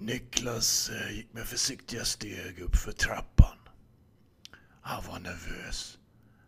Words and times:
Niklas 0.00 0.90
eh, 0.90 1.16
gick 1.16 1.32
med 1.32 1.46
försiktiga 1.46 2.04
steg 2.04 2.58
upp 2.60 2.76
för 2.76 2.92
trappan. 2.92 3.58
Han 4.80 5.04
var 5.06 5.18
nervös. 5.18 5.98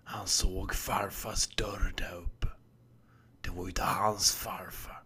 Han 0.05 0.27
såg 0.27 0.75
farfars 0.75 1.47
dörr 1.47 1.95
där 1.97 2.15
uppe. 2.15 2.49
Det 3.41 3.51
var 3.51 3.63
ju 3.63 3.69
inte 3.69 3.83
hans 3.83 4.33
farfar. 4.33 5.03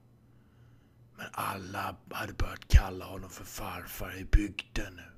Men 1.17 1.27
alla 1.33 1.96
hade 2.11 2.33
börjat 2.33 2.69
kalla 2.69 3.04
honom 3.04 3.30
för 3.30 3.45
farfar 3.45 4.17
i 4.17 4.24
bygden 4.24 4.95
nu. 4.97 5.11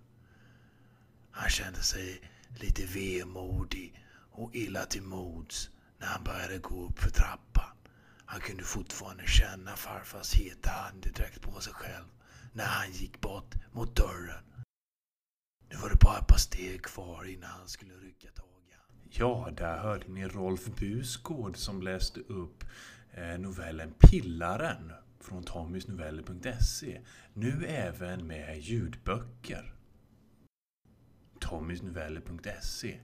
Han 1.31 1.51
kände 1.51 1.83
sig 1.83 2.31
lite 2.61 2.87
vemodig 2.87 4.05
och 4.31 4.55
illa 4.55 4.85
till 4.85 5.03
mods 5.03 5.71
när 5.99 6.07
han 6.07 6.25
började 6.25 6.59
gå 6.59 6.87
upp 6.87 6.99
för 6.99 7.11
trappan. 7.11 7.77
Han 8.27 8.41
kunde 8.41 8.65
fortfarande 8.65 9.27
känna 9.27 9.77
farfars 9.77 10.35
heta 10.35 10.71
andedräkt 10.71 11.43
på 11.43 11.61
sig 11.61 11.73
själv 11.73 12.16
när 12.57 12.65
han 12.65 12.93
gick 12.93 13.21
bort 13.21 13.55
mot 13.73 13.97
dörren. 13.97 14.45
Nu 15.71 15.77
var 15.77 15.91
det 15.91 15.97
bara 16.01 16.19
ett 16.19 16.27
par 16.27 16.37
steg 16.37 16.83
kvar 16.83 17.25
innan 17.25 17.51
han 17.51 17.69
skulle 17.69 17.95
rycka 17.95 18.29
tag 18.31 18.47
i. 18.69 18.75
Ja, 19.11 19.51
där 19.57 19.79
hörde 19.79 20.09
ni 20.09 20.29
Rolf 20.29 20.67
Busgård 20.81 21.57
som 21.57 21.83
läste 21.83 22.21
upp 22.21 22.65
eh, 23.11 23.39
novellen 23.39 23.95
Pillaren 23.99 24.93
från 25.21 25.43
tommysnoveller.se. 25.43 27.01
Nu 27.33 27.67
även 27.67 28.27
med 28.27 28.59
ljudböcker. 28.59 29.75
tommysnoveller.se. 31.41 32.99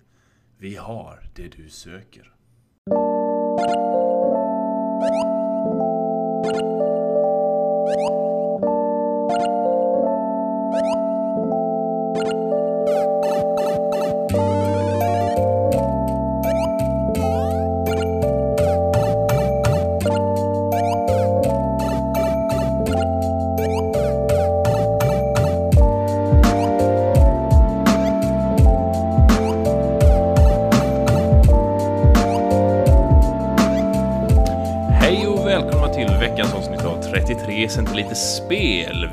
Vi 0.58 0.76
har 0.76 1.30
det 1.34 1.48
du 1.48 1.70
söker. 1.70 2.34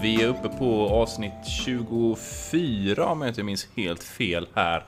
Vi 0.10 0.24
är 0.24 0.28
uppe 0.28 0.50
på 0.50 0.90
avsnitt 0.90 1.46
24 1.66 3.06
om 3.06 3.22
jag 3.22 3.30
inte 3.30 3.44
minns 3.44 3.68
helt 3.76 4.04
fel 4.04 4.48
här. 4.56 4.84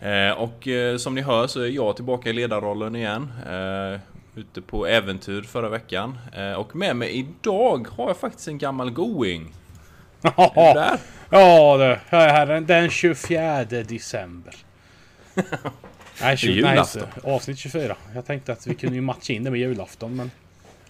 Eh, 0.00 0.38
Och 0.38 0.68
eh, 0.68 0.96
som 0.96 1.14
ni 1.14 1.20
hör 1.22 1.46
så 1.46 1.60
är 1.60 1.68
jag 1.68 1.96
tillbaka 1.96 2.30
i 2.30 2.32
ledarrollen 2.32 2.96
igen. 2.96 3.32
Eh, 3.46 4.00
Ute 4.34 4.60
på 4.62 4.86
äventyr 4.86 5.42
förra 5.42 5.68
veckan. 5.68 6.18
Och 6.56 6.76
med 6.76 6.96
mig 6.96 7.18
idag 7.18 7.88
har 7.96 8.06
jag 8.06 8.16
faktiskt 8.16 8.48
en 8.48 8.58
gammal 8.58 8.90
going. 8.90 9.52
Är 10.22 10.30
du 10.30 10.32
Ja, 10.36 10.74
där? 10.74 10.98
ja 11.30 11.76
det. 11.76 12.00
Här 12.08 12.28
är 12.28 12.46
den, 12.46 12.66
den 12.66 12.90
24 12.90 13.64
december. 13.64 14.54
Nej, 16.20 16.36
20, 16.36 16.62
nej, 16.62 16.84
avsnitt 17.24 17.58
24. 17.58 17.96
Jag 18.14 18.26
tänkte 18.26 18.52
att 18.52 18.66
vi 18.66 18.74
kunde 18.74 18.94
ju 18.96 19.02
matcha 19.02 19.32
in 19.32 19.44
det 19.44 19.50
med 19.50 19.60
julafton, 19.60 20.16
men... 20.16 20.30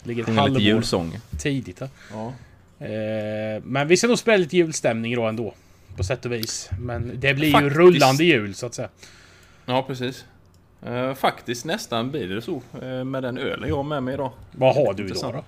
Ligger 0.03 0.23
ett 0.23 0.37
halvår 0.37 0.61
julsång. 0.61 1.19
tidigt 1.39 1.81
här. 1.81 1.89
Ja. 2.13 2.33
Eh, 2.81 3.63
men 3.63 3.89
vi 3.89 3.97
ska 3.97 4.07
nog 4.07 4.19
spela 4.19 4.37
lite 4.37 4.57
julstämning 4.57 5.15
då 5.17 5.23
ändå. 5.27 5.55
På 5.97 6.05
sätt 6.05 6.25
och 6.25 6.33
vis. 6.33 6.71
Men 6.81 7.13
det 7.21 7.35
blir 7.35 7.53
Faktiskt. 7.53 7.77
ju 7.77 7.79
rullande 7.79 8.25
jul, 8.25 8.55
så 8.55 8.67
att 8.67 8.75
säga. 8.75 8.89
ja, 9.67 9.83
precis. 9.83 10.25
Eh, 10.87 11.15
Faktiskt 11.15 11.65
nästan 11.65 12.11
blir 12.11 12.29
det 12.29 12.43
så 12.43 12.63
eh, 12.83 13.05
med 13.05 13.23
den 13.23 13.39
ölen 13.39 13.69
jag 13.69 13.77
har 13.77 13.83
med 13.83 14.03
mig 14.03 14.15
idag. 14.15 14.33
Vad 14.53 14.75
har 14.75 14.95
du 14.95 15.07
idag 15.07 15.33
då? 15.35 15.45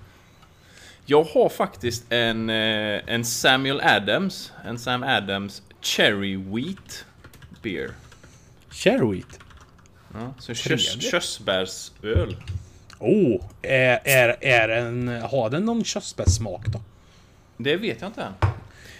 Jag 1.06 1.25
har 1.25 1.49
faktiskt 1.49 2.12
en, 2.12 2.50
en 2.50 3.25
Samuel 3.25 3.81
Adams. 3.81 4.53
En 4.65 4.78
Sam 4.78 5.03
Adams 5.03 5.62
Cherry 5.81 6.37
Wheat 6.37 7.05
Beer. 7.62 7.91
Cherry 8.71 9.11
wheat. 9.17 9.38
Ja, 10.15 10.34
så 10.38 10.55
körs, 10.55 11.03
körsbärsöl. 11.11 12.37
Oh, 12.99 13.43
är, 13.62 14.00
är, 14.05 14.37
är 14.41 14.69
en, 14.69 15.09
har 15.09 15.50
den 15.50 15.65
någon 15.65 15.84
körsbärssmak 15.84 16.67
då? 16.67 16.81
Det 17.58 17.76
vet 17.76 18.00
jag 18.00 18.08
inte 18.08 18.22
än. 18.22 18.32
Ja, 18.41 18.48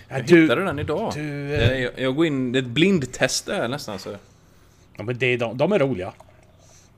Jag 0.09 0.27
du, 0.27 0.43
hittade 0.43 0.65
den 0.65 0.79
idag. 0.79 1.13
du, 1.15 1.49
Det 1.49 1.73
eh, 1.75 1.81
jag, 1.83 1.93
jag 1.99 2.17
går 2.17 2.27
in, 2.27 2.53
det 2.53 2.59
är 2.59 2.63
ett 2.63 2.69
blindtest 2.69 3.47
där 3.47 3.69
nästan 3.69 3.99
så. 3.99 4.17
Ja, 4.97 5.03
men 5.03 5.19
det, 5.19 5.27
är 5.27 5.39
de, 5.39 5.59
de 5.59 5.73
är 5.73 5.79
roliga. 5.79 6.13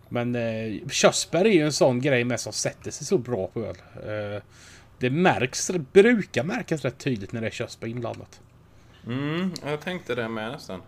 Men 0.09 0.35
eh, 0.35 0.89
körsbär 0.91 1.45
är 1.45 1.51
ju 1.53 1.65
en 1.65 1.73
sån 1.73 2.01
grej 2.01 2.25
med 2.25 2.41
som 2.41 2.53
sätter 2.53 2.91
sig 2.91 3.07
så 3.07 3.19
bra 3.19 3.47
på 3.47 3.61
öl. 3.65 3.77
Eh, 4.37 4.43
det 4.99 5.11
märks, 5.11 5.67
det 5.67 5.79
brukar 5.79 6.45
märkas 6.45 6.83
rätt 6.85 6.99
tydligt 6.99 7.33
när 7.33 7.41
det 7.41 7.47
är 7.47 7.51
körsbär 7.51 7.89
inblandat. 7.89 8.41
Mm, 9.07 9.51
jag 9.65 9.81
tänkte 9.81 10.15
det 10.15 10.29
med 10.29 10.53
nästan. 10.53 10.81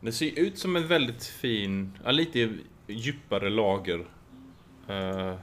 Det 0.00 0.12
ser 0.12 0.38
ut 0.38 0.58
som 0.58 0.76
en 0.76 0.88
väldigt 0.88 1.24
fin, 1.24 1.92
ja, 2.04 2.10
lite 2.10 2.50
djupare 2.86 3.50
lager. 3.50 4.04
eh, 4.88 5.34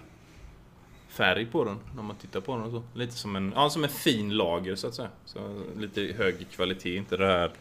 färg 1.10 1.46
på 1.46 1.64
den 1.64 1.80
när 1.96 2.04
man 2.04 2.16
tittar 2.16 2.42
på 2.42 2.56
den 2.56 2.64
och 2.64 2.72
så. 2.72 2.84
Lite 2.94 3.14
som 3.14 3.36
en, 3.36 3.54
ja, 3.56 3.70
som 3.70 3.84
en 3.84 3.90
fin 3.90 4.30
lager 4.30 4.76
så 4.76 4.88
att 4.88 4.96
säga. 4.96 5.10
Så 5.26 5.40
lite 5.78 6.02
högre 6.18 6.44
kvalitet, 6.44 6.96
inte 6.96 7.18
det 7.18 7.26
här 7.26 7.52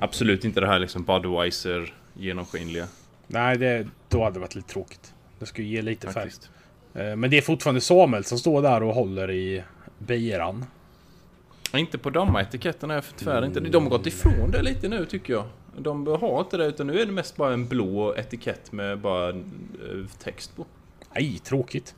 Absolut 0.00 0.44
inte 0.44 0.60
det 0.60 0.66
här 0.66 0.78
liksom 0.78 1.04
Budweiser 1.04 1.94
genomskinliga 2.14 2.86
Nej, 3.26 3.58
det, 3.58 3.86
då 4.08 4.24
hade 4.24 4.34
det 4.34 4.40
varit 4.40 4.54
lite 4.54 4.68
tråkigt. 4.68 5.14
Det 5.38 5.46
skulle 5.46 5.66
ge 5.66 5.82
lite 5.82 6.06
färg. 6.06 6.14
faktiskt. 6.14 6.50
Eh, 6.94 7.16
men 7.16 7.30
det 7.30 7.38
är 7.38 7.42
fortfarande 7.42 7.80
Samuel 7.80 8.24
som 8.24 8.38
står 8.38 8.62
där 8.62 8.82
och 8.82 8.94
håller 8.94 9.30
i 9.30 9.62
biran. 9.98 10.64
Inte 11.74 11.98
på 11.98 12.10
de 12.10 12.36
etiketterna 12.36 12.94
är 12.94 13.04
tyvärr 13.16 13.44
inte. 13.44 13.60
De 13.60 13.82
har 13.82 13.90
gått 13.90 14.06
ifrån 14.06 14.50
det 14.50 14.62
lite 14.62 14.88
nu 14.88 15.06
tycker 15.06 15.32
jag. 15.32 15.44
De 15.78 16.06
har 16.06 16.40
inte 16.40 16.56
det 16.56 16.66
utan 16.66 16.86
nu 16.86 17.00
är 17.00 17.06
det 17.06 17.12
mest 17.12 17.36
bara 17.36 17.52
en 17.52 17.68
blå 17.68 18.14
etikett 18.16 18.72
med 18.72 18.98
bara 18.98 19.28
eh, 19.28 19.36
text 20.18 20.56
på. 20.56 20.66
Nej, 21.14 21.38
tråkigt. 21.38 21.94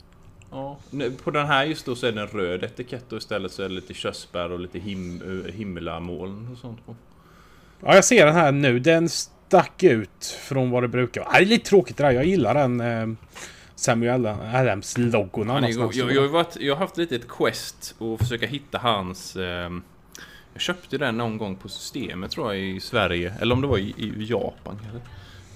Ja, 0.55 0.77
på 1.23 1.31
den 1.31 1.47
här 1.47 1.65
just 1.65 1.85
då 1.85 1.95
så 1.95 2.07
är 2.07 2.11
det 2.11 2.21
en 2.21 2.27
röd 2.27 2.63
etikett 2.63 3.11
och 3.11 3.17
istället 3.17 3.51
så 3.51 3.63
är 3.63 3.69
det 3.69 3.75
lite 3.75 3.93
körsbär 3.93 4.51
och 4.51 4.59
lite 4.59 4.79
him 4.79 5.21
eh, 5.21 5.53
himlamoln 5.53 6.49
och 6.51 6.57
sånt 6.57 6.85
på. 6.85 6.95
Ja, 7.79 7.95
jag 7.95 8.05
ser 8.05 8.25
den 8.25 8.35
här 8.35 8.51
nu. 8.51 8.79
Den 8.79 9.09
stack 9.09 9.83
ut 9.83 10.25
från 10.25 10.71
vad 10.71 10.83
det 10.83 10.87
brukar 10.87 11.21
vara. 11.21 11.29
Ja, 11.33 11.39
Det 11.39 11.45
är 11.45 11.49
lite 11.49 11.69
tråkigt 11.69 11.97
det 11.97 12.03
där. 12.03 12.11
Jag 12.11 12.25
gillar 12.25 12.53
den 12.53 12.81
eh, 12.81 13.07
Samuel 13.75 14.25
annars 14.25 15.75
jag, 15.75 15.93
jag, 15.93 16.11
jag, 16.11 16.21
har 16.21 16.27
varit, 16.27 16.57
jag 16.59 16.75
har 16.75 16.79
haft 16.79 16.97
lite 16.97 17.15
ett 17.15 17.27
quest 17.27 17.95
och 17.97 18.19
försöka 18.19 18.47
hitta 18.47 18.77
hans... 18.77 19.35
ehm, 19.35 19.83
jag 20.53 20.61
köpte 20.61 20.97
den 20.97 21.17
någon 21.17 21.37
gång 21.37 21.55
på 21.55 21.69
systemet 21.69 22.31
tror 22.31 22.53
jag 22.53 22.63
i 22.63 22.79
Sverige, 22.79 23.33
eller 23.39 23.55
om 23.55 23.61
det 23.61 23.67
var 23.67 23.77
i, 23.77 23.89
i 23.97 24.13
Japan 24.17 24.79
kanske. 24.83 24.99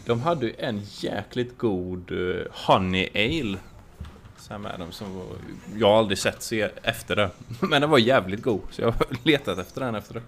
De 0.05 0.21
hade 0.21 0.45
ju 0.45 0.53
en 0.57 0.81
jäkligt 0.99 1.57
god 1.57 2.11
eh, 2.11 2.45
Honey 2.51 3.09
Ale. 3.15 3.57
Som 4.91 5.15
var, 5.15 5.25
jag 5.77 5.87
har 5.87 5.97
aldrig 5.97 6.17
sett 6.17 6.41
se 6.41 6.69
efter 6.83 7.15
det. 7.15 7.29
Men 7.59 7.81
den 7.81 7.89
var 7.89 7.97
jävligt 7.97 8.41
god, 8.41 8.61
så 8.71 8.81
jag 8.81 8.91
har 8.91 9.07
letat 9.23 9.57
efter 9.59 9.81
den 9.81 9.95
efter 9.95 10.13
det. 10.13 10.21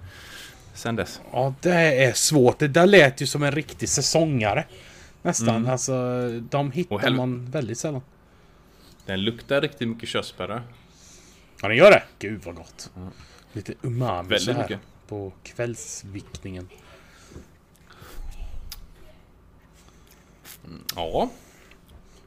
Sen 0.73 0.95
dess. 0.95 1.21
Ja, 1.31 1.53
det 1.61 2.03
är 2.03 2.13
svårt. 2.13 2.59
Det 2.59 2.67
där 2.67 2.85
lät 2.85 3.21
ju 3.21 3.27
som 3.27 3.43
en 3.43 3.51
riktig 3.51 3.89
säsongare. 3.89 4.65
Nästan. 5.21 5.55
Mm. 5.55 5.71
Alltså, 5.71 5.93
de 6.49 6.71
hittar 6.71 7.09
man 7.09 7.51
väldigt 7.51 7.77
sällan. 7.77 8.01
Den 9.05 9.21
luktar 9.21 9.61
riktigt 9.61 9.87
mycket 9.87 10.09
körsbär. 10.09 10.61
Ja, 11.61 11.67
den 11.67 11.77
gör 11.77 11.91
det. 11.91 12.03
Gud 12.19 12.41
vad 12.45 12.55
gott. 12.55 12.91
Lite 13.53 13.73
umami 13.81 14.29
Väldigt 14.29 14.41
så 14.41 14.51
här 14.51 14.61
mycket. 14.61 14.79
på 15.07 15.33
kvällsviktningen. 15.43 16.69
Ja. 20.95 21.29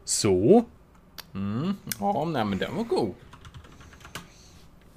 Så. 0.05 0.65
Ja, 2.01 2.25
nej 2.25 2.45
men 2.45 2.59
den 2.59 2.77
var 2.77 2.85
god. 2.85 3.15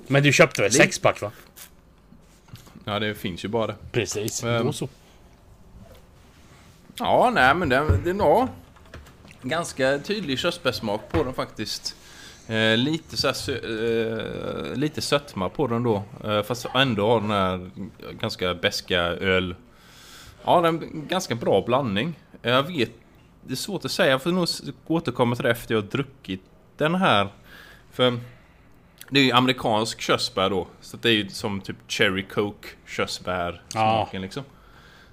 Men 0.07 0.23
du 0.23 0.33
köpte 0.33 0.61
väl 0.61 0.71
sexpack 0.71 1.21
va? 1.21 1.31
Ja, 2.85 2.99
det 2.99 3.15
finns 3.15 3.45
ju 3.45 3.47
bara 3.47 3.67
det. 3.67 3.75
Precis. 3.91 4.43
Ehm. 4.43 4.65
Då 4.65 4.73
så. 4.73 4.89
Ja, 6.99 7.31
nej 7.33 7.55
men 7.55 7.69
den, 7.69 8.03
den 8.03 8.17
var 8.17 8.47
ganska 9.41 9.99
tydlig 9.99 10.39
körsbärssmak 10.39 11.09
på 11.11 11.23
den 11.23 11.33
faktiskt. 11.33 11.95
Eh, 12.47 12.77
lite 12.77 13.17
så 13.17 13.27
här, 13.27 13.49
eh, 14.71 14.75
lite 14.75 15.01
sötma 15.01 15.49
på 15.49 15.67
den 15.67 15.83
då. 15.83 16.03
Eh, 16.23 16.43
fast 16.43 16.65
ändå 16.75 17.09
har 17.09 17.21
den 17.21 17.31
här 17.31 17.69
ganska 18.19 18.53
beska 18.53 18.99
öl. 19.01 19.55
Ja, 20.45 20.61
det 20.61 20.67
är 20.67 20.71
en 20.71 21.07
ganska 21.07 21.35
bra 21.35 21.61
blandning. 21.61 22.19
Jag 22.41 22.63
vet, 22.63 22.91
det 23.47 23.53
är 23.53 23.55
svårt 23.55 23.85
att 23.85 23.91
säga. 23.91 24.11
Jag 24.11 24.21
får 24.21 24.31
nog 24.31 24.47
återkomma 24.87 25.35
till 25.35 25.43
det 25.43 25.51
efter 25.51 25.75
jag 25.75 25.81
har 25.81 25.87
druckit 25.87 26.41
den 26.77 26.95
här. 26.95 27.27
För 27.91 28.19
Det 29.09 29.19
är 29.19 29.23
ju 29.23 29.31
amerikansk 29.31 30.01
körsbär 30.01 30.49
då. 30.49 30.67
Så 30.81 30.97
det 30.97 31.09
är 31.09 31.13
ju 31.13 31.29
som 31.29 31.61
typ 31.61 31.75
cherry 31.87 32.23
coke 32.23 32.67
körsbär 32.85 33.61
smaken 33.69 34.21
liksom. 34.21 34.43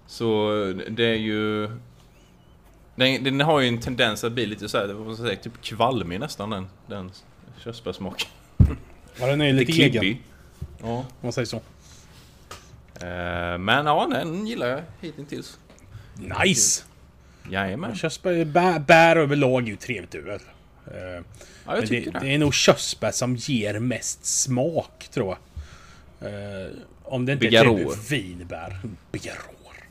Så 0.07 0.51
det 0.91 1.05
är 1.05 1.15
ju... 1.17 1.71
Den, 2.97 3.25
den 3.25 3.41
har 3.41 3.61
ju 3.61 3.69
en 3.69 3.81
tendens 3.81 4.25
att 4.25 4.33
bli 4.33 4.47
lite 4.47 4.69
såhär, 4.69 4.87
vad 4.89 5.07
man 5.07 5.17
säga, 5.17 5.37
typ 5.37 5.63
kvalmig 5.63 6.21
nästan 6.21 6.51
den, 6.51 6.69
den 6.87 7.11
körsbärssmaken. 7.65 8.29
Ja, 9.21 9.27
den 9.27 9.41
är 9.41 9.47
ju 9.47 9.53
Lite 9.53 9.73
lite 9.73 9.99
egen. 9.99 10.19
Ja. 10.83 10.87
Om 10.89 11.05
man 11.21 11.33
säger 11.33 11.47
så. 11.47 11.57
Eh, 13.07 13.59
Men 13.59 13.87
ja, 13.87 14.07
den 14.11 14.47
gillar 14.47 14.67
jag 14.67 14.83
hittills. 15.01 15.59
Nice! 16.45 16.85
Jajamän. 17.51 17.95
Körsbär, 17.95 18.45
bär, 18.45 18.79
bär 18.79 19.17
överlag 19.17 19.63
är 19.63 19.67
ju 19.67 19.77
trevligt 19.77 20.15
öl. 20.15 20.41
Eh, 20.87 20.95
Ja, 20.97 21.73
jag 21.73 21.73
Men 21.73 21.81
det, 21.81 21.87
tycker 21.87 22.11
det. 22.13 22.19
det 22.21 22.35
är 22.35 22.39
nog 22.39 22.55
körsbär 22.55 23.11
som 23.11 23.37
ger 23.37 23.79
mest 23.79 24.25
smak, 24.25 25.09
tror 25.11 25.37
jag. 26.21 26.29
Eh, 26.33 26.69
om 27.03 27.27
det 27.27 27.33
inte 27.33 27.47
är 27.47 27.51
Bigarråer. 27.51 27.85
typ 27.85 28.11
vinbär. 28.11 28.79
Bigarråer. 29.13 29.85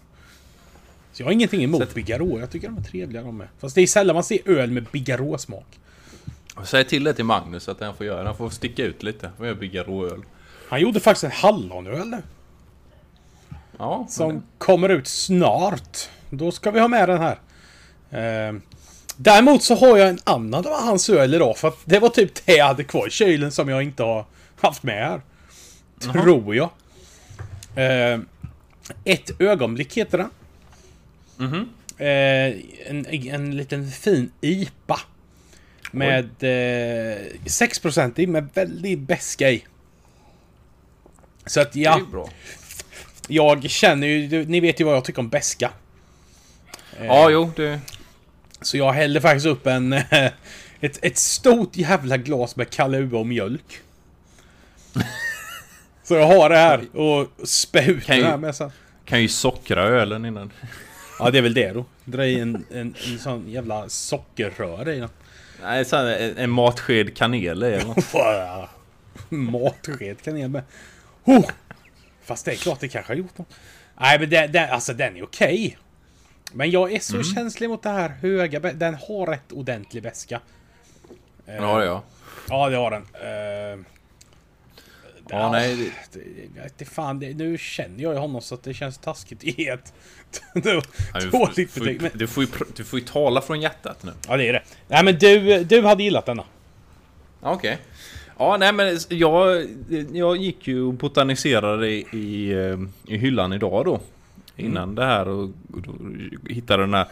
Så 1.11 1.21
jag 1.21 1.27
har 1.27 1.31
ingenting 1.31 1.63
emot 1.63 1.89
Så- 1.89 1.95
bigarråer. 1.95 2.39
Jag 2.39 2.51
tycker 2.51 2.67
de 2.67 2.77
är 2.77 2.81
trevliga 2.81 3.21
de 3.21 3.37
med. 3.37 3.47
Fast 3.59 3.75
det 3.75 3.81
är 3.81 3.87
sällan 3.87 4.13
man 4.13 4.23
ser 4.23 4.49
öl 4.49 4.71
med 4.71 4.83
bigarråsmak. 4.91 5.79
Säg 6.65 6.85
till 6.87 7.03
det 7.03 7.13
till 7.13 7.25
Magnus 7.25 7.69
att 7.69 7.79
han 7.79 7.95
får 7.95 8.05
göra. 8.05 8.27
Han 8.27 8.37
får 8.37 8.49
sticka 8.49 8.83
ut 8.83 9.03
lite. 9.03 9.27
Han 9.27 9.37
får 9.37 9.45
göra 9.45 9.55
bygga 9.55 9.83
råöl. 9.83 10.21
Han 10.69 10.81
gjorde 10.81 10.99
faktiskt 10.99 11.23
en 11.23 11.31
hallonöl 11.31 12.07
nu. 12.09 12.21
Ja, 13.77 14.07
Som 14.09 14.27
men- 14.27 14.43
kommer 14.57 14.89
ut 14.89 15.07
snart. 15.07 16.09
Då 16.37 16.51
ska 16.51 16.71
vi 16.71 16.79
ha 16.79 16.87
med 16.87 17.09
den 17.09 17.21
här. 17.21 17.39
Eh, 18.11 18.53
däremot 19.17 19.63
så 19.63 19.75
har 19.75 19.97
jag 19.97 20.09
en 20.09 20.19
annan 20.23 20.67
av 20.67 20.81
hans 20.81 21.09
öl 21.09 21.33
idag. 21.33 21.57
För 21.57 21.67
att 21.67 21.79
det 21.85 21.99
var 21.99 22.09
typ 22.09 22.45
det 22.45 22.55
jag 22.55 22.65
hade 22.65 22.83
kvar 22.83 23.07
i 23.07 23.09
kylen 23.09 23.51
som 23.51 23.69
jag 23.69 23.83
inte 23.83 24.03
har 24.03 24.25
haft 24.61 24.83
med 24.83 25.07
här. 25.07 25.21
Tror 25.99 26.55
jag. 26.55 26.69
Eh, 27.75 28.19
ett 29.03 29.41
ögonblick 29.41 29.97
heter 29.97 30.17
den. 30.17 30.29
Mhm. 31.37 31.69
Eh, 31.97 32.55
en, 32.89 33.05
en 33.05 33.57
liten 33.57 33.91
fin 33.91 34.31
IPA. 34.41 34.99
Med 35.91 36.29
eh, 36.39 37.17
6% 37.45 38.19
i, 38.19 38.27
med 38.27 38.49
väldigt 38.53 38.99
beska 38.99 39.51
i. 39.51 39.65
Så 41.45 41.61
att 41.61 41.75
ja, 41.75 42.01
jag 43.27 43.69
känner 43.69 44.07
ju, 44.07 44.45
ni 44.45 44.59
vet 44.59 44.79
ju 44.79 44.83
vad 44.83 44.95
jag 44.95 45.05
tycker 45.05 45.19
om 45.19 45.29
beska. 45.29 45.71
Ja, 47.01 47.29
jo, 47.29 47.51
det... 47.55 47.79
Så 48.61 48.77
jag 48.77 48.91
hällde 48.91 49.21
faktiskt 49.21 49.45
upp 49.45 49.67
en... 49.67 49.93
Ett, 50.83 50.99
ett 51.05 51.17
stort 51.17 51.77
jävla 51.77 52.17
glas 52.17 52.55
med 52.55 52.69
Kahlua 52.69 53.19
och 53.19 53.27
mjölk. 53.27 53.79
Så 56.03 56.13
jag 56.13 56.27
har 56.27 56.49
det 56.49 56.57
här 56.57 56.97
och 56.97 57.47
spä 57.47 57.85
ut 57.85 58.05
Kan 58.05 58.19
det 58.19 58.25
här 58.25 58.37
med 58.37 58.55
sen. 58.55 58.71
Kan 59.05 59.21
ju 59.21 59.27
sockra 59.27 59.83
ölen 59.83 60.25
innan. 60.25 60.51
Ja, 61.19 61.31
det 61.31 61.37
är 61.37 61.41
väl 61.41 61.53
det 61.53 61.71
då. 61.71 61.85
Dra 62.05 62.25
i 62.25 62.39
en, 62.39 62.65
en, 62.71 62.95
en 63.07 63.19
sån 63.19 63.49
jävla 63.49 63.89
sockerrör 63.89 64.89
i 64.89 64.99
den. 64.99 65.09
Nej, 65.61 65.85
så 65.85 65.95
en, 65.95 66.37
en 66.37 66.49
matsked 66.49 67.17
kanel 67.17 67.63
eller 67.63 67.85
något. 67.85 68.13
Matsked 69.29 70.21
kanel 70.21 70.49
med. 70.49 70.63
Oh! 71.23 71.49
Fast 72.23 72.45
det 72.45 72.51
är 72.51 72.55
klart 72.55 72.79
det 72.79 72.87
kanske 72.87 73.11
har 73.11 73.17
gjort 73.17 73.37
något. 73.37 73.53
Nej 73.99 74.19
men 74.19 74.29
den, 74.29 74.51
den, 74.51 74.69
alltså 74.69 74.93
den 74.93 75.17
är 75.17 75.23
okej. 75.23 75.77
Men 76.53 76.71
jag 76.71 76.91
är 76.93 76.99
så 76.99 77.23
känslig 77.23 77.69
mot 77.69 77.83
det 77.83 77.89
här 77.89 78.09
höga 78.09 78.59
Den 78.59 78.93
har 78.93 79.25
rätt 79.27 79.51
ordentlig 79.51 80.03
beska. 80.03 80.39
Eh, 81.47 81.55
Ja, 81.55 81.79
det 81.79 81.85
ja. 81.85 82.03
Ja 82.49 82.69
det 82.69 82.75
har 82.75 82.91
den. 82.91 83.01
Uh, 83.01 83.85
Ja, 85.29 85.51
nej. 85.51 85.91
det- 86.13 86.19
det, 86.55 86.63
inte 86.63 86.85
fan, 86.85 87.19
det, 87.19 87.33
nu 87.33 87.57
känner 87.57 88.03
jag 88.03 88.13
ju 88.13 88.19
honom 88.19 88.41
så 88.41 88.55
att 88.55 88.63
det 88.63 88.73
känns 88.73 88.97
taskigt 88.97 89.43
ge 89.57 89.69
ett 89.69 89.93
det 90.53 90.81
dåligt 91.31 91.73
betyg. 91.75 92.01
Men, 92.01 92.11
du, 92.13 92.27
får 92.27 92.43
ju, 92.43 92.49
du 92.75 92.83
får 92.83 92.99
ju 92.99 93.05
tala 93.05 93.41
från 93.41 93.61
hjärtat 93.61 94.03
nu. 94.03 94.11
ja 94.27 94.37
det 94.37 94.47
är 94.49 94.53
det. 94.53 94.61
Nej 94.87 95.03
men 95.03 95.17
du, 95.19 95.63
du 95.63 95.81
hade 95.81 96.03
gillat 96.03 96.25
denna. 96.25 96.43
Okej. 97.41 97.77
Ja, 98.37 98.57
nej 98.57 98.73
men 98.73 98.99
jag, 99.09 99.65
jag 100.13 100.37
gick 100.37 100.67
ju 100.67 100.81
och 100.81 100.93
botaniserade 100.93 101.89
i, 101.89 102.05
i, 102.13 102.51
eh, 102.51 102.77
i 103.13 103.17
hyllan 103.17 103.53
idag 103.53 103.85
då. 103.85 103.99
Innan 104.55 104.95
det 104.95 105.05
här 105.05 105.27
och, 105.27 105.43
och 105.43 105.83
hittade 106.49 106.83
den 106.83 106.93
här. 106.93 107.07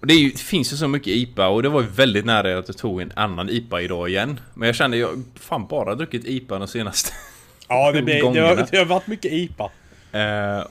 Det, 0.00 0.14
ju, 0.14 0.30
det 0.30 0.38
finns 0.38 0.72
ju 0.72 0.76
så 0.76 0.88
mycket 0.88 1.08
IPA 1.08 1.48
och 1.48 1.62
det 1.62 1.68
var 1.68 1.80
ju 1.80 1.86
väldigt 1.86 2.24
nära 2.24 2.58
att 2.58 2.68
jag 2.68 2.76
tog 2.76 3.00
en 3.00 3.12
annan 3.16 3.48
IPA 3.50 3.80
idag 3.80 4.08
igen. 4.08 4.40
Men 4.54 4.66
jag 4.66 4.76
kände 4.76 4.96
jag 4.96 5.22
fan 5.34 5.66
bara 5.66 5.94
druckit 5.94 6.24
IPA 6.24 6.58
de 6.58 6.68
senaste. 6.68 7.10
Ja 7.68 7.92
det, 7.92 8.02
blir, 8.02 8.32
det, 8.32 8.40
har, 8.40 8.66
det 8.70 8.78
har 8.78 8.84
varit 8.84 9.06
mycket 9.06 9.32
IPA. 9.32 9.70
Eh, 10.12 10.66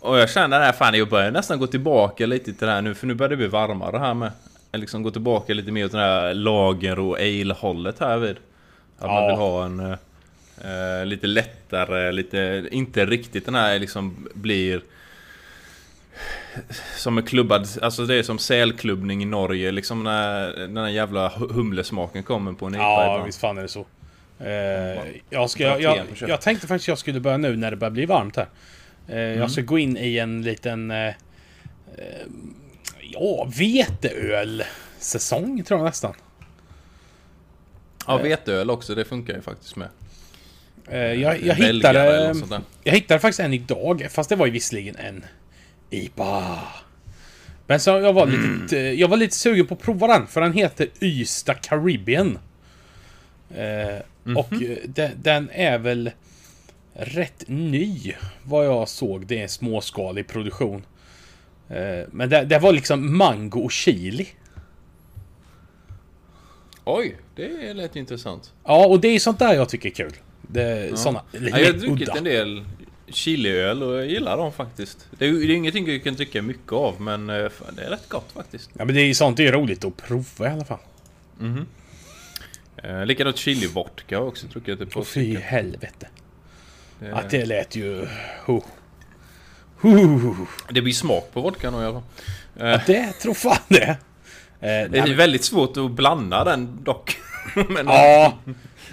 och 0.00 0.18
jag 0.18 0.30
kände 0.30 0.58
där 0.58 0.72
fan 0.72 0.94
jag 0.98 1.08
börjar 1.08 1.30
nästan 1.30 1.58
gå 1.58 1.66
tillbaka 1.66 2.26
lite 2.26 2.44
till 2.44 2.66
det 2.66 2.72
här 2.72 2.82
nu 2.82 2.94
för 2.94 3.06
nu 3.06 3.14
börjar 3.14 3.30
det 3.30 3.36
bli 3.36 3.46
varmare 3.46 3.98
här 3.98 4.14
med. 4.14 4.32
Jag 4.72 4.80
liksom 4.80 5.02
gå 5.02 5.10
tillbaka 5.10 5.54
lite 5.54 5.72
mer 5.72 5.84
åt 5.84 5.92
det 5.92 5.98
här 5.98 6.34
lager 6.34 6.98
och 6.98 7.18
ale-hållet 7.18 7.98
här 8.00 8.18
vid. 8.18 8.36
Att 8.98 9.06
man 9.06 9.14
Ja. 9.24 9.26
vill 9.28 9.36
ha 9.36 9.64
en 9.64 9.80
eh, 11.00 11.06
lite 11.06 11.26
lättare, 11.26 12.12
lite, 12.12 12.68
inte 12.70 13.06
riktigt 13.06 13.44
den 13.44 13.54
här 13.54 13.78
liksom 13.78 14.28
blir 14.34 14.80
som 16.96 17.18
är 17.18 17.22
klubbad, 17.22 17.68
alltså 17.82 18.06
det 18.06 18.14
är 18.14 18.22
som 18.22 18.38
sälklubbning 18.38 19.22
i 19.22 19.26
Norge 19.26 19.72
liksom 19.72 20.04
när 20.04 20.56
den 20.56 20.76
här 20.76 20.88
jävla 20.88 21.28
hu- 21.28 21.52
humlesmaken 21.52 22.22
kommer 22.22 22.52
på 22.52 22.66
en 22.66 22.74
IPA 22.74 22.82
Ja 22.82 23.04
ibland. 23.12 23.26
visst 23.26 23.40
fan 23.40 23.58
är 23.58 23.62
det 23.62 23.68
så. 23.68 23.86
Eh, 24.40 24.98
jag, 25.30 25.50
ska, 25.50 25.62
jag, 25.62 25.80
jag, 25.82 25.98
jag 26.28 26.40
tänkte 26.40 26.66
faktiskt 26.66 26.88
jag 26.88 26.98
skulle 26.98 27.20
börja 27.20 27.36
nu 27.36 27.56
när 27.56 27.70
det 27.70 27.76
börjar 27.76 27.90
bli 27.90 28.06
varmt 28.06 28.36
här. 28.36 28.46
Eh, 29.08 29.14
Mm. 29.16 29.38
Jag 29.38 29.50
ska 29.50 29.60
gå 29.62 29.78
in 29.78 29.96
i 29.96 30.18
en 30.18 30.42
liten... 30.42 30.90
Eh, 30.90 31.06
eh, 31.06 31.14
ja, 33.00 33.48
veteöl-säsong 33.58 35.62
tror 35.64 35.80
jag 35.80 35.84
nästan. 35.84 36.14
Ja, 38.06 38.16
veteöl 38.16 38.70
också, 38.70 38.94
det 38.94 39.04
funkar 39.04 39.34
ju 39.34 39.40
faktiskt 39.42 39.76
med. 39.76 39.88
Eh, 40.88 40.98
jag, 40.98 41.42
jag, 41.42 41.54
hittade, 41.54 42.32
där. 42.48 42.60
jag 42.84 42.92
hittade 42.92 43.20
faktiskt 43.20 43.40
en 43.40 43.54
idag, 43.54 44.06
fast 44.10 44.28
det 44.30 44.36
var 44.36 44.46
ju 44.46 44.52
visserligen 44.52 44.96
en 44.96 45.24
IPA. 45.90 46.58
Men 47.66 47.80
så 47.80 47.90
jag 47.90 48.12
var, 48.12 48.26
lite, 48.26 48.76
jag 48.76 49.08
var 49.08 49.16
lite 49.16 49.34
sugen 49.36 49.66
på 49.66 49.74
att 49.74 49.80
prova 49.82 50.06
den, 50.06 50.26
för 50.26 50.40
den 50.40 50.52
heter 50.52 50.88
Ystad 51.00 51.54
Caribbean. 51.54 52.38
Eh, 53.54 54.34
Och 54.36 54.52
eh, 54.52 54.78
den, 54.84 55.10
den 55.22 55.50
är 55.52 55.78
väl 55.78 56.10
rätt 56.94 57.44
ny, 57.46 58.14
vad 58.42 58.66
jag 58.66 58.88
såg. 58.88 59.26
Det 59.26 59.38
är 59.38 59.42
en 59.42 59.48
småskalig 59.48 60.26
produktion. 60.28 60.82
Eh, 61.68 62.06
men 62.10 62.28
det, 62.28 62.44
det 62.44 62.58
var 62.58 62.72
liksom 62.72 63.16
mango 63.16 63.60
och 63.60 63.72
chili. 63.72 64.26
Oj, 66.84 67.16
det 67.36 67.74
lät 67.74 67.96
intressant. 67.96 68.52
Ja, 68.64 68.86
och 68.86 69.00
det 69.00 69.08
är 69.08 69.18
sånt 69.18 69.38
där 69.38 69.54
jag 69.54 69.68
tycker 69.68 69.88
är 69.88 69.94
kul. 69.94 70.12
Det, 70.42 70.98
Såna, 70.98 71.22
Ja, 71.32 71.38
jag 71.58 71.66
har 71.66 71.72
druckit 71.72 72.08
udda. 72.08 72.18
en 72.18 72.24
del 72.24 72.64
chiliöl 73.10 73.82
och 73.82 73.94
jag 73.96 74.06
gillar 74.06 74.36
dem 74.36 74.52
faktiskt. 74.52 75.08
Det 75.18 75.26
är, 75.26 75.32
det 75.32 75.44
är 75.44 75.50
ingenting 75.50 75.88
jag 75.88 76.04
kan 76.04 76.14
tycka 76.16 76.42
mycket 76.42 76.72
av 76.72 77.00
men 77.00 77.30
eh, 77.30 77.48
fan, 77.48 77.74
det 77.76 77.82
är 77.84 77.90
rätt 77.90 78.08
gott 78.08 78.32
faktiskt. 78.32 78.70
Ja, 78.72 78.84
men 78.84 78.94
det 78.94 79.00
är 79.00 79.14
sånt 79.14 79.36
det 79.36 79.46
är 79.46 79.52
roligt 79.52 79.84
att 79.84 79.96
prova 79.96 80.46
i 80.48 80.52
alla 80.52 80.64
fall. 80.64 80.78
Eh, 82.82 83.06
likadant 83.06 83.36
chili-vodka 83.36 84.16
har 84.16 84.22
jag 84.22 84.28
också 84.28 84.46
druckit 84.46 84.78
par 84.92 85.00
Och 85.00 85.06
fy 85.06 85.36
helvete. 85.36 86.08
Det, 87.00 87.12
Att 87.12 87.30
det 87.30 87.44
lät 87.46 87.76
ju... 87.76 88.06
Ho. 88.46 88.62
det 90.70 90.82
blir 90.82 90.92
smak 90.92 91.30
på 91.32 91.40
vodkan 91.40 91.74
i 91.74 91.76
alla 91.76 91.92
fall. 91.92 92.02
Eh, 92.56 92.68
Ja, 92.68 92.80
det 92.86 93.12
tror 93.12 93.34
fan 93.34 93.56
det. 93.68 93.82
Eh, 93.88 93.96
det 94.60 94.68
är 94.68 94.88
men- 95.06 95.16
väldigt 95.16 95.44
svårt 95.44 95.76
att 95.76 95.90
blanda 95.90 96.44
den 96.44 96.84
dock. 96.84 97.16
men 97.68 97.86
Ja, 97.86 98.38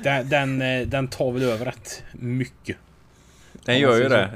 den, 0.04 0.30
den, 0.30 0.62
eh, 0.62 0.88
den 0.88 1.08
tar 1.08 1.32
väl 1.32 1.44
över 1.44 1.66
rätt 1.66 2.04
mycket. 2.12 2.78
Den 3.66 3.80
gör 3.80 3.98
ju 3.98 4.10
det. 4.10 4.30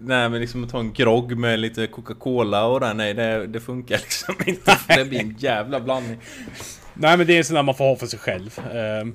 Nej 0.00 0.28
men 0.28 0.40
liksom 0.40 0.64
att 0.64 0.70
ta 0.70 0.80
en 0.80 0.92
grogg 0.92 1.36
med 1.36 1.58
lite 1.58 1.86
Coca-Cola 1.86 2.66
och 2.66 2.80
den, 2.80 2.96
nej 2.96 3.14
det, 3.14 3.46
det 3.46 3.60
funkar 3.60 3.98
liksom 4.02 4.34
inte. 4.46 4.78
Det 4.96 5.04
blir 5.04 5.20
en 5.20 5.36
jävla 5.38 5.80
blandning. 5.80 6.18
Nej, 6.94 7.16
men 7.16 7.26
det 7.26 7.34
är 7.34 7.38
en 7.38 7.44
sån 7.44 7.54
där 7.54 7.62
man 7.62 7.74
får 7.74 7.84
ha 7.84 7.96
för 7.96 8.06
sig 8.06 8.18
själv. 8.18 8.58
Eh, 8.58 9.06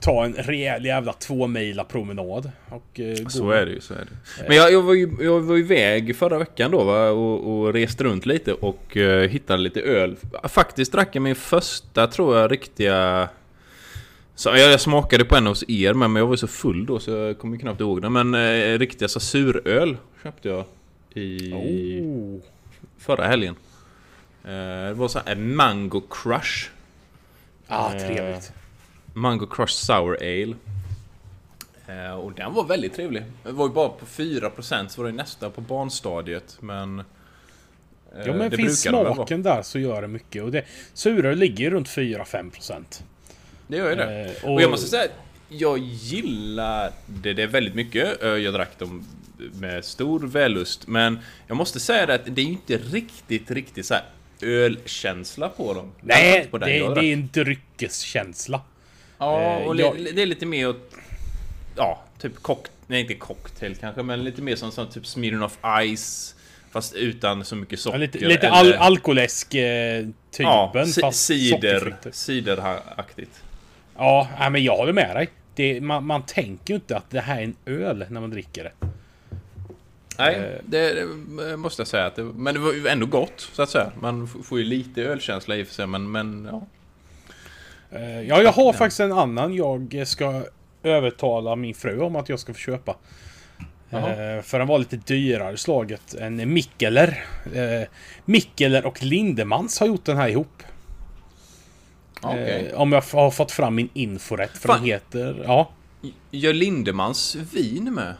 ta 0.00 0.24
en 0.24 0.32
rejäl 0.34 0.84
jävla 0.84 1.12
två 1.12 1.46
mila 1.46 1.84
promenad. 1.84 2.50
Och, 2.68 3.00
eh, 3.00 3.26
Så 3.28 3.50
är 3.50 3.66
det 3.66 3.72
ju, 3.72 3.80
så 3.80 3.94
är 3.94 3.98
det. 3.98 4.48
Men 4.48 4.56
jag, 4.56 4.72
jag, 4.72 4.82
var 4.82 4.94
ju, 4.94 5.16
jag 5.20 5.40
var 5.40 5.58
iväg 5.58 6.16
förra 6.16 6.38
veckan 6.38 6.70
då 6.70 6.84
va, 6.84 7.08
och, 7.08 7.58
och 7.60 7.72
reste 7.72 8.04
runt 8.04 8.26
lite 8.26 8.52
och 8.52 8.96
eh, 8.96 9.28
hittade 9.28 9.62
lite 9.62 9.80
öl. 9.80 10.16
Faktiskt 10.44 10.92
drack 10.92 11.08
jag 11.12 11.22
min 11.22 11.34
första, 11.34 12.06
tror 12.06 12.38
jag, 12.38 12.52
riktiga... 12.52 13.28
Så 14.34 14.48
jag, 14.48 14.58
jag 14.72 14.80
smakade 14.80 15.24
på 15.24 15.36
en 15.36 15.46
hos 15.46 15.64
er 15.68 15.94
men 15.94 16.16
jag 16.16 16.26
var 16.26 16.36
så 16.36 16.46
full 16.46 16.86
då 16.86 16.98
så 16.98 17.10
jag 17.10 17.38
kommer 17.38 17.56
knappt 17.56 17.80
ihåg 17.80 18.02
det. 18.02 18.10
Men 18.10 18.34
eh, 18.34 18.78
riktiga 18.78 19.08
suröl 19.08 19.96
köpte 20.22 20.48
jag 20.48 20.64
i 21.14 21.52
Oh. 21.52 22.40
förra 22.98 23.26
helgen. 23.26 23.56
Eh, 24.44 24.50
det 24.88 24.94
var 24.94 25.08
så 25.08 25.18
här 25.18 25.32
en 25.32 25.56
Mango 25.56 26.00
Crush. 26.10 26.68
Ah, 27.68 27.92
Eh, 27.94 28.06
trevligt. 28.06 28.52
Mango 29.12 29.46
Crush 29.46 29.72
Sour 29.74 30.16
Ale. 30.20 30.54
Eh, 31.86 32.14
och 32.14 32.32
den 32.32 32.54
var 32.54 32.64
väldigt 32.64 32.94
trevlig. 32.94 33.22
Det 33.42 33.52
var 33.52 33.66
ju 33.68 33.72
bara 33.74 33.88
på 33.88 34.06
4% 34.06 34.88
så 34.88 35.02
var 35.02 35.08
det 35.10 35.16
nästan 35.16 35.50
på 35.52 35.60
barnstadiet 35.60 36.56
men... 36.60 36.98
eh, 36.98 37.04
Ja 38.26 38.32
men 38.32 38.50
det 38.50 38.56
finns 38.56 38.82
smaken 39.14 39.42
där 39.42 39.62
så 39.62 39.78
gör 39.78 40.02
det 40.02 40.08
mycket. 40.08 40.42
Och 40.42 40.50
det, 40.52 40.64
suröl 40.94 41.38
ligger 41.38 41.70
runt 41.70 41.88
4-5%. 41.88 43.02
Det 43.66 43.76
gör 43.76 43.90
ju 43.90 43.96
det. 43.96 44.34
Eh, 44.42 44.50
och... 44.50 44.62
jag 44.62 44.70
måste 44.70 44.86
säga, 44.86 45.08
jag 45.48 45.78
gillar 45.78 46.90
det, 47.06 47.46
väldigt 47.46 47.74
mycket. 47.74 48.22
Eh, 48.22 48.28
Jag 48.28 48.54
drack 48.54 48.78
dem 48.78 49.06
med 49.52 49.84
stor 49.84 50.20
vällust. 50.20 50.86
Men 50.86 51.18
jag 51.46 51.56
måste 51.56 51.80
säga 51.80 52.06
det 52.06 52.14
att 52.14 52.24
det 52.24 52.40
är 52.40 52.44
ju 52.44 52.50
inte 52.52 52.76
riktigt, 52.78 53.50
riktigt 53.50 53.86
så 53.86 53.94
här 53.94 54.04
ölkänsla 54.42 55.48
på 55.48 55.74
dem. 55.74 55.92
Nej, 56.00 56.46
på 56.50 56.58
det, 56.58 56.66
det 56.66 56.76
är 56.78 57.12
en 57.12 57.28
dryckeskänsla. 57.32 58.60
Ja, 59.18 59.40
Eh, 59.60 59.66
och 59.66 59.76
jag- 59.76 59.96
det 60.14 60.22
är 60.22 60.26
lite 60.26 60.46
mer 60.46 60.68
åt... 60.68 60.90
Ja, 61.76 62.02
typ 62.20 62.42
cock... 62.42 62.66
Nej, 62.86 63.00
inte 63.00 63.14
cocktail 63.14 63.76
kanske, 63.80 64.02
men 64.02 64.24
lite 64.24 64.42
mer 64.42 64.56
som 64.56 64.72
sån 64.72 64.90
typ 64.90 65.06
Smirnoff 65.06 65.58
Ice. 65.96 66.34
Fast 66.70 66.94
utan 66.94 67.44
så 67.44 67.56
mycket 67.56 67.80
socker. 67.80 67.98
Ja, 67.98 68.00
lite 68.00 68.18
lite 68.18 68.50
al 68.50 68.66
eller- 68.66 68.76
alkoläsk-typen 68.78 70.14
Ja, 70.38 70.84
si- 70.86 71.00
fast 71.00 71.24
cider, 71.24 71.78
sockerfritt. 71.78 72.14
cideraktigt. 72.14 73.42
Ja, 73.96 74.28
nej, 74.38 74.50
men 74.50 74.64
jag 74.64 74.76
håller 74.76 74.92
med 74.92 75.16
dig. 75.16 75.28
Det, 75.54 75.80
man, 75.80 76.06
man 76.06 76.22
tänker 76.22 76.74
ju 76.74 76.74
inte 76.74 76.96
att 76.96 77.10
det 77.10 77.20
här 77.20 77.38
är 77.38 77.44
en 77.44 77.56
öl 77.66 78.06
när 78.08 78.20
man 78.20 78.30
dricker 78.30 78.64
det. 78.64 78.86
Nej, 80.18 80.34
Eh. 80.36 80.60
det, 80.66 81.06
det 81.48 81.56
måste 81.56 81.80
jag 81.80 81.86
säga 81.88 82.06
att 82.06 82.16
det, 82.16 82.22
Men 82.22 82.54
det 82.54 82.60
var 82.60 82.72
ju 82.72 82.88
ändå 82.88 83.06
gott, 83.06 83.40
så 83.52 83.62
att 83.62 83.70
säga. 83.70 83.92
Man 84.00 84.26
får 84.28 84.58
ju 84.58 84.64
lite 84.64 85.02
ölkänsla 85.02 85.56
i 85.56 85.62
och 85.62 85.66
för 85.66 85.74
sig, 85.74 85.86
men, 85.86 86.10
men 86.12 86.48
ja. 86.50 86.66
Eh, 87.98 88.20
Ja, 88.20 88.42
jag 88.42 88.52
har 88.52 88.72
faktiskt 88.72 89.00
en 89.00 89.12
annan 89.12 89.54
jag 89.54 90.02
ska 90.06 90.42
övertala 90.82 91.56
min 91.56 91.74
fru 91.74 92.00
om 92.00 92.16
att 92.16 92.28
jag 92.28 92.40
ska 92.40 92.52
få 92.54 92.58
köpa. 92.58 92.96
Jaha. 93.90 94.34
Eh, 94.36 94.42
För 94.42 94.58
den 94.58 94.68
var 94.68 94.78
lite 94.78 94.96
dyrare 94.96 95.56
slaget. 95.56 96.14
En 96.14 96.52
Mikkeler. 96.52 97.24
Eh, 97.54 97.88
Mikkeler 98.24 98.86
och 98.86 99.02
Lindemans 99.02 99.80
har 99.80 99.86
gjort 99.86 100.04
den 100.04 100.16
här 100.16 100.28
ihop. 100.28 100.62
Okej. 102.24 102.70
Eh, 102.72 102.80
Om 102.80 102.92
jag 102.92 103.04
har 103.12 103.30
fått 103.30 103.52
fram 103.52 103.74
min 103.74 103.88
info 103.94 104.36
rätt. 104.36 104.58
För 104.58 104.68
Fan. 104.68 104.76
den 104.78 104.86
heter... 104.86 105.42
Ja. 105.46 105.70
Gör 106.30 106.52
Lindemans 106.52 107.34
vin 107.52 107.94
med? 107.94 108.14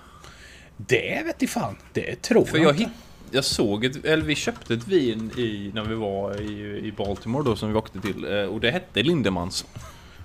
Det 0.76 1.22
vet 1.24 1.42
i 1.42 1.46
fan. 1.46 1.76
Det 1.92 2.22
tror 2.22 2.44
För 2.44 2.58
jag, 2.58 2.66
jag, 2.66 2.80
inte. 2.80 2.90
jag 3.30 3.44
såg 3.44 3.84
ett, 3.84 4.04
eller 4.04 4.24
vi 4.24 4.34
köpte 4.34 4.74
ett 4.74 4.88
vin 4.88 5.30
i, 5.36 5.70
när 5.74 5.82
vi 5.84 5.94
var 5.94 6.40
i, 6.42 6.78
i 6.86 6.92
Baltimore 6.96 7.44
då 7.44 7.56
som 7.56 7.68
vi 7.68 7.74
åkte 7.74 8.00
till. 8.00 8.24
eh, 8.32 8.42
Och 8.44 8.60
det 8.60 8.70
hette 8.70 9.02
Lindemans. 9.02 9.64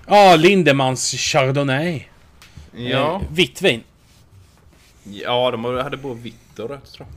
Ja, 0.08 0.36
Lindemans 0.36 1.12
Chardonnay. 1.18 2.04
Ja. 2.76 3.16
Eh, 3.16 3.22
vitt 3.32 3.62
vin. 3.62 3.84
Ja, 5.04 5.52
de 5.52 5.64
hade 5.66 5.98
både 5.98 6.22
vitt 6.22 6.60
och 6.60 6.70
rött 6.70 6.92
tror 6.94 7.08
jag. 7.08 7.16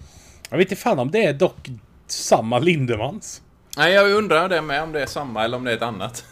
Jag 0.50 0.58
vet 0.58 0.70
inte 0.72 0.82
fan 0.82 0.98
om 0.98 1.10
det 1.10 1.24
är 1.24 1.32
dock 1.32 1.68
samma 2.06 2.58
Lindemans. 2.58 3.42
Nej, 3.76 3.92
jag 3.92 4.10
undrar 4.10 4.48
det 4.48 4.62
med 4.62 4.82
om 4.82 4.92
det 4.92 5.02
är 5.02 5.06
samma 5.06 5.44
eller 5.44 5.56
om 5.56 5.64
det 5.64 5.70
är 5.72 5.76
ett 5.76 5.82
annat. 5.82 6.24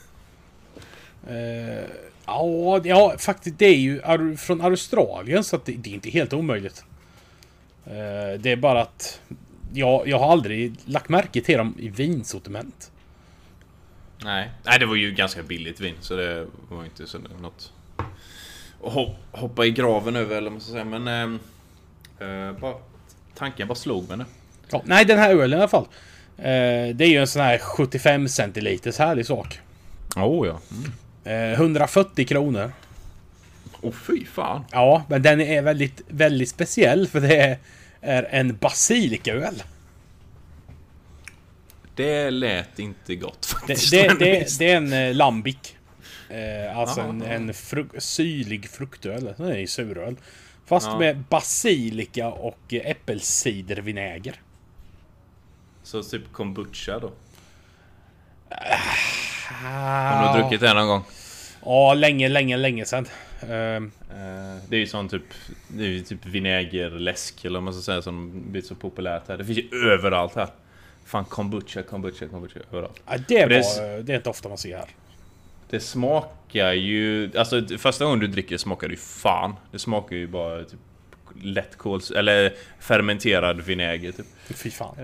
Eh, 1.28 1.84
ja, 2.26 2.80
ja, 2.84 3.14
faktiskt. 3.18 3.58
Det 3.58 3.66
är 3.66 3.76
ju 3.76 4.00
från 4.36 4.60
Australien 4.60 5.44
så 5.44 5.56
det, 5.64 5.72
det 5.72 5.90
är 5.90 5.94
inte 5.94 6.10
helt 6.10 6.32
omöjligt. 6.32 6.84
Eh, 7.86 8.40
det 8.40 8.50
är 8.52 8.56
bara 8.56 8.80
att 8.82 9.20
jag, 9.72 10.08
jag 10.08 10.18
har 10.18 10.32
aldrig 10.32 10.74
lagt 10.84 11.08
märke 11.08 11.40
till 11.40 11.58
dem 11.58 11.74
i 11.78 11.88
vinsortiment. 11.88 12.90
Nej. 14.24 14.50
Nej, 14.64 14.78
det 14.78 14.86
var 14.86 14.94
ju 14.94 15.10
ganska 15.12 15.42
billigt 15.42 15.80
vin 15.80 15.94
så 16.00 16.16
det 16.16 16.46
var 16.68 16.84
inte 16.84 17.06
så 17.06 17.18
något... 17.18 17.72
att 18.84 18.92
hop- 18.92 19.16
hoppa 19.32 19.64
i 19.66 19.70
graven 19.70 20.16
över 20.16 20.36
eller 20.36 20.50
vad 20.50 20.52
man 20.52 20.60
ska 20.60 20.72
säga 20.72 20.84
men... 20.84 21.34
eh, 22.18 22.58
bara, 22.60 22.74
tanken 23.34 23.68
bara 23.68 23.74
slog 23.74 24.08
mig 24.08 24.16
nu. 24.18 24.24
Ja, 24.70 24.82
nej, 24.84 25.04
den 25.04 25.18
här 25.18 25.30
ölen 25.30 25.58
i 25.58 25.62
alla 25.62 25.68
fall. 25.68 25.86
Det 26.36 27.00
är 27.00 27.08
ju 27.08 27.16
en 27.16 27.26
sån 27.26 27.42
här 27.42 27.58
75 27.58 28.28
centiliters 28.28 28.98
härlig 28.98 29.26
sak. 29.26 29.60
Oh 30.16 30.46
ja. 30.46 30.60
Eh, 31.24 31.52
140 31.52 32.24
kronor. 32.26 32.72
Åh 33.80 33.90
oh, 33.90 33.94
fy 33.94 34.24
fan. 34.26 34.64
Ja, 34.72 35.04
men 35.08 35.22
den 35.22 35.40
är 35.40 35.62
väldigt, 35.62 36.00
väldigt 36.08 36.48
speciell 36.48 37.06
för 37.08 37.20
det 37.20 37.58
är, 38.00 38.22
en 38.30 38.56
basilikaöl. 38.56 39.62
Det 41.94 42.30
lät 42.30 42.78
inte 42.78 43.14
gott 43.16 43.42
Det, 43.42 43.46
faktiskt. 43.48 43.90
det, 43.90 44.08
det, 44.18 44.40
visst. 44.40 44.58
det 44.58 44.70
är 44.70 44.76
en 44.76 44.92
eh, 44.92 45.14
lambic. 45.14 45.74
Eh, 46.28 46.78
alltså 46.78 47.00
Aha, 47.00 47.10
en, 47.10 47.22
en 47.22 47.52
fru- 47.54 47.98
syrlig 48.00 48.70
fruktöl. 48.70 49.34
Den 49.36 49.46
är 49.46 49.58
ju 49.58 49.66
suröl. 49.66 50.16
Fast 50.66 50.86
Ja. 50.86 50.98
med 50.98 51.18
basilika 51.18 52.28
och 52.28 52.58
eh, 52.74 52.90
äppelcidervinäger. 52.90 54.40
Så 55.82 56.02
typ 56.02 56.32
kombucha 56.32 56.98
då? 56.98 57.12
Har 59.54 60.34
du 60.36 60.40
druckit 60.42 60.60
det 60.60 60.74
någon 60.74 60.88
gång? 60.88 61.02
Ja, 61.64 61.94
länge, 61.94 62.28
länge, 62.28 62.56
länge 62.56 62.84
sedan. 62.84 63.06
Ehm, 63.50 63.90
Eh, 64.10 64.56
Det 64.68 64.76
är 64.76 64.80
ju 64.80 64.86
sån 64.86 65.08
typ... 65.08 65.22
Det 65.68 65.84
är 65.84 65.88
ju 65.88 66.00
typ 66.00 66.26
vinägerläsk 66.26 67.44
eller 67.44 67.58
vad 67.58 67.62
man 67.62 67.74
ska 67.74 67.82
säga 67.82 68.02
som 68.02 68.42
blivit 68.50 68.68
så 68.68 68.74
populärt 68.74 69.28
här. 69.28 69.36
Det 69.38 69.44
finns 69.44 69.58
ju 69.58 69.90
överallt 69.92 70.34
här. 70.34 70.48
Fan 71.04 71.24
kombucha, 71.24 71.82
kombucha, 71.82 72.26
kombucha 72.28 72.60
överallt. 72.72 73.02
ja, 73.06 73.16
det, 73.16 73.24
det 73.28 73.40
är 73.40 73.46
var, 73.96 74.02
det 74.02 74.12
är 74.12 74.16
inte 74.16 74.30
ofta 74.30 74.48
man 74.48 74.58
ser 74.58 74.76
här. 74.76 74.88
Det 75.70 75.80
smakar 75.80 76.72
ju... 76.72 77.30
Alltså 77.38 77.62
första 77.78 78.04
gången 78.04 78.18
du 78.20 78.26
dricker 78.26 78.50
det 78.54 78.58
smakar 78.58 78.88
det 78.88 78.94
ju 78.94 79.00
fan. 79.00 79.54
Det 79.72 79.78
smakar 79.78 80.16
ju 80.16 80.26
bara 80.26 80.64
typ 80.64 80.80
lättkols... 81.42 82.10
Eller 82.10 82.54
fermenterad 82.80 83.60
vinäger 83.60 84.12
typ. 84.12 84.26
Fy 84.46 84.70
fan. 84.70 84.96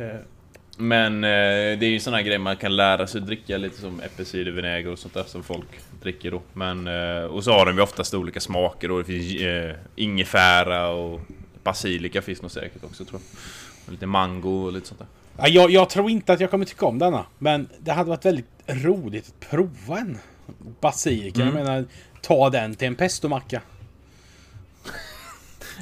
Men 0.77 1.25
eh, 1.25 1.79
det 1.79 1.87
är 1.87 1.91
ju 1.91 2.01
såna 2.01 2.23
grejer 2.23 2.39
man 2.39 2.57
kan 2.57 2.77
lära 2.77 3.07
sig 3.07 3.21
att 3.21 3.27
dricka 3.27 3.57
lite 3.57 3.81
som 3.81 4.01
äppelcidervinäger 4.01 4.93
och 4.93 4.99
sånt 4.99 5.15
där 5.15 5.25
som 5.25 5.43
folk 5.43 5.69
dricker 6.03 6.31
då. 6.31 6.43
Men... 6.53 6.87
Eh, 6.87 7.25
och 7.25 7.45
så 7.45 7.53
har 7.53 7.67
de 7.67 7.77
ju 7.77 7.83
oftast 7.83 8.15
olika 8.15 8.41
smaker 8.41 8.91
och 8.91 8.99
det 8.99 9.05
finns 9.05 9.43
eh, 9.43 9.77
ingefära 9.97 10.89
och 10.89 11.21
basilika 11.63 12.23
finns 12.23 12.43
nog 12.43 12.51
säkert 12.51 12.85
också 12.85 13.05
tror 13.05 13.21
jag. 13.21 13.41
Och 13.87 13.93
lite 13.93 14.07
mango 14.07 14.65
och 14.65 14.73
lite 14.73 14.89
sånt 14.89 15.01
där. 15.01 15.09
Ja, 15.39 15.49
jag, 15.49 15.71
jag 15.71 15.91
tror 15.91 16.11
inte 16.11 16.33
att 16.33 16.41
jag 16.41 16.51
kommer 16.51 16.65
tycka 16.65 16.87
om 16.87 16.99
denna. 16.99 17.27
Men 17.39 17.69
det 17.79 17.93
hade 17.93 18.11
varit 18.11 18.25
väldigt 18.25 18.47
roligt 18.67 19.29
att 19.29 19.51
prova 19.51 19.99
en 19.99 20.19
basilika. 20.81 21.43
Mm. 21.43 21.57
Jag 21.57 21.65
menar, 21.65 21.85
ta 22.23 22.51
den 22.51 22.75
till 22.75 22.89
en 22.89 22.95
pestomacka. 22.95 23.63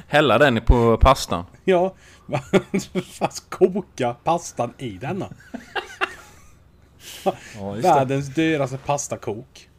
Hälla 0.07 0.37
den 0.37 0.61
på 0.61 0.97
pastan. 0.97 1.45
Ja, 1.63 1.95
fast 3.11 3.49
koka 3.49 4.13
pastan 4.13 4.73
i 4.77 4.89
denna. 4.89 5.29
Ja, 7.23 7.71
Världens 7.81 8.27
dyraste 8.27 8.77
pastakok. 8.77 9.69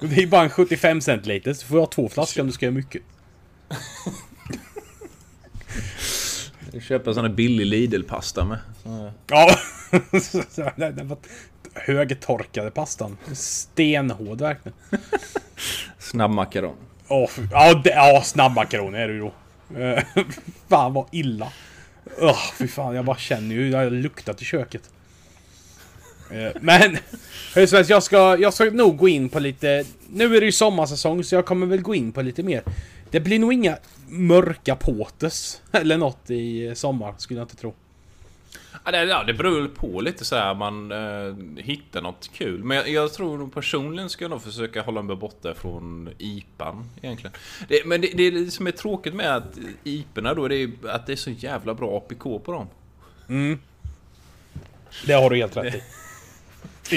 Och 0.00 0.08
Det 0.08 0.22
är 0.22 0.26
bara 0.26 0.42
en 0.42 0.50
75 0.50 1.00
centiliter, 1.00 1.52
så 1.54 1.66
får 1.66 1.78
jag 1.78 1.90
två 1.90 2.08
flaskor 2.08 2.40
om 2.40 2.46
du 2.46 2.52
ska 2.52 2.66
göra 2.66 2.74
mycket. 2.74 3.02
Köpa 6.88 7.14
sån 7.14 7.24
här 7.24 7.32
billig 7.32 7.66
Lidl-pasta 7.66 8.44
med. 8.44 8.58
Så- 8.82 9.12
Ja! 9.26 9.56
Den 10.76 11.08
var 11.08 11.18
högtorkade 11.74 12.70
pastan. 12.70 13.16
Stenhård 13.32 14.40
verkligen. 14.40 14.78
Snabbmakaron. 15.98 16.76
Fy- 17.30 17.42
ja, 17.52 17.74
det, 17.74 17.90
ja 17.90 18.22
snabbmakaroner 18.24 18.98
är 18.98 19.08
det 19.08 19.14
ju 19.14 19.20
då. 19.20 19.32
Eh, 19.80 20.04
fan 20.68 20.92
vad 20.94 21.06
illa. 21.12 21.52
Öh, 22.18 22.52
fy 22.58 22.68
fan, 22.68 22.94
jag 22.94 23.04
bara 23.04 23.16
känner 23.16 23.54
ju, 23.54 23.70
jag 23.70 23.78
har 23.78 23.90
luktat 23.90 24.42
i 24.42 24.44
köket. 24.44 24.90
Eh, 26.30 26.50
men, 26.60 26.98
hur 27.54 27.66
som 27.66 27.76
helst, 27.76 27.90
jag 27.90 28.02
ska, 28.02 28.36
jag 28.38 28.54
ska 28.54 28.64
nog 28.64 28.96
gå 28.96 29.08
in 29.08 29.28
på 29.28 29.38
lite... 29.40 29.84
Nu 30.10 30.36
är 30.36 30.40
det 30.40 30.46
ju 30.46 30.52
sommarsäsong, 30.52 31.24
så 31.24 31.34
jag 31.34 31.46
kommer 31.46 31.66
väl 31.66 31.80
gå 31.82 31.94
in 31.94 32.12
på 32.12 32.22
lite 32.22 32.42
mer. 32.42 32.62
Det 33.10 33.20
blir 33.20 33.38
nog 33.38 33.52
inga 33.52 33.76
mörka 34.08 34.76
påtes 34.76 35.62
eller 35.72 35.98
något 35.98 36.30
i 36.30 36.72
sommar, 36.74 37.14
skulle 37.18 37.40
jag 37.40 37.44
inte 37.44 37.56
tro. 37.56 37.74
Ja, 38.84 38.90
det, 38.90 39.04
ja, 39.04 39.24
det 39.24 39.34
beror 39.34 39.68
på 39.68 40.00
lite 40.00 40.24
så 40.24 40.36
här 40.36 40.54
man 40.54 40.92
eh, 40.92 41.62
hittar 41.64 42.02
något 42.02 42.30
kul. 42.34 42.64
Men 42.64 42.76
jag, 42.76 42.88
jag 42.88 43.12
tror 43.12 43.38
nog 43.38 43.54
personligen 43.54 44.10
ska 44.10 44.24
jag 44.24 44.30
nog 44.30 44.42
försöka 44.42 44.82
hålla 44.82 45.02
mig 45.02 45.16
borta 45.16 45.54
från 45.54 46.10
IPan 46.18 46.90
egentligen. 47.02 47.32
Det, 47.68 47.86
men 47.86 48.00
det, 48.00 48.30
det 48.30 48.50
som 48.50 48.66
är 48.66 48.70
tråkigt 48.70 49.14
med 49.14 49.36
att 49.36 49.58
IPorna 49.84 50.34
då, 50.34 50.48
det 50.48 50.56
är 50.56 50.70
att 50.88 51.06
det 51.06 51.12
är 51.12 51.16
så 51.16 51.30
jävla 51.30 51.74
bra 51.74 51.96
APK 51.96 52.22
på 52.44 52.52
dem. 52.52 52.66
Det 55.06 55.12
har 55.12 55.30
du 55.30 55.36
helt 55.36 55.56
rätt 55.56 55.74
i. 55.74 55.82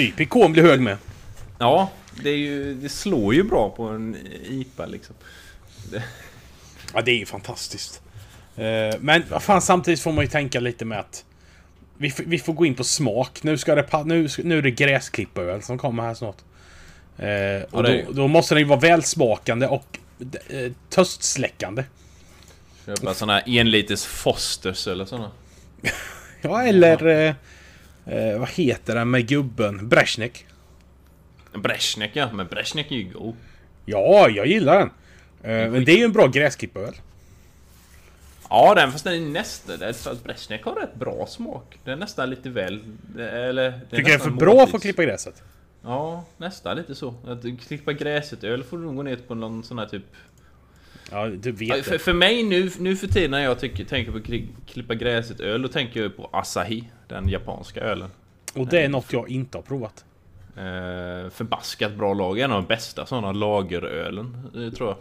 YPK 0.00 0.50
blir 0.50 0.62
hög 0.62 0.80
med. 0.80 0.96
Ja, 1.58 1.90
det, 2.22 2.30
ju, 2.30 2.74
det 2.74 2.88
slår 2.88 3.34
ju 3.34 3.42
bra 3.42 3.70
på 3.70 3.82
en 3.82 4.16
IPA 4.44 4.86
liksom. 4.86 5.14
Ja, 6.94 7.00
det 7.02 7.10
är 7.10 7.18
ju 7.18 7.26
fantastiskt. 7.26 8.02
Eh, 8.56 8.94
Men 9.00 9.22
fan, 9.40 9.62
samtidigt 9.62 10.00
får 10.00 10.12
man 10.12 10.24
ju 10.24 10.30
tänka 10.30 10.60
lite 10.60 10.84
med 10.84 10.98
att 10.98 11.24
vi, 11.98 12.12
vi 12.26 12.38
får 12.38 12.52
gå 12.52 12.66
in 12.66 12.74
på 12.74 12.84
smak. 12.84 13.42
Nu, 13.42 13.58
ska 13.58 13.74
det, 13.74 14.04
nu, 14.04 14.28
nu 14.44 14.58
är 14.58 14.62
det 14.62 14.70
gräsklipparöl 14.70 15.62
som 15.62 15.78
kommer 15.78 16.02
här 16.02 16.14
snart. 16.14 16.36
Eh, 17.18 17.62
och 17.70 17.82
då, 17.82 18.02
då 18.12 18.28
måste 18.28 18.54
den 18.54 18.62
ju 18.62 18.68
vara 18.68 18.80
välsmakande 18.80 19.66
och 19.66 19.98
eh, 20.48 20.72
töstsläckande. 20.90 21.84
Köpa 22.86 23.14
såna 23.14 23.32
här 23.32 23.42
enliters 23.46 24.04
Fosters 24.04 24.86
eller 24.86 25.04
såna. 25.04 25.30
Ja, 26.40 26.62
eller... 26.62 27.06
Eh, 27.06 27.34
eh, 28.06 28.38
vad 28.38 28.48
heter 28.48 28.94
den 28.94 29.10
med 29.10 29.26
gubben? 29.26 29.88
Brezjnek. 29.88 30.46
Brezjnek 31.54 32.10
ja, 32.14 32.32
men 32.32 32.46
Brezjnek 32.46 32.90
är 32.90 32.96
ju 32.96 33.04
god. 33.04 33.36
Ja, 33.84 34.28
jag 34.28 34.46
gillar 34.46 34.78
den. 34.78 34.90
Eh, 35.42 35.70
men 35.70 35.84
det 35.84 35.92
är 35.92 35.96
ju 35.96 36.04
en 36.04 36.12
bra 36.12 36.26
gräsklipparöl. 36.26 36.94
Ja, 38.50 38.74
den 38.74 38.92
fast 38.92 39.04
den 39.04 39.14
är 39.14 39.20
nästan... 39.20 40.16
Brezjnek 40.24 40.64
har 40.64 40.74
rätt 40.74 40.94
bra 40.94 41.26
smak. 41.26 41.78
Den 41.84 41.92
är 41.92 41.96
nästan 41.96 42.30
lite 42.30 42.50
väl... 42.50 42.80
Eller... 43.18 43.80
Tycker 43.90 43.96
du 43.96 44.02
det 44.02 44.12
är 44.12 44.18
för 44.18 44.30
bra 44.30 44.66
för 44.66 44.76
att 44.76 44.82
klippa 44.82 45.04
gräset? 45.04 45.42
Ja, 45.82 46.24
nästan 46.36 46.76
lite 46.76 46.94
så. 46.94 47.14
Att 47.26 47.44
klippa 47.68 47.92
gräset 47.92 48.44
öl 48.44 48.64
får 48.64 48.78
du 48.78 48.84
nog 48.84 48.96
gå 48.96 49.02
ner 49.02 49.16
på 49.16 49.34
någon 49.34 49.64
sån 49.64 49.78
här 49.78 49.86
typ... 49.86 50.02
Ja, 51.10 51.26
du 51.26 51.52
vet 51.52 51.76
Ja. 51.76 51.82
För, 51.82 51.98
för 51.98 52.12
mig 52.12 52.42
nu, 52.42 52.70
nu 52.78 52.96
för 52.96 53.06
tiden 53.06 53.30
när 53.30 53.44
jag 53.44 53.58
tycker, 53.58 53.84
tänker 53.84 54.12
på 54.12 54.18
kli- 54.18 54.48
klippa 54.66 54.94
gräset 54.94 55.40
öl, 55.40 55.62
då 55.62 55.68
tänker 55.68 56.02
jag 56.02 56.16
på 56.16 56.30
Asahi. 56.32 56.84
Den 57.08 57.28
japanska 57.28 57.80
ölen. 57.80 58.10
Och 58.54 58.66
det 58.66 58.82
är 58.82 58.88
något 58.88 59.12
jag 59.12 59.28
inte 59.28 59.58
har 59.58 59.62
provat. 59.62 60.04
Eh, 60.56 61.30
förbaskat 61.30 61.92
bra 61.92 62.14
lag. 62.14 62.38
En 62.38 62.52
av 62.52 62.62
de 62.62 62.68
bästa 62.68 63.06
sådana 63.06 63.32
lagerölen, 63.32 64.50
eh, 64.56 64.72
tror 64.72 64.88
jag. 64.88 64.96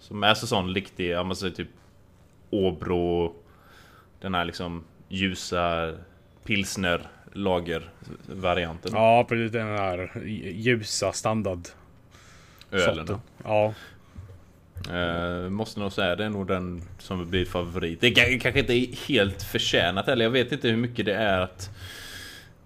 Som 0.00 0.22
är 0.22 0.34
så 0.34 0.46
sån 0.46 0.74
riktig, 0.74 1.10
ja 1.10 1.22
man 1.22 1.36
säger 1.36 1.54
typ 1.54 1.68
Åbro 2.50 3.34
Den 4.20 4.34
här 4.34 4.44
liksom 4.44 4.84
ljusa 5.08 5.92
pilsner 6.44 7.00
lagervarianten. 7.32 8.92
Ja, 8.94 9.26
precis 9.28 9.52
den 9.52 9.66
här 9.66 10.10
ljusa 10.54 11.12
standard. 11.12 11.60
ölen. 12.70 13.20
Ja. 13.44 13.74
Eh, 14.92 15.50
måste 15.50 15.80
nog 15.80 15.92
säga 15.92 16.16
det 16.16 16.24
är 16.24 16.28
nog 16.30 16.46
den 16.46 16.82
som 16.98 17.30
blir 17.30 17.44
favorit. 17.44 18.00
Det 18.00 18.10
kanske 18.10 18.60
inte 18.60 18.74
är 18.74 19.08
helt 19.08 19.42
förtjänat 19.42 20.08
eller 20.08 20.24
jag 20.24 20.30
vet 20.30 20.52
inte 20.52 20.68
hur 20.68 20.76
mycket 20.76 21.06
det 21.06 21.14
är 21.14 21.40
att 21.40 21.70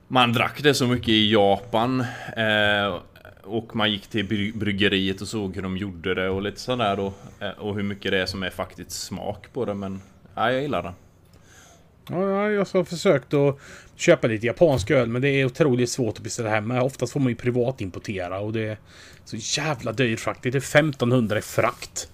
man 0.08 0.32
drack 0.32 0.62
det 0.62 0.74
så 0.74 0.86
mycket 0.86 1.08
i 1.08 1.32
Japan. 1.32 2.00
Eh, 2.36 3.00
och 3.44 3.76
man 3.76 3.90
gick 3.92 4.06
till 4.06 4.24
bry- 4.26 4.52
bryggeriet 4.58 5.20
och 5.20 5.28
såg 5.28 5.54
hur 5.54 5.62
de 5.62 5.76
gjorde 5.76 6.14
det 6.14 6.28
och 6.28 6.42
lite 6.42 6.60
sådär 6.60 6.96
då. 6.96 7.12
Eh, 7.40 7.50
och 7.50 7.74
hur 7.74 7.82
mycket 7.82 8.12
det 8.12 8.18
är 8.18 8.26
som 8.26 8.42
är 8.42 8.50
faktiskt 8.50 8.90
smak 8.90 9.46
på 9.52 9.64
det 9.64 9.74
men 9.74 10.00
ja, 10.34 10.52
jag 10.52 10.62
gillar 10.62 10.82
den. 10.82 10.92
Ja, 12.08 12.28
ja, 12.28 12.48
jag 12.50 12.58
har 12.72 12.84
försökt 12.84 13.34
att 13.34 13.58
köpa 13.96 14.26
lite 14.26 14.46
japansk 14.46 14.90
öl, 14.90 15.08
men 15.08 15.22
det 15.22 15.28
är 15.28 15.44
otroligt 15.44 15.90
svårt 15.90 16.16
att 16.16 16.22
beställa 16.24 16.50
hem. 16.50 16.70
Oftast 16.70 17.12
får 17.12 17.20
man 17.20 17.28
ju 17.28 17.34
privatimportera 17.36 18.38
och 18.38 18.52
det 18.52 18.60
är 18.68 18.76
så 19.24 19.36
jävla 19.60 19.92
dyrt 19.92 20.20
frakt. 20.20 20.42
Det 20.42 20.48
är 20.48 20.56
1500 20.56 21.38
i 21.38 21.42
frakt. 21.42 22.08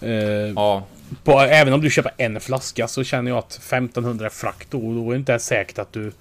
Eh, 0.00 0.10
Ja, 0.56 0.86
på, 1.24 1.32
även 1.40 1.72
om 1.72 1.80
du 1.80 1.90
köper 1.90 2.12
en 2.16 2.40
flaska 2.40 2.88
så 2.88 3.04
känner 3.04 3.30
jag 3.30 3.38
att 3.38 3.52
1500 3.54 4.26
i 4.26 4.30
frakt 4.30 4.70
då, 4.70 4.78
då 4.94 5.06
är 5.10 5.14
det 5.14 5.18
inte 5.18 5.38
säkert 5.38 5.78
att 5.78 5.92
du 5.92 6.12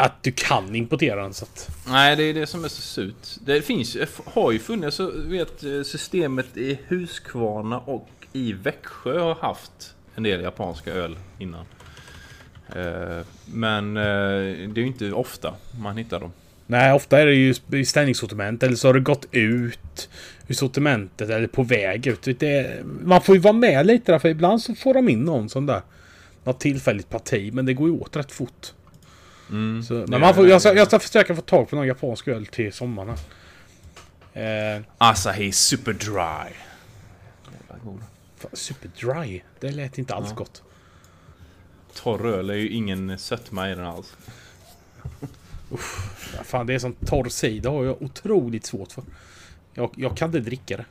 att 0.00 0.22
du 0.22 0.32
kan 0.32 0.74
importera 0.74 1.22
den. 1.22 1.34
Så 1.34 1.44
att, 1.44 1.70
Nej, 1.88 2.16
det 2.16 2.22
är 2.22 2.34
det 2.34 2.46
som 2.46 2.64
är 2.64 2.68
så 2.68 2.82
surt. 2.82 3.28
Det 3.44 3.62
finns 3.62 3.96
har 4.24 4.52
ju 4.52 4.58
funnits, 4.58 4.96
så 4.96 5.10
vet 5.16 5.64
eh, 5.64 5.82
systemet 5.82 6.56
i 6.56 6.78
Huskvarna 6.88 7.78
och 7.78 8.08
i 8.32 8.52
Växjö 8.52 9.18
har 9.20 9.34
haft 9.34 9.94
en 10.14 10.22
del 10.22 10.40
japanska 10.42 10.92
öl 10.92 11.16
innan. 11.38 11.64
Eh, 12.76 13.24
Men 13.44 13.96
eh, 13.96 14.02
det 14.02 14.80
är 14.80 14.82
ju 14.82 14.86
inte 14.86 15.12
ofta 15.12 15.54
man 15.82 15.96
hittar 15.96 16.20
dem. 16.20 16.32
nej, 16.66 16.92
ofta 16.92 17.18
är 17.20 17.26
det 17.26 17.34
ju 17.34 17.54
i 17.72 17.84
ställningssortiment 17.84 18.62
eller 18.62 18.76
så 18.76 18.88
har 18.88 18.94
det 18.94 19.00
gått 19.00 19.26
ut 19.30 20.08
ur 20.48 20.54
sortimentet 20.54 21.30
eller 21.30 21.46
på 21.46 21.62
väg 21.62 22.06
ut. 22.06 22.28
Det, 22.38 22.84
man 22.84 23.20
får 23.22 23.34
ju 23.34 23.40
vara 23.40 23.52
med 23.52 23.86
lite 23.86 24.12
där 24.12 24.18
för 24.18 24.28
ibland 24.28 24.62
så 24.62 24.74
får 24.74 24.94
de 24.94 25.08
in 25.08 25.24
någon 25.24 25.48
sån 25.48 25.66
där 25.66 25.82
något 26.44 26.60
tillfälligt 26.60 27.08
parti, 27.08 27.52
men 27.52 27.66
det 27.66 27.74
går 27.74 27.88
ju 27.88 27.94
åt 27.94 28.16
rätt 28.16 28.32
fort. 28.32 28.72
Mm. 29.50 29.82
Så, 29.82 30.04
men 30.08 30.20
man 30.20 30.34
får, 30.34 30.48
jag, 30.48 30.60
ska, 30.60 30.74
jag 30.74 30.86
ska 30.86 30.98
försöka 30.98 31.34
få 31.34 31.42
tag 31.42 31.68
på 31.70 31.76
någon 31.76 31.86
japansk 31.86 32.28
öl 32.28 32.46
till 32.46 32.72
sommaren. 32.72 33.16
Eh, 34.32 34.82
Asahi 34.98 35.52
Super 35.52 35.92
Dry. 35.92 36.54
Super 38.52 38.90
dry. 39.00 39.40
Det 39.60 39.70
lät 39.72 39.98
inte 39.98 40.14
alls 40.14 40.28
Ja. 40.30 40.34
gott. 40.34 40.62
Torr 41.94 42.26
öl 42.26 42.50
är 42.50 42.54
ju 42.54 42.68
ingen 42.68 43.18
sötma 43.18 43.70
i 43.70 43.74
den 43.74 43.86
alls. 43.86 44.16
Ja, 46.36 46.42
fan, 46.44 46.66
det 46.66 46.74
är 46.74 46.78
som 46.78 46.92
torr 46.92 47.28
cider 47.28 47.70
har 47.70 47.84
jag 47.84 48.02
otroligt 48.02 48.66
svårt 48.66 48.92
för. 48.92 49.04
Jag, 49.74 49.90
jag 49.96 50.16
kan 50.16 50.28
inte 50.28 50.40
dricka 50.40 50.76
det. 50.76 50.84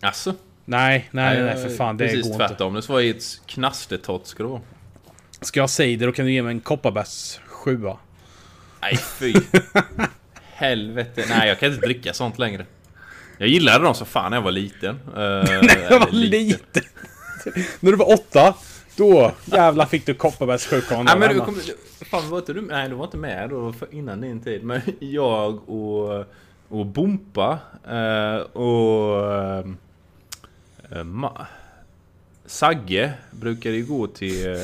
Alltså, 0.00 0.34
Nej, 0.64 1.08
nej, 1.10 1.42
nej, 1.42 1.62
för 1.62 1.76
fan. 1.76 1.96
Det 1.96 2.04
Precis 2.04 2.22
går 2.22 2.32
inte. 2.32 2.48
tvärtom. 2.48 2.74
Det 2.74 2.82
ska 2.82 2.92
vara 2.92 3.02
i 3.02 3.10
ett 3.10 3.40
knastertott 3.46 4.26
ska 4.26 4.42
det 4.42 4.48
vara. 4.48 4.60
Ska 5.40 5.58
jag 5.58 5.62
ha 5.62 5.68
cider 5.68 6.06
då 6.06 6.12
kan 6.12 6.24
du 6.26 6.32
ge 6.32 6.42
mig 6.42 6.50
en 6.50 6.60
kopparbärs 6.60 7.40
sjua. 7.46 7.96
Nej 8.82 8.96
fy. 8.96 9.34
Helvete. 10.54 11.24
Nej 11.28 11.48
jag 11.48 11.58
kan 11.58 11.72
inte 11.72 11.86
dricka 11.86 12.12
sånt 12.12 12.38
längre. 12.38 12.66
Jag 13.38 13.48
gillade 13.48 13.84
dem 13.84 13.94
så 13.94 14.04
fan 14.04 14.30
när 14.30 14.36
jag 14.36 14.42
var 14.42 14.50
liten. 14.52 14.94
Uh, 14.94 15.14
När 15.14 15.90
jag 15.90 16.00
var 16.00 16.10
liten. 16.10 16.82
När 17.80 17.90
du 17.90 17.96
var 17.96 18.12
åtta. 18.12 18.54
Då 18.96 19.32
jävlar 19.44 19.86
fick 19.86 20.06
du 20.06 20.14
kopparbärs 20.14 20.66
sjuka 20.66 21.02
Nej 21.02 21.18
men 21.18 21.34
du 21.34 21.40
kom, 21.40 21.60
Fan 22.10 22.30
var 22.30 22.38
inte 22.38 22.52
du 22.52 22.60
Nej 22.60 22.88
du 22.88 22.94
var 22.94 23.04
inte 23.04 23.16
med 23.16 23.50
då 23.50 23.74
innan 23.90 24.20
din 24.20 24.40
tid. 24.40 24.64
Men 24.64 24.80
jag 24.98 25.68
och, 25.68 26.24
och 26.68 26.86
Bompa 26.86 27.58
eh, 27.88 28.36
och 28.36 29.26
eh, 30.90 31.04
ma, 31.04 31.46
Sagge 32.46 33.12
brukade 33.30 33.76
ju 33.76 33.86
gå 33.86 34.06
till 34.06 34.56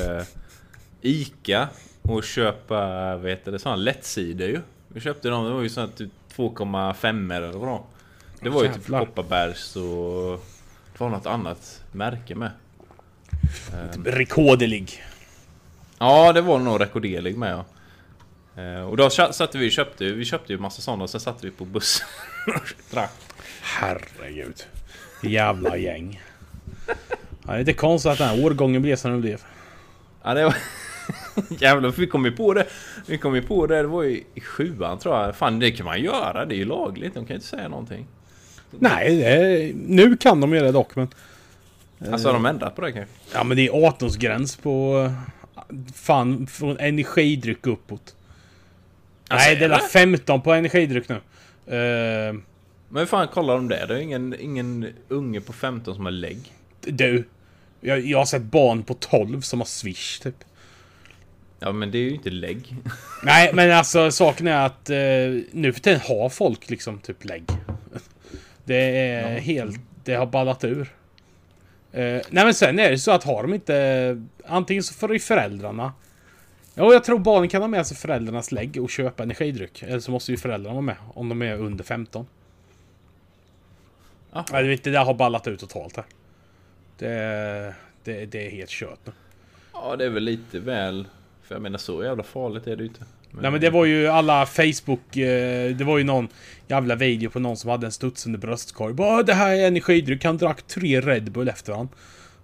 Ica 1.01 1.67
och 2.01 2.23
köpa, 2.23 2.77
vad 3.17 3.29
heter 3.29 3.51
det, 3.51 3.59
sådana 3.59 3.75
lättsidor 3.75 4.47
ju. 4.47 4.61
Vi 4.87 4.99
köpte 4.99 5.29
dem, 5.29 5.45
det 5.45 5.51
var 5.51 5.61
ju 5.61 5.69
sådana 5.69 5.91
typ 5.91 6.09
2,5 6.35 7.33
eller 7.35 7.47
vad 7.47 7.55
det 7.55 7.65
var. 7.65 7.83
Det 8.41 8.49
var 8.49 8.63
ju 8.63 8.69
typ 8.73 8.81
Jävlar. 8.81 8.99
kopparbärs 8.99 9.75
och 9.75 10.43
det 10.93 10.99
var 10.99 11.09
något 11.09 11.25
annat 11.25 11.83
märke 11.91 12.35
med. 12.35 12.51
Rekordelig. 14.05 15.03
Ja, 15.99 16.33
det 16.33 16.41
var 16.41 16.59
nog 16.59 16.81
rekorderlig 16.81 17.37
med 17.37 17.51
ja. 17.53 17.65
Eh, 18.63 18.81
Och 18.89 18.97
då 18.97 19.09
satte 19.09 19.57
vi 19.57 19.67
och 19.67 19.71
köpte, 19.71 20.05
vi 20.05 20.25
köpte 20.25 20.53
ju 20.53 20.59
massa 20.59 20.81
sådana 20.81 21.03
och 21.03 21.09
sen 21.09 21.21
satte 21.21 21.45
vi 21.45 21.51
på 21.51 21.65
bussen 21.65 22.07
och 22.55 22.73
drack. 22.91 23.11
Herregud. 23.61 24.63
Jävla 25.23 25.77
gäng. 25.77 26.21
Ja, 26.87 26.93
det 27.45 27.53
är 27.53 27.59
inte 27.59 27.73
konstigt 27.73 28.11
att 28.11 28.17
den 28.17 28.27
här 28.27 28.45
årgången 28.45 28.81
blev 28.81 28.95
som 28.95 29.11
den 29.11 29.21
blev. 29.21 29.41
Ja, 30.23 30.33
det 30.33 30.43
var... 30.43 30.55
Jävlar, 31.59 31.91
för 31.91 32.01
vi 32.01 32.07
kom 32.07 32.25
ju 32.25 32.31
på 32.31 32.53
det. 32.53 32.65
Vi 33.07 33.17
kom 33.17 33.35
ju 33.35 33.41
på 33.41 33.67
det, 33.67 33.75
det 33.81 33.87
var 33.87 34.03
ju 34.03 34.23
i 34.35 34.41
sjuan 34.41 34.99
tror 34.99 35.15
jag. 35.15 35.35
Fan, 35.35 35.59
det 35.59 35.71
kan 35.71 35.85
man 35.85 36.01
göra. 36.01 36.45
Det 36.45 36.55
är 36.55 36.57
ju 36.57 36.65
lagligt. 36.65 37.13
De 37.13 37.19
kan 37.19 37.27
ju 37.27 37.35
inte 37.35 37.47
säga 37.47 37.67
någonting. 37.67 38.07
Nej, 38.79 39.17
det, 39.17 39.71
nu 39.75 40.17
kan 40.17 40.41
de 40.41 40.53
göra 40.53 40.65
det 40.65 40.71
dock 40.71 40.95
men... 40.95 41.07
Alltså 42.11 42.27
har 42.27 42.33
de 42.33 42.45
ändrat 42.45 42.75
på 42.75 42.81
det 42.81 42.91
kanske? 42.91 43.13
Ja 43.33 43.43
men 43.43 43.57
det 43.57 43.67
är 43.67 43.71
18-årsgräns 43.71 44.61
på... 44.61 45.03
eh, 45.05 45.11
Fan, 45.95 46.47
från 46.47 46.77
energidryck 46.79 47.67
uppåt. 47.67 48.15
Alltså, 49.29 49.47
Nej, 49.49 49.55
det 49.55 49.65
är 49.65 49.69
är 49.69 49.73
det? 49.75 49.87
15 49.91 50.41
på 50.41 50.53
energidryck 50.53 51.09
nu. 51.09 51.15
Eh, 51.15 52.33
Men 52.89 52.99
hur 52.99 53.05
fan 53.05 53.27
kollar 53.27 53.55
de 53.55 53.67
det? 53.67 53.85
Det 53.87 53.93
är 53.93 53.99
ingen, 53.99 54.35
ingen 54.39 54.87
unge 55.07 55.41
på 55.41 55.53
15 55.53 55.95
som 55.95 56.05
har 56.05 56.11
lägg. 56.11 56.53
du. 56.81 57.23
Jag, 57.81 57.99
jag 58.05 58.17
har 58.17 58.25
sett 58.25 58.41
barn 58.41 58.83
på 58.83 58.93
12 58.93 59.41
som 59.41 59.59
har 59.59 59.65
swish 59.65 60.19
typ. 60.19 60.35
Ja, 61.59 61.71
men 61.71 61.91
det 61.91 61.97
är 61.97 62.01
ju 62.01 62.11
inte 62.13 62.29
lägg. 62.29 62.75
Nej, 63.23 63.51
men 63.53 63.71
alltså 63.71 64.11
saken 64.11 64.47
är 64.47 64.65
att 64.65 64.89
eh, 64.89 64.97
nu 65.51 65.73
för 65.73 65.79
tiden 65.79 65.99
har 65.99 66.29
folk 66.29 66.69
liksom 66.69 66.99
typ 66.99 67.25
lägg. 67.25 67.43
Det 68.65 68.75
är 68.97 69.33
Ja. 69.33 69.39
helt... 69.39 69.79
Det 70.03 70.13
har 70.13 70.25
ballat 70.25 70.63
ur. 70.63 70.93
Eh, 71.91 72.01
nej 72.01 72.45
men 72.45 72.53
sen 72.53 72.79
är 72.79 72.89
det 72.91 72.97
så 72.99 73.11
att 73.11 73.23
har 73.23 73.41
de 73.43 73.53
inte... 73.53 74.23
Antingen 74.45 74.83
så 74.83 74.93
får 74.93 75.13
ju 75.13 75.19
föräldrarna... 75.19 75.93
Ja, 76.73 76.93
jag 76.93 77.03
tror 77.03 77.19
barnen 77.19 77.49
kan 77.49 77.61
ha 77.61 77.67
med 77.67 77.87
sig 77.87 77.97
föräldrarnas 77.97 78.51
lägg 78.51 78.77
och 78.83 78.89
köpa 78.89 79.23
energidryck. 79.23 79.83
Eller 79.83 79.99
så 79.99 80.11
måste 80.11 80.31
ju 80.31 80.37
föräldrarna 80.37 80.73
vara 80.73 80.81
med 80.81 80.95
om 81.13 81.29
de 81.29 81.41
är 81.41 81.55
under 81.57 81.83
15. 81.83 82.27
Jaha. 84.31 84.45
Nej, 84.51 84.67
vet, 84.67 84.83
det 84.83 84.91
där 84.91 85.05
har 85.05 85.13
ballat 85.13 85.47
ut 85.47 85.59
totalt 85.59 85.95
här. 85.95 86.05
Det, 86.97 87.75
det, 88.03 88.25
det 88.25 88.47
är 88.47 88.51
helt 88.51 88.69
kört 88.69 88.99
nu. 89.05 89.11
Ja, 89.73 89.95
det 89.95 90.05
är 90.05 90.09
väl 90.09 90.23
lite 90.23 90.59
väl... 90.59 91.07
För 91.47 91.55
jag 91.55 91.61
menar, 91.61 91.77
så 91.77 92.03
jävla 92.03 92.23
farligt 92.23 92.67
är 92.67 92.75
det 92.75 92.83
ju 92.83 92.87
inte. 92.87 93.05
Nej 93.31 93.51
men 93.51 93.61
det 93.61 93.69
var 93.69 93.85
ju 93.85 94.07
alla 94.07 94.45
Facebook... 94.45 95.17
Eh, 95.17 95.75
det 95.75 95.83
var 95.83 95.97
ju 95.97 96.03
någon 96.03 96.27
jävla 96.67 96.95
video 96.95 97.29
på 97.29 97.39
någon 97.39 97.57
som 97.57 97.69
hade 97.69 97.85
en 97.85 97.91
studsande 97.91 98.37
bröstkorg. 98.37 98.93
Bara 98.93 99.23
det 99.23 99.33
här 99.33 99.55
är 99.55 99.67
energidryck. 99.67 100.25
Han 100.25 100.37
drack 100.37 100.61
tre 100.61 101.01
Red 101.01 101.31
Bull 101.31 101.47
efter 101.49 101.73
han. 101.73 101.89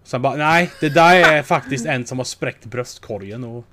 Sen 0.04 0.22
bara 0.22 0.36
nej, 0.36 0.70
det 0.80 0.90
där 0.90 1.34
är 1.34 1.44
faktiskt 1.44 1.86
en 1.86 2.06
som 2.06 2.18
har 2.18 2.26
spräckt 2.26 2.66
bröstkorgen 2.66 3.44
och... 3.44 3.66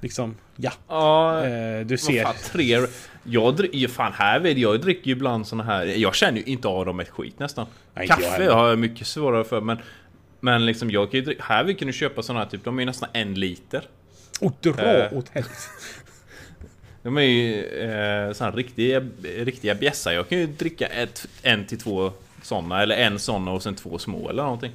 Liksom, 0.00 0.36
ja. 0.56 0.72
Ja, 0.88 1.44
Eh, 1.44 1.86
du 1.86 1.98
ser. 1.98 2.24
fan, 2.24 2.34
tre... 2.52 2.78
Jag 3.24 3.56
dricker 3.56 3.88
fan 3.88 4.12
här 4.12 4.40
vet 4.40 4.58
jag, 4.58 4.74
jag 4.74 4.80
dricker 4.80 5.06
ju 5.06 5.12
ibland 5.12 5.46
såna 5.46 5.62
här... 5.64 5.84
Jag 5.86 6.14
känner 6.14 6.38
ju 6.38 6.44
inte 6.44 6.68
av 6.68 6.86
dem 6.86 7.00
ett 7.00 7.08
skit 7.08 7.38
nästan. 7.38 7.66
Nej, 7.94 8.06
jag 8.08 8.16
Kaffe 8.16 8.30
heller. 8.32 8.50
har 8.54 8.68
jag 8.68 8.78
mycket 8.78 9.06
svårare 9.06 9.44
för 9.44 9.60
men... 9.60 9.78
Men 10.40 10.66
liksom 10.66 10.90
jag 10.90 11.10
kan 11.10 11.20
ju 11.20 11.24
dricka... 11.26 11.42
Här 11.44 11.64
vi 11.64 11.74
kan 11.74 11.86
du 11.86 11.92
köpa 11.92 12.22
såna 12.22 12.38
här 12.38 12.46
typ, 12.46 12.64
de 12.64 12.78
är 12.78 12.82
ju 12.82 12.86
nästan 12.86 13.08
en 13.12 13.34
liter. 13.34 13.82
Och 14.42 14.52
dra 14.60 14.82
Eh. 14.82 15.12
åt 15.18 15.28
helvete. 15.28 15.54
De 17.02 17.16
är 17.16 17.22
ju 17.22 17.64
eh, 17.64 18.34
här 18.40 18.52
riktiga, 18.52 19.02
riktiga 19.22 19.74
bjässar. 19.74 20.12
Jag 20.12 20.28
kan 20.28 20.38
ju 20.38 20.46
dricka 20.46 20.86
ett, 20.86 21.26
en 21.42 21.66
till 21.66 21.78
två 21.78 22.12
såna, 22.42 22.82
eller 22.82 22.96
en 22.96 23.18
sån 23.18 23.48
och 23.48 23.62
sen 23.62 23.74
två 23.74 23.98
små 23.98 24.28
eller 24.30 24.42
någonting. 24.42 24.72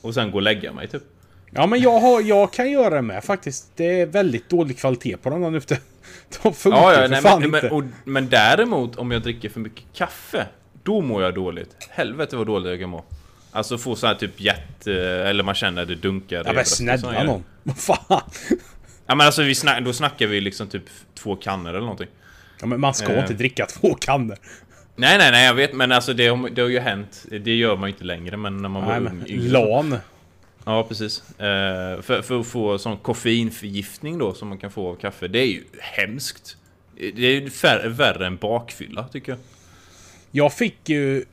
Och 0.00 0.14
sen 0.14 0.30
gå 0.30 0.36
och 0.36 0.42
lägga 0.42 0.72
mig 0.72 0.88
typ. 0.88 1.02
Ja, 1.50 1.66
men 1.66 1.80
jag, 1.80 2.00
har, 2.00 2.20
jag 2.20 2.52
kan 2.52 2.70
göra 2.70 2.94
det 2.94 3.02
med 3.02 3.24
faktiskt. 3.24 3.70
Det 3.76 4.00
är 4.00 4.06
väldigt 4.06 4.48
dålig 4.48 4.78
kvalitet 4.78 5.16
på 5.16 5.30
dem 5.30 5.40
där 5.42 5.56
ute. 5.58 5.78
De 6.42 6.54
funkar 6.54 6.78
Ja, 6.80 6.92
ja, 6.92 6.98
för 6.98 7.08
nej, 7.08 7.20
fan 7.22 7.40
men, 7.40 7.54
inte. 7.54 7.62
men, 7.62 7.72
och, 7.72 7.84
men 8.04 8.28
däremot 8.28 8.96
om 8.96 9.10
jag 9.10 9.22
dricker 9.22 9.48
för 9.48 9.60
mycket 9.60 9.84
kaffe, 9.94 10.46
då 10.82 11.00
mår 11.00 11.22
jag 11.22 11.34
dåligt. 11.34 11.76
Helvete 11.90 12.36
vad 12.36 12.46
dåligt 12.46 12.70
jag 12.70 12.80
kan 12.80 12.90
må. 12.90 13.04
Alltså 13.52 13.78
få 13.78 13.96
så 13.96 14.06
här 14.06 14.14
typ 14.14 14.40
hjärt... 14.40 14.86
eh, 14.86 14.94
Eller 15.28 15.42
man 15.44 15.54
känner 15.54 15.84
det 15.86 15.94
dunkar 15.94 16.42
ja, 16.46 16.52
men 16.52 16.64
snälla 16.64 17.22
någon. 17.24 17.44
Vad 17.62 17.78
fan. 17.78 18.30
Ja 19.06 19.14
men 19.14 19.20
alltså 19.26 19.42
vi 19.42 19.54
snack, 19.54 19.84
då 19.84 19.92
snackar 19.92 20.26
vi 20.26 20.40
liksom 20.40 20.66
typ 20.68 20.84
två 21.14 21.36
kannor 21.36 21.70
eller 21.70 21.80
någonting. 21.80 22.08
Ja, 22.60 22.66
men 22.66 22.80
man 22.80 22.94
ska 22.94 23.12
Eh. 23.12 23.20
inte 23.20 23.34
dricka 23.34 23.66
två 23.66 23.94
kannor. 23.94 24.36
Nej 24.96 25.18
nej 25.18 25.30
nej 25.30 25.46
jag 25.46 25.54
vet 25.54 25.72
men 25.72 25.92
alltså 25.92 26.12
det, 26.14 26.26
har- 26.28 26.50
det 26.50 26.62
har 26.62 26.68
ju 26.68 26.78
hänt. 26.80 27.24
Det 27.40 27.54
gör 27.54 27.76
man 27.76 27.88
ju 27.88 27.92
inte 27.94 28.04
längre 28.04 28.36
men 28.36 28.56
när 28.62 28.68
man 28.68 28.82
var 28.84 29.00
Nej, 29.00 29.10
ung. 29.10 29.18
men 29.18 29.30
yngre. 29.30 29.48
LAN. 29.52 29.96
Ja 30.64 30.82
precis. 30.88 31.22
Eh, 31.40 32.00
för, 32.02 32.22
för 32.22 32.40
att 32.40 32.46
få 32.46 32.78
sån 32.78 32.96
koffeinförgiftning 32.96 34.18
då 34.18 34.34
som 34.34 34.48
man 34.48 34.58
kan 34.58 34.70
få 34.70 34.88
av 34.90 34.94
kaffe. 34.96 35.28
Det 35.28 35.38
är 35.38 35.46
ju 35.46 35.64
hemskt. 35.80 36.56
Det 36.96 37.26
är 37.26 37.40
ju 37.40 37.50
värre 37.88 38.26
än 38.26 38.36
bakfylla 38.36 39.08
tycker 39.08 39.32
jag. 39.32 39.38
Jag 40.30 40.52
fick 40.52 40.88
ju 40.88 41.24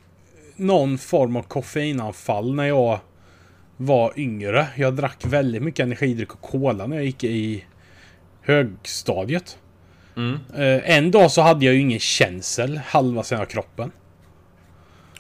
någon 0.59 0.97
form 0.97 1.35
av 1.35 1.41
koffeinanfall 1.43 2.55
när 2.55 2.65
jag 2.65 2.99
var 3.77 4.13
yngre. 4.19 4.67
Jag 4.75 4.95
drack 4.95 5.25
väldigt 5.25 5.63
mycket 5.63 5.83
energidryck 5.83 6.33
och 6.33 6.41
cola 6.41 6.87
när 6.87 6.95
jag 6.95 7.05
gick 7.05 7.23
i 7.23 7.65
högstadiet. 8.41 9.57
Mm. 10.15 10.39
Eh, 10.55 10.97
en 10.97 11.11
dag 11.11 11.31
så 11.31 11.41
hade 11.41 11.65
jag 11.65 11.73
ju 11.73 11.81
ingen 11.81 11.99
känsel 11.99 12.77
halva 12.77 13.23
sidan 13.23 13.41
av 13.41 13.45
kroppen. 13.45 13.91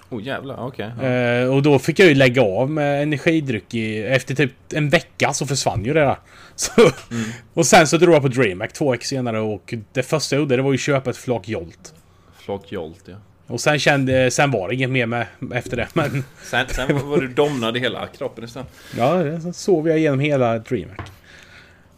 Oh 0.09 0.23
jävlar, 0.23 0.67
okej. 0.67 0.91
ja. 1.01 1.07
Eh, 1.07 1.55
och 1.55 1.63
då 1.63 1.79
fick 1.79 1.99
jag 1.99 2.07
ju 2.07 2.15
lägga 2.15 2.41
av 2.41 2.69
med 2.71 3.03
energidryck 3.03 3.73
i, 3.73 4.03
efter 4.03 4.35
typ 4.35 4.51
en 4.73 4.89
vecka 4.89 5.33
så 5.33 5.45
försvann 5.45 5.85
ju 5.85 5.93
det 5.93 5.99
där. 5.99 6.17
Så, 6.55 6.81
Mm. 6.81 7.29
Och 7.53 7.65
sen 7.65 7.87
så 7.87 7.97
drog 7.97 8.15
jag 8.15 8.21
på 8.21 8.27
DreamHack 8.27 8.73
två 8.73 8.91
veckor 8.91 9.03
senare 9.03 9.39
och 9.39 9.73
det 9.93 10.03
första 10.03 10.35
jag 10.35 10.39
gjorde 10.39 10.55
det 10.55 10.61
var 10.61 10.71
ju 10.71 10.77
köpa 10.77 11.09
ett 11.09 11.17
flak 11.17 11.47
Jolt. 11.47 11.93
Flak 12.37 12.71
Jolt 12.71 13.03
ja. 13.05 13.15
Och 13.49 13.61
sen 13.61 13.79
kände, 13.79 14.31
sen 14.31 14.51
var 14.51 14.67
det 14.69 14.75
inget 14.75 14.89
mer 14.89 15.05
med 15.05 15.27
efter 15.53 15.77
det. 15.77 15.87
Men 15.93 16.23
Sen, 16.43 16.65
sen 16.69 17.09
var 17.09 17.17
du 17.17 17.27
domnad 17.27 17.77
i 17.77 17.79
hela 17.79 18.07
kroppen 18.07 18.43
istället. 18.43 18.67
ja, 18.97 19.21
sen 19.41 19.53
sov 19.53 19.87
jag 19.87 19.97
igenom 19.97 20.19
hela 20.19 20.59
DreamHack. 20.59 21.11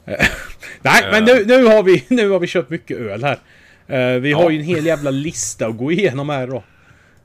Eh, 0.06 0.26
Nej, 0.82 1.04
men 1.12 1.24
nu, 1.24 1.46
nu, 1.46 1.66
har 1.66 1.84
vi, 1.84 2.06
nu 2.08 2.30
har 2.30 2.40
vi 2.40 2.48
köpt 2.48 2.70
mycket 2.70 2.98
öl 2.98 3.24
här. 3.24 3.40
Eh, 3.88 4.20
vi 4.20 4.34
har 4.34 4.44
Ja. 4.44 4.50
ju 4.52 4.58
en 4.60 4.66
hel 4.66 4.86
jävla 4.86 5.12
lista 5.12 5.68
att 5.68 5.78
gå 5.78 5.92
igenom 5.92 6.30
här 6.30 6.48
då. 6.48 6.64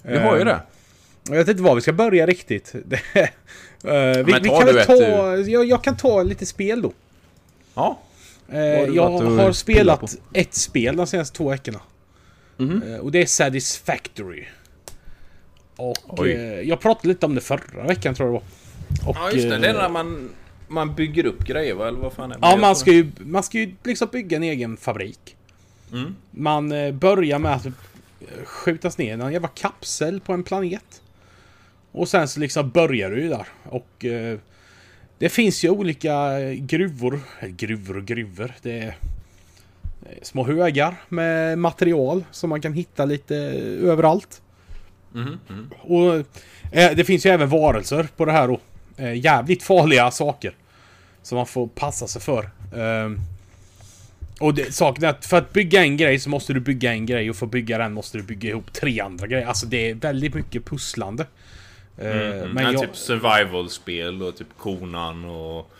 Vi 0.02 0.18
har 0.18 0.38
ju 0.38 0.44
det. 0.44 0.60
Jag 1.28 1.36
vet 1.36 1.48
inte 1.48 1.62
var 1.62 1.74
vi 1.74 1.80
ska 1.80 1.92
börja 1.92 2.26
riktigt. 2.26 2.74
Eh, 3.84 3.92
vi, 3.92 4.24
Men 4.32 4.42
vi 4.42 4.48
kan 4.48 4.66
du 4.66 4.72
väl 4.72 4.86
ta... 4.86 5.36
Jag, 5.36 5.64
jag 5.64 5.84
kan 5.84 5.96
ta 5.96 6.22
lite 6.22 6.46
spel 6.46 6.82
då. 6.82 6.92
Ja. 7.74 7.98
Eh, 8.52 8.60
jag 8.82 9.08
har 9.10 9.52
spelat 9.52 10.16
ett 10.32 10.54
spel 10.54 10.96
de 10.96 11.06
senaste 11.06 11.36
två 11.36 11.48
veckorna. 11.50 11.80
Eh, 12.58 12.98
och 13.00 13.12
det 13.12 13.22
är 13.22 13.26
Satisfactory. 13.26 14.44
Och 15.76 16.20
Oj. 16.20 16.30
eh, 16.32 16.60
jag 16.60 16.80
pratade 16.80 17.08
lite 17.08 17.26
om 17.26 17.34
det 17.34 17.40
förra 17.40 17.86
veckan 17.86 18.14
tror 18.14 18.28
jag 18.28 18.34
det 18.34 18.42
var. 19.02 19.10
Och, 19.10 19.16
Ja 19.16 19.30
just 19.32 19.48
det, 19.48 19.58
det 19.58 19.68
är 19.68 19.74
eh, 19.74 19.80
när 19.80 19.88
man, 19.88 20.30
man 20.68 20.94
bygger 20.94 21.26
upp 21.26 21.44
grejer 21.44 21.74
va? 21.74 21.88
Eller 21.88 21.98
vad 21.98 22.12
fan 22.12 22.32
är 22.32 22.34
det? 22.34 22.40
Ja, 22.42 22.56
man 22.56 22.76
ska, 22.76 22.92
ju, 22.92 23.10
man 23.18 23.42
ska 23.42 23.58
ju 23.58 23.74
liksom 23.84 24.08
bygga 24.12 24.36
en 24.36 24.42
egen 24.42 24.76
fabrik. 24.76 25.36
Mm. 25.92 26.16
Man 26.30 26.72
eh, 26.72 26.92
börjar 26.92 27.38
med 27.38 27.54
att 27.54 27.66
eh, 27.66 27.72
skjutas 28.44 28.98
ner 28.98 29.06
i 29.06 29.20
en 29.20 29.32
jävla 29.32 29.48
kapsel 29.48 30.20
på 30.20 30.32
en 30.32 30.42
planet. 30.42 31.02
Och 31.92 32.08
sen 32.08 32.28
så 32.28 32.40
liksom 32.40 32.70
börjar 32.70 33.10
du 33.10 33.20
ju 33.22 33.28
där. 33.28 33.46
Och 33.62 34.04
eh, 34.04 34.38
det 35.18 35.28
finns 35.28 35.64
ju 35.64 35.70
olika 35.70 36.40
eh, 36.40 36.52
gruvor. 36.52 37.20
Gruvor 37.42 37.96
och 37.96 38.04
gruvor. 38.04 38.52
Det 38.62 38.78
är 38.78 38.86
eh, 38.86 38.94
små 40.22 40.44
högar 40.44 40.94
med 41.08 41.58
material 41.58 42.24
som 42.30 42.50
man 42.50 42.60
kan 42.60 42.72
hitta 42.72 43.04
lite 43.04 43.36
eh, 43.36 43.90
överallt. 43.90 44.42
Mhm, 45.12 45.38
mhm. 45.48 45.70
Och 45.80 46.14
eh, 46.72 46.96
det 46.96 47.04
finns 47.04 47.26
ju 47.26 47.30
även 47.30 47.48
varelser 47.48 48.08
på 48.16 48.24
det 48.24 48.32
här 48.32 48.48
då. 48.48 48.60
Eh, 48.96 49.14
jävligt 49.14 49.62
farliga 49.62 50.10
saker. 50.10 50.54
Som 51.22 51.36
man 51.36 51.46
får 51.46 51.66
passa 51.66 52.06
sig 52.06 52.22
för. 52.22 52.50
Ehm, 52.76 53.18
och 54.40 54.54
det, 54.54 54.74
saken 54.74 55.04
är 55.04 55.08
att 55.08 55.26
för 55.26 55.38
att 55.38 55.52
bygga 55.52 55.82
en 55.82 55.96
grej 55.96 56.18
så 56.18 56.30
måste 56.30 56.52
du 56.52 56.60
bygga 56.60 56.92
en 56.92 57.06
grej 57.06 57.30
och 57.30 57.36
för 57.36 57.46
att 57.46 57.52
bygga 57.52 57.78
den 57.78 57.92
måste 57.92 58.18
du 58.18 58.24
bygga 58.24 58.50
ihop 58.50 58.72
tre 58.72 59.00
andra 59.00 59.26
grejer. 59.26 59.46
Alltså 59.46 59.66
det 59.66 59.90
är 59.90 59.94
väldigt 59.94 60.34
mycket 60.34 60.64
pusslande. 60.64 61.26
Eh, 61.98 62.10
Mm, 62.10 62.50
men 62.50 62.64
ja, 62.64 62.72
jag, 62.72 62.80
Typ 62.80 62.96
survival-spel 62.96 64.22
och 64.22 64.36
typ 64.36 64.48
Konan 64.58 65.24
och 65.24 65.70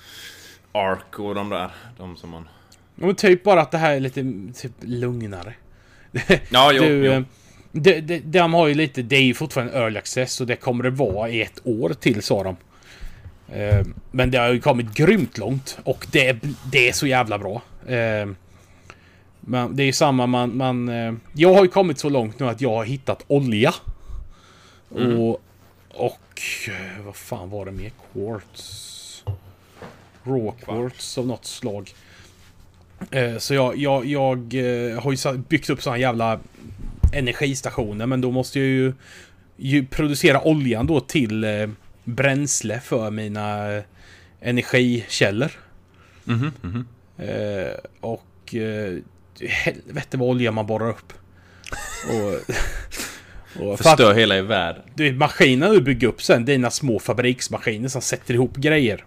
Ark 0.73 1.19
och 1.19 1.35
de 1.35 1.51
där. 1.51 1.71
De 1.97 2.17
som 2.17 2.31
man... 2.31 2.49
Men 2.97 3.15
typ 3.15 3.43
bara 3.45 3.61
att 3.61 3.71
det 3.71 3.79
här 3.79 3.95
är 3.97 4.01
lite 4.01 4.25
typ 4.55 4.73
lugnare. 4.81 5.55
Ja, 6.51 6.73
jo, 6.73 6.83
du, 6.83 7.05
jo. 7.07 7.13
eh, 7.13 7.23
De, 7.73 8.01
de, 8.01 8.19
de 8.21 8.55
har 8.55 8.67
ju 8.67 8.75
lite, 8.75 9.03
det 9.03 9.17
är 9.17 9.23
ju 9.23 9.35
fortfarande 9.35 9.73
early 9.73 9.99
access 9.99 10.41
och 10.41 10.47
det 10.47 10.57
kommer 10.57 10.85
det 10.85 10.91
vara 10.91 11.29
i 11.29 11.43
ett 11.43 11.61
år 11.65 11.89
till 12.01 12.23
sa 12.23 12.43
de. 12.43 12.57
Eh, 13.55 13.87
Men 14.11 14.31
det 14.31 14.39
har 14.39 14.53
ju 14.53 14.61
kommit 14.61 14.95
grymt 14.95 15.39
långt 15.39 15.79
och 15.85 16.07
det, 16.13 16.27
är- 16.29 16.39
det 16.73 16.89
är 16.89 16.93
så 16.93 17.07
jävla 17.07 17.39
bra. 17.39 17.63
Eh, 17.87 18.29
Men 19.41 19.77
det 19.77 19.83
är 19.83 19.87
ju 19.87 19.93
samma 19.93 20.27
man, 20.27 20.57
man... 20.57 20.89
Jag 21.33 21.55
har 21.55 21.63
ju 21.63 21.69
kommit 21.71 21.99
så 21.99 22.09
långt 22.09 22.39
nu 22.41 22.49
att 22.49 22.61
jag 22.61 22.71
har 22.71 22.85
hittat 22.85 23.25
olja. 23.27 23.75
Och... 24.89 25.43
Och... 25.89 26.41
eh, 26.69 27.05
Vad 27.05 27.17
fan 27.17 27.51
var 27.51 27.65
det 27.65 27.73
mer? 27.73 27.93
Quartz? 28.13 29.25
Raw 30.25 30.53
quartz 30.65 31.19
av 31.19 31.27
något 31.27 31.45
slag. 31.47 31.91
Eh, 33.11 33.39
Så 33.39 33.55
jag, 33.55 33.77
jag, 33.77 34.07
jag 34.07 34.55
eh, 34.55 35.01
har 35.03 35.13
ju 35.33 35.39
byggt 35.39 35.71
upp 35.71 35.83
såna 35.83 35.99
jävla 35.99 36.41
energistationer 37.13 38.07
men 38.07 38.21
då 38.21 38.31
måste 38.31 38.59
jag 38.59 38.69
ju, 38.69 38.93
ju 39.57 39.87
producera 39.87 40.47
oljan 40.47 40.87
då 40.87 41.01
till 41.01 41.45
eh, 41.45 41.67
bränsle 42.05 42.81
för 42.81 43.11
mina 43.11 43.83
energikällor. 44.41 45.51
Mhm. 46.25 46.87
Eh, 47.19 47.77
och 48.01 48.55
eh, 48.55 48.99
helvete 49.49 50.17
vad 50.17 50.29
olja 50.29 50.53
man 50.53 50.67
borrar 50.67 50.89
upp. 50.89 51.13
Och, 52.11 52.33
och 53.63 53.79
för 53.79 53.91
att, 53.91 53.97
Förstör 53.97 54.15
hela 54.15 54.37
i 54.37 54.43
världen. 54.43 54.83
du, 54.95 55.05
vet, 55.05 55.17
maskinen 55.19 55.73
du 55.73 55.81
bygger 55.81 56.09
upp 56.09 56.23
sen, 56.23 56.45
dina 56.45 56.71
små 56.71 56.99
fabriksmaskiner 56.99 57.89
som 57.89 58.03
sätter 58.03 58.35
ihop 58.35 58.57
grejer. 58.57 59.05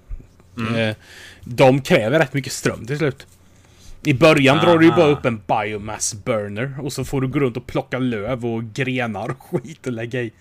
Eh, 0.77 0.95
de 1.43 1.81
kräver 1.81 2.19
rätt 2.19 2.33
mycket 2.33 2.53
ström 2.53 2.85
till 2.87 2.97
slut. 2.97 3.27
I 4.03 4.13
början 4.13 4.57
drar 4.57 4.77
du 4.77 4.85
ju 4.85 4.91
Aha. 4.91 5.01
bara 5.01 5.11
upp 5.11 5.25
en 5.25 5.41
biomass 5.47 6.13
burner 6.13 6.75
och 6.81 6.93
så 6.93 7.05
får 7.05 7.21
du 7.21 7.27
gå 7.27 7.39
runt 7.39 7.57
och 7.57 7.67
plocka 7.67 7.99
löv 7.99 8.45
och 8.45 8.63
grenar 8.63 9.29
och 9.29 9.41
skit 9.63 9.87
och 9.87 9.93
lägga 9.93 10.21
i. 10.21 10.31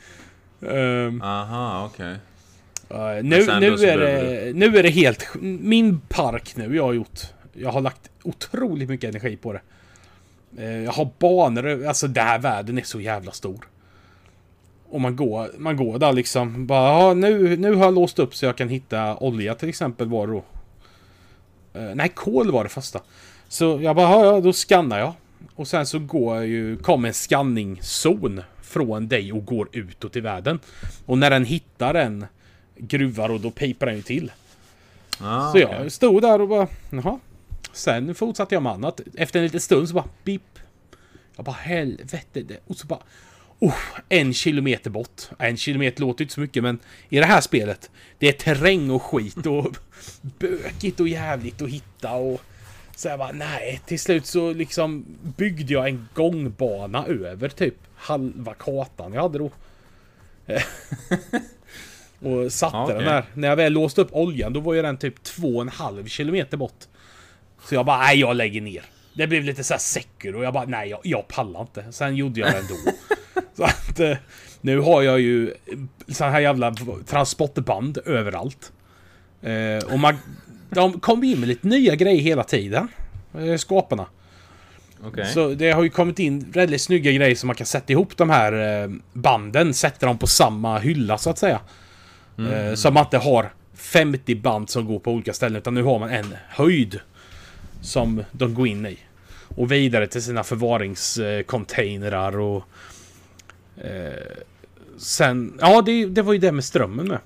Ehm, 0.68 1.22
Aha, 1.22 1.90
okej. 1.92 2.16
eh, 2.90 3.24
nu, 3.24 3.42
sen 3.42 3.60
nu, 3.60 3.78
så 3.78 3.84
är 3.84 3.98
det, 3.98 4.52
nu 4.54 4.78
är 4.78 4.82
det 4.82 4.88
helt... 4.88 5.26
Min 5.40 6.00
park 6.00 6.56
nu 6.56 6.76
jag 6.76 6.84
har 6.84 6.92
gjort. 6.92 7.20
Jag 7.52 7.70
har 7.70 7.80
lagt 7.80 8.10
otroligt 8.22 8.88
mycket 8.88 9.10
energi 9.10 9.36
på 9.36 9.52
det. 9.52 9.60
Eh, 10.58 10.84
jag 10.84 10.92
har 10.92 11.10
banor, 11.18 11.86
alltså 11.86 12.08
den 12.08 12.26
här 12.26 12.38
världen 12.38 12.78
är 12.78 12.82
så 12.82 13.00
jävla 13.00 13.32
stor. 13.32 13.68
Och 14.90 15.00
man 15.00 15.16
går, 15.16 15.50
man 15.58 15.76
går 15.76 15.98
där 15.98 16.12
liksom. 16.12 16.66
Bara, 16.66 16.88
ja, 16.88 17.14
nu, 17.14 17.56
nu 17.56 17.74
har 17.74 17.84
jag 17.84 17.94
låst 17.94 18.18
upp 18.18 18.34
så 18.34 18.46
jag 18.46 18.56
kan 18.56 18.68
hitta 18.68 19.16
olja 19.16 19.54
till 19.54 19.68
exempel 19.68 20.08
var 20.08 20.26
då. 20.26 20.44
Eh, 21.74 21.94
nej, 21.94 22.08
kol 22.08 22.50
var 22.50 22.64
det 22.64 22.70
första. 22.70 23.00
Så 23.48 23.80
jag 23.82 23.96
bara, 23.96 24.26
ja, 24.26 24.40
då 24.40 24.52
skannar 24.52 24.98
jag. 24.98 25.12
Och 25.54 25.68
sen 25.68 25.86
så 25.86 25.98
går 25.98 26.36
jag 26.36 26.46
ju, 26.46 26.76
kommer 26.76 27.08
en 27.08 27.14
skanningszon 27.14 28.42
från 28.62 29.08
dig 29.08 29.32
och 29.32 29.44
går 29.46 29.68
utåt 29.72 30.16
i 30.16 30.20
världen. 30.20 30.58
Och 31.06 31.18
när 31.18 31.30
den 31.30 31.44
hittar 31.44 31.94
en 31.94 32.26
gruvar 32.76 33.28
och 33.28 33.40
då 33.40 33.50
pipar 33.50 33.86
den 33.86 33.96
ju 33.96 34.02
till. 34.02 34.32
Ah, 35.20 35.52
Så 35.52 35.58
jag 35.58 35.92
stod 35.92 36.22
där 36.22 36.40
och 36.40 36.48
bara, 36.48 36.68
jaha. 36.90 37.18
Sen 37.72 38.14
fortsatte 38.14 38.54
jag 38.54 38.62
med 38.62 38.72
annat. 38.72 39.00
Efter 39.14 39.38
en 39.38 39.44
liten 39.44 39.60
stund 39.60 39.88
så 39.88 39.94
bara, 39.94 40.04
pip. 40.24 40.42
Jag 41.36 41.44
bara, 41.44 41.56
helvete. 41.56 42.40
det- 42.42 42.60
Och 42.66 42.76
så 42.76 42.86
bara, 42.86 43.00
oh, 43.58 43.74
en 44.08 44.34
kilometer 44.34 44.90
bort. 44.90 45.22
En 45.38 45.56
kilometer 45.56 46.00
låter 46.00 46.24
inte 46.24 46.34
så 46.34 46.40
mycket, 46.40 46.62
men 46.62 46.78
i 47.08 47.18
det 47.18 47.24
här 47.26 47.40
spelet, 47.40 47.90
det 48.18 48.28
är 48.28 48.32
terräng 48.32 48.90
och 48.90 49.02
skit 49.02 49.46
och 49.46 49.76
bökigt 50.38 51.00
och 51.00 51.08
jävligt 51.08 51.62
att 51.62 51.68
hitta 51.68 52.12
och... 52.12 52.40
Så 52.98 53.08
jag 53.08 53.18
bara, 53.18 53.32
nej. 53.32 53.80
Till 53.86 54.00
slut 54.00 54.26
så 54.26 54.52
liksom 54.52 55.04
byggde 55.36 55.72
jag 55.72 55.88
en 55.88 56.08
gångbana 56.14 57.06
över 57.06 57.48
typ 57.48 57.74
halva 57.96 58.54
kartan 58.54 59.12
jag 59.12 59.22
hade 59.22 59.38
då. 59.38 59.50
och 62.28 62.52
satte 62.52 62.76
okej. 62.76 62.94
den 62.94 63.04
där. 63.04 63.24
När 63.34 63.48
jag 63.48 63.56
väl 63.56 63.72
låste 63.72 64.00
upp 64.00 64.08
oljan, 64.12 64.52
då 64.52 64.60
var 64.60 64.74
ju 64.74 64.82
den 64.82 64.96
typ 64.96 65.22
två 65.22 65.56
och 65.56 65.62
en 65.62 65.68
halv 65.68 66.06
kilometer 66.06 66.56
bort. 66.56 66.84
Så 67.62 67.74
jag 67.74 67.86
bara, 67.86 67.98
nej 67.98 68.20
jag 68.20 68.36
lägger 68.36 68.60
ner. 68.60 68.84
Det 69.14 69.26
blev 69.26 69.44
lite 69.44 69.64
så 69.64 69.74
här 69.74 69.78
säker 69.78 70.36
och 70.36 70.44
jag 70.44 70.54
bara, 70.54 70.64
nej 70.64 70.88
jag, 70.88 71.00
jag 71.02 71.28
pallar 71.28 71.60
inte. 71.60 71.92
Sen 71.92 72.16
gjorde 72.16 72.40
jag 72.40 72.52
det 72.52 72.58
ändå. 72.58 72.74
så 73.56 73.64
att 73.64 74.00
eh, 74.00 74.16
nu 74.60 74.78
har 74.78 75.02
jag 75.02 75.20
ju 75.20 75.54
så 76.08 76.24
här 76.24 76.40
jävla 76.40 76.74
transportband 77.06 77.98
överallt. 78.06 78.72
Eh, 79.42 79.92
och 79.92 79.98
man, 79.98 80.18
de 80.70 81.00
kom 81.00 81.24
in 81.24 81.40
med 81.40 81.48
lite 81.48 81.66
nya 81.68 81.94
grejer 81.94 82.22
hela 82.22 82.44
tiden. 82.44 82.88
Eh, 83.38 83.56
skaparna. 83.56 84.06
Okej. 85.04 85.26
Så 85.26 85.48
det 85.48 85.70
har 85.70 85.82
ju 85.82 85.90
kommit 85.90 86.18
in 86.18 86.50
väldigt 86.50 86.80
snygga 86.82 87.12
grejer 87.12 87.34
som 87.34 87.46
man 87.46 87.56
kan 87.56 87.66
sätta 87.66 87.92
ihop 87.92 88.16
de 88.16 88.30
här 88.30 88.82
eh, 88.82 88.90
banden, 89.12 89.74
sätta 89.74 90.06
dem 90.06 90.18
på 90.18 90.26
samma 90.26 90.78
hylla 90.78 91.18
så 91.18 91.30
att 91.30 91.38
säga. 91.38 91.60
Eh, 92.38 92.74
så 92.74 92.90
man 92.90 93.04
inte 93.04 93.18
har 93.18 93.52
50 93.74 94.34
band 94.34 94.70
som 94.70 94.86
går 94.86 94.98
på 94.98 95.12
olika 95.12 95.32
ställen 95.32 95.56
utan 95.56 95.74
nu 95.74 95.82
har 95.82 95.98
man 95.98 96.10
en 96.10 96.34
höjd 96.48 97.00
som 97.80 98.24
de 98.32 98.54
går 98.54 98.66
in 98.66 98.86
i. 98.86 98.98
Och 99.56 99.72
vidare 99.72 100.06
till 100.06 100.22
sina 100.22 100.44
förvaringscontainrar 100.44 102.38
och... 102.38 102.64
Eh, 103.76 104.12
sen... 104.98 105.58
Ja, 105.60 105.82
det, 105.82 106.06
det 106.06 106.22
var 106.22 106.32
ju 106.32 106.38
det 106.38 106.52
med 106.52 106.64
strömmen 106.64 107.08
med. 107.08 107.18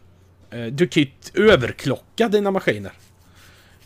Du 0.74 0.86
kan 0.88 1.02
ju 1.02 1.10
överklocka 1.34 2.28
dina 2.28 2.50
maskiner. 2.50 2.92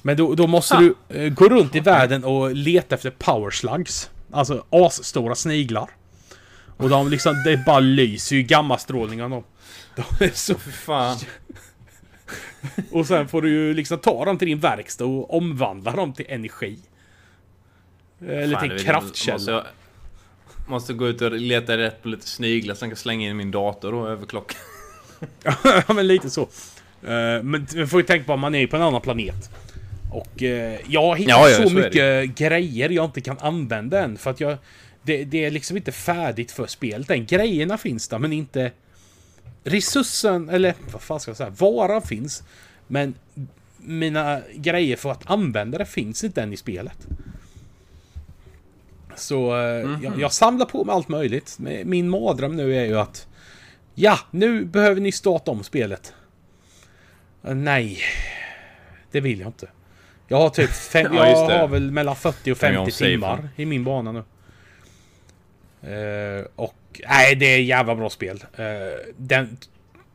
Men 0.07 0.17
då, 0.17 0.35
då 0.35 0.47
måste 0.47 0.75
Ha. 0.75 0.83
du 0.83 0.95
eh, 1.09 1.33
gå 1.33 1.49
runt 1.49 1.75
i 1.75 1.81
världen 1.81 2.25
och 2.25 2.55
leta 2.55 2.95
efter 2.95 3.11
power 3.11 3.51
slugs. 3.51 4.11
Alltså 4.31 4.65
asstora 4.71 5.35
sniglar. 5.35 5.91
Och 6.77 6.89
de 6.89 7.09
liksom, 7.09 7.43
det 7.45 7.65
bara 7.67 7.81
lyser 7.81 8.37
ju 8.37 8.43
gammastrålning 8.43 9.23
av 9.23 9.31
dem. 9.31 9.45
De 9.97 10.25
är 10.25 10.31
så 10.31 10.55
fan. 10.55 11.17
och 12.93 13.07
sen 13.07 13.29
får 13.29 13.43
du 13.43 13.51
ju 13.51 13.75
liksom 13.75 13.99
ta 13.99 14.25
dem 14.25 14.39
till 14.39 14.49
din 14.49 14.61
verkstad 14.61 15.05
och 15.05 15.35
omvandla 15.37 15.93
dem 15.93 16.13
till 16.13 16.27
energi. 16.29 16.79
Eller 18.21 18.57
Fan, 18.57 18.63
till 18.63 18.79
en 18.79 18.85
kraftkälla. 18.85 19.35
Måste, 19.35 19.51
jag, 19.51 19.65
måste 20.67 20.93
gå 20.93 21.09
ut 21.09 21.23
och 21.23 21.33
leta 21.33 21.79
rätt 21.79 22.03
på 22.03 22.09
lite 22.09 22.27
sniglar 22.27 22.77
jag 22.81 22.91
kan 22.91 22.97
slänga 22.97 23.29
in 23.29 23.37
min 23.37 23.51
dator 23.51 23.95
och 23.95 24.09
överklocka. 24.09 24.57
ja, 25.65 25.95
men 25.95 26.07
lite 26.07 26.31
så. 26.31 26.43
Eh, 27.03 27.43
men 27.43 27.67
vi 27.75 27.87
får 27.87 28.01
ju 28.01 28.07
tänka 28.07 28.25
på 28.25 28.33
att 28.33 28.41
man 28.41 28.55
är 28.55 28.67
på 28.67 28.77
en 28.77 28.83
annan 28.83 29.01
planet. 29.01 29.51
Och 30.17 30.43
eh, 30.43 30.79
jag 30.89 31.03
har 31.03 31.17
hittat 31.17 31.31
Ja, 31.31 31.49
ja, 31.51 31.57
så, 31.57 31.69
så 31.69 31.75
mycket 31.75 32.35
grejer 32.39 32.89
jag 32.91 33.05
inte 33.05 33.21
kan 33.21 33.39
använda 33.39 34.01
än. 34.05 34.19
För 34.19 34.31
att 34.31 34.41
jag... 34.41 34.59
Det, 35.03 35.25
det 35.25 35.45
är 35.45 35.51
liksom 35.51 35.77
inte 35.77 35.93
färdigt 35.93 36.53
för 36.53 36.67
spelet 36.67 37.11
än. 37.11 37.27
Grejerna 37.27 37.79
finns 37.79 38.09
där, 38.09 38.19
men 38.19 38.33
inte... 38.33 38.73
Resursen, 39.65 40.49
eller 40.49 40.75
vad 40.93 41.03
fan 41.03 41.21
ska 41.21 41.31
jag 41.31 41.37
säga? 41.37 41.51
Varan 41.51 42.03
finns. 42.03 42.43
Men 42.87 43.15
mina 43.77 44.41
grejer 44.55 44.97
för 44.97 45.11
att 45.11 45.31
använda 45.31 45.79
det 45.79 45.87
finns 45.87 46.25
inte 46.25 46.43
än 46.43 46.53
i 46.53 46.57
spelet. 46.57 47.07
Så 49.17 49.57
eh, 49.61 49.87
Mhm. 49.89 50.03
jag, 50.05 50.21
jag 50.21 50.33
samlar 50.33 50.67
på 50.67 50.85
mig 50.85 50.93
allt 50.93 51.09
möjligt. 51.09 51.57
Min 51.85 52.09
mardröm 52.09 52.57
nu 52.57 52.77
är 52.77 52.85
ju 52.85 52.99
att... 52.99 53.27
Ja, 53.95 54.19
nu 54.31 54.65
behöver 54.65 55.01
ni 55.01 55.13
starta 55.13 55.51
om 55.51 55.65
spelet. 55.65 56.13
Eh, 57.45 57.55
nej. 57.55 57.99
Det 59.11 59.21
vill 59.21 59.41
jag 59.41 59.49
inte. 59.49 59.69
Jag 60.29 60.37
har 60.37 60.49
typ 60.51 60.71
fem, 60.71 61.07
Ja, 61.15 61.27
jag 61.29 61.59
har 61.59 61.69
väl 61.69 61.91
mellan 61.91 62.17
40 62.17 62.53
och 62.53 62.57
Stänger 62.57 62.79
om 62.79 62.85
50 62.85 62.93
safen. 62.93 63.07
timmar 63.13 63.49
i 63.57 63.67
min 63.67 63.85
bana 63.85 64.13
nu. 64.13 64.23
Eh, 65.83 66.45
och 66.57 67.01
nej, 67.09 67.35
det 67.37 67.47
är 67.47 67.59
jävla 67.61 67.95
bra 67.95 68.11
spel. 68.11 68.45
Uh, 68.59 68.65
den, 69.17 69.57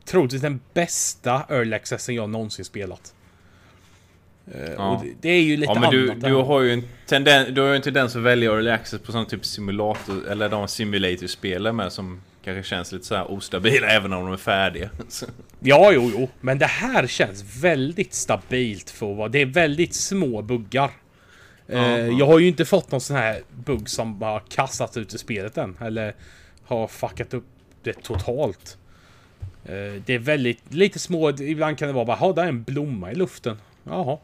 troligtvis 0.04 0.42
den 0.42 0.60
bästa 0.74 1.42
early 1.48 1.76
accessen 1.76 2.14
jag 2.14 2.30
någonsin 2.30 2.64
spelat. 2.64 3.14
Eh, 4.54 4.72
Ja. 4.76 4.88
och 4.96 5.04
det, 5.04 5.12
det 5.20 5.28
är 5.28 5.42
ju 5.42 5.56
lite 5.56 5.72
Ja 5.72 5.80
men 5.80 5.90
du, 5.90 6.10
annat. 6.10 6.24
du 6.24 6.34
har 6.34 6.60
ju 6.60 6.72
en 6.72 6.82
tendens, 7.06 7.48
du 7.52 7.60
har 7.60 7.68
ju 7.68 7.76
en 7.76 7.82
tendens 7.82 8.16
att 8.16 8.22
välja 8.22 8.50
early 8.52 8.70
access 8.70 9.00
på 9.02 9.12
sån 9.12 9.26
typ 9.26 9.44
simulator, 9.44 10.28
eller 10.28 10.48
de 10.48 10.68
simulator-spel 10.68 11.72
med 11.72 11.92
som 11.92 12.20
kanske 12.44 12.62
känns 12.68 12.92
lite 12.92 13.04
så 13.04 13.14
här 13.14 13.30
ostabila 13.30 13.86
även 13.90 14.12
om 14.12 14.24
de 14.24 14.32
är 14.32 14.36
färdiga. 14.36 14.90
Ja, 15.64 15.92
jo, 15.92 16.10
jo. 16.14 16.28
Men 16.40 16.58
det 16.58 16.66
här 16.66 17.06
känns 17.06 17.62
väldigt 17.62 18.14
stabilt 18.14 18.90
för 18.90 19.10
att 19.10 19.16
vara... 19.16 19.28
Det 19.28 19.40
är 19.40 19.46
väldigt 19.46 19.94
små 19.94 20.42
buggar. 20.42 20.90
Eh, 21.68 21.80
ja. 21.82 21.98
Jag 21.98 22.26
har 22.26 22.38
ju 22.38 22.48
inte 22.48 22.64
fått 22.64 22.90
någon 22.90 23.00
sån 23.00 23.16
här 23.16 23.42
bugg 23.64 23.88
som 23.88 24.18
bara 24.18 24.40
kastat 24.40 24.96
ut 24.96 25.14
i 25.14 25.18
spelet 25.18 25.58
än. 25.58 25.76
Eller 25.80 26.14
har 26.64 26.88
fuckat 26.88 27.34
upp 27.34 27.44
det 27.82 27.92
totalt. 28.02 28.78
Eh, 29.64 30.02
det 30.06 30.14
är 30.14 30.18
väldigt... 30.18 30.74
Lite 30.74 30.98
små... 30.98 31.30
Ibland 31.30 31.78
kan 31.78 31.88
det 31.88 31.94
vara 31.94 32.04
bara, 32.04 32.18
ja, 32.20 32.32
där 32.32 32.42
är 32.44 32.48
en 32.48 32.62
blomma 32.62 33.12
i 33.12 33.14
luften. 33.14 33.56
Jaha. 33.84 34.18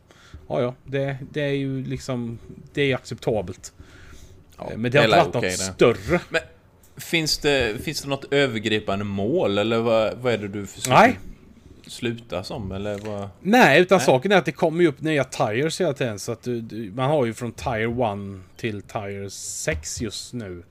Ja, 0.49 0.63
ja. 0.63 0.75
Det, 0.85 1.17
det 1.33 1.41
är 1.43 1.53
ju 1.53 1.85
liksom... 1.85 2.39
Det 2.75 2.83
är 2.83 2.95
acceptabelt. 2.95 3.73
Ja, 4.59 4.71
Eh, 4.71 4.77
Men 4.79 4.91
det 4.91 4.99
har 4.99 5.05
inte 5.05 5.19
varit 5.19 5.35
något 5.35 5.43
det. 5.43 5.51
större. 5.51 6.21
Finns 6.99 7.39
det, 7.39 7.83
finns 7.85 8.03
det 8.03 8.09
något 8.09 8.33
övergripande 8.33 9.05
mål 9.05 9.59
eller 9.59 9.79
vad, 9.79 10.19
vad 10.19 10.33
är 10.33 10.39
det 10.39 10.49
du 10.49 10.67
försöker 10.67 10.97
Nej. 10.97 11.19
sluta 11.87 12.45
som? 12.45 12.73
Eller 12.73 12.99
vad? 12.99 13.29
Nej, 13.41 13.81
utan 13.81 13.99
Nej. 13.99 14.07
saken 14.07 14.33
är 14.33 14.37
att 14.37 14.45
det 14.45 14.53
kommer 14.53 14.83
ju 14.83 14.89
upp 14.89 15.01
nya 15.01 15.25
tires 15.25 15.81
hela 15.81 15.93
tiden. 15.93 16.19
Så 16.19 16.33
att 16.33 16.43
du, 16.43 16.61
du, 16.61 16.93
man 16.95 17.11
har 17.11 17.27
ju 17.27 17.35
från 17.35 17.53
Tire 17.53 17.85
1 17.85 18.57
till 18.57 18.83
Tire 18.83 19.31
6 19.31 20.03
just 20.03 20.33
nu. 20.33 20.63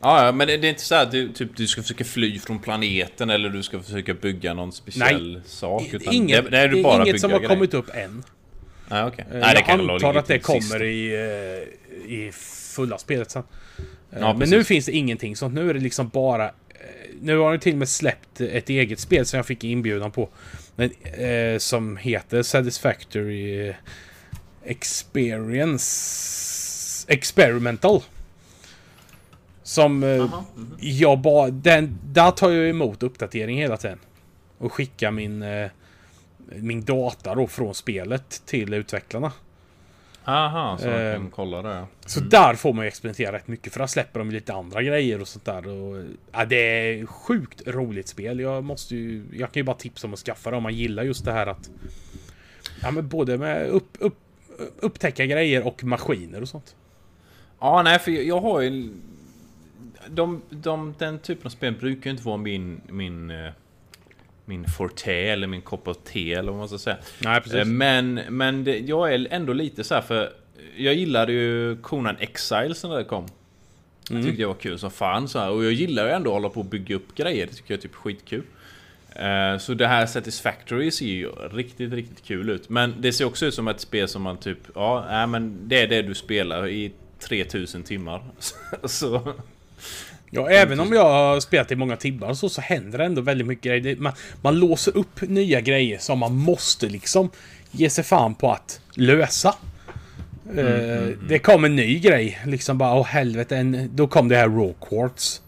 Ja, 0.00 0.24
ja, 0.26 0.32
men 0.32 0.46
det, 0.48 0.56
det 0.56 0.66
är 0.66 0.68
inte 0.68 0.82
så 0.82 0.94
att 0.94 1.10
du, 1.10 1.32
typ, 1.32 1.56
du 1.56 1.66
ska 1.66 1.82
försöka 1.82 2.04
fly 2.04 2.38
från 2.38 2.58
planeten 2.58 3.30
eller 3.30 3.48
du 3.48 3.62
ska 3.62 3.80
försöka 3.80 4.14
bygga 4.14 4.54
någon 4.54 4.72
speciell 4.72 5.40
sak. 5.46 5.88
Utan 5.92 6.14
Inget, 6.14 6.50
det, 6.50 6.58
är 6.58 6.68
du 6.68 6.82
bara 6.82 7.02
inget 7.02 7.20
som 7.20 7.32
har 7.32 7.38
grejer. 7.38 7.48
kommit 7.48 7.74
upp 7.74 7.90
än. 7.94 8.24
Nej, 8.88 9.04
okej. 9.04 9.24
Eh, 9.32 9.38
Nej, 9.38 9.40
det 9.40 9.60
jag 9.60 9.66
kan 9.66 9.90
antar 9.90 10.14
att 10.14 10.26
det 10.26 10.38
kommer 10.38 10.82
i, 10.82 11.14
eh, 11.14 12.12
i 12.12 12.32
fulla 12.74 12.98
spelet 12.98 13.30
sen. 13.30 13.42
Eh, 14.14 14.20
Ja, 14.20 14.28
Men 14.32 14.38
precis. 14.40 14.52
nu 14.52 14.64
finns 14.64 14.86
det 14.86 14.92
ingenting 14.92 15.36
sånt. 15.36 15.54
Nu 15.54 15.70
är 15.70 15.74
det 15.74 15.80
liksom 15.80 16.08
bara... 16.08 16.44
eh, 16.44 16.50
Nu 17.20 17.38
har 17.38 17.52
de 17.52 17.58
till 17.58 17.72
och 17.72 17.78
med 17.78 17.88
släppt 17.88 18.40
ett 18.40 18.68
eget 18.68 19.00
spel 19.00 19.26
som 19.26 19.36
jag 19.36 19.46
fick 19.46 19.64
inbjudan 19.64 20.10
på. 20.10 20.28
Men, 20.76 20.90
eh, 21.02 21.58
som 21.58 21.96
heter 21.96 22.42
Satisfactory 22.42 23.72
Experience... 24.64 27.06
Experimental. 27.08 28.02
Som 29.62 30.02
eh, 30.04 30.24
mhm. 30.24 30.30
jag 30.78 31.18
bara... 31.18 31.50
Den, 31.50 31.98
där 32.04 32.30
tar 32.30 32.50
jag 32.50 32.68
emot 32.68 33.02
uppdatering 33.02 33.58
hela 33.58 33.76
tiden. 33.76 33.98
Och 34.58 34.72
skickar 34.72 35.10
min... 35.10 35.42
Eh, 35.42 35.70
min 36.56 36.84
data 36.84 37.34
då 37.34 37.46
från 37.46 37.74
spelet 37.74 38.42
till 38.46 38.74
utvecklarna. 38.74 39.32
Aha, 40.24 40.78
så 40.78 40.88
jag 40.88 41.06
Eh, 41.10 41.16
kan 41.16 41.30
kolla 41.30 41.62
det. 41.62 41.68
ja. 41.68 41.86
Så 42.06 42.20
där 42.20 42.54
får 42.54 42.72
man 42.72 42.84
ju 42.84 42.88
experimentera 42.88 43.32
rätt 43.32 43.48
mycket 43.48 43.72
för 43.72 43.80
där 43.80 43.86
släpper 43.86 44.18
de 44.18 44.30
lite 44.30 44.54
andra 44.54 44.82
grejer 44.82 45.20
och 45.20 45.28
sånt 45.28 45.44
där. 45.44 45.66
Och, 45.68 46.04
ja, 46.32 46.44
det 46.44 46.56
är 46.56 47.06
sjukt 47.06 47.62
roligt 47.66 48.08
spel. 48.08 48.40
Jag 48.40 48.64
måste 48.64 48.96
ju... 48.96 49.24
Jag 49.32 49.52
kan 49.52 49.60
ju 49.60 49.64
bara 49.64 49.76
tipsa 49.76 50.06
om 50.06 50.12
att 50.12 50.18
skaffa 50.18 50.50
det 50.50 50.56
om 50.56 50.62
man 50.62 50.74
gillar 50.74 51.02
just 51.02 51.24
det 51.24 51.32
här 51.32 51.46
att... 51.46 51.70
Ja 52.82 52.90
men 52.90 53.08
både 53.08 53.38
med 53.38 53.68
upp, 53.68 53.96
upp, 53.98 54.18
upptäcka 54.80 55.26
grejer 55.26 55.66
och 55.66 55.84
maskiner 55.84 56.42
och 56.42 56.48
sånt. 56.48 56.76
Ja, 57.60 57.82
nej, 57.82 57.98
för 57.98 58.10
jag, 58.10 58.24
jag 58.24 58.40
har 58.40 58.60
ju... 58.60 58.94
De, 60.08 60.42
de, 60.50 60.94
den 60.98 61.18
typen 61.18 61.46
av 61.46 61.50
spel 61.50 61.74
brukar 61.80 62.04
ju 62.04 62.10
inte 62.10 62.24
vara 62.26 62.36
min... 62.36 62.80
Min, 62.88 63.30
eh, 63.30 63.50
min 64.44 64.64
forte 64.68 65.12
eller 65.12 65.46
min 65.46 65.62
kopp 65.62 65.88
av 65.88 65.94
te 65.94 66.32
eller 66.34 66.50
vad 66.52 66.58
man 66.58 66.68
ska 66.68 66.78
säga. 66.78 66.96
Nej 67.18 67.40
Eh, 67.54 67.64
Men, 67.64 68.14
men 68.14 68.64
det, 68.64 68.78
jag 68.78 69.14
är 69.14 69.26
ändå 69.30 69.52
lite 69.52 69.84
så 69.84 69.94
här 69.94 70.02
för... 70.02 70.32
Jag 70.76 70.94
gillade 70.94 71.32
ju 71.32 71.76
Conan 71.76 72.16
Exiles 72.20 72.84
när 72.84 72.96
det 72.96 73.04
kom. 73.04 73.26
Jag 74.08 74.14
Mm. 74.16 74.24
tyckte 74.26 74.42
det 74.42 74.46
var 74.46 74.54
kul 74.54 74.78
som 74.78 74.90
fan 74.90 75.28
så 75.28 75.38
här. 75.38 75.50
Och 75.50 75.64
jag 75.64 75.72
gillar 75.72 76.04
ju 76.06 76.10
ändå 76.12 76.30
att 76.30 76.34
hålla 76.34 76.48
på 76.48 76.60
och 76.60 76.66
bygga 76.66 76.96
upp 76.96 77.14
grejer. 77.14 77.46
Det 77.46 77.52
tycker 77.52 77.74
jag 77.74 77.78
är 77.78 77.82
typ 77.82 77.94
skitkul. 77.94 78.42
Eh, 79.14 79.58
Så 79.58 79.74
det 79.74 79.86
här 79.86 80.06
Satisfactory 80.06 80.90
ser 80.90 81.06
ju 81.06 81.28
riktigt, 81.52 81.92
riktigt 81.92 82.24
kul 82.24 82.50
ut. 82.50 82.68
Men 82.68 82.94
det 82.98 83.12
ser 83.12 83.24
också 83.24 83.46
ut 83.46 83.54
som 83.54 83.68
ett 83.68 83.80
spel 83.80 84.08
som 84.08 84.22
man 84.22 84.36
typ... 84.36 84.58
Ja, 84.74 85.04
nej, 85.10 85.26
men 85.26 85.68
det 85.68 85.80
är 85.82 85.86
det 85.86 86.02
du 86.02 86.14
spelar 86.14 86.68
i 86.68 86.92
3000 87.18 87.82
timmar. 87.82 88.22
Så... 88.84 89.34
Ja, 90.34 90.50
även 90.50 90.80
om 90.80 90.92
jag 90.92 91.04
har 91.04 91.40
spelat 91.40 91.72
i 91.72 91.76
många 91.76 91.96
timmar 91.96 92.34
så, 92.34 92.48
så 92.48 92.60
händer 92.60 92.98
det 92.98 93.04
ändå 93.04 93.20
väldigt 93.22 93.46
mycket 93.46 93.64
grejer. 93.64 93.96
Man, 93.96 94.12
man 94.42 94.58
låser 94.58 94.96
upp 94.96 95.20
nya 95.22 95.60
grejer 95.60 95.98
som 95.98 96.18
man 96.18 96.34
måste 96.36 96.86
liksom 96.86 97.30
ge 97.70 97.90
sig 97.90 98.04
fan 98.04 98.34
på 98.34 98.52
att 98.52 98.80
lösa. 98.94 99.54
Eh, 100.56 101.08
Det 101.28 101.38
kom 101.42 101.64
en 101.64 101.76
ny 101.76 101.98
grej. 101.98 102.38
Liksom 102.46 102.78
bara, 102.78 102.94
åh 102.94 103.06
helvete. 103.06 103.56
En, 103.56 103.90
då 103.94 104.06
kom 104.06 104.28
det 104.28 104.36
här 104.36 104.48
raw 104.48 104.74
quartz. 104.88 105.40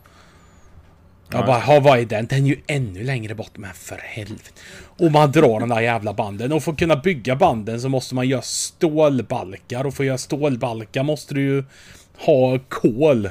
Jag 1.31 1.40
Ja. 1.42 1.46
bara, 1.46 1.59
"Ha, 1.61 1.81
vad 1.81 1.99
är 1.99 2.05
den? 2.05 2.27
Den 2.27 2.44
är 2.44 2.49
ju 2.49 2.57
ännu 2.66 3.03
längre 3.05 3.35
bort. 3.35 3.51
Men 3.59 3.70
för 3.75 3.96
helvete. 4.05 4.51
Och 4.99 5.12
man 5.12 5.33
drar 5.33 5.61
de 5.61 5.68
där 5.68 5.81
jävla 5.81 6.12
banden. 6.12 6.53
Och 6.53 6.62
för 6.62 6.72
att 6.72 6.79
kunna 6.79 6.96
bygga 6.96 7.37
banden 7.37 7.81
så 7.81 7.88
måste 7.88 8.14
man 8.14 8.29
göra 8.29 8.42
stålbalkar. 8.42 9.85
Och 9.87 9.94
för 9.94 10.03
att 10.03 10.07
göra 10.07 10.18
stålbalkar 10.18 11.03
måste 11.03 11.35
du 11.35 11.40
ju 11.42 11.64
ha 12.18 12.59
kol. 12.68 13.29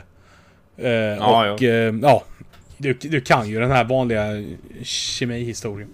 Eh, 0.77 0.89
Ja, 0.91 1.51
och 1.53 1.61
ja, 1.61 1.93
ja 2.01 2.23
du, 2.77 2.93
du 2.93 3.21
kan 3.21 3.49
ju 3.49 3.59
den 3.59 3.71
här 3.71 3.83
vanliga 3.83 4.25
kemihistorien. 4.83 5.89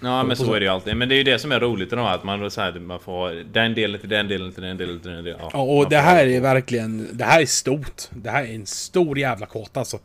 Ja 0.00 0.22
men 0.22 0.36
så 0.36 0.54
är 0.54 0.60
det 0.60 0.66
ju 0.66 0.72
alltid. 0.72 0.96
Men 0.96 1.08
det 1.08 1.14
är 1.14 1.16
ju 1.16 1.22
det 1.24 1.38
som 1.38 1.52
är 1.52 1.60
roligt 1.60 1.92
i 1.92 1.96
de 1.96 2.04
här, 2.04 2.14
att 2.14 2.24
man, 2.24 2.50
så 2.50 2.60
här, 2.60 2.72
man 2.72 3.00
får 3.00 3.30
den 3.52 3.74
delen 3.74 4.00
till 4.00 4.08
den 4.08 4.28
delen 4.28 4.52
till 4.52 4.62
den 4.62 4.76
delen 4.76 5.00
till 5.00 5.10
den 5.10 5.24
delen. 5.24 5.40
Ja, 5.52 5.58
och 5.62 5.88
det 5.88 5.96
här 5.98 6.26
är 6.26 6.40
verkligen... 6.40 7.08
Det 7.12 7.24
här 7.24 7.40
är 7.42 7.46
stort. 7.46 8.02
Det 8.10 8.30
här 8.30 8.44
är 8.44 8.54
en 8.54 8.66
stor 8.66 9.18
jävla 9.18 9.46
karta 9.46 9.80
alltså. 9.80 9.98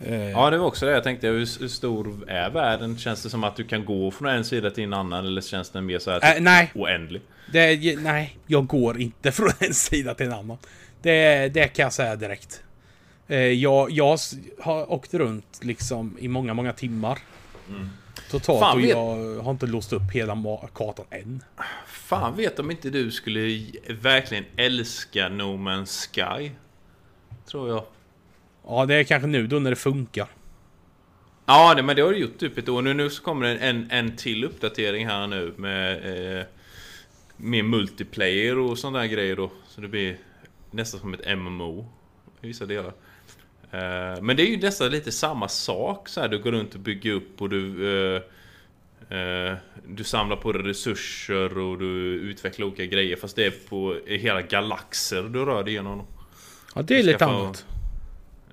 Eh, 0.00 0.30
Ja 0.30 0.50
det 0.50 0.58
var 0.58 0.66
också 0.66 0.86
det 0.86 0.92
jag 0.92 1.02
tänkte. 1.04 1.26
Hur, 1.26 1.60
hur 1.60 1.68
stor 1.68 2.14
är 2.28 2.50
världen? 2.50 2.98
Känns 2.98 3.22
det 3.22 3.30
som 3.30 3.44
att 3.44 3.56
du 3.56 3.64
kan 3.64 3.84
gå 3.84 4.10
från 4.10 4.28
en 4.28 4.44
sida 4.44 4.70
till 4.70 4.84
en 4.84 4.92
annan? 4.94 5.26
Eller 5.26 5.40
känns 5.40 5.70
den 5.70 5.86
mer 5.86 5.98
så 5.98 6.10
här 6.10 6.36
Äh, 6.36 6.42
nej. 6.42 6.70
oändlig? 6.74 7.22
Det, 7.52 7.96
nej, 8.00 8.36
jag 8.46 8.66
går 8.66 9.00
inte 9.00 9.32
från 9.32 9.50
en 9.58 9.74
sida 9.74 10.14
till 10.14 10.26
en 10.26 10.32
annan. 10.32 10.58
Det, 11.02 11.48
det 11.54 11.68
kan 11.68 11.82
jag 11.82 11.92
säga 11.92 12.16
direkt. 12.16 12.62
Eh, 13.28 13.38
Jag, 13.38 13.90
jag 13.90 14.18
har 14.60 14.92
åkt 14.92 15.14
runt 15.14 15.58
liksom 15.62 16.16
i 16.20 16.28
många, 16.28 16.54
många 16.54 16.72
timmar. 16.72 17.18
Totalt 18.30 18.60
Fan, 18.60 18.76
och 18.76 18.82
vet- 18.82 18.88
jag 18.90 19.42
har 19.42 19.50
inte 19.50 19.66
låst 19.66 19.92
upp 19.92 20.10
hela 20.12 20.36
kartan 20.74 21.06
än. 21.10 21.42
Fan 21.86 22.36
vet 22.36 22.58
om 22.58 22.70
inte 22.70 22.90
du 22.90 23.10
skulle 23.10 23.66
verkligen 23.88 24.44
älska 24.56 25.28
No 25.28 25.42
Man's 25.56 26.08
Sky. 26.12 26.50
Tror 27.46 27.68
jag. 27.68 27.84
Ja, 28.66 28.86
det 28.86 28.94
är 28.94 29.04
kanske 29.04 29.26
nu 29.26 29.46
då 29.46 29.58
när 29.58 29.70
det 29.70 29.76
funkar. 29.76 30.28
Ja, 31.46 31.74
det, 31.74 31.82
men 31.82 31.96
det 31.96 32.02
har 32.02 32.10
du 32.10 32.18
gjort 32.18 32.38
typ 32.38 32.58
ett 32.58 32.68
år. 32.68 32.82
Nu, 32.82 32.94
nu 32.94 33.10
så 33.10 33.22
kommer 33.22 33.46
det 33.46 33.56
en, 33.58 33.90
en 33.90 34.16
till 34.16 34.44
uppdatering 34.44 35.06
här 35.06 35.26
nu 35.26 35.54
med 35.56 36.38
eh, 36.38 36.44
mer 37.36 37.62
multiplayer 37.62 38.58
och 38.58 38.78
sådana 38.78 38.98
där 38.98 39.06
grejer 39.06 39.36
då. 39.36 39.50
Så 39.68 39.80
det 39.80 39.88
blir 39.88 40.18
nästan 40.70 41.00
som 41.00 41.14
ett 41.14 41.38
MMO 41.38 41.86
i 42.40 42.46
vissa 42.46 42.66
delar. 42.66 42.92
Eh, 43.72 44.22
men 44.22 44.36
det 44.36 44.42
är 44.42 44.46
ju 44.46 44.56
nästan 44.56 44.90
lite 44.90 45.12
samma 45.12 45.48
sak 45.48 46.08
så 46.08 46.20
här. 46.20 46.28
Du 46.28 46.38
går 46.38 46.52
runt 46.52 46.74
och 46.74 46.80
bygger 46.80 47.12
upp 47.12 47.42
och 47.42 47.48
du 47.48 47.88
eh, 48.16 48.22
eh, 49.18 49.56
Du 49.86 50.04
samlar 50.04 50.36
på 50.36 50.52
dig 50.52 50.62
resurser 50.62 51.58
och 51.58 51.78
du 51.78 51.86
utvecklar 52.14 52.66
olika 52.66 52.84
grejer 52.84 53.16
fast 53.16 53.36
det 53.36 53.46
är 53.46 53.68
på 53.68 53.98
hela 54.06 54.42
galaxer 54.42 55.22
du 55.22 55.44
rör 55.44 55.64
dig 55.64 55.72
igenom. 55.72 56.02
Ja, 56.74 56.82
det 56.82 56.98
är 56.98 57.02
lite 57.02 57.24
annat. 57.24 57.66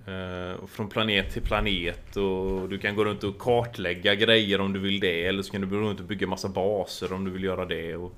Eh, 0.07 0.65
från 0.67 0.89
planet 0.89 1.33
till 1.33 1.41
planet 1.41 2.17
och 2.17 2.69
du 2.69 2.77
kan 2.77 2.95
gå 2.95 3.05
runt 3.05 3.23
och 3.23 3.39
kartlägga 3.39 4.15
grejer 4.15 4.61
om 4.61 4.73
du 4.73 4.79
vill 4.79 4.99
det 4.99 5.25
eller 5.25 5.43
så 5.43 5.51
kan 5.51 5.61
du 5.61 5.67
gå 5.67 5.75
runt 5.75 5.99
och 5.99 6.05
bygga 6.05 6.27
massa 6.27 6.47
baser 6.47 7.13
om 7.13 7.25
du 7.25 7.31
vill 7.31 7.43
göra 7.43 7.65
det 7.65 7.95
och... 7.95 8.13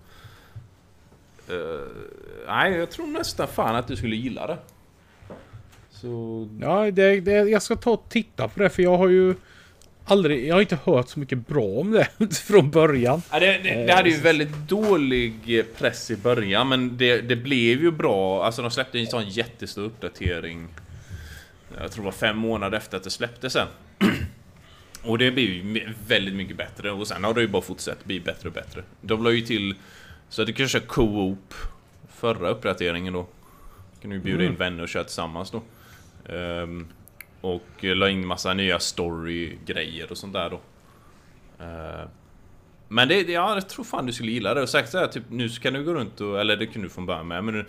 Nej, 2.47 2.73
jag 2.73 2.91
tror 2.91 3.07
nästan 3.07 3.47
fan 3.47 3.75
att 3.75 3.87
du 3.87 3.95
skulle 3.95 4.15
gilla 4.15 4.47
det. 4.47 4.57
Så... 6.01 6.47
Ja, 6.61 6.91
det, 6.91 7.19
det, 7.19 7.31
jag 7.31 7.61
ska 7.61 7.75
ta 7.75 7.91
och 7.91 8.05
titta 8.09 8.47
på 8.47 8.59
det 8.59 8.69
för 8.69 8.83
jag 8.83 8.97
har 8.97 9.09
ju 9.09 9.35
aldrig... 10.05 10.47
Jag 10.47 10.55
har 10.55 10.61
inte 10.61 10.77
hört 10.83 11.09
så 11.09 11.19
mycket 11.19 11.47
bra 11.47 11.63
om 11.63 11.91
det 11.91 12.35
från 12.35 12.71
början. 12.71 13.21
Ja, 13.31 13.39
det, 13.39 13.57
det, 13.63 13.85
det 13.85 13.93
hade 13.93 14.09
ju 14.09 14.17
väldigt 14.17 14.55
dålig 14.67 15.59
eh, 15.59 15.65
press 15.77 16.11
i 16.11 16.17
början 16.17 16.69
men 16.69 16.97
det, 16.97 17.21
det 17.21 17.35
blev 17.35 17.81
ju 17.81 17.91
bra. 17.91 18.45
Alltså 18.45 18.61
de 18.61 18.71
släppte 18.71 18.99
en 18.99 19.07
sån 19.07 19.29
jättestor 19.29 19.83
uppdatering. 19.83 20.67
Jag 21.77 21.91
tror 21.91 22.03
det 22.03 22.05
var 22.05 22.11
fem 22.11 22.37
månader 22.37 22.77
efter 22.77 22.97
att 22.97 23.03
det 23.03 23.09
släpptes 23.09 23.53
sen. 23.53 23.67
Och 25.03 25.17
det 25.17 25.31
blir 25.31 25.49
ju 25.49 25.93
väldigt 26.07 26.33
mycket 26.33 26.57
bättre 26.57 26.91
och 26.91 27.07
sen 27.07 27.23
har 27.23 27.33
det 27.33 27.41
ju 27.41 27.47
bara 27.47 27.61
fortsatt 27.61 28.05
bli 28.05 28.19
bättre 28.19 28.47
och 28.47 28.53
bättre. 28.53 28.83
De 29.01 29.23
la 29.23 29.31
ju 29.31 29.41
till 29.41 29.75
så 30.29 30.41
att 30.41 30.47
du 30.47 30.53
kan 30.53 30.67
köra 30.67 30.81
co-op 30.87 31.53
förra 32.15 32.49
uppdateringen 32.49 33.13
då. 33.13 33.27
Kan 34.01 34.11
du 34.11 34.19
bjuda 34.19 34.43
in 34.43 34.55
vänner 34.55 34.83
och 34.83 34.89
köra 34.89 35.03
tillsammans 35.03 35.51
då. 35.51 35.61
Ehm, 36.29 36.87
och 37.41 37.63
la 37.81 38.09
in 38.09 38.27
massa 38.27 38.53
nya 38.53 38.79
story-grejer 38.79 40.11
och 40.11 40.17
sånt 40.17 40.33
där 40.33 40.49
då. 40.49 40.59
Ehm, 41.63 42.07
men 42.87 43.07
det, 43.07 43.23
det- 43.23 43.31
ja, 43.31 43.53
jag 43.53 43.69
tror 43.69 43.85
fan 43.85 44.05
du 44.05 44.13
skulle 44.13 44.31
gilla 44.31 44.53
det. 44.53 44.61
Och 44.61 44.69
sagt 44.69 44.89
så 44.91 44.97
här, 44.97 45.07
typ 45.07 45.23
nu 45.29 45.49
kan 45.49 45.73
du 45.73 45.83
gå 45.83 45.93
runt 45.93 46.21
och, 46.21 46.39
eller 46.39 46.57
det 46.57 46.67
kan 46.67 46.81
du 46.81 46.89
från 46.89 47.05
början 47.05 47.27
med, 47.27 47.43
men 47.43 47.53
nu, 47.53 47.65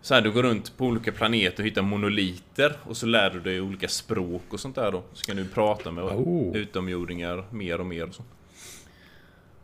så 0.00 0.14
här, 0.14 0.20
du 0.22 0.30
går 0.32 0.42
runt 0.42 0.76
på 0.76 0.84
olika 0.86 1.12
planeter 1.12 1.62
och 1.62 1.66
hittar 1.66 1.82
monoliter 1.82 2.72
och 2.84 2.96
så 2.96 3.06
lär 3.06 3.30
du 3.30 3.40
dig 3.40 3.60
olika 3.60 3.88
språk 3.88 4.42
och 4.50 4.60
sånt 4.60 4.74
där 4.74 4.92
då. 4.92 5.02
Så 5.12 5.24
kan 5.24 5.36
du 5.36 5.48
prata 5.48 5.90
med 5.90 6.04
Oh. 6.04 6.56
utomjordingar 6.56 7.44
mer 7.50 7.80
och 7.80 7.86
mer 7.86 8.08
och 8.08 8.14
så. 8.14 8.22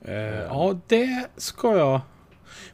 Eh, 0.05 0.15
ja, 0.43 0.81
det 0.87 1.29
ska 1.37 1.77
jag 1.79 2.01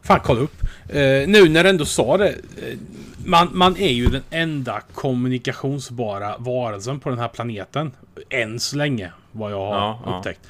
fan 0.06 0.20
kolla 0.24 0.40
upp. 0.40 0.62
Eh, 0.88 1.28
nu 1.28 1.48
när 1.48 1.64
du 1.64 1.70
ändå 1.70 1.84
sa 1.84 2.16
det. 2.16 2.28
Eh, 2.28 2.78
man, 3.24 3.48
man 3.52 3.76
är 3.76 3.92
ju 3.92 4.06
den 4.06 4.22
enda 4.30 4.80
kommunikationsbara 4.94 6.36
varelsen 6.38 7.00
på 7.00 7.10
den 7.10 7.18
här 7.18 7.28
planeten. 7.28 7.92
Än 8.30 8.60
så 8.60 8.76
länge, 8.76 9.12
vad 9.32 9.52
jag 9.52 9.58
har 9.58 9.74
Ja, 9.76 10.02
ja. 10.06 10.16
upptäckt. 10.18 10.40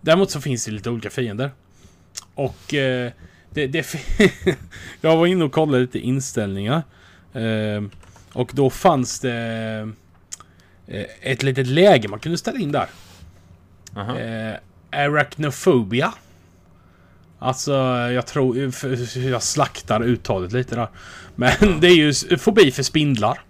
Däremot 0.00 0.30
så 0.30 0.40
finns 0.40 0.64
det 0.64 0.70
lite 0.70 0.90
olika 0.90 1.10
fiender. 1.10 1.50
Och 2.34 2.74
eh, 2.74 3.10
det, 3.50 3.66
det 3.66 3.94
Jag 5.00 5.16
var 5.16 5.26
inne 5.26 5.44
och 5.44 5.52
kollade 5.52 5.80
lite 5.80 5.98
inställningar. 5.98 6.82
Eh, 7.32 7.82
och 8.32 8.50
då 8.54 8.70
fanns 8.70 9.20
det 9.20 9.90
eh, 10.86 11.04
ett 11.20 11.42
litet 11.42 11.66
läge 11.66 12.08
man 12.08 12.18
kunde 12.18 12.38
ställa 12.38 12.58
in 12.58 12.72
där. 12.72 12.86
Aha. 13.96 14.18
Eh, 14.18 14.54
arachnophobia. 14.90 16.14
Alltså, 17.42 17.72
jag 18.14 18.26
tror... 18.26 18.72
Jag 19.14 19.42
slaktar 19.42 20.02
uttalet 20.04 20.52
lite 20.52 20.74
där. 20.74 20.88
Men 21.34 21.52
det 21.80 21.86
är 21.88 21.94
ju 21.94 22.12
fobi 22.38 22.70
för 22.70 22.82
spindlar. 22.82 23.40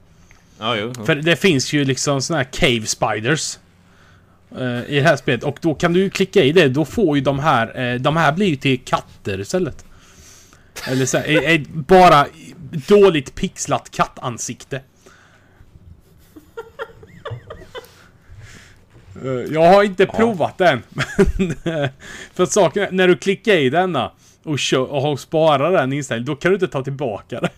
Ja, 0.59 0.76
jo. 0.76 0.92
För 1.07 1.14
det 1.14 1.37
finns 1.37 1.72
ju 1.72 1.85
liksom 1.85 2.22
såna 2.22 2.37
här 2.38 2.44
cave 2.53 2.87
spiders. 2.87 3.59
eh, 4.59 4.85
I 4.90 4.94
det 4.94 5.03
här 5.03 5.16
spelet. 5.16 5.42
Och 5.44 5.59
då 5.61 5.74
kan 5.74 5.92
du 5.92 6.00
ju 6.00 6.11
klicka 6.11 6.42
i 6.44 6.53
det. 6.53 6.68
Då 6.68 6.85
får 6.85 7.16
ju 7.16 7.22
de 7.22 7.38
här... 7.38 7.81
eh, 7.94 8.00
De 8.00 8.16
här 8.16 8.33
blir 8.33 8.46
ju 8.46 8.57
till 8.57 8.81
katter 8.85 9.40
istället. 9.40 9.85
Eller 10.88 11.07
så 11.07 11.18
här, 11.18 11.64
bara 11.68 12.26
dåligt 12.88 13.35
pixlat 13.35 13.90
kattansikte. 13.90 14.81
Jag 19.51 19.73
har 19.73 19.83
inte 19.83 20.07
provat 20.07 20.59
den. 20.59 20.83
Eh, 21.65 21.89
För 22.35 22.43
att 22.43 22.53
saken 22.53 22.83
är, 22.83 22.91
när 22.91 23.09
du 23.09 23.17
klickar 23.17 23.55
i 23.55 23.71
denna 23.71 24.13
och, 24.43 24.59
kör, 24.59 24.93
och 24.93 25.03
har 25.03 25.17
sparat 25.17 25.73
den 25.73 25.93
inställningen, 25.93 26.27
då 26.27 26.37
kan 26.37 26.51
du 26.51 26.55
inte 26.55 26.69
ta 26.69 26.83
tillbaka 26.85 27.41
det. 27.41 27.51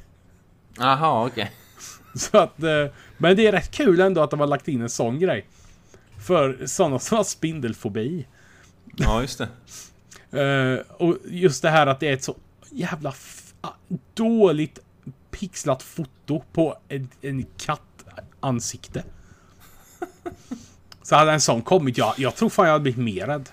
Aha, 0.78 1.26
okej. 1.26 1.50
Så 2.14 2.38
att, 2.38 2.62
eh, 2.62 2.86
men 3.18 3.36
det 3.36 3.46
är 3.46 3.52
rätt 3.52 3.70
kul 3.70 4.00
ändå 4.00 4.20
att 4.22 4.30
de 4.30 4.40
har 4.40 4.46
lagt 4.46 4.68
in 4.68 4.82
en 4.82 4.90
sån 4.90 5.18
grej. 5.18 5.46
För 6.26 6.66
sådana 6.66 6.98
som 6.98 7.16
har 7.16 7.24
spindelfobi. 7.24 8.26
Ja, 8.96 9.20
just 9.20 9.38
det. 9.38 9.48
Eh, 10.32 10.78
och 10.96 11.16
just 11.24 11.62
det 11.62 11.70
här 11.70 11.86
att 11.86 12.00
det 12.00 12.08
är 12.08 12.12
ett 12.12 12.22
så 12.24 12.36
jävla 12.70 13.14
ah, 13.60 13.68
dåligt 14.14 14.78
pixlat 15.30 15.82
foto 15.82 16.42
på 16.52 16.78
en, 16.88 17.08
en 17.22 17.46
kattansikte. 17.58 19.04
Så 21.02 21.16
hade 21.16 21.32
en 21.32 21.40
sån 21.40 21.62
kommit, 21.62 21.98
jag, 21.98 22.14
jag 22.16 22.36
tror 22.36 22.48
fan 22.48 22.66
jag 22.66 22.72
hade 22.72 22.82
blivit 22.82 23.00
mer 23.00 23.26
rädd. 23.26 23.48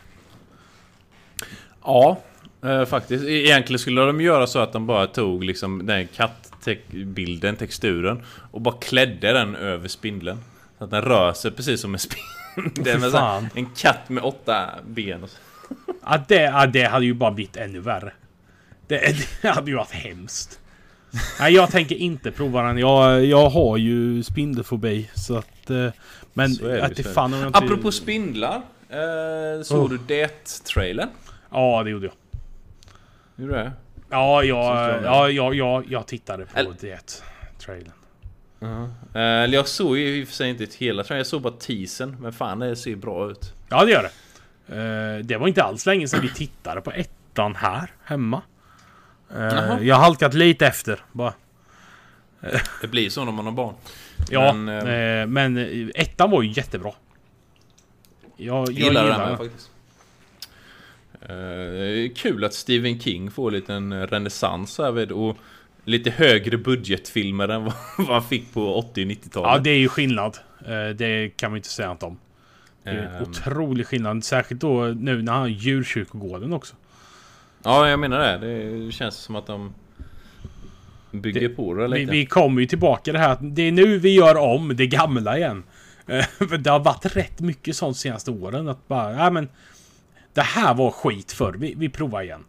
Ja, 1.84 2.20
eh, 2.64 2.86
faktiskt. 2.86 3.26
Egentligen 3.26 3.80
skulle 3.80 4.02
de 4.02 4.22
göra 4.22 4.48
så 4.48 4.60
att 4.60 4.74
de 4.74 4.88
bara 4.88 5.08
tog 5.08 5.44
liksom 5.44 5.86
den 5.86 6.08
kattbilden, 6.08 7.56
texturen 7.56 8.24
och 8.52 8.62
bara 8.62 8.76
klädde 8.76 9.34
den 9.34 9.56
över 9.56 9.88
spindeln. 9.88 10.38
Så 10.78 10.84
att 10.84 10.92
den 10.92 11.02
rör 11.02 11.34
sig 11.34 11.52
precis 11.52 11.82
som 11.82 11.94
en 11.94 12.00
spindel. 12.00 13.00
med 13.00 13.12
så. 13.12 13.44
En 13.56 13.70
katt 13.78 14.10
med 14.10 14.24
åtta 14.24 14.70
ben. 14.88 15.24
Och 15.24 15.30
så. 15.30 15.38
Ja, 16.06 16.24
det, 16.28 16.42
ja, 16.42 16.66
det 16.66 16.84
hade 16.84 17.06
ju 17.06 17.14
bara 17.14 17.32
blivit 17.32 17.58
ännu 17.58 17.80
värre. 17.80 18.14
Det, 18.88 19.16
det 19.42 19.48
hade 19.48 19.72
ju 19.72 19.78
varit 19.78 19.92
hemskt. 19.92 20.60
Nej, 21.40 21.54
jag 21.54 21.72
tänker 21.72 21.96
inte 21.96 22.32
prova 22.32 22.64
den. 22.64 22.78
Jag, 22.78 23.26
jag 23.26 23.50
har 23.50 23.78
ju 23.78 24.24
spindelfobi, 24.24 25.10
så 25.16 25.38
att... 25.38 25.48
eh, 25.70 25.92
Men 26.34 26.54
det 26.56 26.84
att 26.84 27.00
ju, 27.00 27.04
det 27.04 27.10
fan 27.14 27.34
om 27.34 27.40
jag 27.40 27.50
inte... 27.50 27.60
Apropå 27.60 27.92
spindlar. 27.92 28.62
Eh, 28.90 29.64
såg 29.64 29.84
Oh. 29.84 29.90
du 29.90 29.98
det-trailern? 30.08 31.10
Ja, 31.52 31.84
det 31.84 31.90
gjorde 31.90 32.06
jag. 32.06 32.14
Gjorde 33.36 33.58
du 33.58 33.64
det? 33.64 33.72
Ja, 34.10 34.44
jag, 34.44 34.76
jag. 34.76 35.04
ja, 35.04 35.30
ja, 35.30 35.54
ja, 35.54 35.84
jag 35.88 36.08
tittade 36.08 36.46
på 36.46 36.60
Eller- 36.60 36.76
det 36.80 37.22
trailern. 37.60 37.92
Eh, 38.62 39.22
Eller 39.22 39.54
jag 39.58 39.68
såg 39.68 39.98
ju 39.98 40.18
i 40.22 40.24
och 40.24 40.28
för 40.28 40.36
sig 40.36 40.50
inte 40.50 40.68
hela 40.78 41.04
trailern. 41.04 41.20
Jag 41.20 41.28
såg 41.28 41.42
bara 41.42 41.54
teasern. 41.54 42.16
Men 42.20 42.34
fan 42.34 42.60
det 42.60 42.76
ser 42.76 42.96
bra 42.96 43.32
ut. 43.32 43.54
Ja, 43.70 43.86
det 43.86 43.92
gör 43.92 44.04
det. 44.04 44.10
Eh, 44.76 45.26
det 45.26 45.38
var 45.38 45.48
inte 45.48 45.64
alls 45.64 45.86
länge 45.86 46.08
sedan 46.08 46.20
vi 46.22 46.30
tittade 46.34 46.82
på 46.82 46.92
ettan 46.92 47.56
här 47.56 47.92
hemma. 48.04 48.42
Eh, 49.36 49.44
Jaha. 49.44 49.80
jag 49.82 49.96
har 49.96 50.04
halkat 50.04 50.34
lite 50.34 50.68
efter 50.68 51.00
bara. 51.12 51.34
Det 52.82 52.88
blir 52.88 53.10
så 53.10 53.26
när 53.26 53.32
man 53.32 53.46
har 53.46 53.52
barn. 53.52 53.74
Ja, 54.30 54.54
Men, 54.54 54.66
men, 54.66 55.22
eh, 55.22 55.28
men 55.28 55.58
eh, 55.58 55.88
ettan 55.96 56.32
var 56.32 56.42
ju 56.42 56.52
jättebra. 56.52 56.92
Jag, 58.38 58.58
jag 58.68 58.70
gillar 58.72 59.04
gillar 59.04 59.20
den 59.20 59.30
med 59.30 59.38
faktiskt. 59.38 59.70
Eh, 61.22 62.14
kul 62.16 62.44
att 62.44 62.54
Stephen 62.54 63.00
King 63.00 63.32
får 63.32 63.72
en 63.72 64.08
renässans 64.08 64.78
här 64.78 64.92
vid 64.92 65.12
och 65.12 65.38
lite 65.86 66.10
högre 66.12 66.58
budgetfilmer 66.58 67.48
än 67.48 67.64
vad 67.98 68.08
han 68.08 68.24
fick 68.24 68.54
på 68.54 68.76
80 68.76 69.04
och 69.06 69.08
90-talet. 69.12 69.50
Ja, 69.54 69.60
det 69.60 69.70
är 69.70 69.78
ju 69.78 69.90
skillnad. 69.90 70.38
Eh, 70.66 70.90
Det 70.96 71.30
kan 71.38 71.52
man 71.52 71.58
inte 71.58 71.70
säga 71.70 71.88
något 71.90 72.04
om. 72.04 72.20
Det 72.84 72.90
är 72.90 72.96
en 72.96 73.16
Ehm, 73.16 73.24
otrolig 73.24 73.88
skillnad. 73.88 74.24
Särskilt 74.24 74.62
då 74.62 74.84
nu 74.86 75.22
när 75.22 75.32
han 75.32 75.42
har 75.42 75.48
djurkyrkogården 75.48 76.54
också. 76.54 76.76
Ja, 77.64 77.90
jag 77.90 78.00
menar 78.00 78.20
det. 78.20 78.38
Det 78.86 78.92
känns 78.92 79.16
som 79.16 79.36
att 79.36 79.48
de 79.48 79.74
bygger 81.12 81.42
Det- 81.42 81.50
på 81.50 81.74
det 81.74 81.88
Vi, 81.88 82.00
lite. 82.00 82.12
vi 82.12 82.26
kommer 82.26 82.62
ju 82.62 82.68
tillbaka 82.68 83.12
det 83.14 83.20
här 83.20 83.30
att 83.30 83.40
det 83.56 83.62
är 83.62 83.72
nu 83.72 83.98
vi 83.98 84.14
gör 84.16 84.36
om 84.38 84.76
det 84.76 84.88
gamla 84.88 85.38
igen. 85.38 85.64
Eh, 86.10 86.26
För 86.26 86.58
det 86.58 86.70
har 86.70 86.80
varit 86.80 87.06
rätt 87.06 87.40
mycket 87.40 87.76
sånt 87.76 87.98
senaste 87.98 88.32
åren. 88.32 88.68
Att 88.70 88.88
bara, 88.88 89.14
ja 89.14 89.30
men... 89.30 89.50
Det 90.34 90.42
här 90.42 90.74
var 90.74 90.92
skit 90.92 91.32
förr. 91.32 91.54
Vi, 91.60 91.74
vi 91.78 91.90
provar 91.90 92.22
igen. 92.22 92.44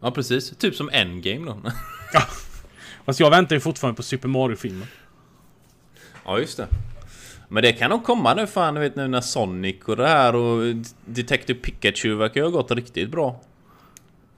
Ja, 0.00 0.10
precis. 0.10 0.50
Typ 0.50 0.74
som 0.74 0.90
Endgame 0.92 1.46
då. 1.46 1.60
Fast 3.04 3.20
jag 3.20 3.30
väntar 3.30 3.56
ju 3.56 3.60
fortfarande 3.60 3.96
på 3.96 4.02
Super 4.02 4.28
Mario-filmen. 4.28 4.86
ja, 6.24 6.38
just 6.38 6.56
det. 6.56 6.66
Men 7.48 7.62
det 7.62 7.72
kan 7.72 7.90
nog 7.90 8.04
komma 8.04 8.34
nu 8.34 8.46
fan, 8.46 8.74
vet 8.80 8.96
nu 8.96 9.08
när 9.08 9.20
Sonic 9.20 9.76
och 9.84 9.96
det 9.96 10.08
här 10.08 10.34
och 10.36 10.74
Detective 11.04 11.58
Pikachu 11.58 12.14
verkar 12.14 12.40
ju 12.40 12.44
ha 12.46 12.50
gått 12.50 12.70
riktigt 12.70 13.10
bra. 13.10 13.40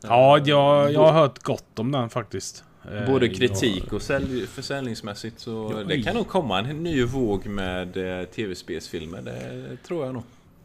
Ja, 0.02 0.38
jag, 0.38 0.92
jag 0.92 1.00
har 1.00 1.12
hört 1.12 1.38
gott 1.42 1.78
om 1.78 1.92
den 1.92 2.10
faktiskt. 2.10 2.64
Eh, 2.92 3.06
Både 3.06 3.26
jag- 3.26 3.36
kritik 3.36 3.92
och 3.92 4.02
sälj, 4.02 4.46
försäljningsmässigt 4.46 5.40
så 5.40 5.72
Ja, 5.76 5.84
det 5.84 6.02
kan 6.02 6.14
nog 6.16 6.28
komma 6.28 6.58
en 6.58 6.82
ny 6.82 7.04
våg 7.04 7.46
med 7.46 8.20
eh, 8.20 8.24
tv-spelsfilmer. 8.26 9.22
Det 9.22 9.76
tror 9.86 10.04
jag 10.06 10.14
nog. 10.14 10.22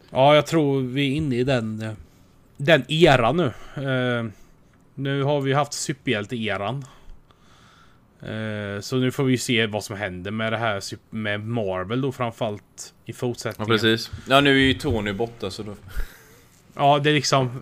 Ja, 0.09 0.35
jag 0.35 0.47
tror 0.47 0.81
vi 0.81 1.11
är 1.11 1.15
inne 1.15 1.35
i 1.35 1.43
den, 1.43 1.81
eh, 1.81 1.91
den 2.57 2.91
eran 2.91 3.37
nu. 3.37 3.45
Eh, 3.75 4.25
nu 4.95 5.23
har 5.23 5.41
vi 5.41 5.53
haft 5.53 5.73
superhjälte-eran. 5.73 6.85
Eh, 8.21 8.81
så 8.81 8.95
nu 8.97 9.11
får 9.11 9.23
vi 9.23 9.37
se 9.37 9.65
vad 9.67 9.83
som 9.83 9.95
händer 9.97 10.31
med 10.31 10.53
det 10.53 10.57
här 10.57 10.81
med 11.09 11.47
Marvel 11.47 12.01
då 12.01 12.11
framförallt 12.11 12.93
i 13.05 13.11
Ja, 13.11 13.13
fortsättningen. 13.13 13.67
precis. 13.69 14.11
Ja, 14.29 14.41
nu 14.41 14.49
är 14.49 14.59
ju 14.67 14.73
Tony 14.73 15.13
borta 15.13 15.51
så 15.51 15.63
då... 15.63 15.75
Ja, 16.75 16.99
det 16.99 17.09
är 17.09 17.13
liksom... 17.13 17.61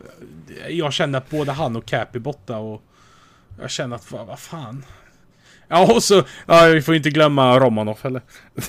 Jag 0.70 0.94
känner 0.94 1.18
att 1.18 1.30
både 1.30 1.52
han 1.52 1.76
och 1.76 1.86
Cap 1.86 2.16
är 2.16 2.20
borta 2.20 2.58
och... 2.58 2.82
Jag 3.62 3.70
känner 3.72 3.96
att, 3.96 4.12
vad, 4.12 4.28
vad 4.28 4.40
fan. 4.40 4.86
Ja, 5.68 5.94
och 5.94 6.04
så... 6.04 6.24
Ja, 6.46 6.66
vi 6.66 6.82
får 6.82 6.96
inte 6.96 7.10
glömma 7.10 7.60
Romanoff 7.60 8.04
heller. 8.04 8.22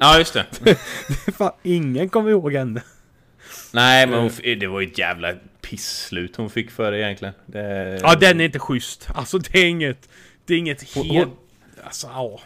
Ja, 0.00 0.18
just 0.18 0.34
det. 0.34 0.74
fan, 1.38 1.52
ingen 1.62 2.08
kommer 2.08 2.30
ihåg 2.30 2.52
henne. 2.54 2.82
Nej, 3.72 4.06
men 4.06 4.20
hon, 4.20 4.30
det 4.60 4.66
var 4.66 4.80
ju 4.80 4.86
ett 4.86 4.98
jävla 4.98 5.34
pisslut 5.60 6.36
hon 6.36 6.50
fick 6.50 6.70
för 6.70 6.92
det 6.92 6.98
egentligen. 6.98 7.34
Det... 7.46 7.98
Ja, 8.02 8.14
den 8.14 8.40
är 8.40 8.44
inte 8.44 8.58
schysst. 8.58 9.08
Alltså, 9.14 9.38
det 9.38 9.58
är 9.58 9.64
inget... 9.66 10.08
Det 10.46 10.54
är 10.54 10.58
inget 10.58 10.82
helt... 10.94 11.08
hon- 11.28 11.36
Alltså, 11.84 12.06
ja. 12.06 12.40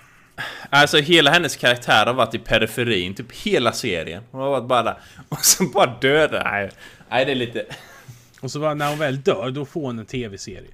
Alltså 0.70 0.98
hela 0.98 1.30
hennes 1.30 1.56
karaktär 1.56 2.06
har 2.06 2.14
varit 2.14 2.34
i 2.34 2.38
periferin, 2.38 3.14
typ 3.14 3.32
hela 3.32 3.72
serien. 3.72 4.22
Hon 4.30 4.40
har 4.40 4.50
varit 4.50 4.68
bara 4.68 4.82
där. 4.82 4.98
Och 5.28 5.44
så 5.44 5.64
bara 5.64 5.98
döda. 6.00 6.42
Nej, 6.50 6.70
nej 7.10 7.24
det 7.24 7.30
är 7.30 7.36
lite... 7.36 7.64
Och 8.40 8.50
så 8.50 8.60
bara, 8.60 8.74
när 8.74 8.88
hon 8.88 8.98
väl 8.98 9.22
dör, 9.22 9.50
då 9.50 9.64
får 9.64 9.80
hon 9.80 9.98
en 9.98 10.06
tv-serie. 10.06 10.70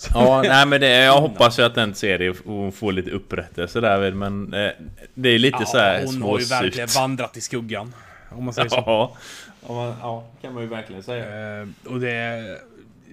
Så- 0.00 0.10
Ja, 0.14 0.42
nej 0.42 0.66
men 0.66 0.80
det, 0.80 0.88
jag 0.88 1.20
hoppas 1.20 1.58
ju 1.58 1.62
att 1.62 1.74
den 1.74 1.94
serien 1.94 2.34
hon 2.44 2.72
får 2.72 2.92
lite 2.92 3.10
upprättelse 3.10 3.80
där 3.80 4.10
men 4.12 4.54
eh, 4.54 4.70
det 5.14 5.28
är 5.28 5.38
lite 5.38 5.66
så 5.66 5.78
här 5.78 6.04
hon 6.04 6.22
har 6.22 6.38
ju 6.38 6.44
verkligen 6.44 6.88
vandrat 6.96 7.36
i 7.36 7.40
skuggan. 7.40 7.94
Om 8.30 8.44
man 8.44 8.54
säger 8.54 8.68
så. 8.68 8.76
Ja, 8.76 9.16
ja, 9.68 9.74
man, 9.74 9.94
ja, 10.00 10.24
kan 10.42 10.54
man 10.54 10.62
ju 10.62 10.68
verkligen 10.68 11.02
säga. 11.02 11.24
Eh, 11.60 11.66
och 11.84 12.00
det... 12.00 12.42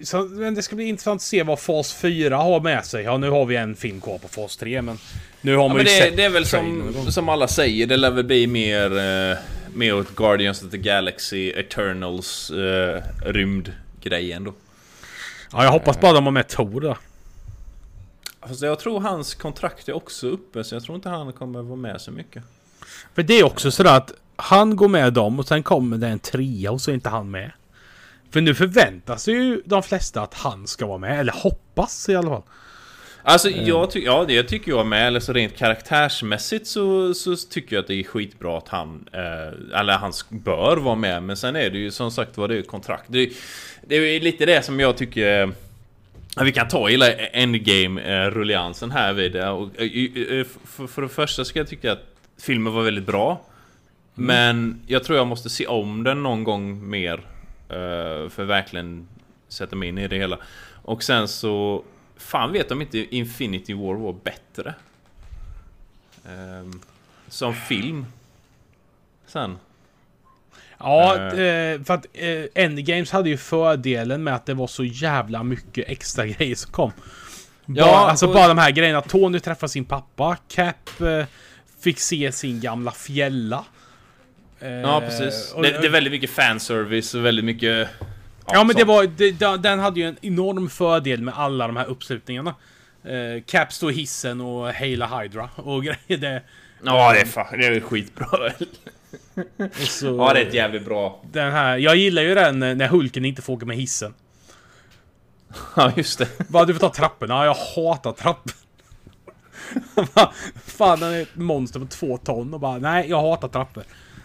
Så, 0.02 0.22
men 0.22 0.54
det 0.54 0.62
ska 0.62 0.76
bli 0.76 0.84
intressant 0.84 1.18
att 1.18 1.22
se 1.22 1.42
vad 1.42 1.60
fas 1.60 1.92
4 1.94 2.36
har 2.36 2.60
med 2.60 2.84
sig. 2.84 3.04
Ja, 3.04 3.16
nu 3.18 3.30
har 3.30 3.46
vi 3.46 3.56
en 3.56 3.76
film 3.76 4.00
kvar 4.00 4.18
på 4.18 4.28
fas 4.28 4.56
3, 4.56 4.82
men... 4.82 4.98
Nu 5.40 5.56
har 5.56 5.62
Ja, 5.62 5.68
man 5.68 5.76
men 5.76 5.86
ju 5.86 5.92
det, 5.92 5.98
sett 6.04 6.16
det 6.16 6.24
är 6.24 6.30
väl 6.30 6.46
som, 6.46 6.92
som 7.08 7.28
alla 7.28 7.48
säger, 7.48 7.86
det 7.86 7.96
lär 7.96 8.10
väl 8.10 8.24
bli 8.24 8.46
mer, 8.46 8.98
eh, 8.98 9.36
mer 9.74 9.94
åt 9.94 10.14
Guardians 10.16 10.62
of 10.62 10.70
the 10.70 10.78
Galaxy, 10.78 11.50
Eternals, 11.50 12.50
eh, 12.50 13.02
rymdgrejen 13.24 14.44
då. 14.44 14.52
Ja, 15.52 15.64
jag 15.64 15.72
hoppas 15.72 16.00
bara 16.00 16.12
de 16.12 16.24
har 16.24 16.32
med 16.32 16.48
Tor 16.48 16.80
där. 16.80 16.96
Fast 18.40 18.62
jag 18.62 18.78
tror 18.78 19.00
hans 19.00 19.34
kontrakt 19.34 19.88
är 19.88 19.92
också 19.92 20.26
uppe, 20.26 20.64
så 20.64 20.74
jag 20.74 20.82
tror 20.82 20.96
inte 20.96 21.08
han 21.08 21.32
kommer 21.32 21.62
vara 21.62 21.76
med 21.76 22.00
så 22.00 22.10
mycket. 22.10 22.44
För 23.14 23.22
det 23.22 23.38
är 23.38 23.44
också 23.44 23.70
sådär 23.70 23.96
att 23.96 24.12
han 24.36 24.76
går 24.76 24.88
med 24.88 25.12
dem 25.12 25.38
och 25.38 25.48
sen 25.48 25.62
kommer 25.62 25.96
det 25.96 26.08
en 26.08 26.18
trea 26.18 26.70
och 26.70 26.80
så 26.80 26.90
är 26.90 26.94
inte 26.94 27.08
han 27.08 27.30
med. 27.30 27.52
För 28.30 28.40
nu 28.40 28.54
förväntas 28.54 29.28
ju 29.28 29.62
de 29.64 29.82
flesta 29.82 30.22
att 30.22 30.34
han 30.34 30.66
ska 30.66 30.86
vara 30.86 30.98
med, 30.98 31.20
eller 31.20 31.32
hoppas 31.32 32.08
i 32.08 32.16
alla 32.16 32.28
fall. 32.28 32.42
Alltså 33.28 33.50
jag 33.50 33.90
tycker, 33.90 34.06
ja 34.06 34.24
det 34.28 34.42
tycker 34.42 34.70
jag 34.70 34.86
med, 34.86 35.06
eller 35.06 35.20
så 35.20 35.32
rent 35.32 35.56
karaktärsmässigt 35.56 36.66
så, 36.66 37.14
så 37.14 37.36
tycker 37.36 37.76
jag 37.76 37.82
att 37.82 37.88
det 37.88 37.94
är 37.94 38.04
skitbra 38.04 38.58
att 38.58 38.68
han, 38.68 39.08
eh, 39.12 39.80
eller 39.80 39.92
han 39.92 40.12
bör 40.28 40.76
vara 40.76 40.94
med, 40.94 41.22
men 41.22 41.36
sen 41.36 41.56
är 41.56 41.70
det 41.70 41.78
ju 41.78 41.90
som 41.90 42.10
sagt 42.10 42.36
vad 42.36 42.50
det 42.50 42.56
är 42.58 42.62
kontrakt. 42.62 43.04
Det, 43.06 43.32
det 43.86 43.96
är 43.96 44.20
lite 44.20 44.46
det 44.46 44.62
som 44.62 44.80
jag 44.80 44.96
tycker 44.96 45.42
eh, 45.42 45.48
vi 46.44 46.52
kan 46.52 46.68
ta 46.68 46.88
hela 46.88 47.06
Endgame-rulliansen 47.12 48.90
här 48.90 49.12
vid 49.12 49.32
det. 49.32 49.48
Och, 49.48 49.80
eh, 49.80 50.38
eh, 50.38 50.46
för, 50.64 50.86
för 50.86 51.02
det 51.02 51.08
första 51.08 51.44
ska 51.44 51.58
jag 51.58 51.68
tycka 51.68 51.92
att 51.92 52.04
filmen 52.40 52.72
var 52.72 52.82
väldigt 52.82 53.06
bra. 53.06 53.40
Men 54.14 54.80
jag 54.86 55.04
tror 55.04 55.18
jag 55.18 55.26
måste 55.26 55.50
se 55.50 55.66
om 55.66 56.04
den 56.04 56.22
någon 56.22 56.44
gång 56.44 56.90
mer. 56.90 57.20
eh, 57.68 58.28
för 58.28 58.44
verkligen 58.44 59.08
sätta 59.48 59.76
mig 59.76 59.88
in 59.88 59.98
i 59.98 60.08
det 60.08 60.16
hela. 60.16 60.38
Och 60.82 61.02
sen 61.02 61.28
så... 61.28 61.84
Fan 62.16 62.52
vet 62.52 62.70
om 62.70 62.82
inte 62.82 63.16
Infinity 63.16 63.74
War 63.74 63.94
var 63.94 64.12
bättre. 64.24 64.74
Ehm, 66.28 66.80
som 67.28 67.54
film. 67.54 68.06
Sen. 69.26 69.58
Ja, 70.78 71.16
Eh. 71.16 71.22
eh, 71.40 71.82
för 71.82 71.94
att 71.94 72.06
eh, 72.12 72.44
Endgames 72.64 73.10
hade 73.10 73.28
ju 73.28 73.36
fördelen 73.36 74.24
med 74.24 74.34
att 74.34 74.46
det 74.46 74.54
var 74.54 74.66
så 74.66 74.84
jävla 74.84 75.42
mycket 75.42 75.88
extra 75.88 76.26
grejer 76.36 76.54
som 76.54 76.72
kom. 76.72 76.92
Bara, 77.66 77.78
Ja, 77.86 78.10
alltså 78.10 78.26
och- 78.26 78.34
bara 78.34 78.48
de 78.48 78.58
här 78.58 78.70
grejerna. 78.70 79.00
Tony 79.00 79.40
träffar 79.40 79.66
sin 79.66 79.84
pappa. 79.84 80.36
Cap 80.48 80.90
fick 81.80 82.00
se 82.00 82.32
sin 82.32 82.60
gamla 82.60 82.90
fjälla. 82.92 83.64
Ja 84.58 85.00
precis. 85.00 85.52
och- 85.52 85.62
Det, 85.62 85.70
det 85.70 85.86
är 85.86 85.90
väldigt 85.90 86.10
mycket 86.12 86.30
fanservice 86.30 87.14
och 87.14 87.24
väldigt 87.24 87.44
mycket... 87.44 87.88
Ja 88.52 88.64
men 88.64 88.76
det 88.76 88.84
var, 88.84 89.06
det, 89.06 89.62
den 89.62 89.78
hade 89.78 90.00
ju 90.00 90.06
en 90.06 90.16
enorm 90.22 90.68
fördel 90.70 91.22
med 91.22 91.34
alla 91.36 91.66
de 91.66 91.76
här 91.76 91.86
uppslutningarna. 91.86 92.54
Eh, 93.04 93.42
Cap 93.46 93.72
står 93.72 93.90
i 93.90 93.94
hissen 93.94 94.40
och 94.40 94.72
Hela 94.72 95.20
Hydra 95.20 95.48
och 95.56 95.82
grejer. 95.84 96.16
Det, 96.18 96.42
Ja 96.82 97.12
det 97.12 97.20
är 97.20 97.24
fan, 97.26 97.58
det 97.58 97.66
är 97.66 97.80
skitbra. 97.80 98.26
och 98.26 98.50
så, 99.88 100.06
Ja 100.06 100.32
det 100.34 100.40
är 100.40 100.46
ett 100.46 100.54
jävligt 100.54 100.84
bra. 100.84 101.20
den 101.32 101.52
här, 101.52 101.76
jag 101.76 101.96
gillar 101.96 102.22
ju 102.22 102.34
den 102.34 102.58
när 102.60 102.88
Hulken 102.88 103.24
inte 103.24 103.42
får 103.42 103.52
åka 103.52 103.66
med 103.66 103.76
hissen. 103.76 104.14
Ja 105.76 105.92
just 105.96 106.18
det. 106.18 106.28
Bara 106.48 106.64
du 106.64 106.74
får 106.74 106.80
ta 106.80 106.90
trapporna. 106.94 107.34
Ja, 107.34 107.44
jag 107.44 107.54
hatar. 107.84 108.36
Bara, 110.14 110.32
Fan, 110.64 111.00
den 111.00 111.12
är 111.12 111.22
ett 111.22 111.36
monster 111.36 111.80
på 111.80 111.86
två 111.86 112.16
ton 112.16 112.54
och 112.54 112.60
bara 112.60 112.78
nej, 112.78 113.06
jag 113.10 113.20
hatar 113.20 113.48
trappor. 113.48 113.82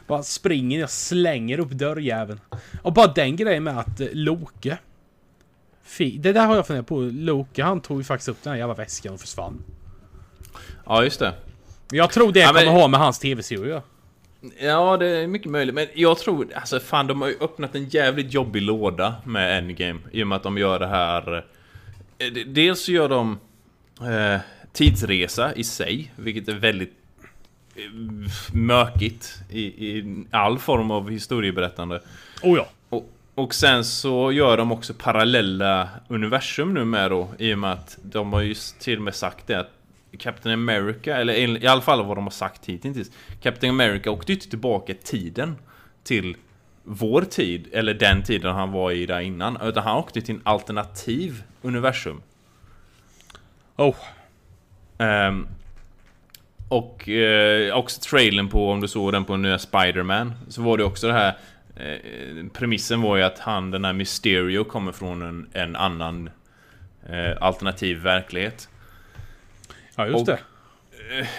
Bara 0.08 0.24
springer, 0.24 0.80
jag 0.80 0.89
slänger 0.89 1.60
upp 1.60 1.70
dörrjäveln. 1.72 2.39
Och 2.82 2.93
bara 2.93 3.08
den 3.08 3.36
grejen 3.36 3.64
med 3.64 3.78
att 3.80 3.99
eh, 3.99 4.08
Loke... 4.14 4.78
Det 5.97 6.32
där 6.34 6.45
har 6.45 6.56
jag 6.56 6.68
funderat 6.68 6.88
på. 6.88 6.99
Loke, 6.99 7.64
han 7.64 7.82
tog 7.82 7.97
ju 7.97 8.04
faktiskt 8.04 8.30
upp 8.30 8.38
den 8.43 8.52
här 8.52 8.58
jävla 8.60 8.74
väskan 8.74 9.14
och 9.14 9.20
försvann. 9.20 9.64
Ja 10.86 11.04
just 11.04 11.20
det. 11.20 11.34
Jag 11.91 12.10
tror 12.12 12.32
det 12.32 12.39
Ja, 12.39 12.54
men- 12.54 12.66
kommer 12.66 12.80
ha 12.80 12.88
med 12.88 12.99
hans 12.99 13.20
tv-serie. 13.20 13.82
Ja 14.60 14.97
det 14.97 15.08
är 15.08 15.28
mycket 15.28 15.52
möjligt. 15.52 15.76
Men 15.76 15.88
jag 15.95 16.18
tror, 16.18 16.47
alltså 16.56 16.80
fan 16.80 17.08
de 17.08 17.22
har 17.22 17.28
ju 17.28 17.38
öppnat 17.41 17.76
en 17.76 17.86
jävligt 17.89 18.34
jobbig 18.34 18.62
låda 18.62 19.16
med 19.26 19.58
Endgame. 19.58 19.99
I 20.12 20.24
och 20.24 20.28
med 20.28 20.36
att 20.36 20.43
de 20.43 20.58
gör 20.58 20.80
det 20.80 20.88
här... 20.88 21.38
eh, 22.18 22.28
Dels 22.47 22.84
så 22.86 22.91
gör 22.91 23.10
de 23.10 23.39
eh, 24.02 24.39
tidsresa 24.74 25.54
i 25.56 25.64
sig. 25.64 26.14
Vilket 26.16 26.47
är 26.47 26.54
väldigt 26.54 26.93
mökigt 28.54 29.42
i, 29.50 29.62
i 29.62 30.26
all 30.32 30.60
form 30.60 30.92
av 30.92 31.10
historieberättande. 31.10 32.02
Oh 32.44 32.58
ja. 32.58 32.68
Och, 32.90 33.10
och 33.36 33.54
sen 33.54 33.86
så 33.86 34.32
gör 34.32 34.58
de 34.58 34.72
också 34.72 34.94
parallella 34.94 35.90
universum 36.08 36.74
nu 36.74 36.86
med 36.86 37.12
då 37.12 37.30
I 37.38 37.54
och 37.54 37.60
med 37.60 37.72
att 37.72 37.98
de 38.04 38.34
har 38.34 38.42
ju 38.42 38.56
till 38.80 38.98
och 38.98 39.04
med 39.04 39.16
sagt 39.16 39.48
det 39.48 39.56
att 39.56 39.72
Captain 40.18 40.54
America, 40.54 41.18
eller 41.18 41.34
i 41.64 41.68
alla 41.68 41.82
fall 41.82 42.06
vad 42.06 42.18
de 42.18 42.24
har 42.24 42.32
sagt 42.32 42.66
hittills 42.66 43.12
Captain 43.42 43.74
America 43.74 44.12
åkte 44.12 44.32
ju 44.32 44.36
inte 44.36 44.50
tillbaka 44.50 44.94
tiden 44.94 45.56
Till 46.04 46.36
vår 46.84 47.22
tid, 47.22 47.68
eller 47.72 47.94
den 47.94 48.24
tiden 48.24 48.56
han 48.56 48.72
var 48.72 48.92
i 48.92 49.06
där 49.06 49.20
innan 49.20 49.58
Utan 49.62 49.84
han 49.84 49.98
åkte 49.98 50.22
till 50.22 50.36
en 50.36 50.42
alternativ 50.44 51.44
universum 51.62 52.22
Oh. 53.82 53.96
Ehm, 54.98 55.48
Och 56.72 57.10
eh, 57.10 57.76
också 57.76 58.02
trailern 58.02 58.50
på, 58.50 58.72
om 58.72 58.82
du 58.82 58.88
såg 58.88 59.12
den 59.14 59.26
på 59.26 59.38
nya 59.38 59.58
Spider-Man 59.58 60.34
Så 60.50 60.62
var 60.62 60.78
det 60.78 60.84
också 60.84 61.08
det 61.08 61.14
här 61.14 61.38
eh, 61.76 62.46
Premissen 62.54 63.02
var 63.02 63.18
ju 63.18 63.24
att 63.24 63.40
han, 63.40 63.72
den 63.72 63.86
här 63.86 63.94
Mysterio, 63.94 64.64
kommer 64.64 64.92
från 64.92 65.22
en, 65.22 65.48
en 65.54 65.76
annan 65.76 66.30
eh, 67.10 67.38
alternativ 67.42 67.98
verklighet 67.98 68.70
Ja, 69.96 70.06
just 70.08 70.20
Och- 70.20 70.26
det. 70.26 70.40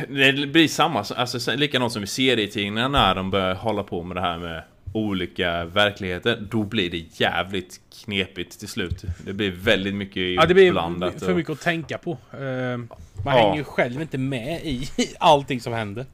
Det 0.09 0.47
blir 0.47 0.69
samma, 0.69 1.05
alltså 1.17 1.57
likadant 1.57 1.93
som 1.93 2.03
i 2.03 2.07
serietidningarna 2.07 2.89
när 2.89 3.15
de 3.15 3.31
börjar 3.31 3.55
hålla 3.55 3.83
på 3.83 4.03
med 4.03 4.17
det 4.17 4.21
här 4.21 4.39
med 4.39 4.63
olika 4.93 5.65
verkligheter 5.65 6.43
Då 6.51 6.63
blir 6.65 6.91
det 6.91 7.21
jävligt 7.21 7.81
knepigt 8.05 8.59
till 8.59 8.69
slut 8.69 9.05
Det 9.27 9.33
blir 9.33 9.51
väldigt 9.51 9.95
mycket 9.95 10.23
Ja, 10.35 10.47
det 10.47 10.55
blir 10.55 10.73
blandat 10.73 11.21
för 11.23 11.35
mycket 11.35 11.53
att 11.53 11.61
tänka 11.61 11.99
på. 11.99 12.11
Eh, 12.33 12.77
man 12.79 12.89
Ja. 13.25 13.31
hänger 13.31 13.57
ju 13.57 13.65
själv 13.65 14.01
inte 14.03 14.19
med 14.19 14.61
i 14.65 14.89
allting 15.19 15.61
som 15.61 15.73
händer. 15.73 16.07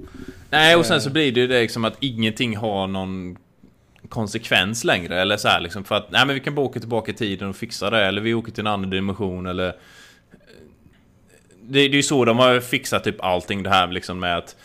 Nej, 0.50 0.76
och 0.76 0.86
sen 0.86 0.96
Eh. 0.96 1.00
så 1.02 1.10
blir 1.10 1.32
det 1.32 1.40
ju 1.40 1.46
det 1.46 1.60
liksom 1.60 1.84
att 1.84 1.96
ingenting 2.00 2.56
har 2.56 2.86
någon 2.86 3.36
konsekvens 4.08 4.84
längre. 4.84 5.20
Eller 5.20 5.36
så 5.36 5.48
här 5.48 5.60
liksom 5.60 5.84
för 5.84 5.94
att, 5.94 6.10
nej 6.10 6.26
men 6.26 6.34
vi 6.34 6.40
kan 6.40 6.54
bara 6.54 6.66
åka 6.66 6.80
tillbaka 6.80 7.10
i 7.10 7.14
tiden 7.14 7.48
och 7.48 7.56
fixa 7.56 7.90
det. 7.90 8.04
Eller 8.06 8.20
vi 8.20 8.34
åker 8.34 8.52
till 8.52 8.60
en 8.60 8.66
annan 8.66 8.90
dimension 8.90 9.46
eller... 9.46 9.72
Det, 11.62 11.78
det 11.80 11.80
är 11.80 11.88
ju 11.88 12.02
så 12.02 12.24
de 12.24 12.38
har 12.38 12.60
fixat 12.60 13.04
typ 13.04 13.20
allting 13.24 13.62
det 13.62 13.70
här 13.70 13.88
liksom 13.88 14.20
med 14.20 14.36
att... 14.38 14.56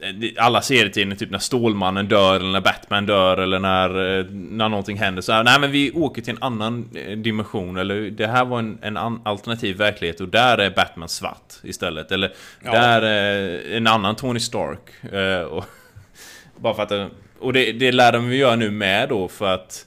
eh, 0.00 0.44
Alla 0.44 0.62
serietidningar, 0.62 1.16
typ 1.18 1.30
när 1.30 1.38
Stålmannen 1.38 2.08
dör 2.08 2.36
eller 2.36 2.52
när 2.52 2.60
Batman 2.60 3.06
dör 3.06 3.36
eller 3.36 3.58
när, 3.58 4.18
eh, 4.18 4.26
när 4.30 4.68
någonting 4.68 4.96
händer 4.96 5.22
så 5.22 5.32
här, 5.32 5.44
Nej 5.44 5.60
men 5.60 5.70
vi 5.70 5.92
åker 5.92 6.22
till 6.22 6.32
en 6.36 6.42
annan 6.42 6.88
eh, 6.94 7.18
dimension 7.18 7.76
eller 7.76 8.10
det 8.10 8.26
här 8.26 8.44
var 8.44 8.58
en, 8.58 8.78
en 8.82 8.96
alternativ 8.96 9.76
verklighet 9.76 10.20
och 10.20 10.28
där 10.28 10.58
är 10.58 10.70
Batman 10.70 11.08
svart 11.08 11.54
istället. 11.62 12.12
Eller 12.12 12.32
Ja. 12.64 12.72
där 12.72 13.02
är 13.02 13.76
en 13.76 13.86
annan 13.86 14.16
Tony 14.16 14.40
Stark. 14.40 14.80
Och, 15.50 15.64
bara 16.56 16.74
för 16.74 16.82
att... 16.82 17.12
Och 17.38 17.52
det, 17.52 17.72
det 17.72 17.92
lär 17.92 18.12
de 18.12 18.32
ju 18.32 18.36
göra 18.38 18.56
nu 18.56 18.70
med 18.70 19.08
då 19.08 19.28
för 19.28 19.54
att... 19.54 19.86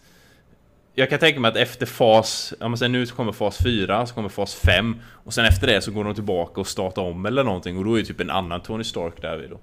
Jag 0.96 1.10
kan 1.10 1.20
tänka 1.20 1.40
mig 1.40 1.50
att 1.50 1.58
efter 1.58 1.86
fas... 1.86 2.54
Om 2.60 2.72
man 2.72 2.78
säger 2.78 2.90
nu 2.90 3.06
så 3.06 3.16
kommer 3.16 3.32
fas 3.32 3.58
4, 3.64 4.06
så 4.06 4.14
kommer 4.14 4.30
fas 4.30 4.56
5 4.56 4.96
Och 5.12 5.34
sen 5.34 5.46
efter 5.46 5.68
det 5.68 5.82
så 5.82 5.92
går 5.92 6.04
de 6.04 6.16
tillbaka 6.16 6.62
och 6.62 6.68
startar 6.68 7.02
om 7.02 7.26
eller 7.26 7.44
någonting 7.44 7.78
och 7.78 7.86
då 7.86 7.94
är 7.94 8.00
det 8.00 8.06
typ 8.06 8.20
en 8.20 8.30
annan 8.30 8.62
Tony 8.62 8.84
Stark 8.84 9.22
där 9.22 9.38
vid 9.38 9.50
då. 9.50 9.60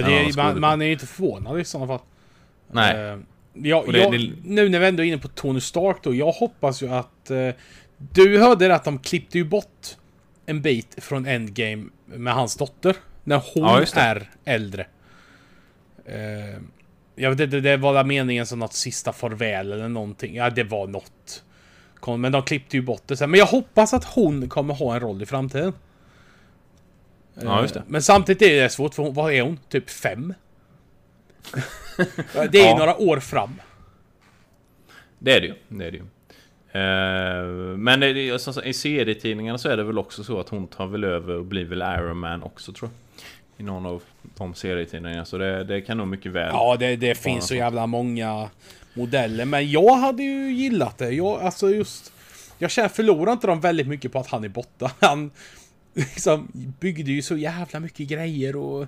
Ja, 0.00 0.06
det, 0.06 0.22
Ja, 0.22 0.32
man, 0.36 0.60
man 0.60 0.82
är 0.82 0.86
ju 0.86 0.92
inte 0.92 1.06
förvånad 1.06 1.60
i 1.60 1.64
sådana 1.64 1.86
fall. 1.86 2.06
Nej. 2.70 2.94
Eh, 2.96 3.18
jag, 3.52 3.92
det- 3.92 3.98
jag, 3.98 4.12
det- 4.12 4.32
Nu 4.44 4.68
när 4.68 4.78
vi 4.80 4.86
ändå 4.86 5.02
är 5.02 5.06
inne 5.06 5.18
på 5.18 5.28
Tony 5.28 5.60
Stark 5.60 5.96
då. 6.02 6.14
Jag 6.14 6.32
hoppas 6.32 6.82
ju 6.82 6.88
att... 6.92 7.30
eh, 7.30 7.48
du 7.98 8.38
hörde 8.38 8.74
att 8.74 8.84
de 8.84 8.98
klippte 8.98 9.38
ju 9.38 9.44
bort 9.44 9.86
en 10.46 10.62
bit 10.62 10.94
från 10.98 11.26
Endgame 11.26 11.84
med 12.06 12.34
hans 12.34 12.56
dotter. 12.56 12.96
När 13.24 13.36
hon 13.54 13.62
Ja, 13.64 13.84
är 13.94 14.30
äldre. 14.44 14.86
Uh, 16.08 16.62
jag 17.14 17.30
vet 17.30 17.40
inte, 17.40 17.60
det 17.60 17.76
var 17.76 17.92
väl 17.92 18.06
meningen 18.06 18.46
som 18.46 18.58
något 18.58 18.72
sista 18.72 19.12
farväl 19.12 19.72
eller 19.72 19.88
någonting. 19.88 20.34
Ja, 20.34 20.50
det 20.50 20.64
var 20.64 20.86
något. 20.86 21.42
Men 22.18 22.32
de 22.32 22.42
klippte 22.42 22.76
ju 22.76 22.82
bort 22.82 23.02
det 23.06 23.16
sen. 23.16 23.30
Men 23.30 23.38
jag 23.38 23.46
hoppas 23.46 23.94
att 23.94 24.04
hon 24.04 24.48
kommer 24.48 24.74
ha 24.74 24.94
en 24.94 25.00
roll 25.00 25.22
i 25.22 25.26
framtiden. 25.26 25.72
Ja, 27.42 27.62
just 27.62 27.74
det. 27.74 27.80
Eh, 27.80 27.86
Men 27.88 28.02
samtidigt 28.02 28.42
är 28.42 28.62
det 28.62 28.68
svårt 28.68 28.94
för 28.94 29.02
hon, 29.02 29.14
vad 29.14 29.32
är 29.32 29.42
hon? 29.42 29.58
Typ 29.68 29.90
fem? 29.90 30.34
det 32.32 32.58
är 32.58 32.62
ju 32.64 32.68
Ja. 32.70 32.78
några 32.78 32.96
år 32.96 33.20
fram. 33.20 33.60
Det 35.18 35.32
är 35.36 35.40
det 35.40 35.46
ju. 35.46 35.54
Det 35.68 35.84
är 35.86 35.90
det 35.90 35.96
ju. 35.96 36.04
Eh, 36.72 37.76
men 37.76 38.32
alltså, 38.32 38.64
i 38.64 38.72
serietidningarna 38.72 39.58
så 39.58 39.68
är 39.68 39.76
det 39.76 39.84
väl 39.84 39.98
också 39.98 40.24
så 40.24 40.40
att 40.40 40.48
hon 40.48 40.66
tar 40.66 40.86
väl 40.86 41.04
över 41.04 41.34
och 41.34 41.44
blir 41.44 41.64
väl 41.64 41.82
Iron 41.82 42.16
Man 42.18 42.42
också 42.42 42.72
tror 42.72 42.90
jag. 42.90 43.22
I 43.58 43.62
någon 43.62 43.86
av 43.86 44.02
de 44.36 44.54
serietidningarna. 44.54 45.24
Så 45.24 45.38
det, 45.38 45.64
det 45.64 45.80
kan 45.80 45.96
nog 45.98 46.08
mycket 46.08 46.32
väl... 46.32 46.50
Ja, 46.52 46.76
det, 46.78 46.96
det 46.96 47.14
finns 47.14 47.46
så 47.48 47.54
jävla 47.54 47.86
många 47.86 48.50
modeller. 48.94 49.44
Men 49.44 49.70
jag 49.70 49.96
hade 49.96 50.22
ju 50.22 50.52
gillat 50.52 50.98
det. 50.98 51.10
Jag, 51.10 51.42
alltså 51.42 51.70
just... 51.70 52.12
Jag 52.58 52.70
känner, 52.70 52.88
förlorar 52.88 53.32
inte 53.32 53.46
de 53.46 53.60
väldigt 53.60 53.86
mycket 53.88 54.12
på 54.12 54.18
att 54.18 54.26
han 54.26 54.44
är 54.44 54.48
borta? 54.48 54.90
Han 55.00 55.30
liksom 55.96 56.48
byggde 56.80 57.12
ju 57.12 57.22
så 57.22 57.36
jävla 57.36 57.80
mycket 57.80 58.08
grejer 58.08 58.56
och... 58.56 58.86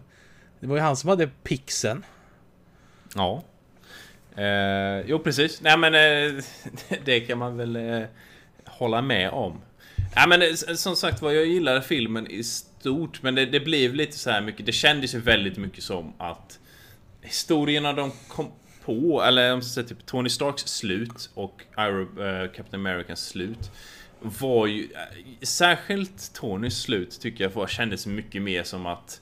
Det 0.61 0.67
var 0.67 0.77
ju 0.77 0.83
han 0.83 0.97
som 0.97 1.09
hade 1.09 1.27
pixen. 1.27 2.05
Ja. 3.15 3.45
Eh, 4.37 5.01
jo, 5.07 5.19
precis. 5.19 5.61
Nej, 5.61 5.79
men 5.79 5.95
eh, 5.95 6.45
det 7.05 7.21
kan 7.21 7.39
man 7.39 7.57
väl 7.57 7.77
eh, 7.77 8.03
hålla 8.65 9.03
med 9.03 9.31
om. 9.31 9.61
Nej, 10.17 10.29
men 10.29 10.43
eh, 10.43 10.55
som 10.75 10.97
sagt 10.97 11.23
var, 11.23 11.33
jag 11.33 11.47
gillade 11.47 11.83
filmen 11.83 12.31
i 12.31 12.43
stort, 12.45 13.23
men 13.23 13.35
det, 13.35 13.47
det 13.47 13.61
blev 13.61 13.95
lite 13.95 14.19
så 14.19 14.31
här 14.31 14.41
mycket. 14.41 14.67
Det 14.67 14.73
kändes 14.73 15.15
ju 15.15 15.21
väldigt 15.21 15.57
mycket 15.57 15.85
som 15.85 16.13
att 16.19 16.59
historierna 17.23 17.93
de 17.93 18.13
kom 18.29 18.53
på, 18.85 19.23
eller 19.23 19.53
om 19.53 19.57
man 19.59 19.63
ska 19.63 19.75
säga 19.75 19.87
typ 19.87 20.07
Tony 20.07 20.29
Starks 20.29 20.63
slut 20.63 21.31
och 21.35 21.63
Iron, 21.79 22.19
eh, 22.21 22.51
Captain 22.51 22.87
Americans 22.87 23.29
slut 23.29 23.71
var 24.21 24.67
ju... 24.67 24.83
eh, 24.83 24.89
Särskilt 25.43 26.35
Tonys 26.35 26.83
slut 26.83 27.21
tycker 27.21 27.45
jag 27.45 27.51
var, 27.51 27.67
kändes 27.67 28.07
mycket 28.07 28.43
mer 28.43 28.63
som 28.63 28.87
att 28.87 29.21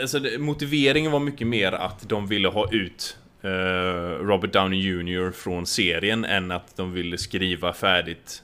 Alltså 0.00 0.18
det- 0.18 0.38
motiveringen 0.38 1.12
var 1.12 1.20
mycket 1.20 1.46
mer 1.46 1.72
att 1.72 2.08
de 2.08 2.26
ville 2.26 2.48
ha 2.48 2.72
ut 2.72 3.16
eh, 3.42 3.48
Robert 4.20 4.52
Downey 4.52 4.80
Jr 4.80 5.30
från 5.30 5.66
serien 5.66 6.24
än 6.24 6.50
att 6.50 6.76
de 6.76 6.92
ville 6.92 7.18
skriva 7.18 7.72
färdigt 7.72 8.42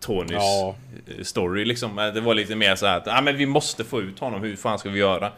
Tonys 0.00 0.30
Ja. 0.32 0.76
eh, 1.06 1.22
story 1.24 1.64
liksom. 1.64 1.98
Eh, 1.98 2.12
Det 2.14 2.20
var 2.20 2.34
lite 2.34 2.56
mer 2.56 2.74
så 2.76 2.86
här 2.86 2.96
att 2.96 3.08
ah, 3.08 3.20
men 3.20 3.36
vi 3.36 3.46
måste 3.46 3.84
få 3.84 4.00
ut 4.02 4.18
honom, 4.18 4.42
hur 4.42 4.56
fan 4.56 4.78
ska 4.78 4.90
vi 4.90 4.98
göra? 4.98 5.32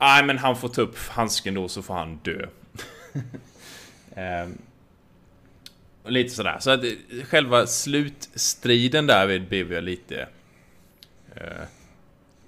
Nej 0.00 0.24
men 0.24 0.38
han 0.38 0.56
får 0.56 0.68
ta 0.68 0.82
upp 0.82 0.98
handsken 0.98 1.54
då 1.54 1.68
så 1.68 1.82
får 1.82 1.94
han 1.94 2.16
dö. 2.16 2.46
Och 4.10 4.16
lite 6.06 6.30
sådär. 6.30 6.56
Så 6.60 6.70
att 6.70 6.84
eh, 6.84 6.90
själva 7.24 7.66
slutstriden 7.66 9.06
där 9.06 9.26
vid 9.26 9.48
blev 9.48 9.72
jag 9.72 9.84
lite... 9.84 10.28
eh, 11.34 11.66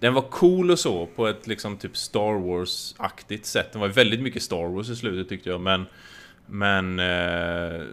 den 0.01 0.15
var 0.15 0.23
cool 0.23 0.71
och 0.71 0.79
så 0.79 1.07
på 1.07 1.27
ett 1.27 1.47
liksom 1.47 1.77
typ 1.77 1.97
Star 1.97 2.41
Wars-aktigt 2.41 3.47
sätt. 3.47 3.73
Den 3.73 3.81
var 3.81 3.89
väldigt 3.89 4.21
mycket 4.21 4.43
Star 4.43 4.75
Wars 4.75 4.91
i 4.91 4.97
slutet 4.97 5.29
tyckte 5.29 5.51
jag 5.51 5.61
men... 5.61 5.87
Men... 6.47 6.99
Eh, 6.99 7.87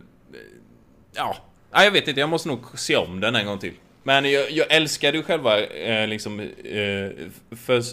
ja. 1.15 1.35
Nej, 1.71 1.85
jag 1.85 1.91
vet 1.91 2.07
inte, 2.07 2.19
jag 2.19 2.29
måste 2.29 2.47
nog 2.47 2.79
se 2.79 2.95
om 2.95 3.19
den 3.19 3.35
en 3.35 3.45
gång 3.45 3.59
till. 3.59 3.73
Men 4.03 4.31
jag, 4.31 4.51
jag 4.51 4.71
älskade 4.71 5.17
ju 5.17 5.23
själva 5.23 5.59
eh, 5.61 6.07
liksom... 6.07 6.39
Eh, 6.39 7.11
för, 7.57 7.83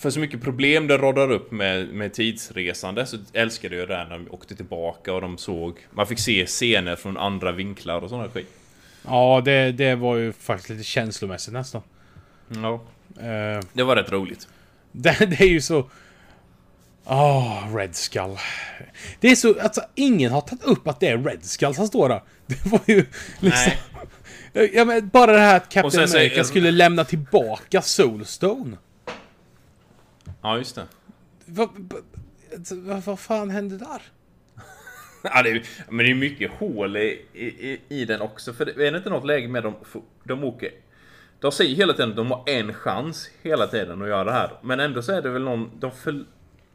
för 0.00 0.10
så 0.10 0.20
mycket 0.20 0.42
problem 0.42 0.86
det 0.86 0.98
radar 0.98 1.30
upp 1.30 1.50
med, 1.52 1.88
med 1.88 2.12
tidsresande 2.12 3.06
så 3.06 3.16
älskade 3.32 3.76
jag 3.76 3.88
det 3.88 4.04
när 4.04 4.10
de 4.18 4.30
åkte 4.30 4.56
tillbaka 4.56 5.12
och 5.14 5.20
de 5.20 5.38
såg... 5.38 5.78
Man 5.90 6.06
fick 6.06 6.18
se 6.18 6.46
scener 6.46 6.96
från 6.96 7.16
andra 7.16 7.52
vinklar 7.52 8.00
och 8.00 8.10
sådana 8.10 8.28
skit. 8.28 8.48
Ja, 9.04 9.42
det, 9.44 9.72
det 9.72 9.94
var 9.94 10.16
ju 10.16 10.32
faktiskt 10.32 10.70
lite 10.70 10.84
känslomässigt 10.84 11.52
nästan. 11.54 11.82
Ja. 12.48 12.74
Eh, 13.20 13.62
Det 13.72 13.82
var 13.82 13.96
rätt 13.96 14.12
roligt. 14.12 14.48
Det, 14.92 15.26
det 15.26 15.40
är 15.40 15.48
ju 15.48 15.60
så... 15.60 15.90
Åh, 17.04 17.76
Red 17.76 17.96
Skull. 17.96 18.36
Det 19.20 19.28
är 19.30 19.36
så... 19.36 19.60
Alltså, 19.60 19.80
ingen 19.94 20.32
har 20.32 20.40
tagit 20.40 20.64
upp 20.64 20.88
att 20.88 21.00
det 21.00 21.08
är 21.08 21.18
Red 21.18 21.44
Skull 21.44 21.74
som 21.74 21.86
står 21.86 22.08
där. 22.08 22.22
Det 22.46 22.66
var 22.66 22.80
ju 22.86 23.06
liksom... 23.40 23.72
Ja, 24.72 24.84
men 24.84 25.08
bara 25.08 25.32
det 25.32 25.38
här 25.38 25.56
att 25.56 25.68
Captain 25.68 26.08
America 26.08 26.44
skulle 26.44 26.70
lämna 26.70 27.04
tillbaka 27.04 27.82
Soulstone. 27.82 28.76
Ja, 30.42 30.58
just 30.58 30.74
det. 30.74 30.86
Vad, 31.46 31.68
vad, 31.74 32.02
vad, 32.70 33.02
vad 33.02 33.20
fan 33.20 33.50
hände 33.50 33.78
där? 33.78 34.02
Ja, 35.22 35.42
det 35.42 35.50
är, 35.50 35.62
men 35.88 36.04
det 36.06 36.10
är 36.10 36.14
mycket 36.14 36.50
hål 36.50 36.96
i, 36.96 37.22
i, 37.34 37.80
i 37.88 38.04
den 38.04 38.20
också. 38.20 38.52
För 38.52 38.64
det 38.64 38.86
är 38.86 38.92
det 38.92 38.98
inte 38.98 39.10
något 39.10 39.26
läge 39.26 39.48
med 39.48 39.62
dem... 39.62 39.74
De 40.24 40.44
åker... 40.44 40.70
De 41.40 41.52
säger 41.52 41.76
hela 41.76 41.92
tiden 41.92 42.10
att 42.10 42.16
de 42.16 42.30
har 42.30 42.42
en 42.46 42.74
chans 42.74 43.30
hela 43.42 43.66
tiden 43.66 44.02
att 44.02 44.08
göra 44.08 44.24
det 44.24 44.32
här. 44.32 44.50
Men 44.62 44.80
ändå 44.80 45.02
så 45.02 45.12
är 45.12 45.22
det 45.22 45.30
väl 45.30 45.42
någon... 45.42 45.70
De 45.80 45.90
för, 45.90 46.24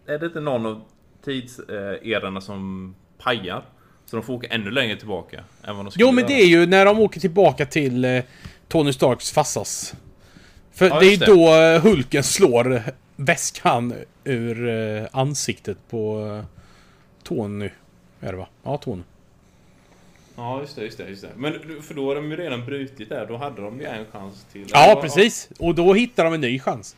är 0.05 0.17
det 0.19 0.25
inte 0.25 0.39
någon 0.39 0.65
av 0.65 0.81
tidserarna 1.25 2.41
som 2.41 2.95
pajar? 3.17 3.65
Så 4.05 4.15
de 4.15 4.23
får 4.25 4.33
åka 4.33 4.47
ännu 4.47 4.71
längre 4.71 4.95
tillbaka 4.95 5.43
än 5.63 5.75
vad 5.77 5.85
de 5.85 5.91
Jo, 5.95 6.11
men 6.11 6.17
göra. 6.17 6.27
det 6.27 6.33
är 6.41 6.47
ju 6.47 6.65
när 6.65 6.85
de 6.85 6.99
åker 6.99 7.19
tillbaka 7.19 7.65
till 7.65 8.05
eh, 8.05 8.23
Tony 8.67 8.93
Starks 8.93 9.31
farsas. 9.31 9.95
För 10.71 10.87
Ja, 10.87 10.99
det 10.99 11.05
är 11.05 11.11
ju 11.11 11.17
då 11.17 11.55
eh, 11.55 11.81
Hulken 11.81 12.23
slår 12.23 12.81
väskan 13.15 13.93
ur 14.23 14.67
eh, 14.67 15.07
ansiktet 15.11 15.77
på 15.89 16.27
eh, 16.27 16.45
Tony. 17.23 17.69
Är 18.19 18.31
det 18.31 18.37
va? 18.37 18.47
Ja, 18.63 18.77
Tony. 18.77 19.03
Ja, 20.35 20.61
just 20.61 20.75
det, 20.75 20.83
just 20.83 20.97
det, 20.97 21.09
just 21.09 21.21
det. 21.21 21.29
Men 21.35 21.81
för 21.81 21.93
då 21.93 22.07
har 22.07 22.15
de 22.15 22.31
ju 22.31 22.37
redan 22.37 22.65
brutit 22.65 23.09
där. 23.09 23.25
Då 23.25 23.37
hade 23.37 23.61
de 23.61 23.79
ju 23.79 23.85
en 23.85 24.05
chans 24.05 24.45
till. 24.51 24.65
Ja, 24.73 24.99
precis. 25.01 25.49
Och 25.59 25.75
då 25.75 25.93
hittar 25.93 26.23
de 26.23 26.33
en 26.33 26.41
ny 26.41 26.59
chans. 26.59 26.95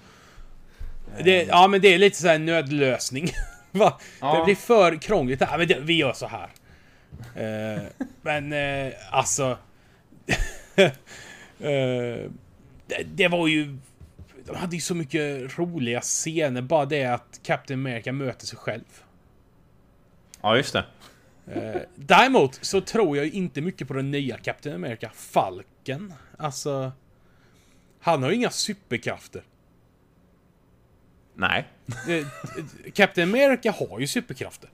Det, 1.23 1.43
ja, 1.43 1.67
men 1.67 1.81
det 1.81 1.93
är 1.93 1.97
lite 1.97 2.17
så 2.17 2.27
här 2.27 2.39
nödlösning. 2.39 3.29
Va? 3.71 3.99
Ja. 4.19 4.37
Det 4.37 4.45
blir 4.45 4.55
för 4.55 4.95
krångligt. 4.95 5.41
Ja, 5.41 5.57
men 5.57 5.67
det, 5.67 5.79
vi 5.79 5.93
gör 5.93 6.13
så 6.13 6.27
här. 6.27 6.49
Eh, 7.35 7.81
men 8.21 8.53
eh, 8.53 8.93
alltså... 9.11 9.57
eh, 10.75 10.89
det, 12.87 13.03
det 13.05 13.27
var 13.27 13.47
ju... 13.47 13.77
de 14.47 14.55
hade 14.55 14.75
ju 14.75 14.81
så 14.81 14.95
mycket 14.95 15.57
roliga 15.57 16.01
scener. 16.01 16.61
Bara 16.61 16.85
det 16.85 17.05
att 17.05 17.39
Captain 17.43 17.79
America 17.79 18.11
möter 18.11 18.45
sig 18.45 18.57
själv. 18.57 19.03
Ja, 20.41 20.57
just 20.57 20.73
det. 20.73 20.85
Eh, 21.47 21.81
däremot 21.95 22.59
så 22.61 22.81
tror 22.81 23.17
jag 23.17 23.25
ju 23.25 23.31
inte 23.31 23.61
mycket 23.61 23.87
på 23.87 23.93
den 23.93 24.11
nya 24.11 24.37
Captain 24.37 24.75
America, 24.75 25.09
Falken. 25.13 26.13
Alltså... 26.37 26.91
Han 27.99 28.23
har 28.23 28.29
ju 28.29 28.35
inga 28.35 28.49
superkrafter. 28.49 29.43
Nej. 31.35 31.67
Eh, 31.85 32.27
Captain 32.93 33.29
America 33.29 33.71
har 33.71 33.99
ju 33.99 34.07
superkrafter. 34.07 34.69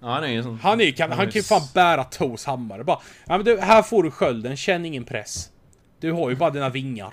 Ja, 0.00 0.14
han 0.14 0.24
är 0.24 0.28
ju 0.28 0.42
sån... 0.42 0.58
Han, 0.58 0.80
är, 0.80 0.90
kan, 0.90 1.12
han 1.12 1.26
kan 1.26 1.30
ju 1.30 1.42
fan 1.42 1.62
bära 1.74 2.04
Tors 2.04 2.44
hammare 2.44 2.84
bara. 2.84 3.00
Ja 3.26 3.36
men 3.36 3.44
du, 3.44 3.60
här 3.60 3.82
får 3.82 4.02
du 4.02 4.10
skölden, 4.10 4.56
känn 4.56 4.84
ingen 4.84 5.04
press. 5.04 5.50
Du 6.00 6.12
har 6.12 6.30
ju 6.30 6.36
bara 6.36 6.50
dina 6.50 6.68
vingar. 6.68 7.12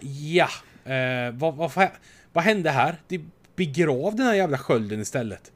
Ja. 0.00 0.48
Eh, 0.92 1.32
vad, 1.32 1.54
vad, 1.54 1.90
vad, 2.32 2.44
hände 2.44 2.70
här? 2.70 2.96
Det, 3.08 3.20
begrav 3.56 4.16
den 4.16 4.26
här 4.26 4.34
jävla 4.34 4.58
skölden 4.58 5.00
istället. 5.00 5.52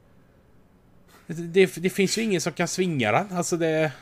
Det, 1.26 1.34
det, 1.34 1.74
det 1.76 1.90
finns 1.90 2.18
ju 2.18 2.22
ingen 2.22 2.40
som 2.40 2.52
kan 2.52 2.68
svinga 2.68 3.12
den. 3.12 3.36
Alltså 3.36 3.56
det... 3.56 3.92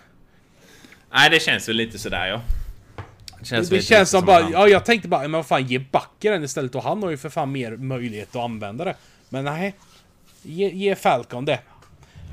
Nej, 1.13 1.31
det 1.31 1.41
känns 1.41 1.69
väl 1.69 1.77
lite 1.77 1.99
sådär 1.99 2.27
ja. 2.27 2.43
Det 3.39 3.45
känns, 3.45 3.69
Det, 3.69 3.83
känns 3.83 4.11
som 4.11 4.25
bara... 4.25 4.43
han. 4.43 4.53
Ja, 4.53 4.69
jag 4.69 4.85
tänkte 4.85 5.09
bara, 5.09 5.23
men 5.23 5.33
vad 5.33 5.47
fan, 5.47 5.67
ge 5.67 5.79
Bucker 5.79 6.33
den 6.33 6.45
istället 6.45 6.75
och 6.75 6.83
han 6.83 7.03
har 7.03 7.11
ju 7.11 7.17
för 7.17 7.29
fan 7.29 7.53
mer 7.53 7.77
möjlighet 7.77 8.29
att 8.37 8.43
använda 8.43 8.85
det. 8.85 8.95
Men 9.29 9.45
nej. 9.45 9.75
Ge, 10.43 10.71
ge 10.71 10.95
Falcon 10.95 11.45
det. 11.45 11.61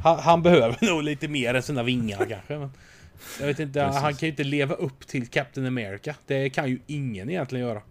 Han, 0.04 0.20
han 0.20 0.44
behöver 0.44 0.78
nog 0.86 1.04
lite 1.04 1.28
mer 1.28 1.54
än 1.54 1.64
sina 1.64 1.84
vingar 1.84 2.26
kanske. 2.30 2.58
Men 2.58 2.72
jag 3.40 3.48
vet 3.48 3.60
inte, 3.60 3.82
han 3.82 4.14
kan 4.14 4.18
ju 4.20 4.28
inte 4.28 4.44
leva 4.44 4.76
upp 4.76 5.08
till 5.08 5.28
Captain 5.28 5.68
America. 5.68 6.16
Det 6.26 6.50
kan 6.50 6.70
ju 6.70 6.80
ingen 6.88 7.30
egentligen 7.30 7.66
göra. 7.68 7.82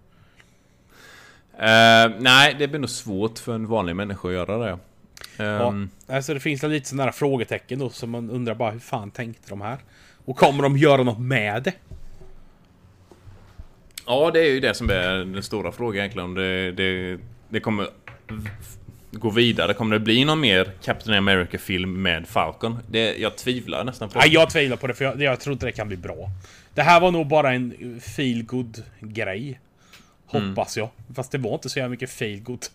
Eh, 1.59 2.13
nej, 2.19 2.57
det 2.59 2.69
blir 2.69 2.81
nog 2.81 2.91
svårt 2.91 3.39
för 3.39 3.55
en 3.55 3.67
vanlig 3.67 3.97
människa 3.97 4.29
att 4.29 4.35
göra 4.35 4.59
det. 4.59 4.79
Ja. 5.37 5.45
Ehm, 5.69 5.91
Alltså 6.07 6.35
det 6.35 6.41
finns 6.41 6.63
lite 6.63 6.89
sådana 6.89 7.05
här 7.05 7.13
frågetecken 7.13 7.79
då 7.79 7.91
som 7.91 8.11
man 8.11 8.31
undrar 8.31 8.55
bara 8.55 8.71
hur 8.71 8.79
fan 8.79 9.11
tänkte 9.11 9.49
de 9.49 9.61
här? 9.61 9.79
Och 10.25 10.37
kommer 10.37 10.63
de 10.63 10.77
göra 10.77 11.03
något 11.03 11.19
med 11.19 11.63
det? 11.63 11.73
Ja, 14.07 14.31
det 14.31 14.41
är 14.41 14.51
ju 14.51 14.61
det 14.61 14.75
som 14.75 14.91
är 14.91 15.25
den 15.25 15.43
stora 15.43 15.73
frågan 15.73 15.99
egentligen. 15.99 16.25
Om 16.25 16.35
det, 16.35 16.73
det, 16.73 17.19
det 17.49 17.61
kommer 17.61 17.89
gå 19.15 19.31
vidare. 19.31 19.75
Kommer 19.75 19.97
det 19.97 20.01
bli 20.01 20.25
någon 20.25 20.41
mer 20.41 20.73
Captain 20.83 21.19
America-film 21.19 22.03
med 22.03 22.29
Falcon? 22.29 22.79
Det, 22.91 23.17
jag 23.17 23.37
tvivlar 23.37 23.85
nästan 23.85 24.09
på 24.09 24.19
Nej, 24.19 24.29
det. 24.29 24.35
jag 24.35 24.51
tvivlar 24.51 24.77
på 24.77 24.87
det 24.87 24.95
för 24.95 25.05
jag, 25.05 25.23
jag 25.23 25.41
tror 25.41 25.53
inte 25.53 25.67
det 25.67 25.73
kan 25.73 25.89
bli 25.89 25.97
bra. 25.97 26.31
Det 26.75 26.83
här 26.83 27.01
var 27.01 27.11
nog 27.11 27.27
bara 27.27 27.53
en 27.53 28.01
feel 28.01 28.43
good 28.43 28.83
grej 29.01 29.61
Hoppas 30.27 30.77
jag. 30.77 30.89
Fast 31.15 31.33
det 31.33 31.39
var 31.39 31.55
inte 31.55 31.69
så 31.69 31.79
jävla 31.79 31.91
mycket 31.91 32.11
feel 32.11 32.41
good 32.41 32.67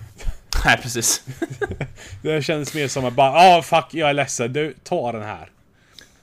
Nej, 0.64 0.78
precis. 0.82 1.26
Det 2.22 2.42
kändes 2.42 2.74
mer 2.74 2.88
som 2.88 3.04
att 3.04 3.14
bara, 3.14 3.30
ah 3.30 3.62
fuck, 3.62 3.86
jag 3.90 4.10
är 4.10 4.14
ledsen. 4.14 4.52
Du, 4.52 4.74
ta 4.82 5.12
den 5.12 5.22
här. 5.22 5.50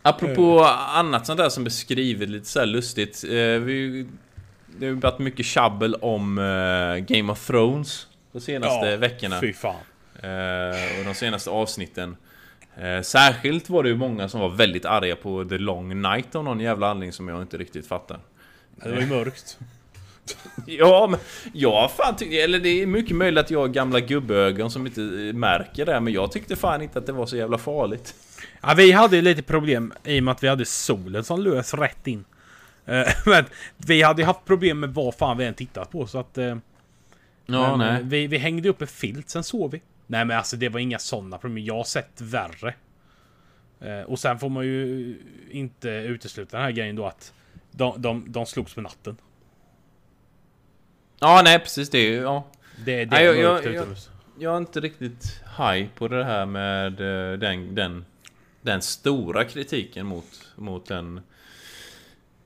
Apropå 0.01 0.63
annat 0.93 1.25
sånt 1.25 1.37
där 1.37 1.49
som 1.49 1.63
beskrivit 1.63 2.29
lite 2.29 2.45
så 2.45 2.65
lustigt. 2.65 3.23
Eh, 3.23 3.29
vi, 3.35 4.07
det 4.79 4.85
har 4.85 4.93
ju 4.93 4.99
varit 4.99 5.19
mycket 5.19 5.45
tjabbel 5.45 5.95
om 5.95 6.37
eh, 6.37 7.15
Game 7.15 7.31
of 7.31 7.47
Thrones 7.47 8.07
de 8.35 8.41
senaste 8.41 8.97
veckorna. 8.97 9.39
Fy 9.39 9.53
fan. 9.53 9.75
Eh, 10.15 10.99
och 10.99 11.05
de 11.05 11.13
senaste 11.13 11.49
avsnitten. 11.49 12.15
Eh, 12.77 13.01
särskilt 13.01 13.69
var 13.69 13.83
det 13.83 13.89
ju 13.89 13.95
många 13.95 14.29
som 14.29 14.39
var 14.39 14.49
väldigt 14.49 14.85
arga 14.85 15.15
på 15.15 15.45
The 15.45 15.57
Long 15.57 16.01
Night 16.01 16.35
av 16.35 16.43
någon 16.43 16.59
jävla 16.59 16.87
anledning 16.87 17.13
som 17.13 17.27
jag 17.27 17.41
inte 17.41 17.57
riktigt 17.57 17.87
fattar. 17.87 18.19
Det 18.75 18.91
var 18.91 19.01
ju 19.01 19.07
mörkt. 19.07 19.59
Ja, 20.65 21.07
men 21.07 21.19
jag 21.53 21.91
fan 21.91 22.15
tyckte, 22.15 22.35
eller 22.35 22.59
det 22.59 22.81
är 22.81 22.85
mycket 22.85 23.15
möjligt 23.15 23.43
att 23.43 23.51
jag 23.51 23.59
har 23.59 23.67
gamla 23.67 23.99
gubbögon 23.99 24.71
som 24.71 24.85
inte 24.85 25.01
eh, 25.01 25.33
märker 25.33 25.85
det, 25.85 25.99
men 25.99 26.13
jag 26.13 26.31
tyckte 26.31 26.55
fan 26.55 26.81
inte 26.81 26.99
att 26.99 27.05
det 27.05 27.11
var 27.11 27.25
så 27.25 27.37
jävla 27.37 27.57
farligt. 27.57 28.15
Ja, 28.61 28.73
vi 28.77 28.91
hade 28.91 29.15
ju 29.15 29.21
lite 29.21 29.41
problem 29.41 29.93
i 30.03 30.19
och 30.19 30.23
med 30.23 30.31
att 30.31 30.43
vi 30.43 30.47
hade 30.47 30.65
solen 30.65 31.23
som 31.23 31.41
lös 31.41 31.73
rätt 31.73 32.07
in. 32.07 32.25
Men 33.25 33.45
vi 33.77 34.01
hade 34.01 34.21
ju 34.21 34.25
haft 34.25 34.45
problem 34.45 34.79
med 34.79 34.93
vad 34.93 35.15
fan 35.15 35.37
vi 35.37 35.45
än 35.45 35.53
tittat 35.53 35.91
på 35.91 36.07
så 36.07 36.17
att... 36.19 36.37
eh, 37.47 37.55
Ja, 37.55 37.77
men, 37.77 37.87
eh, 37.87 37.93
nej. 37.93 38.03
Vi, 38.03 38.27
vi 38.27 38.37
hängde 38.37 38.69
upp 38.69 38.81
en 38.81 38.87
filt, 38.87 39.29
sen 39.29 39.43
sov 39.43 39.71
vi. 39.71 39.81
Nej 40.07 40.25
men 40.25 40.37
alltså 40.37 40.57
det 40.57 40.69
var 40.69 40.79
inga 40.79 40.99
sådana 40.99 41.37
problem. 41.37 41.65
Jag 41.65 41.75
har 41.75 41.83
sett 41.83 42.21
värre. 42.21 42.73
Eh, 43.79 44.01
Och 44.01 44.19
sen 44.19 44.39
får 44.39 44.49
man 44.49 44.65
ju 44.65 45.15
inte 45.51 45.89
utesluta 45.89 46.57
den 46.57 46.63
här 46.65 46.71
grejen 46.71 46.95
då 46.95 47.05
att 47.05 47.33
de, 47.71 48.01
de, 48.01 48.25
de 48.31 48.45
slogs 48.45 48.73
på 48.73 48.81
natten. 48.81 49.17
Ja, 51.19 51.41
nej 51.45 51.59
precis 51.59 51.89
det 51.89 51.97
är 51.97 52.09
ju, 52.11 52.15
ja. 52.15 52.43
Det, 52.85 53.05
det 53.05 53.11
Nej, 53.11 53.25
är 53.27 53.33
jag- 53.33 53.63
jag- 53.63 53.65
utomhus. 53.75 54.09
Jag 54.39 54.53
är 54.53 54.57
inte 54.57 54.79
riktigt 54.79 55.41
high 55.57 55.87
på 55.95 56.07
det 56.07 56.23
här 56.23 56.45
med 56.45 57.01
eh, 57.31 57.39
den, 57.39 57.75
den, 57.75 58.05
den 58.61 58.81
stora 58.81 59.43
kritiken 59.43 60.05
mot, 60.05 60.51
mot 60.55 60.85
den, 60.85 61.21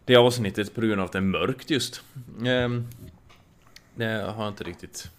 det 0.05 0.15
avsnittet 0.15 0.75
på 0.75 0.81
grund 0.81 0.99
av 1.01 1.05
att 1.05 1.11
det 1.11 1.19
är 1.19 1.21
mörkt 1.21 1.69
just. 1.69 2.01
Ehm, 2.45 2.87
det 3.99 4.31
har 4.35 4.43
jag 4.43 4.51
inte 4.51 4.63
riktigt 4.63 5.09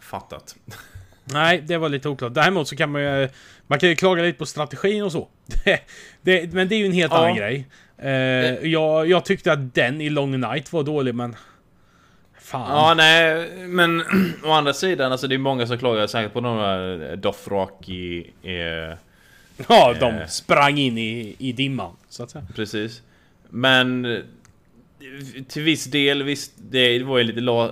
fattat. 0.00 0.56
Nej, 1.24 1.62
det 1.66 1.78
var 1.78 1.88
lite 1.88 2.08
oklart. 2.08 2.34
Däremot 2.34 2.68
så 2.68 2.76
kan 2.76 2.90
man 2.92 3.02
ju... 3.02 3.28
Man 3.66 3.78
kan 3.78 3.88
ju 3.88 3.94
klaga 3.96 4.22
lite 4.22 4.38
på 4.38 4.46
strategin 4.46 5.02
och 5.02 5.12
så. 5.12 5.28
Det, 5.64 5.80
det, 6.22 6.52
men 6.52 6.68
det 6.68 6.74
är 6.74 6.78
ju 6.78 6.86
en 6.86 6.92
helt 6.92 7.12
Ja. 7.12 7.18
annan 7.18 7.36
grej. 7.36 7.66
Eh, 7.98 8.10
jag, 8.70 9.08
jag 9.08 9.24
tyckte 9.24 9.52
att 9.52 9.74
den 9.74 10.00
i 10.00 10.10
Long 10.10 10.40
Night 10.40 10.72
var 10.72 10.82
dålig, 10.82 11.14
men... 11.14 11.36
Fan. 12.40 12.70
Ja, 12.70 12.94
nej, 12.94 13.48
men 13.66 14.02
å 14.44 14.50
andra 14.52 14.72
sidan, 14.72 15.12
alltså 15.12 15.26
det 15.28 15.34
är 15.34 15.38
många 15.38 15.66
som 15.66 15.78
klagar 15.78 16.06
säkert 16.06 16.32
på 16.32 16.40
de 16.40 16.56
här 16.58 17.16
Dothraki, 17.16 18.30
eh, 18.42 18.96
Ja, 19.68 19.94
de 20.00 20.14
Eh. 20.14 20.26
sprang 20.26 20.78
in 20.78 20.98
i, 20.98 21.36
i 21.38 21.52
dimman, 21.52 21.96
så 22.08 22.22
att 22.22 22.30
säga. 22.30 22.46
precis. 22.54 23.02
Men 23.48 24.22
till 25.48 25.62
viss 25.62 25.84
del, 25.84 26.22
visst, 26.22 26.52
det 26.56 27.02
var 27.02 27.18
ju 27.18 27.24
lite 27.24 27.40
la, 27.40 27.64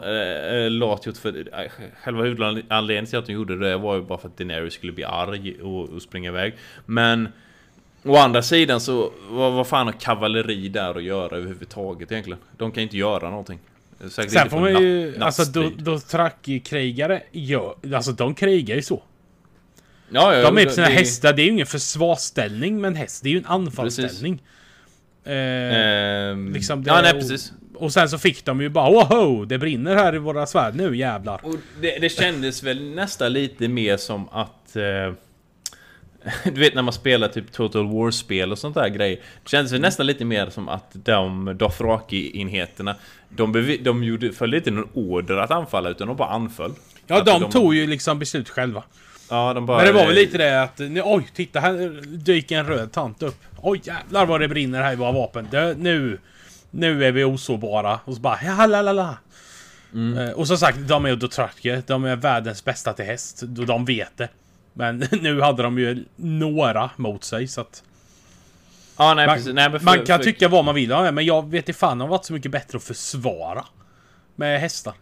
äh, 0.64 0.70
lat 0.70 1.06
gjort 1.06 1.16
för 1.16 1.38
äh, 1.60 1.70
själva 2.02 2.22
huvudanledningen 2.22 3.06
till 3.06 3.18
att 3.18 3.26
de 3.26 3.32
gjorde 3.32 3.58
det 3.58 3.76
var 3.76 3.94
ju 3.96 4.02
bara 4.02 4.18
för 4.18 4.28
att 4.28 4.36
Daenerys 4.38 4.74
skulle 4.74 4.92
bli 4.92 5.04
arg 5.04 5.62
och, 5.62 5.88
och 5.88 6.02
springa 6.02 6.30
iväg. 6.30 6.54
Men 6.86 7.28
å 8.02 8.16
andra 8.16 8.42
sidan 8.42 8.80
så, 8.80 9.12
vad, 9.30 9.52
vad 9.52 9.66
fan 9.66 9.86
har 9.86 9.92
kavalleri 9.92 10.68
där 10.68 10.94
att 10.94 11.02
göra 11.02 11.36
överhuvudtaget 11.36 12.12
egentligen? 12.12 12.38
De 12.56 12.72
kan 12.72 12.82
inte 12.82 12.96
göra 12.96 13.30
någonting. 13.30 13.58
Säkert 14.10 14.32
Sen 14.32 14.50
får 14.50 14.60
man 14.60 14.82
ju... 14.82 15.12
natt- 15.12 15.22
Alltså, 15.24 15.42
nattstid. 15.42 15.84
då, 15.84 15.98
då 16.50 16.60
krigare 16.64 17.22
gör... 17.32 17.74
Alltså, 17.94 18.12
de 18.12 18.34
krigar 18.34 18.76
ju 18.76 18.82
så. 18.82 19.02
Ja, 20.10 20.36
ja, 20.36 20.42
De 20.42 20.58
är 20.58 20.64
på 20.64 20.70
sina 20.70 20.86
det- 20.86 20.92
hästar. 20.92 21.32
Det 21.32 21.42
är 21.42 21.44
ju 21.44 21.50
ingen 21.52 21.66
försvarsställning 21.66 22.80
med 22.80 22.88
en 22.88 22.94
häst. 22.96 23.22
Det 23.22 23.28
är 23.28 23.32
ju 23.32 23.38
en 23.38 23.46
anfallsställning. 23.46 24.42
Eh, 25.24 25.34
Ehm, 25.34 26.52
liksom 26.52 26.84
det- 26.84 26.90
ja, 26.90 27.00
nej 27.02 27.12
precis. 27.12 27.52
och 27.74 27.92
sen 27.92 28.08
så 28.08 28.18
fick 28.18 28.44
de 28.44 28.60
ju 28.60 28.68
bara 28.68 28.90
Woho! 28.90 29.44
Det 29.44 29.58
brinner 29.58 29.94
här 29.96 30.14
i 30.14 30.18
våra 30.18 30.46
svärd 30.46 30.74
nu 30.76 30.96
jävlar. 30.96 31.40
Och 31.44 31.54
det, 31.80 31.98
det 32.00 32.08
kändes 32.08 32.62
väl 32.62 32.94
nästan 32.94 33.32
lite 33.32 33.68
mer 33.68 33.96
som 33.96 34.28
att... 34.28 34.76
Eh, 34.76 35.12
du 36.54 36.60
vet 36.60 36.74
när 36.74 36.82
man 36.82 36.92
spelar 36.92 37.28
typ 37.28 37.52
Total 37.52 37.86
War-spel 37.86 38.52
och 38.52 38.58
sånt 38.58 38.74
där 38.74 38.88
grej. 38.88 39.22
Det 39.44 39.50
kändes 39.50 39.72
väl 39.72 39.80
nästan 39.80 40.06
lite 40.06 40.24
mer 40.24 40.50
som 40.50 40.68
att 40.68 40.90
de 40.92 41.48
Dothraki-enheterna 41.58 42.94
de, 43.28 43.76
de 43.80 44.04
gjorde, 44.04 44.32
följde 44.32 44.56
inte 44.56 44.70
någon 44.70 44.88
order 44.94 45.36
att 45.36 45.50
anfalla 45.50 45.88
utan 45.90 46.08
de 46.08 46.16
bara 46.16 46.28
anföll. 46.28 46.72
Ja, 47.06 47.14
Alltså, 47.16 47.38
de, 47.38 47.50
tog 47.50 47.74
ju 47.74 47.86
liksom 47.86 48.18
beslut 48.18 48.48
själva. 48.48 48.82
Ja, 49.30 49.54
de 49.54 49.66
bara... 49.66 49.76
Men 49.76 49.86
det 49.86 49.92
var 49.92 50.06
väl 50.06 50.14
lite 50.14 50.38
det 50.38 50.62
att, 50.62 50.80
oj, 51.04 51.28
titta 51.34 51.60
här 51.60 52.02
dyker 52.16 52.58
en 52.58 52.66
röd 52.66 52.92
tant 52.92 53.22
upp. 53.22 53.42
Oj 53.62 53.80
jävlar 53.84 54.26
vad 54.26 54.40
det 54.40 54.48
brinner 54.48 54.82
här 54.82 54.92
i 54.92 54.96
våra 54.96 55.12
vapen. 55.12 55.48
Det, 55.50 55.74
nu, 55.78 56.18
nu 56.70 57.04
är 57.04 57.12
vi 57.12 57.24
osårbara. 57.24 58.00
Och 58.04 58.14
så 58.14 58.20
bara, 58.20 58.38
ja 58.44 58.66
la 58.66 58.82
la 58.82 58.92
la. 58.92 59.16
Eh, 59.94 60.30
och 60.30 60.46
som 60.48 60.58
sagt, 60.58 60.78
de 60.78 61.04
är 61.04 61.08
ju 61.08 61.16
Dothraki. 61.16 61.82
De 61.86 62.04
är 62.04 62.16
världens 62.16 62.64
bästa 62.64 62.92
till 62.92 63.04
häst. 63.04 63.42
De 63.46 63.84
vet 63.84 64.16
det. 64.16 64.28
Men 64.72 64.98
nu 65.20 65.40
hade 65.40 65.62
de 65.62 65.78
ju 65.78 66.04
några 66.16 66.90
mot 66.96 67.24
sig 67.24 67.48
så 67.48 67.60
att... 67.60 67.82
Ja, 68.96 69.14
nej 69.14 69.26
Man. 69.26 69.54
Nej, 69.54 69.70
för, 69.70 69.80
man 69.80 70.06
kan 70.06 70.18
för, 70.18 70.24
tycka 70.24 70.48
vad 70.48 70.64
man 70.64 70.74
vill 70.74 70.92
om 70.92 71.04
det, 71.04 71.12
men 71.12 71.24
jag 71.24 71.50
vet 71.50 71.68
inte 71.68 71.78
fan 71.78 72.00
har 72.00 72.08
varit 72.08 72.24
så 72.24 72.32
mycket 72.32 72.50
bättre 72.50 72.76
att 72.76 72.84
försvara. 72.84 73.64
Med 74.36 74.60
hästar. 74.60 74.94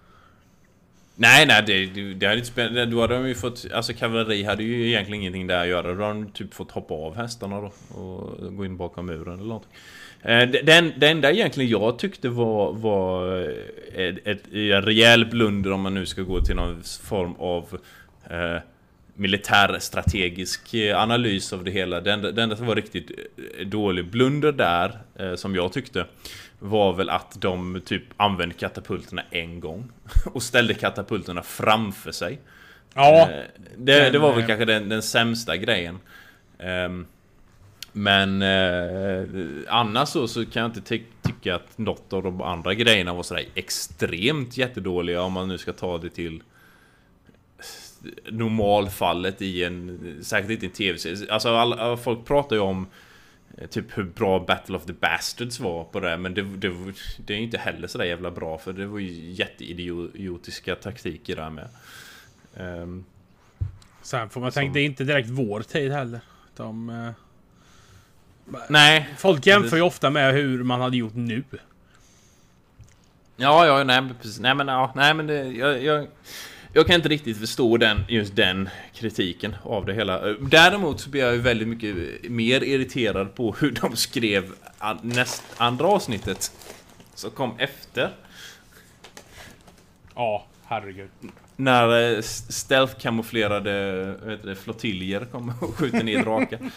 Nej, 1.23 1.47
nej, 1.47 1.63
det, 1.67 1.87
det, 2.15 2.27
hade 2.27 2.39
inte 2.39 2.49
spelat... 2.49 2.91
Då 2.91 3.01
hade 3.01 3.15
de 3.15 3.29
ju 3.29 3.35
fått... 3.35 3.67
Alltså 3.73 3.93
kavalleri 3.95 4.43
hade 4.45 4.63
ju 4.63 4.89
egentligen 4.89 5.21
ingenting 5.21 5.47
där 5.47 5.63
att 5.63 5.69
göra. 5.69 5.83
Då 5.95 6.05
hade 6.05 6.21
de 6.21 6.31
typ 6.31 6.55
fått 6.55 6.71
hoppa 6.71 6.95
av 6.95 7.17
hästarna 7.17 7.61
då. 7.61 7.73
Och 8.01 8.57
gå 8.57 8.65
in 8.65 8.77
bakom 8.77 9.07
muren 9.07 9.35
eller 9.35 9.45
någonting. 9.49 9.71
Eh, 10.23 10.49
det- 10.49 10.63
Den, 10.67 10.93
det 10.97 11.09
enda 11.09 11.31
egentligen 11.33 11.71
jag 11.71 11.99
tyckte 11.99 12.29
var, 12.29 12.73
var 12.73 13.41
eh, 13.43 14.05
ett, 14.07 14.27
ett, 14.27 14.43
en 14.53 14.83
rejäl 14.83 15.27
blunder 15.27 15.73
om 15.73 15.81
man 15.81 15.95
nu 15.95 16.07
ska 16.07 16.23
gå 16.23 16.41
till 16.41 16.57
någon 16.57 16.83
form 17.03 17.35
av... 17.39 17.79
Eh, 18.31 18.63
militärstrategisk 19.15 20.75
eh, 20.75 21.03
analys 21.03 21.53
av 21.53 21.65
det 21.65 21.71
hela. 21.71 22.01
Det 22.01 22.13
enda, 22.13 22.33
det 22.33 22.43
enda 22.43 22.57
som 22.57 22.67
var 22.67 22.75
riktigt 22.77 23.11
dålig 23.67 24.11
blunder 24.11 24.53
där, 24.53 24.99
eh, 25.19 25.35
som 25.35 25.55
jag 25.55 25.73
tyckte, 25.73 26.07
var 26.63 26.93
väl 26.93 27.11
att 27.11 27.41
de 27.41 27.81
typ 27.85 28.03
använde 28.17 28.55
katapulterna 28.55 29.23
en 29.31 29.61
gång. 29.61 29.93
Och 30.33 30.43
ställde 30.43 30.75
katapulterna 30.75 31.43
framför 31.43 32.13
sig. 32.13 32.39
Ja, 32.95 33.29
Eh, 33.31 33.45
det, 33.77 34.11
det 34.11 34.19
var 34.19 34.33
väl 34.33 34.41
eh, 34.41 34.47
kanske 34.47 34.65
den, 34.65 34.89
den 34.89 35.03
sämsta 35.03 35.57
grejen. 35.57 35.99
Ehm, 36.59 37.07
men 37.93 38.43
eh, 38.43 39.25
annars 39.69 40.09
så, 40.09 40.29
så 40.29 40.47
kan 40.47 40.63
jag 40.63 40.69
inte 40.69 40.81
ty 40.81 41.03
tycka 41.23 41.55
att 41.55 41.79
något 41.79 42.13
av 42.13 42.23
de 42.23 42.43
andra 42.43 42.75
grejerna 42.75 43.15
var 43.15 43.23
sådär 43.23 43.45
extremt 43.55 44.57
jättedåliga 44.57 45.23
om 45.23 45.33
man 45.33 45.49
nu 45.49 45.59
ska 45.59 45.73
ta 45.73 45.99
det 45.99 46.11
till 46.11 46.43
normalfallet 48.31 49.43
i 49.43 49.65
en, 49.65 50.19
säkert 50.23 50.51
inte 50.51 50.67
en 50.67 50.73
tv-serie. 50.73 51.33
Alltså 51.33 51.49
alla, 51.49 51.97
folk 51.97 52.25
pratar 52.25 52.57
ju 52.57 52.63
om 52.63 52.87
typ 53.71 53.99
hur 53.99 54.05
bra 54.05 54.41
Battle 54.41 54.77
of 54.77 54.85
the 54.87 54.93
Bastards 54.93 55.61
var 55.61 55.85
på 55.85 56.01
det, 56.01 56.17
men 56.19 56.35
det, 56.35 56.43
det, 56.43 56.73
det 57.27 57.35
är 57.35 57.39
inte 57.39 57.59
heller 57.59 57.89
sådär 57.89 58.05
jävla 58.05 58.31
bra 58.31 58.59
för 58.59 58.73
det 58.73 58.87
var 58.87 58.99
ju 58.99 59.31
jätteidiotiska 59.33 60.75
taktiker 60.75 61.37
där 61.37 61.51
med. 61.51 61.69
Ehm, 62.57 63.05
Sen 64.03 64.31
får 64.31 64.41
man 64.41 64.53
Som- 64.53 64.61
tänka, 64.61 64.75
det 64.75 64.81
är 64.81 64.85
inte 64.85 65.05
direkt 65.05 65.29
vår 65.29 65.61
tid 65.61 65.93
heller. 65.93 66.21
De, 66.57 66.91
eh, 66.91 67.11
nej, 68.69 69.09
folk 69.19 69.47
jämför 69.47 69.77
ju 69.77 69.83
ofta 69.83 70.11
med 70.11 70.35
hur 70.35 70.63
man 70.63 70.81
hade 70.81 70.97
gjort 70.97 71.15
nu. 71.15 71.45
Ja, 73.37 73.67
ja, 73.67 73.85
nej 73.85 74.01
men 74.01 74.15
precis. 74.23 74.41
Nej 74.41 74.55
men, 74.55 74.69
ja, 74.69 74.93
nej, 74.97 75.15
men 75.15 75.27
det, 75.27 75.35
jag, 75.47 75.83
jag, 75.83 76.07
jag 76.73 76.87
kan 76.87 76.97
inte 76.97 77.09
riktigt 77.09 77.39
förstå 77.39 77.77
den, 77.77 78.05
just 78.09 78.37
den 78.37 78.69
kritiken 78.95 79.57
av 79.63 79.87
det 79.87 79.95
hela. 79.95 80.21
Däremot 80.41 81.01
så 81.01 81.11
blir 81.11 81.21
jag 81.21 81.33
ju 81.33 81.41
väldigt 81.41 81.69
mycket 81.69 81.95
mer 82.31 82.65
irriterad 82.65 83.35
på 83.35 83.53
hur 83.53 83.71
de 83.71 83.97
skrev 83.97 84.53
an, 84.79 84.99
näst, 85.03 85.43
andra 85.57 85.87
avsnittet. 85.87 86.53
Som 87.15 87.31
kom 87.31 87.59
efter. 87.59 88.11
Ja, 90.15 90.47
herregud. 90.65 91.11
När 91.57 92.13
eh, 92.13 92.19
stealth-kamouflerade 92.49 94.55
flottiljer 94.55 95.25
kom 95.25 95.53
och 95.61 95.75
skjuter 95.75 96.03
ner 96.03 96.23
drakar. 96.23 96.59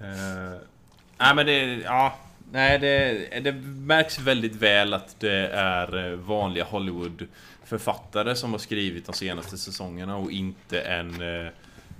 Eh, 0.00 0.58
nej 1.18 1.34
men 1.34 1.46
det, 1.46 1.80
ja. 1.84 2.18
Nej 2.52 2.78
det, 2.78 3.40
det 3.40 3.52
märks 3.62 4.18
väldigt 4.18 4.54
väl 4.54 4.94
att 4.94 5.20
det 5.20 5.48
är 5.48 6.10
eh, 6.10 6.16
vanliga 6.16 6.64
Hollywood-författare 7.64 8.34
som 8.34 8.52
har 8.52 8.58
skrivit 8.58 9.06
de 9.06 9.12
senaste 9.12 9.58
säsongerna 9.58 10.16
och 10.16 10.30
inte 10.30 10.80
en 10.80 11.22
eh, 11.22 11.50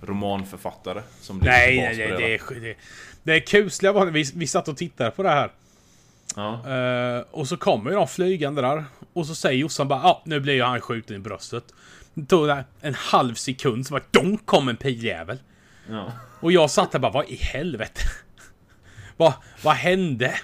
romanförfattare 0.02 1.02
som 1.20 1.38
Nej, 1.38 1.76
nej, 1.76 1.96
nej, 1.96 2.16
det, 2.18 2.34
är, 2.34 2.60
det, 2.60 2.76
det 3.22 3.32
är 3.32 3.40
kusliga 3.40 3.92
var 3.92 4.06
vi, 4.06 4.24
vi 4.34 4.46
satt 4.46 4.68
och 4.68 4.76
tittade 4.76 5.10
på 5.10 5.22
det 5.22 5.30
här. 5.30 5.50
Ja. 6.36 6.68
Eh, 6.68 7.24
och 7.30 7.48
så 7.48 7.56
kommer 7.56 7.90
ju 7.90 7.96
de 7.96 8.08
flygande 8.08 8.62
där. 8.62 8.84
Och 9.12 9.26
så 9.26 9.34
säger 9.34 9.58
Jossan 9.58 9.88
bara 9.88 10.00
ja, 10.02 10.22
nu 10.24 10.40
blir 10.40 10.54
ju 10.54 10.62
han 10.62 10.80
skjuten 10.80 11.16
i 11.16 11.18
bröstet. 11.18 11.64
Det 12.14 12.26
tog 12.26 12.48
en 12.80 12.94
halv 12.94 13.34
sekund 13.34 13.86
så 13.86 13.94
bara 13.94 14.04
donk 14.10 14.46
kom 14.46 14.68
en 14.68 14.76
piljävel. 14.76 15.38
Ja. 15.90 16.12
Och 16.40 16.52
jag 16.52 16.70
satt 16.70 16.92
där 16.92 16.98
bara, 16.98 17.12
vad 17.12 17.28
i 17.28 17.36
helvete? 17.36 18.00
vad, 19.16 19.32
vad 19.62 19.74
hände? 19.74 20.34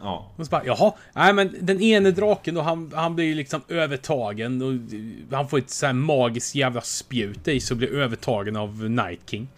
Ja. 0.00 0.32
Och 0.36 0.44
så 0.46 0.50
bara, 0.50 0.64
jaha, 0.66 0.92
nej 1.14 1.32
men 1.32 1.56
den 1.60 1.80
ene 1.80 2.10
draken 2.10 2.54
då, 2.54 2.60
han, 2.62 2.92
han 2.94 3.14
blir 3.16 3.24
ju 3.26 3.34
liksom 3.34 3.60
övertagen 3.68 4.62
och 4.62 5.36
han 5.36 5.48
får 5.48 5.58
ett 5.58 5.70
så 5.70 5.86
här 5.86 5.92
magiskt 5.92 6.54
jävla 6.54 6.80
spjut 6.80 7.48
i 7.48 7.60
så 7.60 7.74
blir 7.74 7.94
övertagen 7.94 8.56
av 8.56 8.90
Night 8.90 9.20
King. 9.30 9.48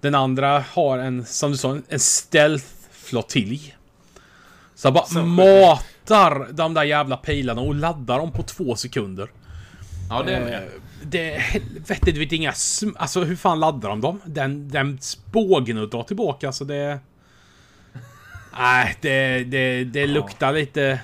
Den 0.00 0.14
andra 0.14 0.64
har 0.72 0.98
en, 0.98 1.24
som 1.26 1.50
du 1.50 1.56
sa, 1.56 1.70
en 1.88 1.98
stealth-flottilj. 2.00 3.74
Så 4.74 4.88
han 4.88 4.94
bara 4.94 5.06
Så- 5.06 5.22
matar 5.22 6.52
de 6.52 6.74
där 6.74 6.84
jävla 6.84 7.16
pilarna 7.16 7.60
och 7.60 7.74
laddar 7.74 8.18
dem 8.18 8.32
på 8.32 8.42
två 8.42 8.76
sekunder. 8.76 9.28
ja, 10.10 10.22
det 10.22 10.32
är 10.32 10.40
Eh, 10.40 10.46
med. 10.46 10.68
det, 11.02 11.34
helvete, 11.38 12.10
du 12.12 12.18
vet 12.18 12.32
inga 12.32 12.52
Alltså 12.96 13.24
hur 13.24 13.36
fan 13.36 13.60
laddar 13.60 13.88
de 13.88 14.00
dem? 14.00 14.20
Den, 14.24 14.68
den 14.68 14.98
bågen 15.32 15.78
och 15.78 15.88
drar 15.90 16.02
tillbaka, 16.02 16.46
alltså 16.46 16.64
det... 16.64 16.98
Nej, 18.58 18.96
det, 19.00 19.44
det, 19.44 19.84
det 19.84 20.06
luktar 20.06 20.52
lite... 20.52 20.82
eh, 20.82 20.98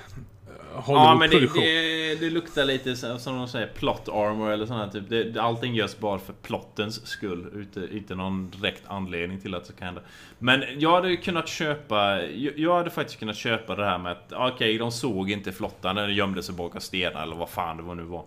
Ja 0.86 1.14
men 1.14 1.30
det, 1.30 1.40
det, 1.55 2.14
det 2.20 2.30
luktar 2.30 2.64
lite 2.64 2.96
som 2.96 3.36
de 3.36 3.48
säger 3.48 3.66
plot 3.66 4.09
armor 4.09 4.51
eller 4.51 4.66
sånt 4.66 4.92
typ. 4.92 5.09
Det, 5.09 5.40
allting 5.40 5.74
görs 5.74 5.98
bara 5.98 6.18
för 6.18 6.32
plottens 6.32 7.07
skull. 7.07 7.51
Inte, 7.55 7.96
inte 7.96 8.14
någon 8.14 8.51
direkt 8.51 8.82
anledning 8.86 9.40
till 9.40 9.55
att 9.55 9.64
det 9.64 9.72
kan 9.72 9.86
hända. 9.86 10.01
Men 10.38 10.64
jag 10.76 10.90
hade 10.94 11.16
kunnat 11.16 11.48
köpa... 11.48 12.22
Jag, 12.57 12.74
hade 12.74 12.90
faktiskt 12.90 13.18
kunnat 13.18 13.36
köpa 13.36 13.76
det 13.76 13.84
här 13.84 13.98
med 13.98 14.12
att 14.12 14.32
okej, 14.32 14.78
de 14.78 14.92
såg 14.92 15.30
inte 15.30 15.53
flottan 15.53 15.98
eller 15.98 16.09
gömde 16.09 16.42
sig 16.42 16.55
bakom 16.55 16.80
stenar 16.80 17.22
eller 17.22 17.36
vad 17.36 17.48
fan 17.48 17.76
det 17.76 17.82
var 17.82 17.94
nu 17.94 18.03
var. 18.03 18.24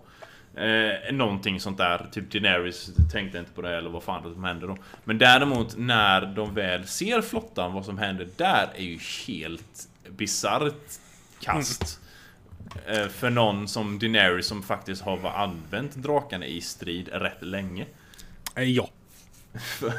Eh, 0.56 1.12
någonting 1.12 1.60
sånt 1.60 1.78
där, 1.78 2.06
typ 2.12 2.30
Daenerys 2.32 2.90
tänkte 3.12 3.38
inte 3.38 3.50
på 3.52 3.62
det 3.62 3.76
eller 3.76 3.90
vad 3.90 4.02
fan 4.02 4.28
det 4.28 4.34
som 4.34 4.44
hände 4.44 4.66
då. 4.66 4.76
Men 5.04 5.18
däremot 5.18 5.76
när 5.78 6.26
de 6.26 6.54
väl 6.54 6.86
ser 6.86 7.22
flottan, 7.22 7.72
vad 7.72 7.84
som 7.84 7.98
händer 7.98 8.28
där 8.36 8.68
är 8.76 8.82
ju 8.84 8.98
helt 9.26 9.88
bisarrt 10.08 10.74
kast. 11.40 12.00
Eh, 12.86 13.06
För 13.08 13.30
någon 13.30 13.68
som 13.68 13.98
Daenerys 13.98 14.46
som 14.46 14.62
faktiskt 14.62 15.02
har 15.02 15.30
använt 15.30 15.94
drakarna 15.94 16.46
i 16.46 16.60
strid 16.60 17.08
rätt 17.12 17.42
länge. 17.42 17.86
Eh, 18.56 18.62
Ja. 18.64 18.88
För, 19.78 19.92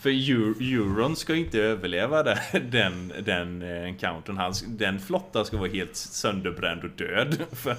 för 0.00 0.10
Eur- 0.10 0.60
Euron 0.60 1.16
ska 1.16 1.34
inte 1.34 1.58
överleva 1.62 2.22
det, 2.22 2.38
den, 2.70 3.12
den 3.24 3.62
eh, 3.62 3.84
encountern. 3.84 4.36
Hans, 4.36 4.64
den 4.68 5.00
flotta 5.00 5.44
ska 5.44 5.56
vara 5.56 5.70
helt 5.70 5.96
sönderbränd 5.96 6.84
och 6.84 6.90
död. 6.90 7.42
För, 7.52 7.76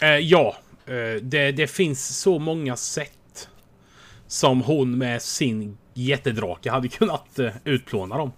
Eh, 0.00 0.08
ja. 0.18 0.56
Eh, 0.86 1.22
det, 1.22 1.52
det 1.52 1.66
finns 1.66 2.18
så 2.20 2.38
många 2.38 2.76
sätt 2.76 3.48
som 4.26 4.62
hon 4.62 4.98
med 4.98 5.22
sin 5.22 5.78
jättedrake 5.94 6.70
hade 6.70 6.88
kunnat 6.88 7.38
eh, 7.38 7.52
utplåna 7.64 8.16
dem. 8.18 8.32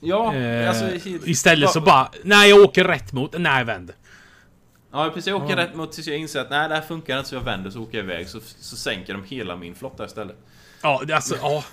ja, 0.00 0.34
Eh, 0.34 0.68
alltså... 0.68 1.08
istället 1.28 1.70
så 1.70 1.80
bara, 1.80 2.10
nej 2.24 2.50
jag 2.50 2.60
åker 2.60 2.84
rätt 2.84 3.12
mot, 3.12 3.38
nej 3.38 3.64
vänd. 3.64 3.92
Ja 4.92 5.10
precis, 5.14 5.26
jag 5.26 5.42
åker 5.44 5.56
Ja. 5.56 5.64
rätt 5.64 5.74
mot 5.74 5.92
tills 5.92 6.06
jag 6.06 6.16
inser 6.18 6.40
att 6.40 6.50
nej 6.50 6.68
det 6.68 6.74
här 6.74 6.82
funkar 6.82 7.18
inte 7.18 7.28
så 7.28 7.34
jag 7.34 7.40
vänder 7.42 7.70
så 7.70 7.82
åker 7.82 7.98
jag 7.98 8.04
iväg 8.04 8.28
så, 8.28 8.40
så 8.58 8.76
sänker 8.76 9.12
de 9.14 9.24
hela 9.24 9.56
min 9.56 9.74
flotta 9.74 10.04
istället. 10.04 10.36
Ja, 10.82 11.02
alltså, 11.12 11.36
ja. 11.42 11.64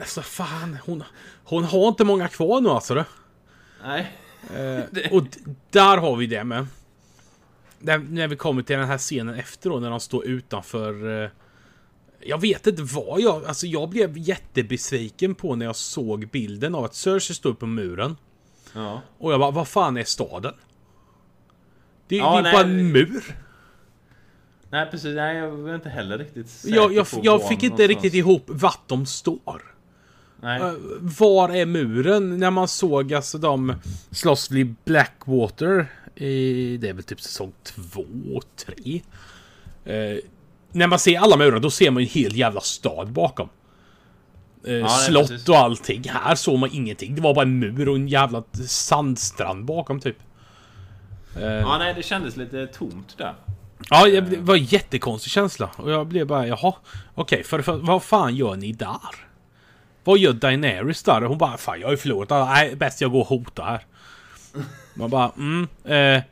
Alltså 0.00 0.22
fan, 0.22 0.78
hon, 0.84 1.04
hon 1.44 1.64
har 1.64 1.88
inte 1.88 2.04
många 2.04 2.28
kvar 2.28 2.60
nu 2.60 2.68
alltså. 2.68 2.94
Det. 2.94 3.04
Nej. 3.84 4.12
Eh, 4.56 5.12
och 5.12 5.22
där 5.70 5.96
har 5.96 6.16
vi 6.16 6.26
det 6.26 6.44
med. 6.44 6.66
När 7.82 8.28
vi 8.28 8.36
kommer 8.36 8.62
till 8.62 8.76
den 8.76 8.88
här 8.88 8.98
scenen 8.98 9.34
efter 9.34 9.70
då, 9.70 9.78
när 9.78 9.90
de 9.90 10.00
står 10.00 10.26
utanför... 10.26 11.22
Eh, 11.24 11.30
jag 12.20 12.40
vet 12.40 12.66
inte 12.66 12.82
vad 12.82 13.20
jag... 13.20 13.44
Alltså 13.44 13.66
jag 13.66 13.88
blev 13.88 14.18
jättebesviken 14.18 15.34
på 15.34 15.56
när 15.56 15.66
jag 15.66 15.76
såg 15.76 16.28
bilden 16.30 16.74
av 16.74 16.84
att 16.84 16.94
Cersei 16.94 17.34
stod 17.36 17.58
på 17.58 17.66
muren. 17.66 18.16
Ja. 18.74 19.02
Och 19.18 19.32
jag 19.32 19.40
bara, 19.40 19.50
vad 19.50 19.68
fan 19.68 19.96
är 19.96 20.04
staden? 20.04 20.54
Det, 22.08 22.16
Ja, 22.16 22.32
det 22.32 22.38
är 22.38 22.42
nej, 22.42 22.52
bara 22.52 22.62
en 22.62 22.92
mur. 22.92 23.36
Nej 24.70 24.88
precis, 24.90 25.14
nej 25.14 25.36
jag 25.36 25.50
var 25.50 25.74
inte 25.74 25.88
heller 25.88 26.18
riktigt 26.18 26.48
säker 26.48 26.76
Jag, 26.76 26.92
jag, 26.92 27.10
på 27.10 27.20
jag 27.22 27.48
fick 27.48 27.62
inte 27.62 27.66
någonstans. 27.66 27.88
riktigt 27.88 28.14
ihop 28.14 28.42
vart 28.46 28.88
de 28.88 29.06
står. 29.06 29.62
Nej. 30.40 30.60
Eh, 30.60 30.72
var 31.00 31.48
är 31.48 31.66
muren? 31.66 32.38
När 32.38 32.50
man 32.50 32.68
såg 32.68 33.14
alltså 33.14 33.38
de 33.38 33.74
slåss 34.10 34.50
vid 34.50 34.74
Blackwater 34.84 35.86
i... 36.14 36.76
Det 36.76 36.88
är 36.88 36.92
väl 36.92 37.04
typ 37.04 37.20
säsong 37.20 37.52
två, 37.62 38.04
tre. 38.56 39.02
Eh, 39.84 40.18
när 40.72 40.86
man 40.86 40.98
ser 40.98 41.18
alla 41.18 41.36
murar, 41.36 41.58
då 41.58 41.70
ser 41.70 41.90
man 41.90 42.02
en 42.02 42.08
hel 42.08 42.36
jävla 42.36 42.60
stad 42.60 43.12
bakom. 43.12 43.48
Eh, 44.64 44.72
nej, 44.72 44.88
slott 44.88 45.28
precis. 45.28 45.48
och 45.48 45.56
allting. 45.56 46.04
Här 46.08 46.34
såg 46.34 46.58
man 46.58 46.70
ingenting. 46.72 47.14
Det 47.14 47.20
var 47.22 47.34
bara 47.34 47.42
en 47.42 47.58
mur 47.58 47.88
och 47.88 47.96
en 47.96 48.08
jävla 48.08 48.42
sandstrand 48.66 49.64
bakom 49.64 50.00
typ. 50.00 50.16
Eh, 51.36 51.42
Ja 51.44 51.78
nej 51.78 51.94
det 51.94 52.02
kändes 52.02 52.36
lite 52.36 52.66
tomt 52.66 53.18
där. 53.18 53.34
Ja, 53.90 54.06
det 54.06 54.38
var 54.38 54.54
en 54.54 54.64
jättekonstig 54.64 55.32
känsla. 55.32 55.70
Och 55.76 55.90
jag 55.90 56.06
blev 56.06 56.26
bara, 56.26 56.46
jaha. 56.46 56.74
Okej, 57.14 57.44
för, 57.44 57.62
för 57.62 57.76
vad 57.76 58.02
fan 58.02 58.36
gör 58.36 58.56
ni 58.56 58.72
där? 58.72 59.26
Vad 60.04 60.18
gör 60.18 60.32
Daenerys 60.32 61.02
där? 61.02 61.22
Hon 61.22 61.38
bara, 61.38 61.56
fan 61.56 61.80
jag 61.80 61.86
har 61.86 61.92
ju 61.92 61.96
förlorat. 61.96 62.48
Nej, 62.48 62.76
bäst 62.76 63.00
jag 63.00 63.10
går 63.10 63.20
och 63.20 63.26
hotar 63.26 63.64
här. 63.64 63.86
Man 64.94 65.10
bara, 65.10 65.32
mm. 65.36 65.68
Eh, 65.84 66.22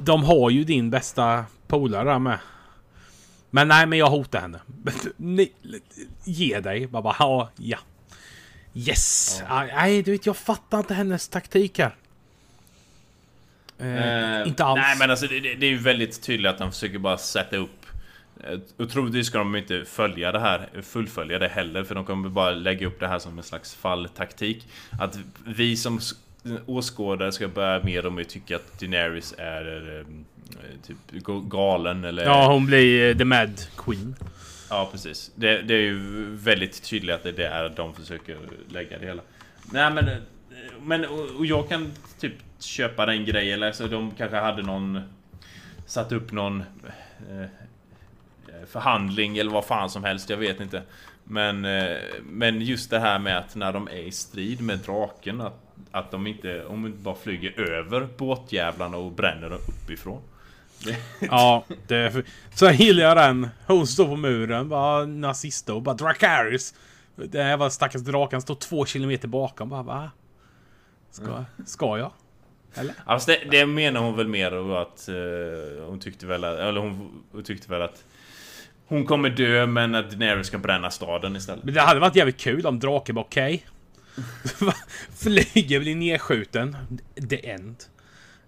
de 0.00 0.24
har 0.24 0.50
ju 0.50 0.64
din 0.64 0.90
bästa 0.90 1.44
polare 1.66 2.18
med. 2.18 2.38
Men 3.50 3.68
nej, 3.68 3.86
men 3.86 3.98
jag 3.98 4.10
hotar 4.10 4.40
henne. 4.40 4.60
Ge 6.24 6.60
dig. 6.60 6.86
Man 6.86 7.02
bara, 7.02 7.16
ja, 7.18 7.50
ja. 7.56 7.78
Yes. 8.74 9.42
Ah, 9.48 9.64
Nej, 9.64 10.02
du 10.02 10.10
vet, 10.10 10.26
jag 10.26 10.36
fattar 10.36 10.78
inte 10.78 10.94
hennes 10.94 11.28
taktik 11.28 11.78
här. 11.78 11.94
Eh, 13.78 14.40
Eh, 14.40 14.48
inte 14.48 14.64
alls. 14.64 14.80
Nej 14.80 14.96
men 14.98 15.10
alltså 15.10 15.26
det, 15.26 15.40
det, 15.40 15.54
det 15.54 15.66
är 15.66 15.70
ju 15.70 15.78
väldigt 15.78 16.22
tydligt 16.22 16.50
att 16.50 16.58
de 16.58 16.72
försöker 16.72 16.98
bara 16.98 17.18
sätta 17.18 17.56
upp 17.56 17.78
Eh, 18.44 18.58
Och 18.76 18.90
troligtvis 18.90 19.26
ska 19.26 19.38
de 19.38 19.56
inte 19.56 19.84
följa 19.84 20.32
det 20.32 20.40
här, 20.40 20.68
fullfölja 20.82 21.38
det 21.38 21.48
heller, 21.48 21.84
för 21.84 21.94
de 21.94 22.04
kommer 22.04 22.28
bara 22.28 22.50
lägga 22.50 22.86
upp 22.86 23.00
det 23.00 23.08
här 23.08 23.18
som 23.18 23.38
en 23.38 23.44
slags 23.44 23.74
falltaktik. 23.74 24.68
Att 25.00 25.18
vi 25.44 25.76
som 25.76 26.00
åskådare 26.66 27.32
ska 27.32 27.48
börja 27.48 27.82
mer 27.84 28.06
och 28.06 28.12
mer 28.12 28.24
tycka 28.24 28.56
att 28.56 28.80
Daenerys 28.80 29.34
är 29.38 29.98
eh, 29.98 30.06
typ 30.86 30.96
ga- 31.10 31.48
galen 31.48 32.04
eller... 32.04 32.24
Ja, 32.24 32.52
hon 32.52 32.66
blir 32.66 33.10
eh, 33.10 33.18
The 33.18 33.24
Mad 33.24 33.60
Queen. 33.76 34.16
Ja, 34.70 34.88
precis. 34.92 35.30
Det, 35.34 35.62
det 35.62 35.74
är 35.74 35.80
ju 35.80 36.24
väldigt 36.36 36.82
tydligt 36.82 37.14
att 37.14 37.22
det 37.22 37.28
är 37.28 37.32
där 37.62 37.72
de 37.76 37.94
försöker 37.94 38.36
lägga 38.68 38.98
det 38.98 39.06
hela. 39.06 39.22
Nej, 39.72 39.90
men... 39.90 40.10
Men 40.82 41.04
och, 41.04 41.46
jag 41.46 41.68
kan 41.68 41.92
typ 42.20 42.34
köpa 42.58 43.06
den 43.06 43.24
grejen. 43.24 43.62
Alltså, 43.62 43.86
de 43.88 44.10
kanske 44.10 44.36
hade 44.36 44.62
någon... 44.62 45.00
Satt 45.86 46.12
upp 46.12 46.32
någon... 46.32 46.62
Eh, 47.30 47.46
förhandling 48.66 49.38
eller 49.38 49.50
vad 49.50 49.64
fan 49.64 49.90
som 49.90 50.04
helst, 50.04 50.30
jag 50.30 50.36
vet 50.36 50.60
inte. 50.60 50.82
Men, 51.24 51.64
eh, 51.64 51.96
men 52.22 52.60
just 52.60 52.90
det 52.90 52.98
här 52.98 53.18
med 53.18 53.38
att 53.38 53.56
när 53.56 53.72
de 53.72 53.88
är 53.88 54.02
i 54.02 54.10
strid 54.10 54.60
med 54.60 54.78
draken, 54.78 55.40
att, 55.40 55.67
att 55.90 56.10
de 56.10 56.26
inte, 56.26 56.64
om 56.64 56.82
de 56.82 56.88
inte 56.88 57.02
bara 57.02 57.14
flyger 57.14 57.60
över 57.60 58.08
båtjävlarna 58.16 58.96
och 58.96 59.12
bränner 59.12 59.50
dem 59.50 59.58
uppifrån. 59.68 60.22
Ja, 61.20 61.64
det, 61.86 62.24
så 62.54 62.70
gillar 62.70 63.04
jag 63.04 63.16
den. 63.16 63.48
Hon 63.66 63.86
står 63.86 64.06
på 64.06 64.16
muren, 64.16 64.68
bara 64.68 65.06
nazista 65.06 65.74
och 65.74 65.82
bara 65.82 65.94
Dracarys. 65.94 66.74
Det 67.16 67.42
här 67.42 67.56
var 67.56 67.70
stackars 67.70 68.02
draken, 68.02 68.42
står 68.42 68.54
två 68.54 68.86
kilometer 68.86 69.28
bakom. 69.28 69.68
Bara 69.68 69.82
va? 69.82 70.10
Ska, 71.10 71.44
ska 71.66 71.98
jag? 71.98 72.10
Eller? 72.74 72.94
Alltså 73.04 73.30
det, 73.30 73.50
det 73.50 73.66
menar 73.66 74.00
hon 74.00 74.16
väl 74.16 74.28
mer 74.28 74.76
att 74.76 75.08
eh, 75.08 75.84
hon 75.86 76.00
tyckte 76.00 76.26
väl 76.26 76.44
att, 76.44 76.58
eller 76.58 76.80
hon, 76.80 77.22
hon 77.32 77.42
tyckte 77.42 77.70
väl 77.70 77.82
att 77.82 78.04
hon 78.86 79.06
kommer 79.06 79.30
dö 79.30 79.66
men 79.66 79.94
att 79.94 80.10
Daenerys 80.10 80.46
ska 80.46 80.58
bränna 80.58 80.90
staden 80.90 81.36
istället. 81.36 81.64
Men 81.64 81.74
det 81.74 81.80
hade 81.80 82.00
varit 82.00 82.16
jävligt 82.16 82.40
kul 82.40 82.66
om 82.66 82.78
draken 82.78 83.14
var 83.14 83.22
okej. 83.22 83.66
Flyger, 85.16 85.80
blir 85.80 85.94
nedskjuten. 85.94 86.76
The 87.30 87.50
end. 87.50 87.76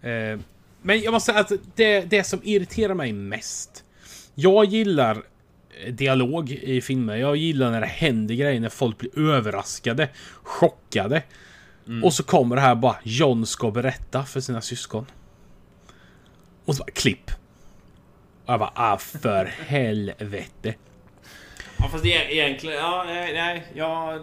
Eh, 0.02 0.40
men 0.82 1.00
jag 1.00 1.12
måste 1.12 1.32
säga 1.32 1.40
att 1.40 1.52
det, 1.74 2.00
det 2.00 2.24
som 2.24 2.40
irriterar 2.42 2.94
mig 2.94 3.12
mest. 3.12 3.84
Jag 4.34 4.64
gillar 4.64 5.22
eh, 5.84 5.92
dialog 5.92 6.50
i 6.50 6.80
filmer. 6.80 7.16
Jag 7.16 7.36
gillar 7.36 7.70
när 7.70 7.80
det 7.80 7.86
händer 7.86 8.34
grejer, 8.34 8.60
när 8.60 8.68
folk 8.68 8.98
blir 8.98 9.18
överraskade, 9.18 10.08
chockade. 10.42 11.22
Och 12.02 12.14
så 12.14 12.22
kommer 12.22 12.56
det 12.56 12.62
här 12.62 12.74
bara, 12.74 12.96
John 13.02 13.46
ska 13.46 13.70
berätta 13.70 14.24
för 14.24 14.40
sina 14.40 14.60
syskon. 14.60 15.06
Och 16.64 16.76
så 16.76 16.82
bara, 16.84 16.90
klipp. 16.92 17.30
Och 18.44 18.52
jag 18.52 18.60
bara, 18.60 18.72
ah 18.74 18.98
för 18.98 19.44
helvete. 19.66 20.74
Ja 21.78 21.88
fast 21.88 22.06
egentligen, 22.06 22.76
ja 22.76 23.04
nej, 23.06 23.66
ja... 23.74 24.18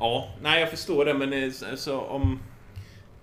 eh, 0.00 0.06
Ja, 0.06 0.28
nej 0.42 0.60
jag 0.60 0.70
förstår 0.70 1.04
det 1.04 1.14
men 1.14 1.32
är 1.32 1.76
så, 1.76 2.00
om... 2.00 2.38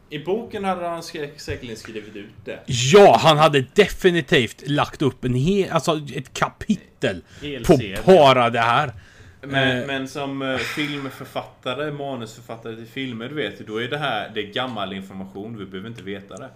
I 0.09 0.19
boken 0.19 0.63
hade 0.63 0.87
han 0.87 1.01
sä- 1.01 1.37
säkerligen 1.37 1.77
skrivit 1.77 2.15
ut 2.15 2.33
det. 2.45 2.59
Ja, 2.65 3.17
han 3.21 3.37
hade 3.37 3.65
definitivt 3.75 4.63
lagt 4.67 5.01
upp 5.01 5.25
en 5.25 5.33
hel, 5.33 5.69
alltså 5.71 6.01
ett 6.15 6.33
kapitel 6.33 7.21
Hel 7.41 7.65
på 7.65 7.77
serie. 7.77 7.99
bara 8.05 8.49
det 8.49 8.59
här. 8.59 8.93
Men, 9.41 9.77
Eh. 9.81 9.87
men 9.87 10.07
som 10.07 10.41
eh, 10.41 10.57
filmförfattare, 10.57 11.91
manusförfattare 11.91 12.75
till 12.75 12.85
filmer, 12.87 13.29
du 13.29 13.35
vet, 13.35 13.67
då 13.67 13.81
är 13.81 13.87
det 13.87 13.97
här 13.97 14.31
det 14.35 14.41
är 14.49 14.53
gammal 14.53 14.93
information. 14.93 15.57
Vi 15.57 15.65
behöver 15.65 15.89
inte 15.89 16.03
veta 16.03 16.37
det. 16.37 16.49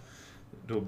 Då 0.68 0.80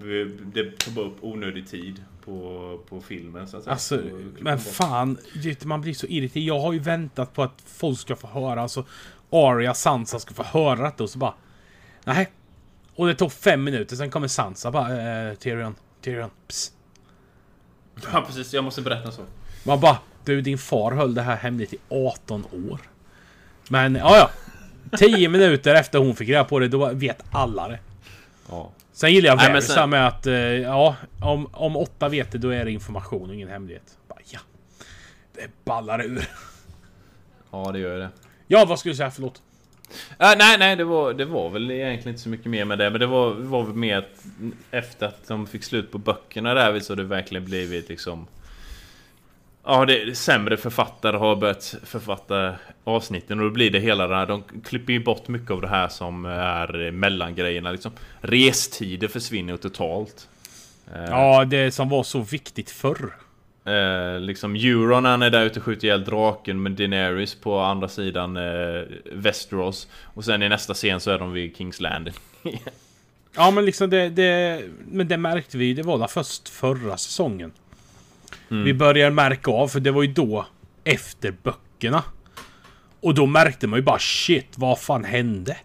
det 0.54 0.78
tar 0.80 0.92
bara 0.92 1.06
upp 1.06 1.18
onödig 1.22 1.68
tid 1.70 2.04
på, 2.26 2.80
på 2.90 3.02
filmen 3.02 3.48
så 3.48 3.58
att 3.58 3.64
säga. 3.64 3.74
Alltså, 3.74 4.00
men 4.40 4.60
fan, 4.60 5.18
man 5.64 5.82
blir 5.82 5.94
så 5.94 6.08
irriterad. 6.08 6.44
Jag 6.46 6.60
har 6.60 6.74
ju 6.74 6.80
väntat 6.80 7.34
på 7.34 7.44
att 7.44 7.64
folk 7.66 8.00
ska 8.00 8.16
få 8.16 8.28
höra, 8.28 8.62
alltså 8.62 8.86
Arya, 9.30 9.74
Sansa 9.74 10.20
ska 10.20 10.34
få 10.34 10.44
höra 10.44 10.84
detta 10.84 11.04
och 11.04 11.10
så 11.10 11.18
bara... 11.18 11.34
Nej. 12.04 12.30
Och 12.96 13.08
det 13.08 13.16
tog 13.16 13.32
fem 13.32 13.64
minuter, 13.64 13.96
sen 13.96 14.12
kommer 14.12 14.28
Sansa 14.28 14.72
bara, 14.72 15.28
eh, 15.30 15.34
Tyrion, 15.34 15.76
Tyrion, 16.02 16.30
pss. 16.48 16.72
Ja 18.14 18.24
precis, 18.28 18.54
jag 18.54 18.64
måste 18.64 18.82
berätta 18.82 19.12
så. 19.12 19.22
Man 19.64 19.80
bara, 19.80 19.98
du 20.26 20.42
din 20.42 20.58
far 20.58 20.92
höll 20.92 21.14
det 21.14 21.22
här 21.22 21.36
hemligt 21.36 21.74
i 21.74 21.78
18 21.90 22.46
år. 22.70 22.80
Men, 23.70 23.96
ja 23.96 24.18
ja. 24.18 24.30
10 24.98 25.30
minuter 25.30 25.76
efter 25.76 26.00
hon 26.00 26.16
fick 26.16 26.30
reda 26.30 26.44
på 26.44 26.60
det, 26.60 26.68
då 26.68 26.94
vet 26.94 27.24
alla 27.32 27.68
det. 27.68 27.80
Ja. 28.50 28.72
Sen 28.94 29.14
gillar 29.14 29.30
jag 29.30 29.38
Varys 29.38 29.68
sen- 29.68 29.90
med 29.90 30.08
att, 30.08 30.28
eh, 30.28 30.34
ja, 30.34 30.96
om, 31.22 31.48
om 31.54 31.76
åtta 31.78 32.10
vet 32.10 32.32
det, 32.32 32.38
då 32.38 32.50
är 32.50 32.66
det 32.66 32.72
information 32.72 33.30
och 33.30 33.36
ingen 33.36 33.50
hemlighet. 33.50 33.98
Bara, 34.08 34.20
ja. 34.26 34.40
Det 35.36 35.48
ballar 35.66 36.02
ur. 36.06 36.30
Ja, 37.52 37.72
det 37.72 37.80
gör 37.80 37.98
det. 38.00 38.10
Ja, 38.48 38.66
vad 38.66 38.80
skulle 38.80 38.94
du 38.94 38.98
säga? 38.98 39.12
Förlåt. 39.12 39.42
Äh, 40.20 40.32
nej, 40.38 40.58
nej, 40.58 40.76
det 40.76 40.84
var, 40.84 41.14
det 41.14 41.26
var 41.26 41.50
väl 41.50 41.72
egentligen 41.72 42.14
inte 42.14 42.22
så 42.24 42.30
mycket 42.30 42.46
mer 42.46 42.66
med 42.66 42.78
det. 42.78 42.90
Men 42.90 43.00
det 43.00 43.08
var, 43.08 43.34
var 43.34 43.64
väl 43.64 43.74
mer 43.76 43.98
att 43.98 44.26
efter 44.72 45.06
att 45.08 45.28
de 45.28 45.48
fick 45.48 45.64
slut 45.64 45.92
på 45.92 45.98
böckerna 45.98 46.54
där 46.54 46.80
så 46.80 46.92
har 46.94 46.98
det 46.98 47.04
verkligen 47.04 47.46
blivit 47.46 47.90
liksom... 47.90 48.28
Ja, 49.64 49.86
det 49.86 50.18
sämre 50.18 50.58
författare 50.58 51.18
har 51.18 51.36
börjat 51.36 51.76
författa 51.84 52.56
avsnitten 52.84 53.40
och 53.40 53.46
då 53.46 53.52
blir 53.52 53.72
det 53.72 53.80
hela 53.80 54.08
det 54.08 54.16
här. 54.16 54.26
De 54.26 54.44
klipper 54.66 54.94
ju 54.94 55.04
bort 55.04 55.28
mycket 55.28 55.52
av 55.52 55.62
det 55.62 55.68
här 55.68 55.88
som 55.88 56.26
är 56.26 56.92
mellangrejerna 56.92 57.72
liksom. 57.72 57.92
Restider 58.22 59.08
försvinner 59.08 59.54
ju 59.54 59.58
totalt. 59.58 60.28
Eh, 60.96 61.04
Ja, 61.10 61.46
det 61.46 61.72
som 61.72 61.90
var 61.90 62.04
så 62.04 62.20
viktigt 62.20 62.70
förr. 62.72 63.14
Eh, 63.68 64.20
liksom 64.20 64.56
Euron 64.56 65.06
han 65.06 65.22
är 65.22 65.30
där 65.30 65.46
ute 65.46 65.60
och 65.60 65.66
skjuter 65.66 65.88
ihjäl 65.88 66.04
draken 66.04 66.64
med 66.64 66.72
Daenerys 66.72 67.36
på 67.36 67.60
andra 67.60 67.88
sidan 67.88 68.38
eh, 68.38 68.84
Westeros. 69.12 69.88
Och 70.04 70.26
sen 70.26 70.44
i 70.44 70.50
nästa 70.50 70.74
scen 70.74 71.00
så 71.00 71.12
är 71.12 71.20
de 71.20 71.32
vid 71.32 71.58
Kings 71.58 71.82
Landing. 71.82 72.14
Ja, 73.36 73.52
men 73.52 73.66
liksom 73.66 73.90
det, 73.90 74.10
det... 74.10 74.62
Men 74.92 75.08
det 75.08 75.18
märkte 75.18 75.58
vi, 75.58 75.74
det 75.74 75.84
var 75.84 76.00
där 76.00 76.08
först 76.08 76.50
förra 76.50 76.98
säsongen. 76.98 77.52
Vi 78.48 78.74
började 78.74 79.16
märka 79.16 79.52
av, 79.52 79.68
för 79.68 79.80
det 79.80 79.92
var 79.92 80.04
ju 80.04 80.14
då 80.14 80.46
efter 80.84 81.34
böckerna. 81.44 82.04
Och 83.00 83.14
då 83.14 83.26
märkte 83.26 83.68
man 83.68 83.80
ju 83.80 83.84
bara 83.84 84.00
shit, 84.00 84.48
vad 84.56 84.80
fan 84.80 85.04
hände? 85.04 85.58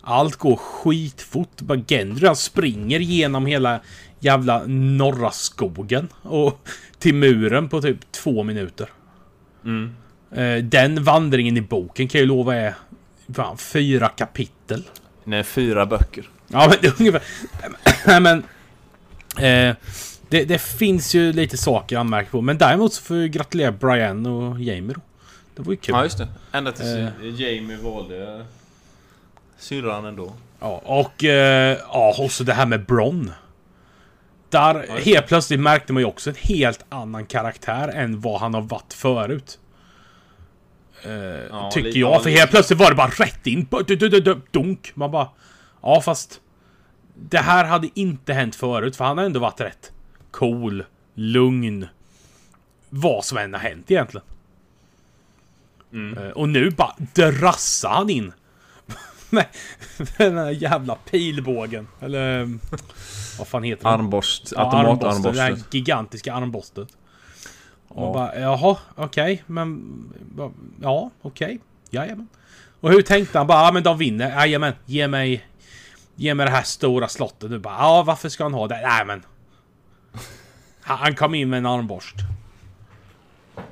Allt 0.00 0.36
går 0.36 0.56
skitfort. 0.56 1.60
Bara 1.60 1.82
Gendry 1.86 2.26
han 2.26 2.36
springer 2.36 3.00
genom 3.00 3.46
hela 3.46 3.80
jävla 4.24 4.62
norra 4.66 5.30
skogen 5.30 6.08
och 6.22 6.68
till 6.98 7.14
muren 7.14 7.68
på 7.68 7.82
typ 7.82 8.12
två 8.12 8.42
minuter. 8.42 8.88
Mm. 9.64 9.96
Eh, 10.30 10.64
Den 10.64 11.04
vandringen 11.04 11.56
i 11.56 11.60
boken 11.60 12.08
kan 12.08 12.18
jag 12.18 12.22
ju 12.22 12.28
lova 12.28 12.54
är 12.54 12.74
fan, 13.34 13.58
fyra 13.58 14.08
kapitel. 14.08 14.84
Nej, 15.24 15.44
fyra 15.44 15.86
böcker. 15.86 16.28
Ja, 16.48 16.66
men 16.68 16.78
det 16.80 16.86
är 16.86 16.94
ungefär... 17.00 17.22
Nej, 18.06 18.20
men... 18.20 18.42
Eh, 19.38 19.76
det, 20.28 20.44
det 20.44 20.58
finns 20.58 21.14
ju 21.14 21.32
lite 21.32 21.56
saker 21.56 21.96
att 21.96 22.00
anmärka 22.00 22.30
på. 22.30 22.40
Men 22.40 22.58
däremot 22.58 22.92
så 22.92 23.02
får 23.02 23.16
jag 23.16 23.30
gratulera 23.30 23.72
Brian 23.72 24.26
och 24.26 24.60
Jamie 24.60 24.94
då. 24.94 25.00
Det 25.56 25.62
var 25.62 25.72
ju 25.72 25.76
kul. 25.76 25.94
Ja, 25.94 26.04
just 26.04 26.18
det. 26.18 26.28
Ända 26.52 26.72
tills 26.72 26.86
Eh. 26.88 27.08
Jamie 27.22 27.76
valde 27.76 28.44
syrran 29.58 30.04
ändå. 30.04 30.32
Ja, 30.60 30.82
och... 30.84 31.24
Eh, 31.24 31.78
ja, 31.92 32.14
och 32.18 32.30
så 32.32 32.44
det 32.44 32.52
här 32.52 32.66
med 32.66 32.86
Bron. 32.86 33.32
Där 34.54 34.86
just 34.94 35.06
helt 35.06 35.26
plötsligt 35.26 35.60
märkte 35.60 35.92
man 35.92 36.00
ju 36.02 36.06
också 36.06 36.30
en 36.30 36.36
helt 36.38 36.84
annan 36.88 37.26
karaktär 37.26 37.88
än 37.88 38.20
vad 38.20 38.40
han 38.40 38.54
har 38.54 38.60
varit 38.60 38.92
förut. 38.92 39.58
Eh, 41.02 41.70
tycker 41.70 41.86
lite- 41.86 41.98
jag. 41.98 42.12
ja, 42.14 42.20
För 42.20 42.30
helt 42.30 42.50
plötsligt 42.50 42.78
var 42.78 42.90
det 42.90 42.96
bara 42.96 43.08
rätt 43.10 43.46
in. 43.46 43.66
Dunk. 44.50 44.92
Man 44.94 45.10
bara... 45.10 45.28
Ja, 45.82 46.00
fast... 46.00 46.40
Det 47.30 47.38
här 47.38 47.64
hade 47.64 47.88
inte 47.94 48.32
hänt 48.32 48.54
förut, 48.56 48.96
för 48.96 49.04
han 49.04 49.18
har 49.18 49.24
ändå 49.24 49.40
varit 49.40 49.60
rätt 49.60 49.92
cool, 50.30 50.84
lugn. 51.14 51.86
Vad 52.90 53.24
som 53.24 53.38
än 53.38 53.52
har 53.52 53.60
hänt 53.60 53.90
egentligen. 53.90 54.26
Mm. 55.92 56.18
Eh, 56.18 56.30
Och 56.30 56.48
nu 56.48 56.70
bara 56.70 56.94
drassar 57.14 57.90
han 57.90 58.10
in. 58.10 58.32
Med 59.30 59.46
den 60.16 60.38
här 60.38 60.50
jävla 60.50 60.94
pilbågen. 60.94 61.88
Eller... 62.00 62.58
Vad 63.38 63.48
fan 63.48 63.62
heter 63.62 63.82
det? 63.84 63.88
Armborst. 63.90 64.52
Ja, 64.56 64.72
armborsten, 64.72 65.32
Det 65.32 65.40
här 65.42 65.58
gigantiska 65.70 66.34
armborstet. 66.34 66.88
Och 67.88 67.96
man 67.96 68.06
Ja. 68.06 68.12
bara, 68.12 68.40
jaha, 68.40 68.76
okej, 68.94 69.42
men... 69.46 69.82
va- 70.34 70.52
Ja, 70.82 71.10
okej. 71.22 71.60
Jajamän. 71.90 72.28
Och 72.80 72.90
hur 72.90 73.02
tänkte 73.02 73.38
han? 73.38 73.46
Bara, 73.46 73.64
ja 73.66 73.72
men 73.72 73.82
de 73.82 73.98
vinner. 73.98 74.30
Jajamän, 74.30 74.72
ge 74.86 75.08
mig... 75.08 75.46
Ge 76.16 76.34
mig 76.34 76.46
det 76.46 76.52
här 76.52 76.62
stora 76.62 77.08
slottet. 77.08 77.50
Du 77.50 77.58
bara, 77.58 77.74
ja 77.78 78.02
varför 78.02 78.28
ska 78.28 78.42
han 78.44 78.54
ha 78.54 78.68
det? 78.68 78.80
Nej 78.82 79.04
men... 79.04 79.22
Han 80.82 80.98
han 80.98 81.14
kom 81.14 81.34
in 81.34 81.50
med 81.50 81.58
en 81.58 81.66
armborst. 81.66 82.16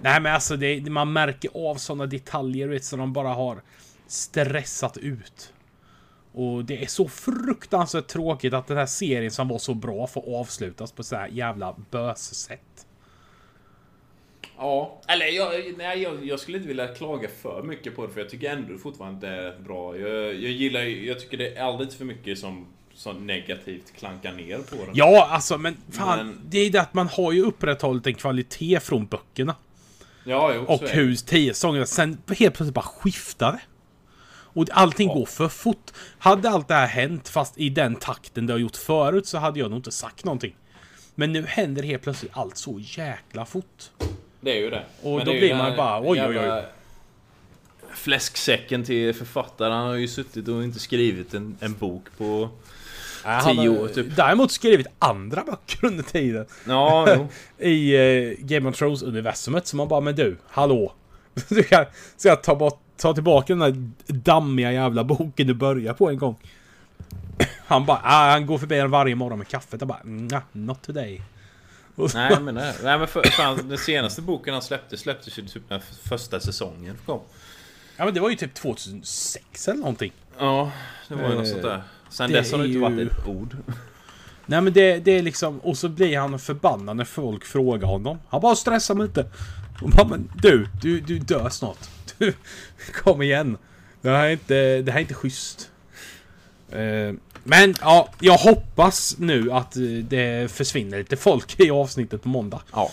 Nej 0.01 0.21
men 0.21 0.35
alltså, 0.35 0.57
det, 0.57 0.91
man 0.91 1.13
märker 1.13 1.51
av 1.71 1.75
sådana 1.75 2.07
detaljer 2.07 2.69
vet, 2.69 2.85
som 2.85 2.99
de 2.99 3.13
bara 3.13 3.29
har 3.29 3.63
stressat 4.07 4.97
ut. 4.97 5.53
Och 6.35 6.65
det 6.65 6.83
är 6.83 6.87
så 6.87 7.09
fruktansvärt 7.09 8.07
tråkigt 8.07 8.55
att 8.55 8.67
den 8.67 8.77
här 8.77 8.87
serien 8.87 9.31
som 9.31 9.49
var 9.49 9.59
så 9.59 9.75
bra 9.75 10.07
får 10.07 10.41
avslutas 10.41 10.93
på 10.93 11.03
så 11.03 11.17
här 11.17 11.29
jävla 11.29 11.77
bös-sätt. 11.91 12.87
Ja, 14.59 15.01
eller 15.09 15.27
jag, 15.27 15.75
nej, 15.79 16.03
jag, 16.03 16.27
jag 16.27 16.41
skulle 16.41 16.57
inte 16.57 16.69
vilja 16.69 16.89
klaga 16.95 17.29
för 17.43 17.63
mycket 17.63 17.97
på 17.97 18.07
det 18.07 18.13
för 18.13 18.21
jag 18.21 18.31
tycker 18.31 18.51
ändå 18.51 18.79
fortfarande 18.79 19.27
det 19.31 19.37
är 19.37 19.59
bra. 19.59 19.97
Jag, 19.97 20.11
jag 20.35 20.51
gillar 20.51 20.81
Jag 20.81 21.21
tycker 21.21 21.37
det 21.37 21.57
är 21.57 21.63
alldeles 21.65 21.97
för 21.97 22.05
mycket 22.05 22.39
som, 22.39 22.67
som 22.95 23.27
negativt 23.27 23.93
klankar 23.97 24.33
ner 24.33 24.59
på 24.59 24.77
den. 24.77 24.91
Ja, 24.95 25.29
alltså 25.31 25.59
men 25.59 25.77
fan. 25.91 26.27
Men- 26.27 26.41
Det 26.47 26.59
är 26.59 26.71
det 26.71 26.81
att 26.81 26.95
man 26.95 27.09
har 27.09 27.33
ju 27.33 27.43
upprätthållit 27.43 28.07
en 28.07 28.15
kvalitet 28.15 28.81
från 28.81 29.07
böckerna. 29.07 29.55
ja 30.25 30.53
jo, 30.55 30.65
Och 30.69 30.81
hur 30.89 31.15
tio 31.15 31.55
sånger 31.55 31.85
sen 31.85 32.11
helt 32.29 32.39
plötsligt 32.39 32.75
bara 32.75 32.83
skiftar 32.85 33.53
det. 33.53 33.61
Och 34.53 34.67
allting 34.71 35.09
Ja. 35.09 35.15
går 35.15 35.27
för 35.27 35.49
fort. 35.49 35.91
Hade 36.19 36.51
allt 36.51 36.69
det 36.69 36.75
här 36.75 36.87
hänt 36.87 37.29
fast 37.29 37.59
i 37.59 37.69
den 37.69 37.95
takten 37.95 38.47
det 38.47 38.53
har 38.53 38.59
gjort 38.59 38.77
förut 38.77 39.27
så 39.27 39.39
hade 39.39 39.59
jag 39.59 39.71
nog 39.71 39.79
inte 39.79 39.91
sagt 39.93 40.25
någonting. 40.25 40.55
Men 41.15 41.33
nu 41.33 41.45
händer 41.47 41.83
helt 41.83 42.03
plötsligt 42.03 42.33
allt 42.35 42.57
så 42.57 42.79
jäkla 42.83 43.47
fort. 43.47 43.91
Det 44.41 44.51
är 44.51 44.61
ju 44.61 44.71
det. 44.71 44.83
Och 45.03 45.17
Men 45.17 45.27
då 45.27 45.33
det 45.33 45.39
blir 45.39 45.55
man 45.55 45.77
bara, 45.77 46.01
oj, 46.01 46.23
oj, 46.23 46.39
oj. 46.39 46.65
Fläsksäcken 47.95 48.85
till 48.85 49.15
författaren. 49.15 49.73
Han 49.73 49.87
har 49.89 49.95
ju 49.95 50.09
suttit 50.09 50.49
och 50.49 50.65
inte 50.65 50.79
skrivit 50.79 51.35
en, 51.35 51.57
en 51.61 51.75
bok 51.75 52.03
på... 52.19 52.49
Han 53.25 53.57
Tio 53.57 53.69
år, 53.69 53.89
typ. 53.89 54.17
Däremot 54.17 54.53
skrivit 54.53 54.87
andra 54.99 55.45
böcker 55.45 55.85
under 55.87 56.03
tiden. 56.05 56.47
Ja, 56.67 57.15
jo. 57.17 57.29
I 57.67 57.95
eh, 57.95 58.35
Game 58.39 58.69
of 58.69 58.77
Thrones-universumet. 58.77 59.67
Så 59.67 59.77
man 59.77 59.89
bara, 59.89 60.01
men 60.01 60.15
du, 60.15 60.37
hallå. 60.49 60.93
Du 61.49 61.63
kan, 61.63 61.85
ska 62.17 62.29
jag 62.29 62.43
ta, 62.43 62.55
bort, 62.55 62.82
ta 63.03 63.15
tillbaka 63.15 63.55
den 63.55 63.59
där 63.59 63.91
dammiga 64.13 64.73
jävla 64.73 65.05
boken 65.05 65.47
du 65.47 65.55
börjar 65.55 65.95
på 65.95 66.11
en 66.11 66.19
gång? 66.19 66.37
Han 67.67 67.87
bara, 67.87 68.01
ah, 68.05 68.31
han 68.31 68.47
går 68.47 68.59
förbi 68.59 68.77
den 68.77 68.91
varje 68.91 69.15
morgon 69.15 69.39
med 69.39 69.49
kaffet. 69.49 69.81
Jag 69.81 69.89
bara, 69.89 70.01
nah, 70.05 70.43
not 70.53 70.83
today. 70.83 71.23
Nej 72.15 72.41
men, 72.41 72.55
nej, 72.55 72.75
men 72.83 73.09
för, 73.09 73.23
fan, 73.23 73.69
den 73.69 73.79
senaste 73.79 74.23
boken 74.23 74.53
han 74.55 74.63
släppte 74.63 74.97
släpptes 74.97 75.39
ju 75.39 75.43
typ 75.47 75.63
när 75.71 75.79
första 76.03 76.41
säsongen 76.41 76.97
kom. 77.07 77.21
Ja 77.97 78.05
men 78.05 78.15
det 78.15 78.21
var 78.21 78.31
ju 78.31 78.37
typ 78.37 78.55
2006 78.55 79.69
eller 79.69 79.79
någonting. 79.81 80.13
Ja, 80.39 80.71
det 81.09 81.15
var 81.15 81.23
ju 81.29 81.35
något 81.35 81.47
Eh, 81.47 81.51
sånt 81.51 81.63
där. 81.63 81.83
Sen 82.11 82.31
det 82.31 82.37
dess 82.39 82.53
har 82.53 82.59
det 82.59 82.65
inte 82.65 82.75
ju- 82.75 82.81
varit 82.81 83.13
ett 83.13 83.27
ord. 83.27 83.57
Nej 84.47 84.61
men 84.61 84.73
det, 84.73 84.99
det 84.99 85.11
är 85.19 85.23
liksom, 85.23 85.59
och 85.61 85.77
så 85.79 85.89
blir 85.89 86.19
han 86.19 86.39
förbannad 86.39 86.97
när 86.97 87.05
folk 87.05 87.45
frågar 87.45 87.89
honom. 87.89 88.19
Han 88.29 88.41
bara 88.41 88.55
stressar 88.57 88.95
mig 88.95 89.07
inte. 89.07 89.27
Och 89.83 89.91
bara, 89.91 90.07
men 90.09 90.31
du, 90.35 90.69
du, 90.83 91.01
du 91.01 91.19
dör 91.19 91.49
snart. 91.49 91.89
Kom 92.93 93.23
igen. 93.23 93.59
Det 94.01 94.11
här 94.11 94.27
är 94.27 94.31
inte, 94.31 94.83
det 94.83 94.93
här 94.93 94.99
är 94.99 95.03
inte 95.03 95.15
schysst. 95.15 95.71
Eh, 96.71 97.13
men 97.45 97.75
ja, 97.81 98.09
jag 98.21 98.37
hoppas 98.37 99.19
nu 99.19 99.53
att 99.53 99.77
eh, 99.77 99.83
det 99.83 100.51
försvinner 100.51 100.99
lite 100.99 101.17
folk 101.17 101.61
i 101.61 101.71
avsnittet 101.71 102.23
på 102.23 102.29
måndag. 102.29 102.63
Ja. 102.73 102.91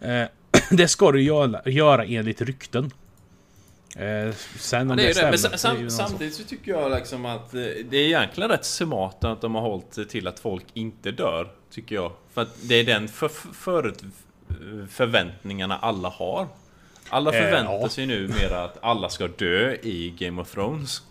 Eh, 0.00 0.28
det 0.70 0.88
ska 0.88 1.12
du 1.12 1.22
göra, 1.22 1.62
göra 1.70 2.04
enligt 2.04 2.40
rykten. 2.40 2.92
Eh, 3.96 4.34
sen 4.58 4.90
om 4.90 4.96
det 4.96 5.02
är 5.02 5.14
det, 5.22 5.30
det. 5.30 5.38
stämmer. 5.38 5.38
Men 5.42 5.50
det 5.50 5.58
sam, 5.58 5.90
sak. 5.90 6.08
samtidigt 6.08 6.34
så 6.34 6.44
tycker 6.44 6.70
jag 6.72 6.90
liksom 6.90 7.26
att 7.26 7.54
eh, 7.54 7.60
det 7.60 7.96
är 7.96 8.06
egentligen 8.06 8.50
rätt 8.50 8.64
smart 8.64 9.24
att 9.24 9.40
de 9.40 9.54
har 9.54 9.62
hållit 9.62 10.08
till 10.10 10.26
att 10.26 10.38
folk 10.38 10.64
inte 10.74 11.10
dör. 11.10 11.48
Tycker 11.70 11.94
jag. 11.94 12.12
För 12.32 12.42
att 12.42 12.56
det 12.62 12.74
är 12.74 12.84
den 12.84 13.08
för, 13.08 13.28
förut, 13.54 14.02
förväntningarna 14.90 15.78
alla 15.78 16.08
har. 16.08 16.46
Alla 17.10 17.32
Eh, 17.34 17.42
förväntar 17.42 17.72
ja. 17.72 17.88
sig 17.88 18.06
nu 18.06 18.28
mer 18.28 18.50
att 18.52 18.78
alla 18.82 19.08
ska 19.08 19.28
dö 19.28 19.72
i 19.82 20.14
Game 20.18 20.42
of 20.42 20.50
Thrones. 20.54 21.02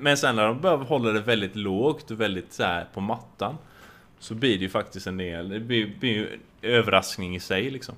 Men 0.00 0.16
sen 0.16 0.36
när 0.36 0.46
de 0.46 0.60
börjar 0.60 0.76
hålla 0.76 1.12
det 1.12 1.20
väldigt 1.20 1.56
lågt 1.56 2.10
och 2.10 2.20
väldigt 2.20 2.52
så 2.52 2.62
här 2.62 2.86
på 2.94 3.00
mattan. 3.00 3.54
Så 4.18 4.34
blir 4.34 4.58
det 4.58 4.62
ju 4.62 4.68
faktiskt 4.68 5.06
en 5.06 5.16
del, 5.16 5.48
det 5.48 5.60
blir, 5.60 5.94
blir 6.00 6.10
ju 6.12 6.38
överraskning 6.62 7.36
i 7.36 7.40
sig 7.40 7.70
liksom. 7.70 7.94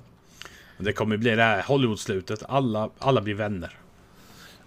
Det 0.77 0.93
kommer 0.93 1.17
bli 1.17 1.35
det 1.35 1.43
här 1.43 1.61
Hollywood-slutet. 1.63 2.43
Alla, 2.49 2.89
alla 2.99 3.21
blir 3.21 3.33
vänner. 3.33 3.77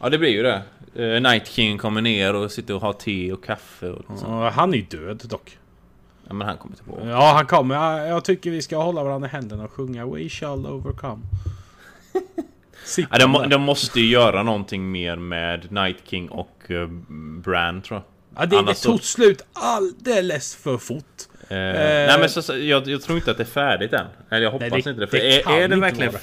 Ja 0.00 0.08
det 0.08 0.18
blir 0.18 0.30
ju 0.30 0.42
det. 0.42 0.62
Eh, 0.94 1.20
Night 1.22 1.46
King 1.46 1.78
kommer 1.78 2.00
ner 2.00 2.34
och 2.34 2.52
sitter 2.52 2.74
och 2.74 2.80
har 2.80 2.92
te 2.92 3.32
och 3.32 3.44
kaffe 3.44 3.88
och. 3.90 4.04
Ja, 4.22 4.48
han 4.50 4.72
är 4.74 4.76
ju 4.78 4.82
död 4.82 5.22
dock. 5.24 5.58
Ja 6.28 6.34
men 6.34 6.46
han 6.48 6.56
kommer 6.56 6.76
tillbaka. 6.76 7.04
Ja, 7.08 7.32
han 7.34 7.46
kommer. 7.46 7.74
Ja, 7.74 8.06
Jag 8.06 8.24
tycker 8.24 8.50
vi 8.50 8.62
ska 8.62 8.76
hålla 8.76 9.04
varandra 9.04 9.28
i 9.28 9.32
händerna 9.32 9.64
och 9.64 9.72
sjunga 9.72 10.06
We 10.06 10.28
shall 10.28 10.66
overcome. 10.66 11.22
Ja, 13.10 13.18
de, 13.18 13.48
de 13.50 13.62
måste 13.62 14.00
ju 14.00 14.06
göra 14.06 14.42
någonting 14.42 14.90
mer 14.90 15.16
med 15.16 15.72
Night 15.72 15.96
King 16.04 16.28
och 16.28 16.62
uh, 16.70 16.86
Bran 17.42 17.82
tror 17.82 18.00
jag. 18.00 18.04
ja, 18.42 18.46
det, 18.46 18.56
det 18.56 18.58
annars 18.58 18.76
så- 18.76 18.90
tog 18.90 19.02
slut 19.02 19.42
alldeles 19.52 20.56
för 20.56 20.78
fort. 20.78 21.04
Eh, 21.48 21.56
nej 21.56 22.18
men 22.20 22.30
så, 22.30 22.42
så, 22.42 22.56
jag, 22.56 22.88
jag 22.88 23.02
tror 23.02 23.18
inte 23.18 23.30
att 23.30 23.36
det 23.36 23.42
är 23.42 23.44
färdigt 23.44 23.92
än. 23.92 24.06
Eller 24.30 24.42
jag 24.42 24.50
hoppas 24.50 24.70
Nej, 24.70 24.82
det- 24.82 24.90
inte 24.90 25.00
det. 25.00 25.06
För 25.06 25.16
det 25.16 25.42
är, 25.42 25.60
är, 25.62 25.68
det 25.68 25.76
verkligen, 25.76 26.14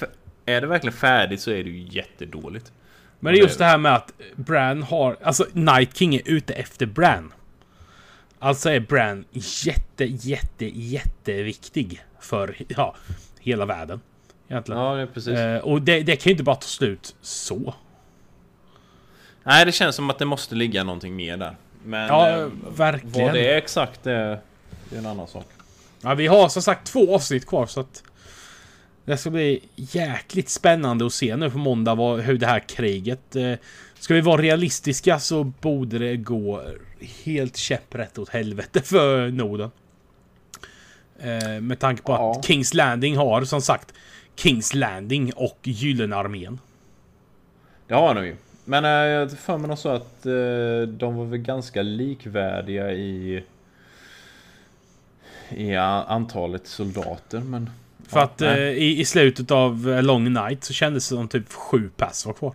är 0.45 0.61
det 0.61 0.67
verkligen 0.67 0.93
färdigt 0.97 1.41
så 1.41 1.51
är 1.51 1.63
det 1.63 1.69
ju 1.69 1.87
jättedåligt. 1.91 2.71
Men 3.19 3.33
det 3.33 3.39
är 3.39 3.43
just 3.43 3.57
det 3.57 3.65
här 3.65 3.77
med 3.77 3.95
att 3.95 4.11
Bran 4.35 4.83
har... 4.83 5.17
Alltså, 5.23 5.45
Night 5.53 5.97
King 5.97 6.15
är 6.15 6.21
ute 6.25 6.53
efter 6.53 6.85
Bran. 6.85 7.33
Alltså 8.39 8.69
är 8.69 8.79
Bran 8.79 9.25
jätte, 9.65 10.05
jätte, 10.05 10.65
jätteviktig 10.65 12.01
för 12.19 12.55
ja, 12.67 12.95
hela 13.39 13.65
världen. 13.65 14.01
Egentligen. 14.49 14.81
Ja, 14.81 14.95
det 14.95 15.07
precis. 15.07 15.33
Eh, 15.37 15.59
och 15.59 15.81
det, 15.81 15.99
det 16.03 16.15
kan 16.15 16.29
ju 16.29 16.31
inte 16.31 16.43
bara 16.43 16.55
ta 16.55 16.67
slut 16.67 17.15
så. 17.21 17.73
Nej, 19.43 19.65
det 19.65 19.71
känns 19.71 19.95
som 19.95 20.09
att 20.09 20.19
det 20.19 20.25
måste 20.25 20.55
ligga 20.55 20.83
någonting 20.83 21.15
mer 21.15 21.37
där. 21.37 21.55
Men 21.83 22.07
Ja, 22.07 22.29
eh, 22.29 22.47
verkligen. 22.77 23.25
vad 23.25 23.33
det 23.33 23.53
är 23.53 23.57
exakt, 23.57 24.03
det, 24.03 24.39
det 24.89 24.95
är 24.95 24.99
en 24.99 25.05
annan 25.05 25.27
sak. 25.27 25.45
Ja, 26.01 26.13
vi 26.13 26.27
har 26.27 26.49
som 26.49 26.61
sagt 26.61 26.87
två 26.87 27.15
avsnitt 27.15 27.45
kvar 27.47 27.65
så 27.65 27.79
att... 27.79 28.03
Det 29.05 29.17
ska 29.17 29.29
bli 29.29 29.63
jäkligt 29.75 30.49
spännande 30.49 31.05
att 31.05 31.13
se 31.13 31.35
nu 31.35 31.49
på 31.51 31.57
måndag 31.57 31.95
vad, 31.95 32.19
hur 32.19 32.37
det 32.37 32.45
här 32.47 32.59
kriget... 32.59 33.35
Eh, 33.35 33.53
ska 33.99 34.13
vi 34.13 34.21
vara 34.21 34.41
realistiska 34.41 35.19
så 35.19 35.43
borde 35.43 35.99
det 35.99 36.17
gå 36.17 36.61
helt 37.23 37.57
käpprätt 37.57 38.17
åt 38.17 38.29
helvete 38.29 38.81
för 38.81 39.29
Norden. 39.29 39.71
Eh, 41.19 41.61
med 41.61 41.79
tanke 41.79 42.01
på 42.01 42.11
Ja. 42.11 42.31
att 42.31 42.45
Kings 42.45 42.73
Landing 42.73 43.17
har 43.17 43.43
som 43.43 43.61
sagt 43.61 43.93
Kings 44.35 44.73
Landing 44.73 45.33
och 45.35 45.59
Gyllene 45.63 46.15
armén. 46.15 46.59
Det 47.87 47.93
har 47.93 48.15
de 48.15 48.25
ju. 48.25 48.35
Men 48.65 48.85
eh, 48.85 48.91
jag 48.91 49.19
har 49.19 49.35
för 49.35 49.57
mig 49.57 49.67
nog 49.67 49.77
så 49.77 49.89
att 49.89 50.25
eh, 50.25 50.87
de 50.87 51.15
var 51.15 51.25
väl 51.25 51.39
ganska 51.39 51.81
likvärdiga 51.81 52.91
i... 52.91 53.43
I 55.49 55.75
antalet 55.75 56.67
soldater, 56.67 57.39
men... 57.39 57.69
För 58.07 58.19
ja, 58.19 58.23
att 58.23 58.41
eh, 58.41 58.57
i, 58.57 58.99
i 58.99 59.05
slutet 59.05 59.51
av 59.51 59.99
Long 60.03 60.33
Night 60.33 60.63
så 60.63 60.73
kändes 60.73 61.09
det 61.09 61.15
som 61.15 61.27
typ 61.27 61.53
sju 61.53 61.89
pass 61.97 62.25
var 62.25 62.33
kvar. 62.33 62.53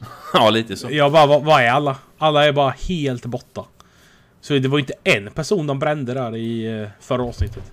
Ja, 0.34 0.50
lite 0.50 0.76
så. 0.76 0.90
Jag 0.90 1.12
bara, 1.12 1.26
vad, 1.26 1.44
vad 1.44 1.62
är 1.62 1.70
alla? 1.70 1.96
Alla 2.18 2.44
är 2.44 2.52
bara 2.52 2.70
helt 2.70 3.26
borta. 3.26 3.64
Så 4.40 4.58
det 4.58 4.68
var 4.68 4.78
inte 4.78 4.94
en 5.04 5.30
person 5.30 5.66
de 5.66 5.78
brände 5.78 6.14
där 6.14 6.36
i 6.36 6.88
förra 7.00 7.22
avsnittet. 7.22 7.72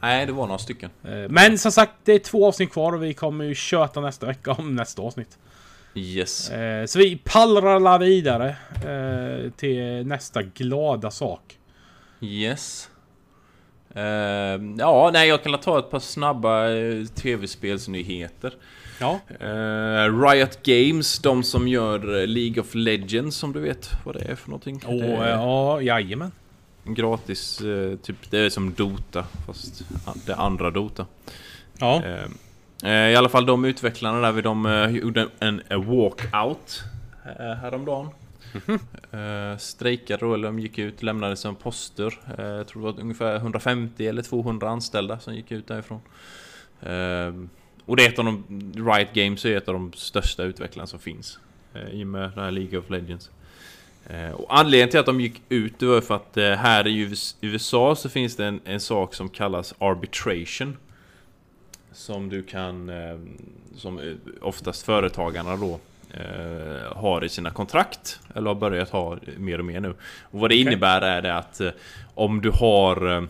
Nej, 0.00 0.26
det 0.26 0.32
var 0.32 0.46
några 0.46 0.58
stycken. 0.58 0.90
Eh, 1.04 1.28
Men 1.28 1.58
som 1.58 1.72
sagt, 1.72 1.92
det 2.04 2.12
är 2.12 2.18
två 2.18 2.46
avsnitt 2.46 2.72
kvar 2.72 2.92
och 2.92 3.02
vi 3.02 3.14
kommer 3.14 3.44
ju 3.44 3.54
köta 3.54 4.00
nästa 4.00 4.26
vecka 4.26 4.52
om 4.52 4.76
nästa 4.76 5.02
avsnitt. 5.02 5.38
Yes. 5.94 6.50
Eh, 6.50 6.86
Så 6.86 6.98
vi 6.98 7.16
pallrar 7.24 7.98
vidare 7.98 8.56
eh, 8.74 9.50
till 9.50 10.06
nästa 10.06 10.42
glada 10.42 11.10
sak. 11.10 11.58
Yes. 12.20 12.90
Ja, 14.78 15.10
nej, 15.12 15.28
jag 15.28 15.42
kan 15.42 15.60
ta 15.60 15.78
ett 15.78 15.90
par 15.90 15.98
snabba 16.00 16.62
tv-spelsnyheter. 17.14 18.54
Ja. 19.00 19.20
Riot 20.30 20.62
Games, 20.62 21.18
de 21.18 21.42
som 21.42 21.68
gör 21.68 22.26
League 22.26 22.60
of 22.62 22.74
Legends, 22.74 23.36
som 23.36 23.52
du 23.52 23.60
vet 23.60 23.90
vad 24.04 24.14
det 24.14 24.20
är 24.20 24.34
för 24.34 24.48
någonting. 24.50 24.82
Och, 24.86 24.94
det 24.94 25.06
är 25.06 25.30
ja, 25.30 25.80
jajamän. 25.80 26.32
Gratis, 26.94 27.60
eh, 27.60 27.96
typ, 27.96 28.30
det 28.30 28.38
är 28.38 28.50
som 28.50 28.74
Dota, 28.74 29.26
fast 29.46 29.84
det 30.26 30.34
andra 30.34 30.70
Dota. 30.70 31.06
Ja. 31.78 32.02
Eh, 32.04 32.90
eh, 32.90 33.10
I 33.10 33.16
alla 33.16 33.28
fall 33.28 33.46
de 33.46 33.64
utvecklarna 33.64 34.32
där, 34.32 34.42
de 34.42 34.88
gjorde 35.02 35.28
en, 35.38 35.62
walkout 35.68 36.82
häromdagen. 37.60 38.08
Eh, 39.12 39.56
strejkade 39.56 40.26
då, 40.26 40.34
eller 40.34 40.48
de 40.48 40.58
gick 40.58 40.78
ut, 40.78 41.02
lämnade 41.02 41.36
sina 41.36 41.54
poster. 41.54 42.18
Eh, 42.38 42.44
jag 42.44 42.66
tror 42.66 42.82
det 42.82 42.92
var 42.92 43.00
ungefär 43.00 43.36
150 43.36 44.06
eller 44.06 44.22
200 44.22 44.68
anställda 44.68 45.18
som 45.18 45.34
gick 45.34 45.52
ut 45.52 45.66
därifrån. 45.66 46.00
Eh, 46.80 47.34
och 47.84 47.96
det 47.96 48.04
är 48.04 48.08
ett 48.08 48.18
av 48.18 48.24
de, 48.24 48.44
Riot 48.74 49.12
Games 49.12 49.44
är 49.44 49.56
ett 49.56 49.68
av 49.68 49.74
de 49.74 49.92
största 49.92 50.42
utvecklarna 50.42 50.86
som 50.86 50.98
finns. 50.98 51.38
I 51.92 52.04
och 52.04 52.06
med 52.06 52.22
den 52.22 52.44
här 52.44 52.50
League 52.50 52.78
of 52.78 52.90
Legends. 52.90 53.30
Eh, 54.08 54.30
och 54.30 54.58
anledningen 54.58 54.88
till 54.88 55.00
att 55.00 55.06
de 55.06 55.20
gick 55.20 55.42
ut 55.48 55.78
det 55.78 55.86
var 55.86 56.00
för 56.00 56.14
att 56.14 56.36
eh, 56.36 56.50
här 56.50 56.86
i 56.86 56.98
US- 56.98 57.36
USA 57.40 57.96
så 57.96 58.08
finns 58.08 58.36
det 58.36 58.46
en, 58.46 58.60
en 58.64 58.80
sak 58.80 59.14
som 59.14 59.28
kallas 59.28 59.74
arbitration. 59.78 60.76
Som 61.92 62.28
du 62.28 62.42
kan, 62.42 62.88
eh, 62.88 63.18
som 63.76 64.18
oftast 64.40 64.82
företagarna 64.82 65.56
då 65.56 65.80
har 66.92 67.24
i 67.24 67.28
sina 67.28 67.50
kontrakt. 67.50 68.20
Eller 68.34 68.48
har 68.48 68.54
börjat 68.54 68.90
ha 68.90 69.18
mer 69.36 69.58
och 69.58 69.64
mer 69.64 69.80
nu. 69.80 69.94
Och 70.22 70.40
vad 70.40 70.50
det 70.50 70.56
innebär 70.56 71.00
är 71.00 71.22
det 71.22 71.36
att 71.36 71.60
om 72.14 72.40
du 72.40 72.50
har 72.50 73.28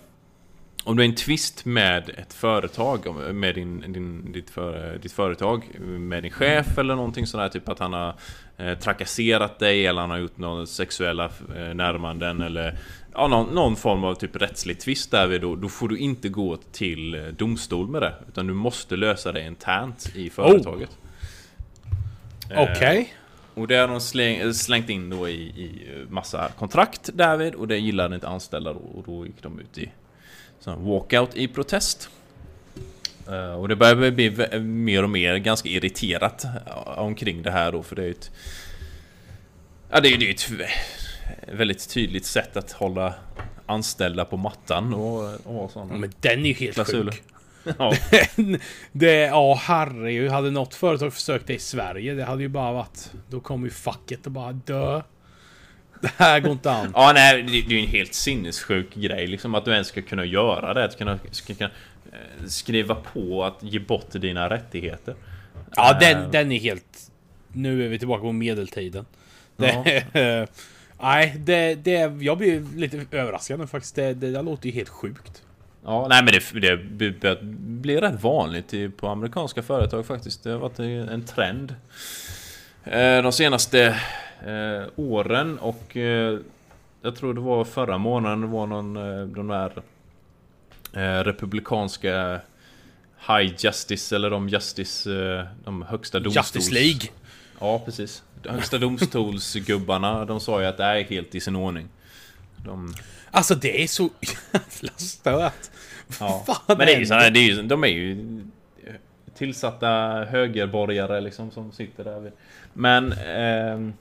om 0.89 0.97
du 0.97 1.03
har 1.03 1.09
en 1.09 1.14
tvist 1.14 1.64
med 1.64 2.11
ett 2.16 2.34
företag, 2.34 3.14
med 3.34 3.55
din, 3.55 3.93
din, 3.93 4.32
ditt, 4.32 4.51
för, 4.51 4.99
ditt 5.03 5.12
företag, 5.12 5.80
med 5.80 6.22
din 6.22 6.32
chef 6.32 6.78
eller 6.78 6.95
någonting 6.97 7.26
sådär, 7.26 7.49
typ 7.49 7.68
att 7.68 7.78
han 7.78 7.93
har 7.93 8.14
eh, 8.57 8.78
trakasserat 8.78 9.59
dig 9.59 9.86
eller 9.86 10.01
han 10.01 10.11
har 10.11 10.18
gjort 10.18 10.39
några 10.39 10.66
sexuella 10.66 11.24
eh, 11.24 11.74
närmanden 11.74 12.43
eller 12.43 12.78
ja, 13.14 13.28
någon, 13.28 13.55
någon 13.55 13.76
form 13.76 14.05
av 14.05 14.14
typ 14.14 14.36
rättslig 14.36 14.80
tvist 14.80 15.11
därvid 15.11 15.41
då, 15.41 15.57
då 15.57 15.68
får 15.68 15.89
du 15.89 15.99
inte 15.99 16.28
gå 16.28 16.57
till 16.57 17.14
eh, 17.14 17.20
domstol 17.22 17.89
med 17.89 18.03
det. 18.03 18.14
Utan 18.28 18.47
du 18.47 18.55
måste 18.55 18.97
lösa 18.97 19.32
det 19.32 19.47
internt 19.47 20.12
i 20.14 20.30
företaget. 20.30 20.99
Eh, 22.51 22.62
Okej. 22.62 23.14
och 23.55 23.68
det 23.68 23.76
har 23.76 23.89
de 23.89 24.01
släng, 24.01 24.55
slängt 24.55 24.91
in 24.91 25.11
då 25.11 25.28
i, 25.28 25.43
i 25.43 25.86
massa 26.09 26.49
kontrakt 26.59 27.11
därvid 27.14 27.55
och 27.55 27.68
det 27.68 27.78
gillade 27.78 28.14
inte 28.14 28.28
anställda 28.28 28.72
då 28.72 28.80
och 28.80 29.05
då 29.07 29.26
gick 29.26 29.43
de 29.43 29.61
ut 29.61 29.78
i 29.78 29.91
sån 30.75 30.85
walkout 30.89 31.37
i 31.37 31.49
protest. 31.49 32.09
Eh, 33.29 33.53
och 33.53 33.69
det 33.69 33.77
börjar 33.77 34.11
bli 34.11 34.59
mer 34.61 35.03
och 35.03 35.11
mer 35.11 35.37
ganska 35.37 35.69
irriterat 35.69 36.45
eh, 36.45 36.99
omkring 36.99 37.43
det 37.43 37.51
här 37.51 37.73
då 37.73 37.83
för 37.83 37.97
det 37.97 38.03
är 38.03 38.07
ju 38.07 38.11
ett... 38.12 38.31
Ja 39.91 40.01
det 40.01 40.09
är 40.09 40.16
ju 40.16 40.31
ett 40.31 40.51
vä- 40.51 41.53
väldigt 41.53 41.89
tydligt 41.91 42.25
sätt 42.27 42.57
att 42.57 42.73
hålla 42.73 43.14
anställda 43.66 44.25
på 44.25 44.37
mattan 44.37 44.95
och, 44.95 45.47
och 45.47 45.71
sådana 45.71 45.95
Men 45.97 46.12
den 46.21 46.39
är 46.41 46.49
ju 46.49 46.53
helt 46.55 46.75
klausuler. 46.75 47.12
sjuk. 47.12 47.23
Ja, 47.79 47.93
det, 48.93 49.14
ja 49.14 49.55
herregud. 49.62 50.31
Hade 50.31 50.51
något 50.51 50.75
företag 50.75 51.12
försökt 51.14 51.47
det 51.47 51.55
i 51.55 51.59
Sverige, 51.59 52.14
det 52.14 52.25
hade 52.25 52.43
ju 52.43 52.49
bara 52.49 52.73
varit... 52.73 53.12
Då 53.31 53.41
kommer 53.41 53.66
ju 53.66 53.71
facket 53.71 54.27
och 54.27 54.33
bara 54.33 54.53
dö. 54.53 55.03
Det 56.01 56.13
här 56.17 56.41
går 56.41 56.53
inte 56.53 56.71
an. 56.71 56.93
Ja, 56.95 57.13
nej, 57.15 57.43
det, 57.43 57.53
det 57.53 57.75
är 57.75 57.79
ju 57.79 57.85
en 57.85 57.91
helt 57.91 58.15
sinnessjuk 58.15 58.95
grej 58.95 59.27
liksom 59.27 59.55
att 59.55 59.65
du 59.65 59.73
ens 59.73 59.89
ska 59.89 60.03
kunna 60.03 60.25
göra 60.25 60.75
det. 60.75 60.85
Att 60.85 60.99
kunna, 60.99 61.19
ska 61.31 61.55
kunna 61.55 61.71
eh, 62.13 62.47
skriva 62.47 62.95
på 62.95 63.45
att 63.45 63.59
ge 63.63 63.79
bort 63.79 64.13
dina 64.13 64.51
rättigheter. 64.51 65.15
Ja, 65.77 65.93
Eh, 65.93 65.99
den, 65.99 66.31
den 66.31 66.53
är 66.53 66.59
helt... 66.59 67.11
Nu 67.53 67.85
är 67.85 67.89
vi 67.89 67.99
tillbaka 67.99 68.21
på 68.21 68.33
medeltiden. 68.33 69.07
Det, 69.57 70.05
nej, 71.01 71.35
det, 71.39 71.75
det... 71.75 72.23
Jag 72.23 72.39
blir 72.39 72.77
lite 72.77 73.07
överraskad 73.11 73.61
nu 73.61 73.67
faktiskt. 73.67 73.95
Det, 73.95 74.15
det 74.15 74.31
där 74.31 74.43
låter 74.43 74.67
ju 74.67 74.75
helt 74.75 74.89
sjukt. 74.89 75.43
Ja, 75.85 76.07
nej 76.11 76.23
men 76.25 76.35
det, 76.63 76.77
det 76.77 77.21
börjar 77.21 77.39
bli 77.81 78.01
rätt 78.01 78.23
vanligt 78.23 78.97
på 78.97 79.09
amerikanska 79.09 79.63
företag 79.63 80.07
faktiskt. 80.07 80.45
Det 80.45 80.51
har 80.51 80.59
varit 80.59 80.79
en 80.79 81.25
trend. 81.25 81.75
Eh, 82.85 83.23
de 83.23 83.33
senaste 83.33 84.01
eh, 84.47 84.89
åren 84.97 85.59
och 85.59 85.97
eh, 85.97 86.39
jag 87.03 87.16
tror 87.16 87.34
det 87.34 87.41
var 87.41 87.64
förra 87.64 87.99
månaden 87.99 88.41
det 88.41 88.47
var 88.47 88.66
någon 88.66 88.97
eh, 88.97 89.26
de 89.26 89.49
där 89.49 89.82
eh, 90.93 91.24
republikanska 91.24 92.41
High 93.26 93.55
Justice 93.59 94.16
eller 94.16 94.30
de 94.30 94.49
Justice, 94.49 95.12
eh, 95.12 95.47
de 95.64 95.82
högsta 95.82 96.20
domstols... 96.20 96.36
Justice 96.57 96.74
League. 96.74 97.01
Ja, 97.61 97.82
precis. 97.84 98.22
De 98.43 98.49
högsta 98.49 98.78
domstolsgubbarna, 98.78 100.24
de 100.24 100.41
sa 100.41 100.61
ju 100.61 100.66
att 100.66 100.76
det 100.76 100.84
är 100.84 101.05
helt 101.05 101.34
i 101.34 101.41
sin 101.41 101.57
ordning. 101.57 101.89
De... 102.57 102.95
Alltså 103.30 103.55
det 103.55 103.82
är 103.82 103.86
så 103.86 104.11
jävla 104.20 104.93
stört. 104.97 105.70
Ja. 106.20 106.45
Fan, 106.47 106.57
Men 106.66 106.78
det 106.78 106.95
är 106.95 106.99
ju 106.99 107.07
såna, 107.07 107.30
det 107.30 107.39
är 107.39 107.43
ju, 107.43 107.62
de 107.62 107.84
är 107.84 107.89
ju 107.89 108.41
tillsatta 109.34 109.89
högerborgare 110.24 111.20
liksom 111.20 111.51
som 111.51 111.72
sitter 111.72 112.05
där. 112.05 112.32
Men 112.72 113.12
ehm, 113.12 113.93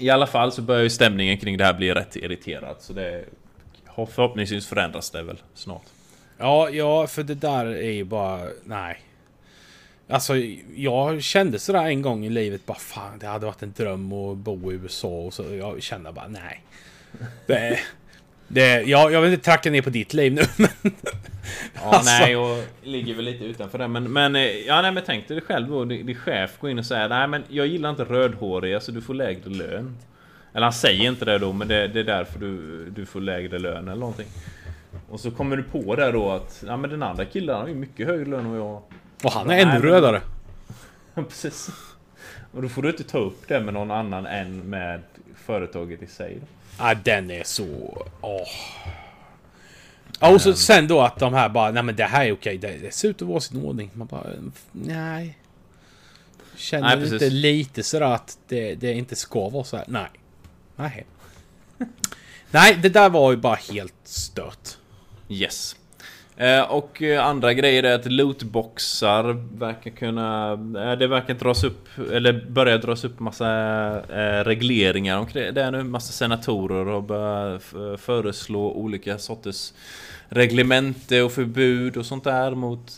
i 0.00 0.10
alla 0.10 0.26
fall 0.26 0.52
så 0.52 0.62
börjar 0.62 0.82
ju 0.82 0.90
stämningen 0.90 1.38
kring 1.38 1.56
det 1.56 1.64
här 1.64 1.74
bli 1.74 1.94
rätt 1.94 2.16
irriterad. 2.16 2.76
Så 2.78 2.92
det 2.92 3.24
har 3.86 4.06
förhoppningsvis 4.06 4.66
förändras 4.66 5.10
det 5.10 5.22
väl 5.22 5.38
snart. 5.54 5.82
Ja, 6.38 6.70
ja, 6.70 7.06
för 7.06 7.22
det 7.22 7.34
där 7.34 7.66
är 7.66 7.90
ju 7.90 8.04
bara... 8.04 8.40
Nej. 8.64 9.00
Alltså, 10.08 10.36
jag 10.74 11.22
kände 11.22 11.58
sådär 11.58 11.84
en 11.84 12.02
gång 12.02 12.24
i 12.24 12.30
livet 12.30 12.66
bara 12.66 12.78
fan, 12.78 13.18
det 13.18 13.26
hade 13.26 13.46
varit 13.46 13.62
en 13.62 13.72
dröm 13.76 14.12
att 14.12 14.36
bo 14.36 14.72
i 14.72 14.74
USA 14.74 15.08
och 15.08 15.34
så. 15.34 15.54
Jag 15.54 15.82
kände 15.82 16.12
bara 16.12 16.28
nej. 16.28 16.64
Det 17.46 17.78
det 18.52 18.82
jag, 18.82 19.12
jag 19.12 19.20
vill 19.20 19.32
inte 19.32 19.44
tracka 19.44 19.70
ner 19.70 19.82
på 19.82 19.90
ditt 19.90 20.14
liv 20.14 20.32
nu, 20.32 20.42
men... 20.56 20.92
Ja, 21.74 21.80
Alltså. 21.82 22.10
nej, 22.10 22.36
och 22.36 22.64
ligger 22.82 23.14
väl 23.14 23.24
lite 23.24 23.44
utanför 23.44 23.78
det. 23.78 23.88
Men, 23.88 24.12
men, 24.12 24.36
eh, 24.36 24.42
ja, 24.42 24.82
nej, 24.82 24.92
men 24.92 25.02
tänk 25.06 25.28
dig 25.28 25.34
det 25.34 25.40
själv 25.40 25.68
då. 25.68 25.84
Din 25.84 26.06
din 26.06 26.16
chef 26.16 26.50
går 26.60 26.70
in 26.70 26.78
och 26.78 26.86
säger 26.86 27.08
nej, 27.08 27.28
men 27.28 27.42
jag 27.48 27.66
gillar 27.66 27.90
inte 27.90 28.04
rödhåriga 28.04 28.80
så 28.80 28.92
du 28.92 29.00
får 29.02 29.14
lägre 29.14 29.50
lön. 29.50 29.96
Eller 30.54 30.62
han 30.66 30.72
säger 30.72 31.04
inte 31.10 31.24
det 31.24 31.38
då, 31.38 31.52
men 31.52 31.68
det, 31.68 31.88
det 31.88 32.00
är 32.00 32.04
därför 32.04 32.38
du, 32.38 32.84
du 32.90 33.06
får 33.06 33.20
lägre 33.20 33.58
lön 33.58 33.88
eller 33.88 34.00
någonting. 34.00 34.26
Och 35.08 35.20
så 35.20 35.30
kommer 35.30 35.56
du 35.56 35.62
på 35.62 35.96
där 35.96 36.12
då 36.12 36.30
att 36.30 36.64
ja, 36.66 36.76
men 36.76 36.90
den 36.90 37.02
andra 37.02 37.24
killen 37.24 37.56
har 37.56 37.68
ju 37.68 37.74
mycket 37.74 38.06
högre 38.06 38.24
lön 38.24 38.46
än 38.46 38.54
jag 38.54 38.82
Och 39.24 39.32
han 39.32 39.50
är 39.50 39.58
ännu 39.58 39.72
men- 39.72 39.82
rödare. 39.82 40.20
Ja, 41.14 41.22
Precis. 41.22 41.68
Och 42.52 42.62
då 42.62 42.68
får 42.68 42.82
du 42.82 42.88
inte 42.90 43.04
ta 43.04 43.18
upp 43.18 43.48
det 43.48 43.60
med 43.60 43.74
någon 43.74 43.90
annan 43.90 44.26
än 44.26 44.56
med 44.70 45.00
företaget 45.44 46.02
i 46.02 46.06
sig. 46.06 46.38
Då. 46.40 46.46
Ja, 46.80 46.94
den 46.94 47.30
är 47.30 47.44
så... 47.44 47.66
Åh. 48.20 48.48
Ja, 50.20 50.34
och 50.34 50.40
så 50.40 50.54
sen 50.54 50.88
då 50.88 51.00
att 51.00 51.18
de 51.18 51.34
här 51.34 51.48
bara, 51.48 51.70
nej 51.70 51.82
men 51.82 51.96
det 51.96 52.04
här 52.04 52.24
är 52.24 52.32
okej, 52.32 52.58
det, 52.58 52.78
det 52.78 52.94
ser 52.94 53.08
ut 53.08 53.22
att 53.22 53.28
vara 53.28 53.40
sin 53.40 53.64
ordning. 53.64 53.90
Man 53.94 54.06
bara, 54.06 54.26
nej. 54.72 55.38
Känner 56.56 56.88
Nej, 56.88 56.96
precis. 56.96 57.12
inte 57.12 57.30
lite 57.30 57.82
sådär 57.82 58.06
att 58.06 58.38
det, 58.48 58.74
det 58.74 58.92
inte 58.92 59.16
ska 59.16 59.48
vara 59.48 59.64
så 59.64 59.76
här? 59.76 59.84
Nej. 59.88 60.10
Nej. 60.76 61.06
nej, 62.50 62.78
det 62.82 62.88
där 62.88 63.10
var 63.10 63.30
ju 63.30 63.36
bara 63.36 63.54
helt 63.54 63.94
stört. 64.04 64.68
Yes. 65.28 65.76
Eh, 66.40 66.62
och 66.62 67.02
eh, 67.02 67.26
andra 67.26 67.54
grejer 67.54 67.82
är 67.82 67.94
att 67.94 68.12
lootboxar 68.12 69.24
verkar 69.58 69.90
kunna... 69.90 70.52
Eh, 70.52 70.98
det 70.98 71.06
verkar 71.06 71.34
dras 71.34 71.64
upp, 71.64 71.88
eller 72.12 72.46
börja 72.50 72.78
dras 72.78 73.04
upp 73.04 73.20
massa 73.20 73.46
regleringar 74.44 75.18
omkring 75.18 75.54
det 75.54 75.62
är 75.62 75.70
nu. 75.70 75.82
Massa 75.82 76.12
senatorer 76.12 76.84
har 76.84 77.00
börjat 77.00 77.62
f- 77.62 78.00
föreslå 78.00 78.72
olika 78.72 79.18
sorters 79.18 79.72
reglemente 80.28 81.22
och 81.22 81.32
förbud 81.32 81.96
och 81.96 82.06
sånt 82.06 82.24
där 82.24 82.54
mot 82.54 82.96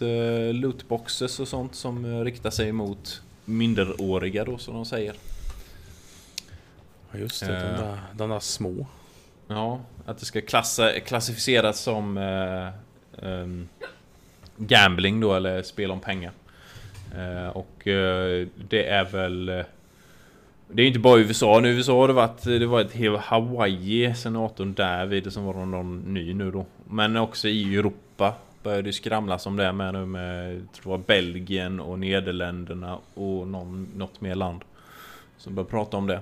lootboxes 0.52 1.40
och 1.40 1.48
sånt 1.48 1.74
som 1.74 2.24
riktar 2.24 2.50
sig 2.50 2.72
mot 2.72 3.22
minderåriga 3.44 4.44
då 4.44 4.58
som 4.58 4.74
de 4.74 4.84
säger. 4.84 5.14
Ja, 7.12 7.18
just 7.18 7.40
det. 7.40 7.46
De, 7.46 7.82
där, 7.82 7.98
de 8.14 8.30
där 8.30 8.40
små. 8.40 8.86
Ja, 9.48 9.80
att 10.06 10.18
det 10.18 10.26
ska 10.26 10.40
klassa, 10.40 11.00
klassificeras 11.00 11.80
som 11.80 12.18
eh, 12.18 12.68
um, 13.22 13.68
gambling 14.56 15.20
då, 15.20 15.34
eller 15.34 15.62
spel 15.62 15.90
om 15.90 16.00
pengar. 16.00 16.32
Uh, 17.18 17.48
och 17.48 17.86
uh, 17.86 18.46
det 18.68 18.86
är 18.88 19.04
väl... 19.04 19.48
Uh, 19.48 19.64
Det 20.74 20.82
är 20.82 20.86
inte 20.86 20.98
bara 20.98 21.20
i 21.20 21.22
USA. 21.22 21.60
Nu 21.60 21.68
USA 21.68 22.00
har 22.00 22.08
det 22.08 22.14
varit, 22.14 22.42
det 22.42 22.66
var 22.66 22.80
ett 22.80 22.92
helt 22.92 23.20
Hawaii, 23.20 24.14
senatorn 24.14 24.74
David 24.74 25.32
som 25.32 25.44
var 25.44 25.66
någon 25.66 26.14
ny 26.14 26.34
nu 26.34 26.50
då. 26.50 26.66
Men 26.88 27.16
också 27.16 27.48
i 27.48 27.76
Europa 27.76 28.34
började 28.62 28.82
det 28.82 28.92
skramlas 28.92 29.46
om 29.46 29.56
det 29.56 29.72
med 29.72 29.94
nu 29.94 30.06
med, 30.06 30.54
jag 30.54 30.72
tror 30.72 30.92
det 30.92 30.98
var 30.98 30.98
Belgien 30.98 31.80
och 31.80 31.98
Nederländerna 31.98 32.98
och 33.14 33.48
någon, 33.48 33.88
något 33.96 34.20
mer 34.20 34.34
land. 34.34 34.64
Som 35.38 35.54
började 35.54 35.70
prata 35.70 35.96
om 35.96 36.06
det. 36.06 36.20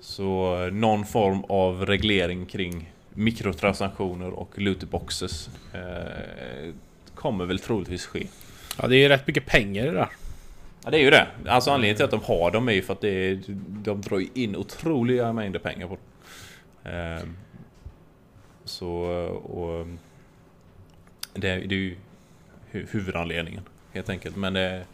Så 0.00 0.64
eh, 0.64 0.72
någon 0.72 1.04
form 1.04 1.44
av 1.48 1.86
reglering 1.86 2.46
kring 2.46 2.92
mikrotransaktioner 3.14 4.30
och 4.30 4.58
lootboxes 4.58 5.50
eh, 5.72 6.74
kommer 7.14 7.44
väl 7.44 7.58
troligtvis 7.58 8.06
ske. 8.06 8.26
Ja, 8.82 8.86
det 8.88 8.96
är 8.96 8.98
ju 8.98 9.08
rätt 9.08 9.26
mycket 9.26 9.46
pengar 9.46 9.82
i 9.82 9.86
det 9.86 9.92
där. 9.92 10.08
Ja 10.84 10.90
det 10.90 10.96
är 10.96 11.02
ju 11.02 11.10
det. 11.10 11.26
Alltså 11.46 11.70
anledningen 11.70 11.96
till 11.96 12.04
att 12.04 12.10
de 12.10 12.20
har 12.22 12.50
dem 12.50 12.68
är 12.68 12.72
ju 12.72 12.82
för 12.82 12.92
att 12.92 13.00
det 13.00 13.08
är, 13.08 13.40
de 13.68 14.00
drar 14.00 14.24
in 14.38 14.56
otroliga 14.56 15.32
mängder 15.32 15.58
pengar 15.58 15.86
på. 15.86 15.98
Eh, 16.88 17.26
så 18.64 18.88
och 19.44 19.86
det, 21.34 21.48
är- 21.48 21.58
det 21.66 21.74
är 21.74 21.78
ju 21.78 21.96
hu- 22.72 22.86
huvudanledningen 22.90 23.62
helt 23.92 24.08
enkelt. 24.10 24.36
Men 24.36 24.52
det, 24.52 24.84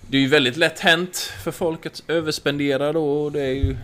det 0.00 0.16
är 0.16 0.20
ju 0.20 0.28
väldigt 0.28 0.56
lätt 0.56 0.80
hänt 0.80 1.16
för 1.16 1.50
folk 1.50 1.86
att 1.86 2.02
överspendera 2.08 2.92
då 2.92 3.24
och 3.24 3.32
det 3.32 3.42
är 3.42 3.52
ju... 3.54 3.76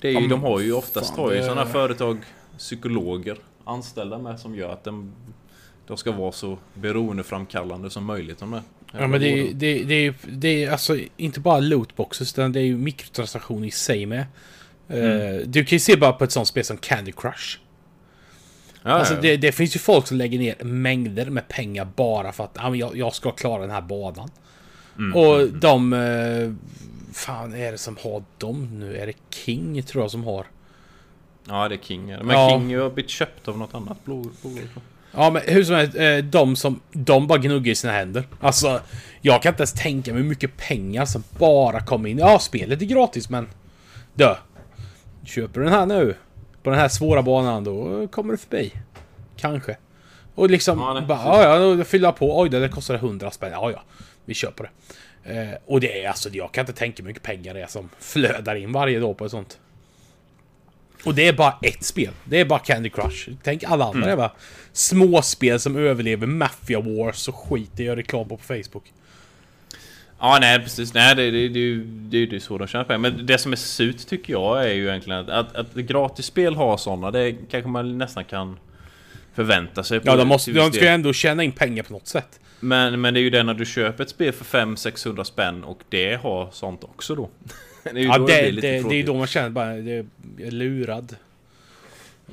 Det 0.00 0.08
är 0.08 0.12
ju 0.12 0.20
Ja, 0.20 0.28
de 0.28 0.42
har 0.42 0.60
ju 0.60 0.72
oftast 0.72 1.10
fan, 1.14 1.18
har 1.24 1.32
ju 1.32 1.42
sådana 1.42 1.66
företag 1.66 2.18
psykologer 2.58 3.36
anställda 3.64 4.18
med 4.18 4.40
som 4.40 4.54
gör 4.54 4.72
att 4.72 4.84
de, 4.84 5.12
de 5.86 5.96
ska 5.96 6.12
vara 6.12 6.32
så 6.32 6.58
beroendeframkallande 6.74 7.90
som 7.90 8.04
möjligt. 8.04 8.40
Här 8.40 8.62
Ja, 8.92 9.06
men 9.06 9.20
det 9.20 9.28
är, 9.28 9.54
det, 9.54 9.84
det 9.84 9.94
är 9.94 10.14
det 10.28 10.64
är 10.64 10.70
alltså 10.70 10.98
inte 11.16 11.40
bara 11.40 11.60
lootboxes, 11.60 12.32
utan 12.32 12.52
det 12.52 12.60
är 12.60 12.64
ju 12.64 12.76
mikrotransaktioner 12.76 13.68
i 13.68 13.70
sig 13.70 14.06
med. 14.06 14.26
Eh, 14.88 15.46
du 15.46 15.64
kan 15.64 15.76
ju 15.76 15.80
se 15.80 15.96
bara 15.96 16.12
på 16.12 16.24
ett 16.24 16.32
sånt 16.32 16.48
spel 16.48 16.64
som 16.64 16.76
Candy 16.76 17.12
Crush. 17.12 17.58
Ja, 18.82 18.90
Alltså 18.90 19.14
det, 19.22 19.36
det 19.36 19.52
finns 19.52 19.76
ju 19.76 19.80
folk 19.80 20.06
som 20.06 20.16
lägger 20.16 20.38
ner 20.38 20.64
mängder 20.64 21.26
med 21.26 21.48
pengar 21.48 21.88
bara 21.96 22.32
för 22.32 22.44
att 22.44 22.54
men 22.54 22.74
jag, 22.74 22.96
jag 22.96 23.14
ska 23.14 23.30
klara 23.30 23.62
den 23.62 23.70
här 23.70 23.82
banan. 23.82 24.30
och 25.14 25.48
de... 25.48 25.92
Eh, 25.92 26.52
fan 27.12 27.54
är 27.54 27.72
det 27.72 27.78
som 27.78 27.96
har 28.02 28.24
dem 28.38 28.78
nu? 28.78 28.96
Är 28.96 29.06
det 29.06 29.12
King 29.30 29.82
tror 29.82 30.04
jag 30.04 30.10
som 30.10 30.24
har? 30.24 30.46
Ja, 31.48 31.68
det 31.68 31.74
är 31.74 31.78
King. 31.78 32.06
Men 32.06 32.28
Ja. 32.28 32.50
King 32.50 32.78
har 32.78 32.90
blivit 32.90 33.10
köpt 33.10 33.48
av 33.48 33.58
något 33.58 33.74
annat 33.74 34.04
bolag. 34.04 34.32
Ja 35.12 35.30
men 35.30 35.42
hur 35.46 35.64
som 35.64 35.74
helst, 35.74 35.96
eh, 35.96 36.16
de 36.16 36.56
som... 36.56 36.80
De 36.92 37.26
bara 37.26 37.38
gnuggar 37.38 37.72
i 37.72 37.74
sina 37.74 37.92
händer. 37.92 38.24
Alltså, 38.40 38.80
jag 39.20 39.42
kan 39.42 39.52
inte 39.52 39.60
ens 39.60 39.72
tänka 39.72 40.12
mig 40.12 40.22
hur 40.22 40.28
mycket 40.28 40.56
pengar 40.56 41.04
som 41.04 41.24
bara 41.38 41.80
kommer 41.80 42.08
in. 42.08 42.18
Ja, 42.18 42.38
spelet 42.38 42.82
är 42.82 42.86
gratis 42.86 43.30
men... 43.30 43.48
Dö. 44.14 44.34
Köper 45.24 45.60
du 45.60 45.64
den 45.66 45.74
här 45.74 45.86
nu? 45.86 46.14
På 46.62 46.70
den 46.70 46.78
här 46.78 46.88
svåra 46.88 47.22
banan, 47.22 47.64
då 47.64 48.08
kommer 48.08 48.32
du 48.32 48.38
förbi. 48.38 48.72
Kanske. 49.36 49.76
Och 50.34 50.50
liksom, 50.50 50.78
Ja, 50.78 51.00
bara, 51.08 51.18
ja, 51.18 51.58
ja, 51.58 51.74
då 51.74 51.84
fyller 51.84 52.06
jag 52.08 52.16
på. 52.16 52.40
Oj, 52.40 52.48
det 52.48 52.68
kostar 52.68 52.94
100 52.94 53.30
spänn. 53.30 53.52
Ja, 53.52 53.70
ja. 53.70 53.82
Vi 54.24 54.34
köper 54.34 54.64
det. 54.64 54.70
Eh, 55.40 55.58
och 55.66 55.80
det 55.80 56.04
är 56.04 56.08
alltså, 56.08 56.28
jag 56.28 56.52
kan 56.52 56.62
inte 56.62 56.72
tänka 56.72 57.02
hur 57.02 57.08
mycket 57.08 57.22
pengar 57.22 57.54
det 57.54 57.62
är 57.62 57.66
som 57.66 57.88
flödar 57.98 58.54
in 58.56 58.72
varje 58.72 59.00
dag 59.00 59.16
på 59.16 59.24
ett 59.24 59.30
sånt. 59.30 59.58
Och 61.06 61.14
det 61.14 61.28
är 61.28 61.32
bara 61.32 61.58
ett 61.62 61.84
spel. 61.84 62.12
Det 62.24 62.40
är 62.40 62.44
bara 62.44 62.58
Candy 62.58 62.90
Crush. 62.90 63.28
Tänk 63.42 63.64
alla 63.64 63.84
andra 63.84 63.98
Mm. 63.98 64.10
är 64.10 64.16
bara 64.16 64.32
småspel 64.72 65.60
som 65.60 65.76
överlever 65.76 66.26
Mafia 66.26 66.80
Wars 66.80 67.28
och 67.28 67.34
skit 67.34 67.70
det 67.76 67.82
gör 67.82 67.96
reklam 67.96 68.28
på 68.28 68.36
på 68.36 68.42
Facebook. 68.42 68.92
Ja, 70.20 70.38
nej 70.40 70.58
precis. 70.58 70.94
Nej, 70.94 71.14
det, 71.14 71.30
det, 71.30 71.48
det, 71.48 72.26
det, 72.26 72.36
är 72.36 72.40
så 72.40 72.58
de 72.58 72.66
tjänar 72.68 72.84
pengar. 72.84 72.98
Men 72.98 73.26
det 73.26 73.38
som 73.38 73.52
är 73.52 73.56
surt 73.56 74.06
tycker 74.06 74.32
jag 74.32 74.64
är 74.64 74.74
ju 74.74 74.88
egentligen 74.88 75.20
att, 75.20 75.28
att, 75.28 75.56
att 75.56 75.74
gratisspel 75.74 76.54
har 76.54 76.76
sådana. 76.76 77.10
Det 77.10 77.32
kanske 77.50 77.68
man 77.68 77.98
nästan 77.98 78.24
kan 78.24 78.58
förvänta 79.34 79.84
sig. 79.84 80.00
på 80.00 80.06
Ja, 80.08 80.16
de, 80.16 80.28
måste, 80.28 80.52
de 80.52 80.72
ska 80.72 80.80
ju 80.80 80.88
ändå 80.88 81.12
tjäna 81.12 81.42
in 81.42 81.52
pengar 81.52 81.82
på 81.82 81.92
något 81.92 82.06
sätt. 82.06 82.40
Men, 82.60 83.00
men 83.00 83.14
det 83.14 83.20
är 83.20 83.22
ju 83.22 83.30
det 83.30 83.42
när 83.42 83.54
du 83.54 83.66
köper 83.66 84.04
ett 84.04 84.10
spel 84.10 84.32
för 84.32 84.44
500-600 84.44 85.24
spänn 85.24 85.64
och 85.64 85.80
det 85.88 86.22
har 86.22 86.48
sånt 86.52 86.84
också 86.84 87.14
då. 87.14 87.30
det 87.94 88.00
är 88.00 88.02
ju 88.02 88.08
Ja, 88.08 88.18
då 88.18 88.26
det, 88.26 88.42
det, 88.42 88.50
lite 88.52 88.88
det, 88.88 88.94
är 88.94 89.04
då 89.06 89.14
man 89.14 89.26
känner 89.26 89.50
bara, 89.50 89.74
det 89.74 90.06
är 90.38 90.50
lurad. 90.50 91.16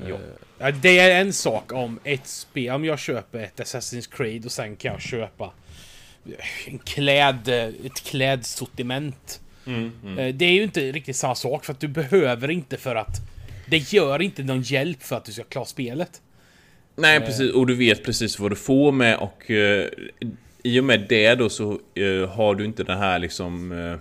Ja. 0.06 0.14
Eh, 0.14 0.20
Ja, 0.58 0.70
det 0.70 0.98
är 0.98 1.20
en 1.20 1.32
sak 1.32 1.72
om 1.72 1.98
ett 2.04 2.26
spel, 2.26 2.74
om 2.74 2.84
jag 2.84 2.98
köper 2.98 3.38
ett 3.38 3.60
Assassin's 3.60 4.16
Creed 4.16 4.44
och 4.44 4.52
sen 4.52 4.76
kan 4.76 4.92
jag 4.92 5.00
köpa 5.02 5.52
en 6.66 6.78
kläd, 6.78 7.48
ett 7.48 8.04
klädsortiment. 8.04 9.40
Mm, 9.66 9.92
mm. 10.04 10.18
Eh, 10.18 10.34
Det 10.34 10.44
är 10.44 10.52
ju 10.52 10.62
inte 10.62 10.92
riktigt 10.92 11.16
samma 11.16 11.34
sak 11.34 11.64
för 11.64 11.72
att 11.72 11.80
du 11.80 11.88
behöver 11.88 12.50
inte 12.50 12.76
för 12.76 12.94
att 12.94 13.16
det 13.66 13.92
gör 13.92 14.22
inte 14.22 14.42
någon 14.42 14.62
hjälp 14.62 15.02
för 15.02 15.16
att 15.16 15.24
du 15.24 15.32
ska 15.32 15.44
klara 15.44 15.64
spelet. 15.64 16.20
Nej 16.96 17.20
precis, 17.20 17.52
och 17.52 17.66
du 17.66 17.74
vet 17.74 18.04
precis 18.04 18.38
vad 18.38 18.50
du 18.50 18.56
får 18.56 18.92
med 18.92 19.16
och 19.16 19.50
eh, 19.50 19.88
i 20.62 20.80
och 20.80 20.84
med 20.84 21.06
det 21.08 21.34
då 21.34 21.48
så 21.48 21.80
eh, 21.94 22.28
har 22.28 22.54
du 22.54 22.64
inte 22.64 22.84
den 22.84 22.98
här 22.98 23.18
liksom 23.18 23.72
eh, 23.72 23.96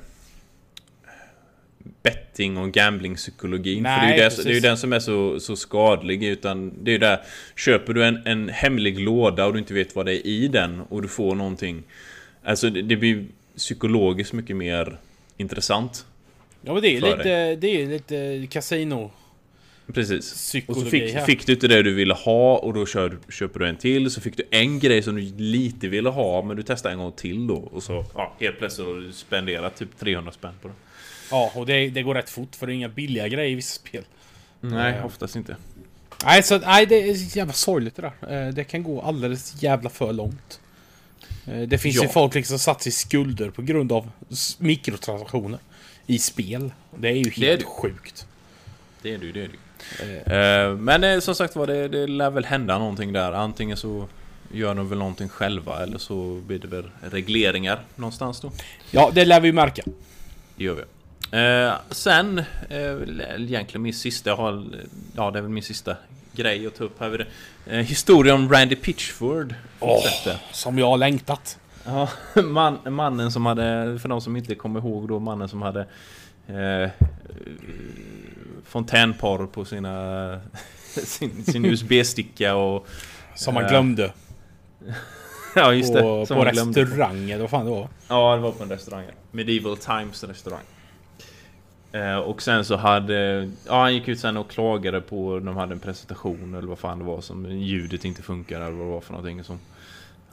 betting 2.04 2.58
och 2.58 2.72
gambling-psykologin. 2.72 3.84
För 3.84 3.90
det 3.90 3.96
är, 3.96 4.02
Nej, 4.02 4.18
ju 4.18 4.30
det, 4.30 4.44
det 4.44 4.50
är 4.50 4.54
ju 4.54 4.60
den 4.60 4.78
som 4.78 4.94
är 4.94 5.00
så, 5.00 5.40
så 5.40 5.56
skadlig. 5.56 6.24
Utan 6.24 6.84
det 6.84 6.92
är 6.92 6.94
ju 6.94 6.98
där, 6.98 7.22
köper 7.56 7.94
du 7.94 8.06
en, 8.06 8.22
en 8.26 8.50
hemlig 8.50 9.00
låda 9.00 9.46
och 9.46 9.54
du 9.54 9.60
inte 9.60 9.74
vet 9.74 9.96
vad 9.96 10.06
det 10.06 10.14
är 10.14 10.28
i 10.28 10.48
den 10.48 10.82
och 10.90 11.02
du 11.02 11.08
får 11.08 11.36
någonting. 11.36 11.84
Alltså 12.44 12.70
det, 12.70 12.82
det 12.82 12.96
blir 12.96 13.26
psykologiskt 13.58 14.34
mycket 14.34 14.56
mer 14.56 14.98
intressant. 15.38 16.06
Ja 16.62 16.74
men 16.74 16.82
det 16.82 16.98
är 16.98 17.02
För 17.02 17.18
lite, 17.18 17.56
det 17.56 17.82
är 17.82 17.88
lite 17.88 18.48
kasino. 18.50 19.12
Precis. 19.94 20.32
Och 20.32 20.38
Psykologi 20.38 20.84
så 20.84 20.90
fick, 20.90 21.26
fick 21.26 21.46
du 21.46 21.54
inte 21.54 21.68
det 21.68 21.84
du 21.84 21.94
ville 21.94 22.14
ha 22.14 22.58
och 22.58 22.74
då 22.74 22.86
kör, 22.86 23.18
köper 23.30 23.60
du 23.60 23.68
en 23.68 23.78
till. 23.78 24.12
Så 24.12 24.22
fick 24.22 24.38
du 24.38 24.44
en 24.50 24.80
grej 24.80 25.04
som 25.04 25.16
du 25.16 25.22
lite 25.38 25.88
ville 25.88 26.10
ha 26.10 26.42
men 26.42 26.58
du 26.58 26.64
testar 26.64 26.90
en 26.90 26.98
gång 26.98 27.12
till 27.12 27.48
då. 27.48 27.56
Och 27.56 27.84
så 27.84 28.06
ja, 28.16 28.36
helt 28.40 28.58
plötsligt 28.58 28.88
har 28.88 28.96
du 28.96 29.12
spenderat 29.12 29.78
typ 29.78 30.00
300 30.00 30.32
spänn 30.32 30.54
på 30.62 30.68
det. 30.68 30.74
Ja, 31.32 31.52
och 31.56 31.66
det, 31.66 31.90
det 31.90 32.04
går 32.04 32.16
rätt 32.16 32.30
fort 32.30 32.56
för 32.56 32.68
det 32.68 32.74
är 32.74 32.76
inga 32.76 32.90
billiga 32.90 33.28
grejer 33.28 33.52
i 33.52 33.56
vissa 33.56 33.80
spel. 33.80 34.04
Nej, 34.62 34.94
Eh. 34.98 35.06
oftast 35.06 35.36
inte. 35.36 35.56
Nej, 36.26 36.44
så, 36.44 36.58
nej, 36.60 36.86
det 36.86 36.96
är 37.10 37.38
jävla 37.38 37.54
sorgligt 37.54 37.96
det 37.96 38.12
där. 38.22 38.48
Eh, 38.48 38.54
Det 38.54 38.64
kan 38.64 38.84
gå 38.84 39.02
alldeles 39.02 39.64
jävla 39.64 39.90
för 39.90 40.14
långt. 40.14 40.60
Eh, 41.48 41.62
Det 41.62 41.78
finns 41.78 41.96
ju 41.96 42.02
Ja. 42.04 42.10
folk 42.10 42.36
liksom 42.36 42.60
satt 42.60 42.82
sig 42.82 42.90
i 42.90 42.94
skulder 42.94 43.50
på 43.50 43.62
grund 43.62 43.92
av 43.92 44.10
mikrotransaktioner 44.58 45.60
i 46.08 46.20
spel. 46.20 46.72
Det 46.98 47.08
är 47.08 47.14
ju 47.14 47.22
är 47.22 47.32
helt 47.32 47.60
det. 47.60 47.66
sjukt. 47.66 48.28
Det 49.02 49.14
är 49.14 49.18
du, 49.18 49.32
det 49.32 49.42
är 49.44 49.50
du. 49.50 49.58
Eh, 50.34 50.76
Men 50.78 51.22
som 51.22 51.36
sagt 51.36 51.56
var, 51.56 51.68
det, 51.68 51.88
det 51.88 52.08
lär 52.08 52.30
väl 52.30 52.46
hända 52.46 52.78
någonting 52.80 53.14
där. 53.14 53.32
Antingen 53.32 53.78
så 53.78 54.08
gör 54.52 54.76
de 54.76 54.90
väl 54.90 54.98
någonting 54.98 55.30
själva 55.30 55.84
eller 55.84 55.98
så 55.98 56.42
blir 56.48 56.60
det 56.60 56.68
väl 56.68 56.90
regleringar 57.02 57.80
någonstans 57.96 58.40
då. 58.42 58.52
Ja, 58.92 59.12
det 59.14 59.26
lär 59.26 59.40
vi 59.40 59.48
ju 59.48 59.54
märka. 59.54 59.84
Det 60.56 60.64
gör 60.64 60.74
vi. 60.76 60.82
Eh, 61.34 61.74
sen, 61.90 62.40
eh, 62.70 62.78
egentligen 63.38 63.82
min 63.82 63.94
sista, 63.94 64.30
jag 64.30 64.38
har, 64.38 64.66
ja 65.16 65.32
det 65.32 65.40
är 65.40 65.42
väl 65.42 65.52
min 65.52 65.64
sista 65.64 65.96
grej 66.32 66.68
att 66.68 66.76
ta 66.76 66.84
upp 66.84 67.00
här. 67.00 67.28
Eh, 67.68 67.78
historia 67.78 68.34
om 68.34 68.50
Randy 68.50 68.76
Pitchford. 68.76 69.56
fortsätter. 69.80 70.38
Som 70.52 70.78
jag 70.78 70.88
har 70.90 70.98
längtat. 70.98 71.60
Ja, 71.86 72.10
man, 72.44 72.80
mannen 72.90 73.32
som 73.32 73.46
hade, 73.46 74.00
för 74.00 74.10
de 74.10 74.22
som 74.22 74.36
inte 74.36 74.56
kommer 74.56 74.80
ihåg 74.80 75.08
då, 75.08 75.20
mannen 75.20 75.50
som 75.50 75.62
hade 75.62 75.88
eh, 76.48 76.90
fontänporr 78.66 79.48
på 79.48 79.66
sina, 79.66 80.40
sin, 80.90 81.46
sin 81.46 81.66
USB-sticka 81.66 82.56
och... 82.56 82.88
Som 83.36 83.54
man 83.54 83.64
Eh, 83.64 83.70
glömde. 83.70 84.14
Ja 85.56 85.74
just 85.74 85.94
det, 85.94 86.02
på 86.02 86.26
på 86.26 86.46
restauranger, 86.46 87.40
vad 87.40 87.50
fan 87.50 87.66
det 87.66 87.72
var. 87.72 87.88
Ja, 88.08 88.36
det 88.36 88.42
var 88.42 88.52
på 88.52 88.64
en 88.64 88.70
restaurang. 88.70 89.06
Medieval 89.32 89.78
Times 89.78 90.24
restaurang. 90.24 90.64
Eh, 91.94 92.16
och 92.16 92.42
sen 92.42 92.66
så 92.66 92.76
hade... 92.76 93.50
Ja, 93.68 93.82
han 93.82 93.94
gick 93.94 94.08
ut 94.08 94.20
sen 94.20 94.38
och 94.38 94.50
klagade 94.52 95.02
på... 95.02 95.40
De 95.40 95.58
hade 95.58 95.74
en 95.74 95.80
presentation 95.80 96.56
eller 96.56 96.68
vad 96.68 96.80
fan 96.80 97.00
det 97.00 97.06
var 97.06 97.22
som 97.22 97.52
ljudet 97.52 98.06
inte 98.06 98.22
funkar 98.22 98.62
eller 98.62 98.72
vad 98.72 98.88
det 98.88 98.92
var 98.92 99.02
för 99.02 99.14
någonting 99.14 99.44
som... 99.44 99.60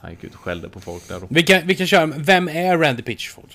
Han 0.01 0.11
gick 0.11 0.24
ut 0.24 0.35
och 0.35 0.41
skällde 0.41 0.69
på 0.69 0.81
folk 0.81 1.09
där 1.09 1.20
då. 1.20 1.27
Vi 1.31 1.43
kan, 1.43 1.66
vi 1.66 1.74
kan 1.74 1.87
köra, 1.87 2.07
vem 2.07 2.49
är 2.49 2.78
Randy 2.78 3.03
Pitchford? 3.03 3.51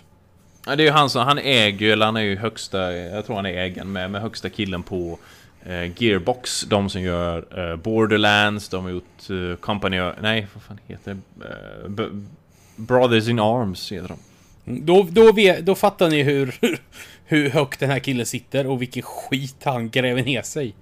Ja, 0.66 0.76
det 0.76 0.84
är 0.84 0.86
ju 0.86 0.92
han 0.92 1.10
som... 1.10 1.26
Han 1.26 1.38
äger 1.38 1.92
eller 1.92 2.06
han 2.06 2.16
är 2.16 2.22
ju 2.22 2.36
högsta... 2.36 2.94
Jag 2.94 3.26
tror 3.26 3.36
han 3.36 3.46
är 3.46 3.50
ägaren 3.50 3.92
med, 3.92 4.12
med 4.12 4.22
högsta 4.22 4.50
killen 4.50 4.84
på... 4.84 5.20
Eh, 5.64 6.02
Gearbox, 6.04 6.62
de 6.62 6.90
som 6.90 7.02
gör 7.02 7.70
eh, 7.72 7.76
Borderlands, 7.76 8.70
de 8.70 8.84
har 8.84 8.92
gjort 8.92 9.30
eh, 9.30 9.56
Company... 9.60 9.98
Nej, 10.22 10.48
vad 10.54 10.64
fan 10.64 10.80
heter 10.88 11.18
det? 11.34 12.04
Eh, 12.04 12.10
Brothers 12.76 13.28
in 13.28 13.40
Arms 13.40 13.92
heter 13.92 14.08
de. 14.08 14.18
Mm, 14.72 14.86
Då, 14.86 15.08
då, 15.12 15.34
då 15.62 15.76
fattar 15.76 16.10
ni 16.10 16.24
hur, 16.24 16.56
hur 17.26 17.50
högt 17.50 17.80
den 17.80 17.90
här 17.90 18.00
killen 18.00 18.26
sitter 18.26 18.68
och 18.68 18.82
vilken 18.82 19.04
skit 19.04 19.62
han 19.64 19.90
gräver 19.90 20.24
ner 20.24 20.42
sig. 20.42 20.76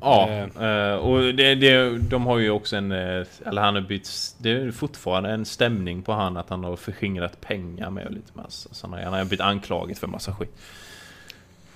Ja, 0.00 0.28
eh, 0.60 0.94
och 0.94 1.34
det, 1.34 1.54
det, 1.54 1.98
de 1.98 2.26
har 2.26 2.38
ju 2.38 2.50
också 2.50 2.76
en... 2.76 2.92
eh, 2.92 3.26
Eller 3.46 3.62
han 3.62 3.74
har 3.74 3.82
bytt... 3.82 4.34
Det 4.38 4.50
är 4.50 4.70
fortfarande 4.70 5.30
en 5.30 5.44
stämning 5.44 6.02
på 6.02 6.12
han 6.12 6.36
att 6.36 6.50
han 6.50 6.64
har 6.64 6.76
förskingrat 6.76 7.40
pengar 7.40 7.90
med 7.90 8.06
och 8.06 8.12
lite 8.12 8.32
massa 8.34 8.74
sådana. 8.74 9.04
Han 9.04 9.12
har 9.12 9.24
blivit 9.24 9.40
anklagad 9.40 9.98
för 9.98 10.06
massa 10.06 10.34
skit. 10.34 10.56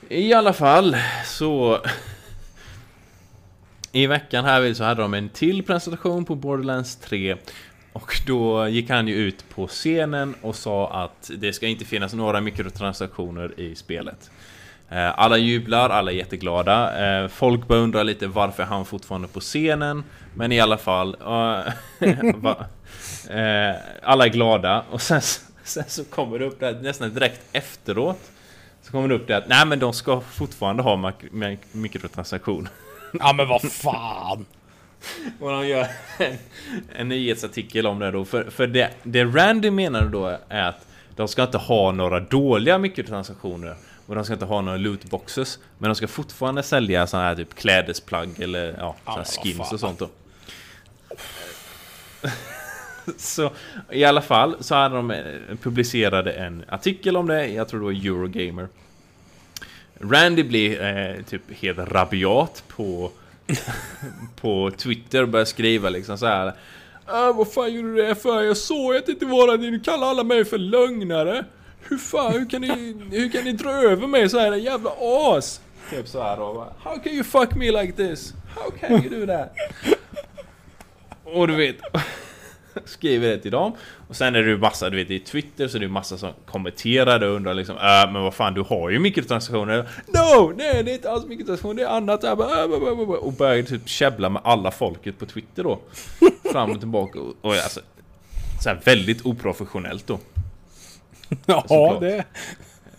I 0.09 0.33
alla 0.33 0.53
fall 0.53 0.97
så... 1.25 1.81
I 3.93 4.07
veckan 4.07 4.45
här 4.45 4.75
så 4.75 4.85
hade 4.85 5.03
de 5.03 5.15
en 5.15 5.29
till 5.29 5.63
presentation 5.63 6.25
på 6.25 6.35
Borderlands 6.35 6.97
3 6.97 7.37
och 7.95 8.21
då 8.27 8.69
gick 8.69 8.91
han 8.91 9.09
ju 9.09 9.15
ut 9.15 9.45
på 9.55 9.67
scenen 9.67 10.35
och 10.43 10.57
sa 10.57 10.91
att 11.05 11.31
det 11.39 11.53
ska 11.53 11.67
inte 11.67 11.85
finnas 11.85 12.15
några 12.15 12.41
mikrotransaktioner 12.41 13.61
i 13.61 13.75
spelet. 13.75 14.31
Eh, 14.89 15.19
alla 15.19 15.37
jublar, 15.37 15.91
alla 15.91 16.11
är 16.11 16.17
jätteglada. 16.17 17.07
Eh, 17.07 17.29
folk 17.29 17.69
börjar 17.69 17.83
undra 17.83 18.03
lite 18.03 18.27
varför 18.27 18.63
han 18.63 18.85
fortfarande 18.85 19.27
är 19.27 19.33
på 19.33 19.41
scenen. 19.41 20.05
Men 20.35 20.53
i 20.53 20.61
alla 20.61 20.79
fall... 20.79 21.17
Eh, 21.21 21.35
alla 24.03 24.25
är 24.25 24.29
glada 24.29 24.85
och 24.91 25.03
sen, 25.03 25.21
sen 25.65 25.85
så 25.87 26.05
kommer 26.05 26.39
det 26.39 26.45
upp 26.45 26.61
där 26.61 26.81
nästan 26.83 27.15
direkt 27.15 27.41
efteråt. 27.53 28.31
Så 28.83 28.93
kommer 28.93 29.09
det 29.09 29.15
upp 29.15 29.27
det 29.27 29.37
att 29.37 29.49
nej 29.49 29.67
men 29.67 29.79
de 29.79 29.93
ska 29.93 30.21
fortfarande 30.21 30.83
ha 30.83 30.97
mikrotransaktioner 30.97 31.59
mikrotransaktion. 31.73 32.69
Ja 33.13 33.33
men 33.33 33.49
vad 33.49 33.63
fan! 33.73 34.47
Och 35.41 35.51
de 35.51 35.69
gör 35.69 35.87
en, 36.19 36.37
en 36.97 37.09
nyhetsartikel 37.09 37.87
om 37.87 37.99
det 37.99 38.11
då. 38.11 38.25
För, 38.25 38.51
för 38.51 38.67
det, 38.67 38.91
det 39.03 39.25
Randy 39.25 39.71
menar 39.71 40.05
då 40.07 40.39
är 40.49 40.63
att 40.69 40.87
de 41.17 41.29
ska 41.29 41.43
inte 41.43 41.59
ha 41.59 41.93
några 41.93 42.21
dåliga 42.21 42.79
mikrotransaktioner. 42.79 43.77
Och 44.07 44.15
de 44.15 44.25
ska 44.25 44.33
inte 44.33 44.45
ha 44.45 44.61
några 44.61 44.79
lootboxes. 44.79 45.59
Men 45.79 45.89
de 45.89 45.95
ska 45.95 46.09
fortfarande 46.09 46.63
sälja 46.63 47.07
sådana 47.07 47.29
här 47.29 47.35
typ 47.37 47.55
klädesplagg 47.55 48.41
eller 48.41 48.75
ja, 48.79 48.97
vad 49.05 49.27
skins 49.27 49.73
och 49.73 49.81
sånt 49.81 49.99
då. 49.99 50.09
Så 53.17 53.51
i 53.91 54.05
alla 54.05 54.23
fall 54.23 54.57
så 54.61 54.75
hade 54.75 54.97
de 54.97 55.11
eh, 55.11 55.25
publicerade 55.63 56.33
en 56.33 56.65
artikel 56.69 57.17
om 57.17 57.27
det. 57.27 57.47
Jag 57.47 57.69
tror 57.69 57.81
det 57.81 57.85
var 57.85 57.93
Eurogamer. 57.93 58.69
Randy 60.01 60.43
blir 60.43 60.83
eh, 60.83 61.23
typ 61.23 61.43
helt 61.61 61.79
rabiat 61.79 62.65
på 62.69 63.11
på 64.41 64.71
Twitter 64.77 65.23
och 65.23 65.29
började 65.29 65.51
skriva 65.51 65.89
liksom 65.89 66.19
så 66.19 66.27
här. 66.27 66.47
Äh, 67.09 67.37
vad 67.37 67.53
fan 67.53 67.75
gjorde 67.75 67.95
du 67.95 68.03
det 68.03 68.15
för? 68.15 68.43
Jag 68.43 68.57
såg 68.57 68.97
att 68.97 69.07
det 69.07 69.13
inte 69.13 69.27
var 69.27 69.59
det. 69.59 69.71
Du 69.71 69.81
kallar 69.81 70.07
alla 70.07 70.25
mig 70.25 70.45
för 70.45 70.59
lögnare. 70.59 71.45
Hur 71.81 71.99
fan, 71.99 72.33
hur 72.33 72.51
kan 72.51 72.61
ni, 72.61 72.97
hur 73.11 73.29
kan 73.29 73.45
ni 73.45 73.53
dra 73.53 73.71
över 73.71 74.07
mig 74.07 74.29
så 74.29 74.39
här, 74.39 74.53
jävla 74.53 74.91
as? 75.01 75.61
Typ 75.91 76.09
så 76.09 76.23
här 76.23 76.37
då. 76.37 76.73
How 76.83 76.99
can 76.99 77.13
you 77.13 77.25
fuck 77.25 77.55
me 77.55 77.83
like 77.83 77.93
this? 77.93 78.35
How 78.55 78.71
can 78.71 79.05
you 79.05 79.21
do 79.21 79.27
that? 79.27 79.53
Och 81.25 81.49
du 81.49 81.55
vet, 81.55 81.77
skriver 82.85 83.29
det 83.29 83.39
till 83.39 83.51
dem. 83.51 83.73
Och 84.09 84.17
sen 84.17 84.35
är 84.35 84.43
det 84.43 84.49
ju 84.49 84.59
massa, 84.59 84.91
du 84.91 84.97
vet 84.97 85.11
i 85.11 85.19
Twitter 85.19 85.69
så 85.69 85.77
är 85.77 85.81
det 85.81 85.89
massa 85.89 86.19
som 86.19 86.33
kommenterar 86.47 87.23
och 87.23 87.37
undrar 87.37 87.55
liksom 87.55 87.77
äh, 87.77 88.13
men 88.13 88.23
vad 88.23 88.35
fan 88.35 88.55
du 88.55 88.61
har 88.61 88.91
ju 88.91 88.99
mikrotransaktioner. 88.99 89.89
No! 90.07 90.53
Nej 90.57 90.83
det 90.83 90.91
är 90.91 90.95
inte 90.95 91.11
alls 91.11 91.27
mikrotransaktioner, 91.27 91.75
det 91.75 91.89
är 91.89 91.97
annat. 91.97 92.25
Äh, 92.25 92.33
och 92.33 93.33
börjar 93.33 93.63
typ 93.63 93.89
käbbla 93.89 94.29
med 94.29 94.43
alla 94.45 94.71
folket 94.71 95.19
på 95.19 95.27
Twitter 95.27 95.63
då. 95.63 95.81
Fram 96.53 96.71
och 96.71 96.79
tillbaka. 96.79 97.21
Och, 97.21 97.35
och 97.41 97.53
alltså, 97.53 97.81
så 98.63 98.69
här 98.69 98.81
väldigt 98.85 99.27
oprofessionellt 99.27 100.07
då. 100.07 100.19
Ja, 101.47 101.61
Såklart. 101.61 102.01
det... 102.01 102.25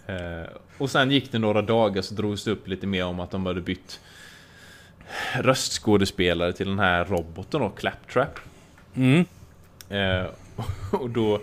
Eh, 0.07 0.49
och 0.77 0.89
sen 0.89 1.11
gick 1.11 1.31
det 1.31 1.39
några 1.39 1.61
dagar 1.61 2.01
så 2.01 2.13
drogs 2.13 2.43
det 2.43 2.51
upp 2.51 2.67
lite 2.67 2.87
mer 2.87 3.05
om 3.05 3.19
att 3.19 3.31
de 3.31 3.45
hade 3.45 3.61
bytt 3.61 3.99
röstskådespelare 5.33 6.53
till 6.53 6.67
den 6.67 6.79
här 6.79 7.05
roboten 7.05 7.61
då, 7.61 7.69
Claptrap. 7.69 8.39
Mm. 8.95 9.25
Eh, 9.89 10.25
och 10.91 11.09
då 11.09 11.39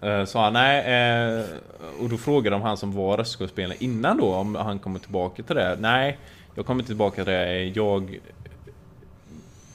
eh, 0.00 0.24
sa 0.24 0.44
han 0.44 0.52
nej, 0.52 0.78
eh, 1.38 1.44
och 2.00 2.08
då 2.08 2.16
frågade 2.16 2.56
de 2.56 2.62
han 2.62 2.76
som 2.76 2.92
var 2.92 3.16
röstskådespelare 3.16 3.76
innan 3.80 4.16
då 4.16 4.34
om 4.34 4.54
han 4.54 4.78
kommer 4.78 4.98
tillbaka 4.98 5.42
till 5.42 5.56
det. 5.56 5.76
Nej, 5.80 6.18
jag 6.54 6.66
kommer 6.66 6.80
inte 6.82 6.88
tillbaka 6.88 7.14
till 7.24 7.32
det. 7.32 7.64
Jag... 7.64 8.18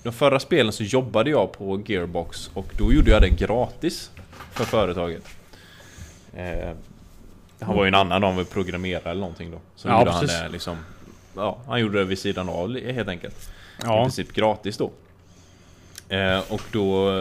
De 0.04 0.12
förra 0.14 0.40
spelen 0.40 0.74
så 0.74 0.84
jobbade 0.84 1.30
jag 1.30 1.52
på 1.52 1.82
Gearbox 1.86 2.50
och 2.54 2.66
då 2.78 2.94
gjorde 2.94 3.12
jag 3.12 3.22
det 3.22 3.30
gratis 3.30 4.12
för 4.52 4.64
företaget. 4.64 5.24
Eh, 6.34 6.72
han 7.62 7.76
var 7.76 7.84
ju 7.84 7.88
en 7.88 7.96
annan, 7.96 8.22
de 8.22 8.36
var 8.36 8.44
programmerare 8.44 9.10
eller 9.12 9.22
någonting 9.22 9.52
då. 9.52 9.58
Så 9.76 9.88
Ja, 9.88 10.00
gjorde 10.00 10.12
han 10.12 10.26
det 10.28 10.50
liksom... 10.50 10.78
Ja, 11.36 11.58
han 11.68 11.80
gjorde 11.80 12.00
det 12.00 12.06
vid 12.06 12.20
sidan 12.20 12.50
av 12.50 12.80
helt 12.80 13.10
enkelt. 13.10 13.50
I 13.80 13.82
Ja. 13.84 14.04
princip 14.04 14.34
gratis 14.34 14.78
då. 14.78 14.92
Eh, 16.10 16.40
och 16.50 16.62
då 16.72 17.12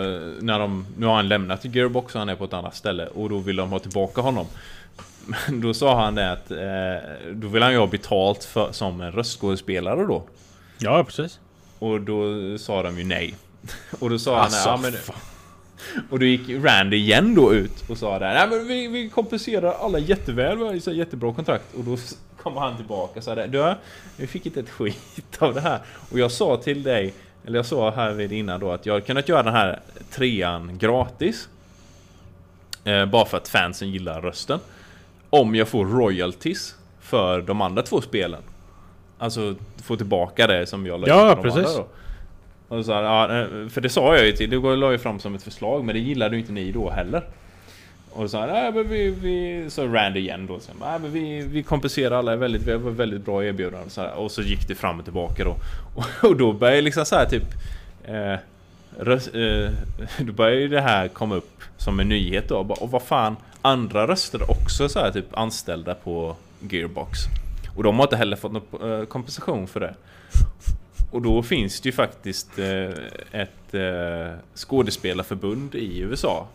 när 0.41 0.59
de... 0.59 0.87
Nu 0.99 1.07
har 1.07 1.15
han 1.15 1.29
lämnat 1.29 1.65
Gearbox 1.65 2.15
och 2.15 2.19
han 2.19 2.29
är 2.29 2.35
på 2.35 2.45
ett 2.45 2.53
annat 2.53 2.75
ställe 2.75 3.07
och 3.07 3.29
då 3.29 3.39
vill 3.39 3.57
de 3.57 3.71
ha 3.71 3.79
tillbaka 3.79 4.21
honom. 4.21 4.47
Men 5.27 5.61
då 5.61 5.75
sa 5.75 6.05
han 6.05 6.15
det 6.15 6.33
att... 6.33 6.51
Eh, 6.51 7.33
då 7.33 7.49
vill 7.49 7.63
han 7.63 7.73
ju 7.73 7.79
ha 7.79 7.87
betalt 7.87 8.45
för, 8.45 8.73
som 8.73 9.01
en 9.01 9.13
röstskådespelare 9.13 10.07
då. 10.07 10.23
ja, 10.79 11.05
precis. 11.05 11.41
Och 11.79 12.01
då 12.01 12.25
sa 12.59 12.83
de 12.83 12.99
ju 12.99 13.05
nej. 13.05 13.35
Och 13.99 14.11
då 14.11 14.19
sa 14.19 14.39
Alltså, 14.39 14.71
han... 14.71 14.85
Ja, 14.85 14.91
men, 14.91 15.01
och 16.11 16.19
då 16.19 16.25
gick 16.25 16.65
Randy 16.65 16.97
igen 16.97 17.35
då 17.35 17.55
ut 17.55 17.91
och 17.91 17.99
sa 17.99 18.19
det 18.19 18.27
Nej 18.27 18.49
men 18.49 18.67
vi, 18.69 18.89
vi 18.89 19.09
kompenserar 19.09 19.73
alla 19.73 19.99
jätteväl, 19.99 20.59
vi 20.59 20.65
har 20.65 20.79
så 20.79 20.93
jättebra 20.93 21.35
kontrakt 21.35 21.75
Och 21.79 21.85
då 21.85 21.97
kommer 22.43 22.61
han 22.61 22.77
tillbaka 22.77 23.19
och 23.19 23.25
sa 23.25 23.35
det 23.35 23.47
Du, 23.47 23.75
vi 24.17 24.27
fick 24.27 24.47
inte 24.47 24.61
ett 24.61 24.71
skit 24.71 25.37
av 25.39 25.55
det 25.55 25.61
här 25.61 25.81
Och 26.11 26.19
jag 26.19 26.33
sa 26.33 26.57
till 26.57 26.83
dig 26.83 27.15
Eller 27.47 27.59
jag 27.59 27.67
sa 27.67 27.91
här 27.91 28.13
vid 28.13 28.33
innan 28.33 28.61
då 28.61 28.73
att 28.73 28.87
jag 28.87 29.07
kunnat 29.07 29.29
göra 29.29 29.43
den 29.43 29.55
här 29.55 29.81
trean 30.11 30.79
gratis 30.79 31.49
eh, 32.85 33.07
Bara 33.07 33.25
för 33.25 33.37
att 33.37 33.49
fansen 33.49 33.91
gillar 33.91 34.21
rösten 34.21 34.59
Om 35.31 35.55
jag 35.55 35.69
får 35.69 35.87
royalties 35.87 36.75
För 37.01 37.43
de 37.43 37.61
andra 37.61 37.83
två 37.83 38.01
spelen 38.01 38.43
Alltså 39.19 39.55
få 39.83 39.97
tillbaka 39.97 40.47
det 40.47 40.67
som 40.67 40.87
jag 40.87 41.01
la 41.01 41.09
Ja, 41.09 41.35
de 41.35 41.43
precis. 41.43 41.67
andra 41.67 41.79
då. 41.79 41.89
Och 42.77 42.85
så 42.85 42.93
här, 42.93 43.03
ja, 43.03 43.41
eh, 43.41 43.69
för 43.69 43.81
det 43.81 43.89
sa 43.89 44.17
jag 44.17 44.27
ju 44.27 44.33
till, 44.33 44.51
det 44.51 44.77
la 44.77 44.91
jag 44.91 45.01
fram 45.01 45.19
som 45.19 45.35
ett 45.35 45.43
förslag 45.43 45.85
men 45.85 45.95
det 45.95 46.01
gillade 46.01 46.37
ju 46.37 46.41
inte 46.41 46.53
ni 46.53 46.73
då 46.73 46.91
heller. 46.91 47.23
Och 48.11 48.23
så 48.23 48.29
sa 48.29 48.45
ah, 48.45 48.71
men 48.71 48.89
vi, 48.89 49.11
vi, 49.11 49.67
så 49.71 49.87
Rand 49.87 50.17
igen 50.17 50.47
då, 50.47 50.61
så, 50.61 50.73
nej, 50.81 50.89
ah, 50.89 50.99
men 50.99 51.13
vi, 51.13 51.41
vi 51.41 51.63
kompenserar 51.63 52.19
alla, 52.19 52.37
väldigt, 52.37 52.63
vi 52.63 52.73
har 52.73 52.79
väldigt 52.79 53.25
bra 53.25 53.45
erbjudanden 53.45 53.91
så 53.91 54.01
här, 54.01 54.15
Och 54.15 54.31
så 54.31 54.43
gick 54.43 54.69
det 54.69 54.75
fram 54.75 54.99
och 54.99 55.05
tillbaka 55.05 55.45
då. 55.45 55.57
Och, 55.95 56.05
och 56.31 56.37
då 56.37 56.53
började 56.53 56.81
liksom 56.81 57.05
så 57.05 57.17
här 57.17 57.27
typ 57.27 57.45
eh, 58.05 58.37
röst, 58.99 59.35
eh, 59.35 59.71
Då 60.27 60.33
började 60.33 60.61
ju 60.61 60.69
det 60.69 60.81
här 60.81 61.09
komma 61.09 61.35
upp 61.35 61.63
som 61.77 62.01
en 62.01 62.09
nyhet 62.09 62.49
då. 62.49 62.57
Och 62.57 62.91
vad 62.91 63.03
fan, 63.03 63.37
andra 63.63 64.07
röster 64.07 64.51
också 64.51 64.89
så 64.89 64.99
här 64.99 65.11
typ 65.11 65.39
anställda 65.39 65.95
på 65.95 66.37
Gearbox. 66.61 67.19
Och 67.77 67.83
de 67.83 67.97
har 67.97 68.05
inte 68.05 68.17
heller 68.17 68.37
fått 68.37 68.53
någon 68.53 68.93
eh, 68.93 69.05
kompensation 69.05 69.67
för 69.67 69.81
det. 69.81 69.95
Och 71.11 71.23
då 71.23 71.43
finns 71.43 71.81
det 71.81 71.89
ju 71.89 71.93
faktiskt 71.93 72.59
eh, 72.59 72.91
ett 73.33 73.75
eh, 73.75 74.39
skådespelarförbund 74.55 75.75
i 75.75 75.99
USA. 76.01 76.47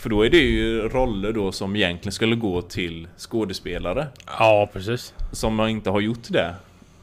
För 0.00 0.10
då 0.10 0.22
är 0.22 0.30
det 0.30 0.38
ju 0.38 0.88
roller 0.88 1.32
då 1.32 1.52
som 1.52 1.76
egentligen 1.76 2.12
skulle 2.12 2.36
gå 2.36 2.62
till 2.62 3.08
skådespelare. 3.16 4.06
Ja, 4.26 4.68
precis. 4.72 5.14
Som 5.32 5.54
man 5.54 5.68
inte 5.68 5.90
har 5.90 6.00
gjort 6.00 6.28
det. 6.28 6.54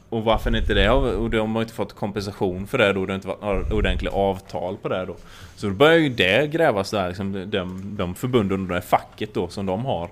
Och 0.08 0.24
varför 0.24 0.56
inte 0.56 0.74
det? 0.74 0.90
Och 0.90 1.30
de 1.30 1.54
har 1.54 1.62
inte 1.62 1.74
fått 1.74 1.92
kompensation 1.92 2.66
för 2.66 2.78
det 2.78 2.92
då. 2.92 3.06
Det 3.06 3.12
har 3.12 3.14
inte 3.14 3.28
varit 3.28 3.72
ordentliga 3.72 4.12
avtal 4.12 4.76
på 4.76 4.88
det 4.88 5.04
då. 5.04 5.16
Så 5.56 5.66
då 5.66 5.72
börjar 5.72 5.98
ju 5.98 6.08
det 6.08 6.46
grävas 6.46 6.90
där. 6.90 7.08
Liksom, 7.08 7.50
de, 7.50 7.96
de 7.96 8.14
förbunden 8.14 8.60
och 8.60 8.68
det 8.68 8.80
facket 8.80 9.34
då 9.34 9.48
som 9.48 9.66
de 9.66 9.84
har. 9.84 10.10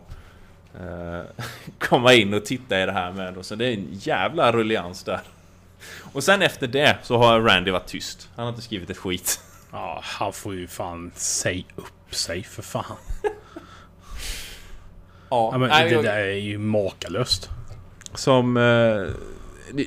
Eh, 0.75 1.25
komma 1.79 2.15
in 2.15 2.35
och 2.35 2.45
titta 2.45 2.83
i 2.83 2.87
det 2.87 2.93
här 2.93 3.13
med. 3.13 3.35
Då. 3.35 3.43
Så 3.43 3.55
det 3.55 3.67
är 3.67 3.73
en 3.73 3.89
jävla 3.91 4.53
rullians 4.53 5.05
där. 5.05 5.21
Och 6.13 6.25
sen 6.25 6.43
efter 6.43 6.67
det 6.67 6.97
så 7.03 7.17
har 7.17 7.41
Randy 7.41 7.71
varit 7.71 7.87
tyst. 7.87 8.29
Han 8.37 8.45
har 8.45 8.53
inte 8.53 8.63
skrivit 8.63 8.91
ett 8.91 8.97
skit. 8.97 9.41
Ja, 9.73 10.01
han 10.03 10.33
får 10.33 10.55
ju 10.55 10.67
fan 10.67 11.11
säga 11.15 11.65
upp 11.77 11.96
sig 12.15 12.43
för 12.43 12.63
fan. 12.63 12.97
Ja, 15.31 15.59
men 15.59 15.69
nej, 15.69 15.85
det 15.89 15.95
jag- 15.95 16.05
där 16.05 16.19
är 16.19 16.33
ju 16.39 16.59
makalöst. 16.59 17.51
Som... 18.15 18.57
Eh, 18.57 19.07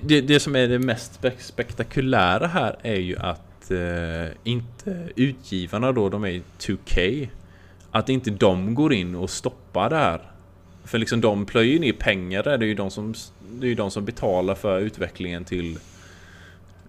det, 0.01 0.21
det, 0.21 0.39
som 0.39 0.55
är 0.55 0.67
det 0.67 0.79
mest 0.79 1.21
spe- 1.21 1.39
spektakulära 1.39 2.47
här 2.47 2.75
är 2.81 2.95
ju 2.95 3.17
att 3.17 3.71
eh, 3.71 4.33
inte 4.43 5.09
utgivarna 5.15 5.91
då, 5.91 6.09
de 6.09 6.25
är 6.25 6.41
2K. 6.59 7.27
Att 7.91 8.09
inte 8.09 8.29
de 8.29 8.75
går 8.75 8.93
in 8.93 9.15
och 9.15 9.29
stoppar 9.29 9.89
det 9.89 9.95
här. 9.95 10.21
För 10.85 10.97
liksom 10.97 11.21
de 11.21 11.45
plöjer 11.45 11.73
ju 11.73 11.79
ner 11.79 11.93
pengar 11.93 12.43
där. 12.43 12.57
Det 12.57 12.65
är 12.65 12.67
ju 12.67 12.75
de 12.75 12.91
som, 12.91 13.13
det 13.51 13.65
är 13.65 13.69
ju 13.69 13.75
de 13.75 13.91
som 13.91 14.05
betalar 14.05 14.55
för 14.55 14.79
utvecklingen 14.79 15.45
till 15.45 15.79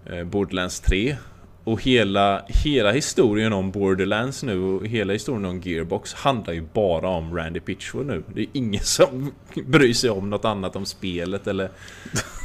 eh, 0.05 0.23
Borderlands 0.23 0.79
3. 0.79 1.15
Och 1.63 1.81
hela, 1.83 2.45
hela 2.47 2.91
historien 2.91 3.53
om 3.53 3.71
Borderlands 3.71 4.43
nu 4.43 4.59
och 4.59 4.87
hela 4.87 5.13
historien 5.13 5.45
om 5.45 5.61
Gearbox 5.61 6.13
handlar 6.13 6.53
ju 6.53 6.61
bara 6.73 7.09
om 7.09 7.37
Randy 7.37 7.59
Pitchford 7.59 8.05
nu. 8.05 8.23
Det 8.33 8.41
är 8.41 8.47
ingen 8.53 8.83
som 8.83 9.31
bryr 9.65 9.93
sig 9.93 10.09
om 10.09 10.29
något 10.29 10.45
annat 10.45 10.75
om 10.75 10.85
spelet 10.85 11.47
eller... 11.47 11.69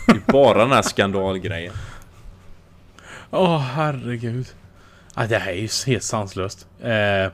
Det 0.06 0.12
är 0.12 0.32
bara 0.32 0.58
den 0.58 0.72
här 0.72 0.82
skandalgrejen. 0.82 1.72
Åh, 3.30 3.58
herregud. 3.58 4.46
Ja, 5.14 5.26
det 5.26 5.38
här 5.38 5.52
är 5.52 5.56
ju 5.56 5.68
helt 5.86 6.02
sanslöst. 6.02 6.66
Eh, 6.82 7.32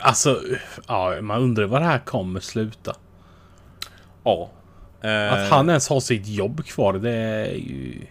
alltså, 0.00 0.40
ja, 0.88 1.20
man 1.20 1.42
undrar 1.42 1.64
var 1.64 1.80
det 1.80 1.86
här 1.86 1.98
kommer 1.98 2.40
sluta. 2.40 2.96
Ja. 4.24 4.50
Eh, 5.02 5.32
Att 5.32 5.50
han 5.50 5.68
ens 5.68 5.88
har 5.88 6.00
sitt 6.00 6.26
jobb 6.26 6.64
kvar, 6.64 6.92
det 6.92 7.10
är 7.10 7.54
ju... 7.54 8.06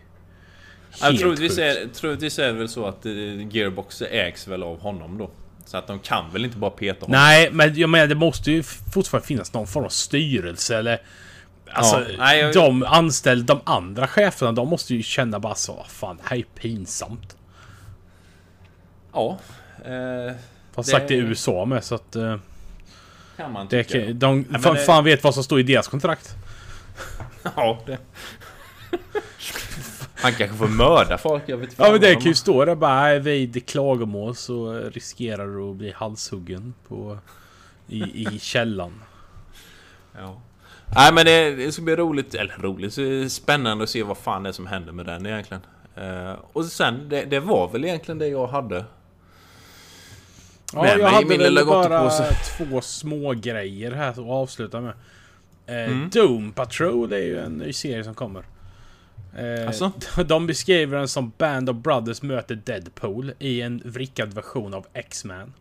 Helt 1.02 1.20
troligtvis 1.20 1.50
sjukt. 1.52 1.60
är, 1.60 1.88
troligtvis 1.94 2.40
är 2.40 2.48
det 2.48 2.54
väl 2.54 2.70
så 2.70 2.86
att 2.86 3.06
eh, 3.06 3.12
Gearbox 3.52 4.02
ägs 4.02 4.48
väl 4.48 4.64
av 4.64 4.80
honom 4.82 5.18
då. 5.18 5.32
Så 5.66 5.78
att 5.78 5.88
de 5.88 6.00
kan 6.00 6.32
väl 6.34 6.46
inte 6.46 6.58
bara 6.58 6.72
peta 6.72 7.06
honom. 7.06 7.12
Nej, 7.22 7.50
men 7.52 7.76
jag 7.76 7.90
menar 7.90 8.08
det 8.08 8.16
måste 8.16 8.52
ju 8.52 8.64
fortfarande 8.94 9.28
finnas 9.28 9.54
någon 9.54 9.68
form 9.68 9.86
av 9.86 9.90
styrelse 9.90 10.78
eller... 10.78 11.02
Alltså, 11.72 12.00
Ja, 12.00 12.16
nej, 12.18 12.40
jag- 12.40 12.54
de 12.54 12.84
anställda, 12.84 13.54
de 13.54 13.62
andra 13.72 14.08
cheferna, 14.08 14.52
de 14.52 14.68
måste 14.70 14.96
ju 14.96 15.04
känna 15.04 15.40
bara 15.40 15.56
så, 15.56 15.86
fan 15.90 16.18
det 16.18 16.24
här 16.26 16.38
är 16.38 16.44
pinsamt. 16.62 17.36
Ja. 19.14 19.38
Eh, 19.86 20.36
Fast 20.74 20.90
Det- 20.90 20.92
sagt 20.96 21.08
det 21.08 21.14
är 21.14 21.18
USA 21.22 21.66
med 21.66 21.84
så 21.84 21.96
att... 21.96 22.16
Eh, 22.16 22.36
kan 23.38 23.52
man 23.52 23.68
det 23.68 23.84
tycka. 23.84 24.06
kan, 24.06 24.20
de 24.20 24.46
men 24.50 24.62
fan, 24.62 24.76
det- 24.76 24.82
fan 24.82 25.04
vet 25.04 25.24
vad 25.24 25.34
som 25.34 25.44
står 25.44 25.60
i 25.60 25.64
deras 25.64 25.88
kontrakt. 25.88 26.36
Ja, 27.56 27.80
det... 27.86 27.98
Han 30.22 30.32
kanske 30.34 30.58
får 30.58 30.68
mörda 30.68 31.18
folk, 31.18 31.44
jag 31.46 31.58
vet 31.58 31.70
Ja 31.78 31.92
men 31.92 32.02
det 32.02 32.08
de- 32.08 32.14
kan 32.16 32.24
ju 32.24 32.34
stå 32.36 32.66
där 32.66 32.76
bara 32.76 33.02
"Nej, 33.02 33.20
vid 33.20 33.66
klagomål 33.68 34.36
så 34.36 34.74
riskerar 34.80 35.48
du 35.48 35.70
att 35.70 35.76
bli 35.76 35.92
halshuggen 35.92 36.74
på... 36.88 37.18
I, 37.88 38.28
i 38.36 38.40
källan. 38.40 38.94
Ja. 40.18 40.42
Nej 40.96 41.14
men 41.14 41.26
det, 41.26 41.52
det 41.56 41.72
ska 41.72 41.82
bli 41.82 41.96
roligt, 41.96 42.36
eller 42.36 42.56
roligt, 42.60 43.32
spännande 43.32 43.84
att 43.84 43.90
se 43.90 44.04
vad 44.04 44.18
fan 44.18 44.44
det 44.44 44.50
är 44.50 44.54
som 44.54 44.68
händer 44.68 44.92
med 44.92 45.06
den 45.06 45.26
egentligen. 45.26 45.62
Eh, 45.96 46.34
och 46.54 46.66
sen, 46.66 47.10
det, 47.10 47.24
det 47.26 47.40
var 47.40 47.68
väl 47.72 47.86
egentligen 47.86 48.18
det 48.20 48.28
jag 48.28 48.48
hade. 48.48 48.86
Ja, 50.74 50.82
Med 50.82 50.92
jag 50.92 50.98
mig 50.98 51.12
hade 51.14 51.26
min 51.26 51.40
väl 51.40 51.66
bara 51.66 52.12
två 52.58 52.82
små 52.82 53.34
grejer 53.34 53.92
här 53.92 54.10
att 54.10 54.18
avsluta 54.20 54.82
med. 54.82 54.94
Eh, 55.66 55.76
Mm. 55.92 56.10
Doom 56.10 56.52
Patrol 56.52 57.14
är 57.14 57.18
ju 57.18 57.40
en 57.40 57.52
ny 57.54 57.74
serie 57.74 58.04
som 58.04 58.16
kommer. 58.16 58.44
Eh, 59.38 59.68
Alltså? 59.68 59.92
De 60.26 60.48
beskriver 60.48 60.98
den 60.98 61.08
som 61.08 61.32
Band 61.38 61.70
of 61.70 61.76
Brothers 61.78 62.22
möter 62.22 62.56
Deadpool 62.56 63.34
i 63.40 63.62
en 63.62 63.82
vrickad 63.86 64.34
version 64.34 64.74
av 64.74 64.88
X-Man. 64.94 65.54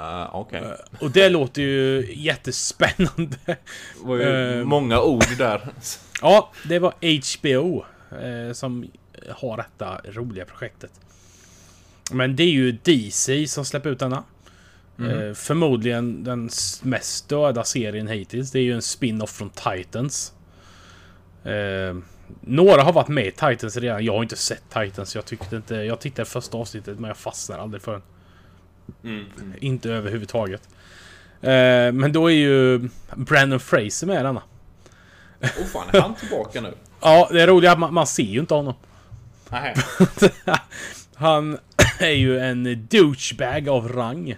Uh, 0.00 0.36
Okej. 0.36 0.62
Eh, 0.62 0.72
Och 1.04 1.10
det 1.10 1.28
låter 1.28 1.62
ju 1.62 2.12
jättespännande. 2.16 3.36
Det 3.46 3.56
var 4.02 4.16
ju 4.16 4.58
eh, 4.58 4.64
många 4.64 5.00
ord 5.00 5.24
där. 5.38 5.68
Ja, 6.22 6.52
det 6.68 6.78
var 6.78 6.94
HBO 7.38 7.84
eh, 8.22 8.52
som 8.52 8.90
har 9.30 9.56
detta 9.56 10.00
roliga 10.04 10.44
projektet. 10.44 10.90
Men 12.12 12.36
det 12.36 12.42
är 12.42 12.50
ju 12.50 12.72
DC 12.72 13.46
som 13.46 13.64
släpper 13.64 13.90
ut 13.90 13.98
denna. 13.98 14.24
Eh, 14.98 15.34
förmodligen 15.34 16.24
den 16.24 16.50
mest 16.82 17.28
döda 17.28 17.64
serien 17.64 18.08
hittills. 18.08 18.50
Det 18.50 18.58
är 18.58 18.62
ju 18.62 18.72
en 18.74 18.82
spin-off 18.82 19.30
från 19.30 19.50
Titans. 19.50 20.32
Några 22.40 22.82
har 22.82 22.92
varit 22.92 23.08
med 23.08 23.26
i 23.26 23.30
Titans 23.30 23.76
redan. 23.76 24.04
Jag 24.04 24.12
har 24.12 24.22
inte 24.22 24.36
sett 24.36 24.62
Titans. 24.70 25.14
Jag 25.14 25.24
tyckte 25.24 25.56
inte... 25.56 25.74
Jag 25.74 26.00
tittade 26.00 26.26
första 26.26 26.58
avsnittet 26.58 26.98
men 26.98 27.08
jag 27.08 27.16
fastnar 27.16 27.58
aldrig 27.58 27.82
för 27.82 27.92
den. 27.92 28.02
Mm. 29.04 29.26
Inte 29.60 29.90
överhuvudtaget. 29.90 30.68
Eh, 31.40 31.92
men 31.92 32.12
då 32.12 32.30
är 32.30 32.34
ju 32.34 32.88
Brandon 33.16 33.60
Fraser 33.60 34.06
med 34.06 34.20
i 34.20 34.22
denna. 34.22 34.42
Oh 35.40 35.66
fan, 35.72 35.88
är 35.92 36.00
han 36.00 36.14
tillbaka 36.14 36.60
nu? 36.60 36.74
Ja, 37.00 37.28
det 37.32 37.42
är 37.42 37.46
roligt 37.46 37.70
att 37.70 37.78
man, 37.78 37.94
man 37.94 38.06
ser 38.06 38.22
ju 38.22 38.40
inte 38.40 38.54
honom. 38.54 38.74
Nej. 39.50 39.74
Han 41.14 41.58
är 41.98 42.10
ju 42.10 42.38
en 42.38 42.86
douchebag 42.90 43.68
av 43.68 43.88
rang. 43.88 44.36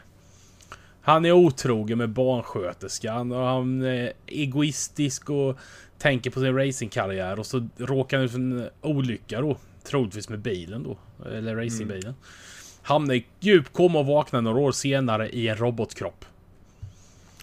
Han 1.00 1.24
är 1.24 1.32
otrogen 1.32 1.98
med 1.98 2.08
barnsköterskan 2.08 3.32
och 3.32 3.46
han 3.46 3.82
är 3.82 4.12
egoistisk 4.26 5.30
och 5.30 5.58
tänker 5.98 6.30
på 6.30 6.40
sin 6.40 6.56
racingkarriär 6.56 7.38
och 7.38 7.46
så 7.46 7.68
råkar 7.76 8.16
han 8.16 8.24
ut 8.24 8.32
för 8.32 8.38
en 8.38 8.68
olycka 8.80 9.40
då. 9.40 9.56
Troligtvis 9.84 10.28
med 10.28 10.38
bilen 10.38 10.82
då. 10.82 10.98
Eller 11.28 11.56
racingbilen. 11.56 12.14
Hamnar 12.82 13.14
i 13.14 13.26
djup 13.40 13.72
koma 13.72 13.98
och 13.98 14.06
vaknar 14.06 14.40
några 14.40 14.58
år 14.58 14.72
senare 14.72 15.28
i 15.28 15.48
en 15.48 15.56
robotkropp. 15.56 16.24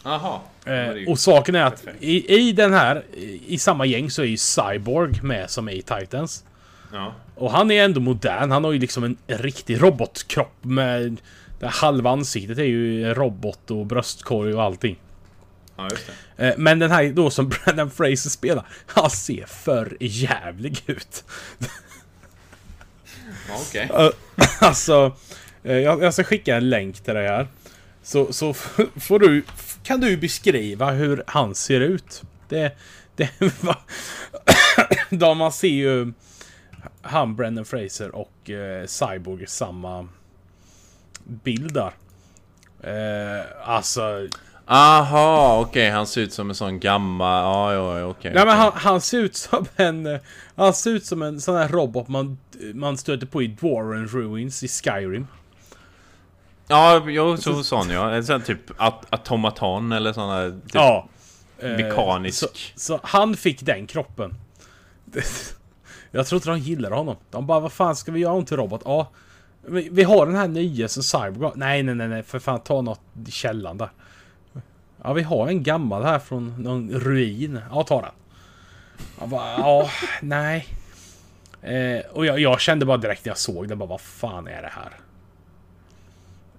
Är 0.06 0.18
Eh, 0.66 1.10
och 1.10 1.20
saken 1.20 1.56
är 1.56 1.64
att 1.64 1.86
i, 2.00 2.36
i 2.36 2.52
den 2.52 2.74
här, 2.74 3.04
i, 3.14 3.42
i 3.48 3.58
samma 3.58 3.86
gäng 3.86 4.10
så 4.10 4.22
är 4.22 4.26
ju 4.26 4.38
Cyborg 4.38 5.22
med 5.24 5.50
som 5.50 5.68
är 5.68 5.74
i 5.74 5.82
Titans. 5.82 6.46
Ja. 6.94 7.14
Och 7.36 7.52
han 7.52 7.72
är 7.72 7.86
ändå 7.86 8.00
modern. 8.00 8.52
Han 8.52 8.64
har 8.64 8.72
ju 8.72 8.80
liksom 8.80 9.04
en 9.04 9.18
riktig 9.28 9.82
robotkropp 9.82 10.54
med... 10.62 11.22
Halva 11.62 12.10
ansiktet 12.10 12.58
är 12.58 12.64
ju 12.64 13.14
robot 13.14 13.72
och 13.72 13.86
bröstkorg 13.86 14.54
och 14.54 14.64
allting. 14.64 14.98
Ja, 15.76 15.88
just 15.92 16.12
det. 16.38 16.48
Eh, 16.48 16.54
Men 16.58 16.80
den 16.80 16.92
här 16.92 17.10
då 17.12 17.30
som 17.30 17.50
Brandon 17.66 17.92
Fraser 17.92 18.30
spelar, 18.30 18.68
han 18.86 19.10
ser 19.10 19.46
för 19.46 19.98
jävlig 20.00 20.84
ut. 20.86 21.24
Okej. 23.52 23.90
Eh, 23.94 24.10
Alltså, 24.60 25.16
eh, 25.64 25.78
jag, 25.78 26.14
ska 26.14 26.24
skicka 26.24 26.56
en 26.56 26.70
länk 26.70 27.00
till 27.00 27.14
dig 27.14 27.28
här. 27.28 27.48
Så, 28.04 28.34
så 28.34 28.54
får 28.96 29.20
du, 29.20 29.44
kan 29.84 30.00
du 30.00 30.18
beskriva 30.18 30.92
hur 30.92 31.24
han 31.28 31.56
ser 31.56 31.80
ut. 31.82 32.24
Det, 32.50 32.78
det 33.16 33.30
var- 33.62 33.82
De 35.10 35.38
man 35.38 35.52
ser 35.52 35.68
ju 35.68 36.14
han, 37.02 37.36
Brendan 37.36 37.66
Fraser 37.66 38.16
och 38.16 38.50
eh, 38.50 38.86
Cyborg 38.86 39.48
samma 39.48 40.08
bild 41.24 41.74
där. 41.74 41.92
Eh, 42.84 43.46
alltså, 43.70 44.28
Aha, 44.66 45.60
okej. 45.60 45.90
Han 45.90 46.08
ser 46.08 46.22
ut 46.22 46.34
som 46.34 46.50
en 46.50 46.56
sån 46.56 46.80
gammal... 46.80 47.44
Ja, 47.44 47.74
ja, 47.74 48.00
ja, 48.00 48.06
okej. 48.06 48.32
nej 48.34 48.46
men 48.46 48.58
han, 48.58 48.72
han 48.76 49.02
ser 49.02 49.18
ut 49.18 49.36
som 49.36 49.66
en... 49.76 50.06
eh, 50.06 50.20
Han 50.56 50.74
ser 50.74 50.90
ut 50.92 51.06
som 51.06 51.22
en 51.22 51.42
sån 51.42 51.56
här 51.56 51.68
robot 51.68 52.08
man, 52.08 52.38
man 52.74 52.98
stöter 52.98 53.28
på 53.28 53.44
i 53.44 53.48
Dwarren 53.48 54.08
Ruins 54.08 54.64
i 54.64 54.68
Skyrim. 54.68 55.28
Ja, 56.68 57.04
jo, 57.08 57.38
så 57.38 57.64
sån 57.64 57.90
ja. 57.90 58.12
En 58.12 58.26
sån 58.26 58.42
typ 58.42 58.60
at 58.78 59.06
automatan 59.10 59.92
eller 59.92 60.14
sån 60.14 60.30
här... 60.30 60.52
Typ, 60.52 60.74
Ja. 60.74 61.08
Eh, 61.60 61.70
mekanisk. 61.70 62.40
Så, 62.40 62.48
så 62.76 63.00
han 63.04 63.36
fick 63.36 63.62
den 63.62 63.88
kroppen. 63.88 64.36
Jag 66.12 66.28
tror 66.28 66.38
inte 66.38 66.50
de 66.50 66.60
gillar 66.60 66.92
honom. 66.92 67.16
De 67.32 67.48
bara, 67.48 67.60
vad 67.60 67.72
fan 67.72 67.96
ska 67.96 68.12
vi 68.12 68.20
göra 68.20 68.34
om 68.34 68.46
till 68.46 68.58
robot? 68.58 68.82
Ja. 68.86 69.12
Vi, 69.68 69.90
vi 69.92 70.04
har 70.04 70.26
den 70.26 70.36
här 70.36 70.48
nya 70.48 70.88
som 70.88 71.04
Cyborg. 71.04 71.52
Nej, 71.56 71.84
nej, 71.84 71.96
nej, 71.96 72.08
nej, 72.08 72.24
för 72.24 72.40
fan 72.40 72.60
ta 72.60 72.82
något 72.82 73.02
i 73.28 73.32
källan 73.32 73.78
där. 73.78 73.90
Ja, 75.04 75.14
vi 75.14 75.22
har 75.22 75.48
en 75.48 75.64
gammal 75.64 76.04
här 76.04 76.20
från 76.20 76.64
någon 76.64 76.92
ruin. 76.92 77.60
Ja, 77.72 77.84
ta 77.84 78.02
den. 78.02 78.12
Jag 79.20 79.30
bara, 79.30 79.52
ja, 79.52 79.90
nej. 80.22 80.68
Eh, 81.62 82.06
och 82.12 82.26
jag, 82.26 82.40
jag 82.40 82.62
kände 82.62 82.86
bara 82.86 82.98
direkt 82.98 83.26
när 83.26 83.30
jag 83.30 83.38
såg 83.38 83.68
den, 83.68 83.78
bara 83.78 83.90
vad 83.90 84.02
fan 84.02 84.48
är 84.48 84.62
det 84.62 84.72
här? 84.72 84.92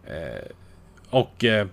Eh, 0.06 0.48
och 1.10 1.44
eh, 1.44 1.66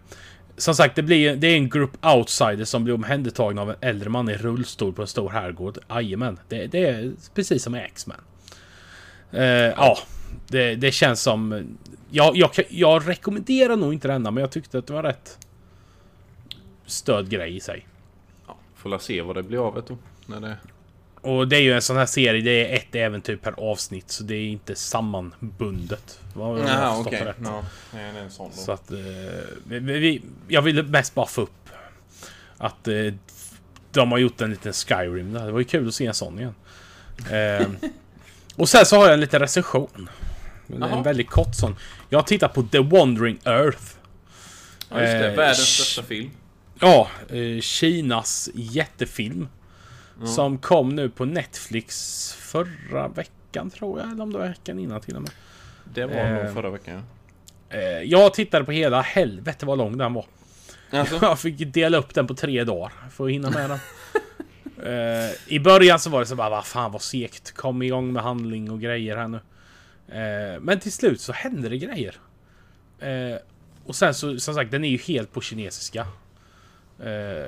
som 0.58 0.76
sagt, 0.76 0.96
det, 0.96 1.04
blir, 1.04 1.36
det 1.36 1.48
är 1.48 1.56
en 1.56 1.70
grupp 1.70 2.06
outsiders 2.06 2.68
som 2.68 2.84
blir 2.84 2.94
omhändertagna 2.94 3.62
av 3.62 3.70
en 3.70 3.76
äldre 3.82 4.10
man 4.10 4.30
i 4.30 4.34
rullstol 4.34 4.94
på 4.94 5.02
en 5.02 5.08
stor 5.08 5.30
herrgård. 5.30 5.78
Jajamän, 5.90 6.40
det, 6.48 6.68
det 6.68 6.86
är 6.86 7.12
precis 7.36 7.64
som 7.64 7.76
i 7.76 7.80
X-Men. 7.80 8.22
Eh, 9.32 9.44
ja, 9.78 9.98
det, 10.48 10.76
det 10.76 10.92
känns 10.92 11.22
som... 11.22 11.68
Jag, 12.12 12.38
jag, 12.38 12.52
jag 12.70 13.10
rekommenderar 13.10 13.76
nog 13.76 13.94
inte 13.94 14.08
denna, 14.08 14.32
men 14.32 14.42
jag 14.42 14.52
tyckte 14.52 14.78
att 14.78 14.88
det 14.88 14.94
var 14.94 15.04
rätt 15.04 15.38
stöd 16.92 17.30
grej 17.30 17.56
i 17.56 17.60
sig. 17.60 17.88
Ja, 18.48 18.58
får 18.76 18.90
la 18.90 19.00
se 19.00 19.22
vad 19.22 19.36
det 19.36 19.44
blir 19.44 19.68
av 19.68 19.76
det. 19.88 19.96
När 20.26 20.40
det... 20.42 20.58
Och 21.22 21.48
det 21.48 21.56
är 21.58 21.62
ju 21.62 21.74
en 21.74 21.82
sån 21.82 21.98
här 21.98 22.06
serie, 22.06 22.42
det 22.42 22.72
är 22.72 22.76
ett 22.76 22.96
äventyr 22.96 23.36
per 23.36 23.72
avsnitt, 23.72 24.12
så 24.12 24.24
det 24.24 24.36
är 24.36 24.46
inte 24.48 24.76
sammanbundet. 24.76 26.20
Jaha, 26.36 27.00
okej. 27.00 27.26
rätt. 27.26 27.36
Ja, 27.44 27.64
nej, 27.94 28.14
det 28.14 28.20
är 28.20 28.24
en 28.24 28.32
sån 28.32 28.52
då. 28.56 28.62
Så 28.62 28.72
att... 28.72 28.92
Eh, 28.92 28.98
vi, 29.68 29.80
vi, 29.80 30.22
jag 30.48 30.62
ville 30.62 30.84
mest 30.84 31.16
bara 31.16 31.26
få 31.26 31.42
upp 31.42 31.70
att 32.58 32.88
eh, 32.88 33.14
de 33.92 34.12
har 34.12 34.20
gjort 34.20 34.42
en 34.42 34.50
liten 34.50 34.74
Skyrim. 34.74 35.34
Det 35.34 35.52
var 35.52 35.60
ju 35.60 35.66
kul 35.66 35.88
att 35.88 35.94
se 35.94 36.06
en 36.06 36.14
sån 36.14 36.40
igen. 36.40 36.56
Eh, 37.32 37.68
och 38.56 38.70
sen 38.70 38.86
så 38.86 38.96
har 38.96 39.04
jag 39.04 39.14
en 39.14 39.20
liten 39.20 39.40
recension. 39.40 40.10
En, 40.68 40.80
Jaha. 40.80 40.90
en 40.98 41.04
väldigt 41.04 41.30
kort 41.30 41.56
sån. 41.56 41.76
Jag 42.10 42.20
har 42.20 42.24
tittat 42.24 42.54
på 42.54 42.64
The 42.64 42.80
Wandering 42.80 43.40
Earth. 43.46 43.84
Ja, 44.90 45.02
just 45.02 45.12
det. 45.12 45.30
eh, 45.30 45.36
Världens 45.36 45.76
största 45.76 46.04
film. 46.04 46.32
Ja, 46.82 47.08
eh, 47.30 47.60
Kinas 47.62 48.50
jättefilm. 48.54 49.48
Som 50.26 50.58
kom 50.58 50.90
nu 50.90 51.10
på 51.10 51.26
Netflix 51.26 52.34
förra 52.40 53.08
veckan 53.08 53.70
tror 53.70 54.00
jag. 54.00 54.12
Eller 54.12 54.24
om 54.24 54.34
det 54.34 54.40
var 54.40 54.48
veckan 54.48 54.80
innan 54.80 55.02
till 55.02 55.16
och 55.16 55.22
med. 55.22 55.32
Det 55.94 56.06
var 56.06 56.16
Eh. 56.16 56.44
nog 56.46 56.54
förra 56.54 56.70
veckan. 56.70 57.04
Eh, 57.70 57.80
jag 57.82 58.34
tittade 58.34 58.66
på 58.66 58.72
hela. 58.72 59.02
Helvete 59.02 59.66
vad 59.66 59.78
lång 59.78 59.98
den 59.98 60.14
var. 60.14 60.26
ja. 60.90 61.00
Alltså, 61.00 61.20
Jag 61.22 61.40
fick 61.40 61.74
dela 61.74 61.98
upp 61.98 62.14
den 62.14 62.28
på 62.28 62.34
tre 62.34 62.64
dagar 62.64 62.92
för 63.12 63.26
att 63.26 63.32
hinna 63.32 63.50
med 63.50 63.70
den. 63.70 63.80
Eh, 64.86 65.32
I 65.48 65.60
början 65.60 66.00
så 66.00 66.10
var 66.10 66.20
det 66.20 66.26
så 66.26 66.36
bara, 66.36 66.50
vad 66.50 66.66
fan 66.66 66.92
vad 66.92 67.02
segt. 67.02 67.52
Kom 67.52 67.82
igång 67.82 68.14
med 68.14 68.24
handling 68.24 68.72
och 68.72 68.82
grejer 68.82 69.18
här 69.18 69.28
nu. 69.28 69.40
Eh, 70.08 70.60
men 70.62 70.80
till 70.80 70.92
slut 70.92 71.22
så 71.22 71.34
hände 71.34 71.70
det 71.70 71.78
grejer. 71.78 72.16
Eh, 73.00 73.38
och 73.86 73.96
sen 73.96 74.14
så, 74.14 74.40
som 74.40 74.54
sagt, 74.56 74.72
den 74.72 74.84
är 74.84 74.90
ju 74.90 74.98
helt 74.98 75.32
på 75.34 75.42
kinesiska. 75.42 76.08
Eh, 77.04 77.48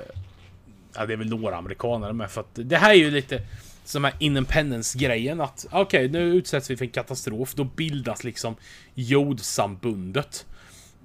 ja, 0.94 1.06
det 1.06 1.12
är 1.12 1.16
väl 1.16 1.28
några 1.28 1.56
amerikanare 1.56 2.12
med 2.12 2.30
för 2.30 2.40
att 2.40 2.50
det 2.52 2.76
här 2.76 2.90
är 2.90 2.94
ju 2.94 3.10
lite 3.10 3.42
som 3.84 4.04
här 4.04 4.14
independence-grejen 4.18 5.40
att 5.40 5.66
okej, 5.70 6.08
nu 6.08 6.18
utsätts 6.18 6.70
vi 6.70 6.76
för 6.76 6.84
en 6.84 6.90
katastrof. 6.90 7.54
Då 7.54 7.64
bildas 7.64 8.24
liksom 8.24 8.56
jordsambundet. 8.94 10.46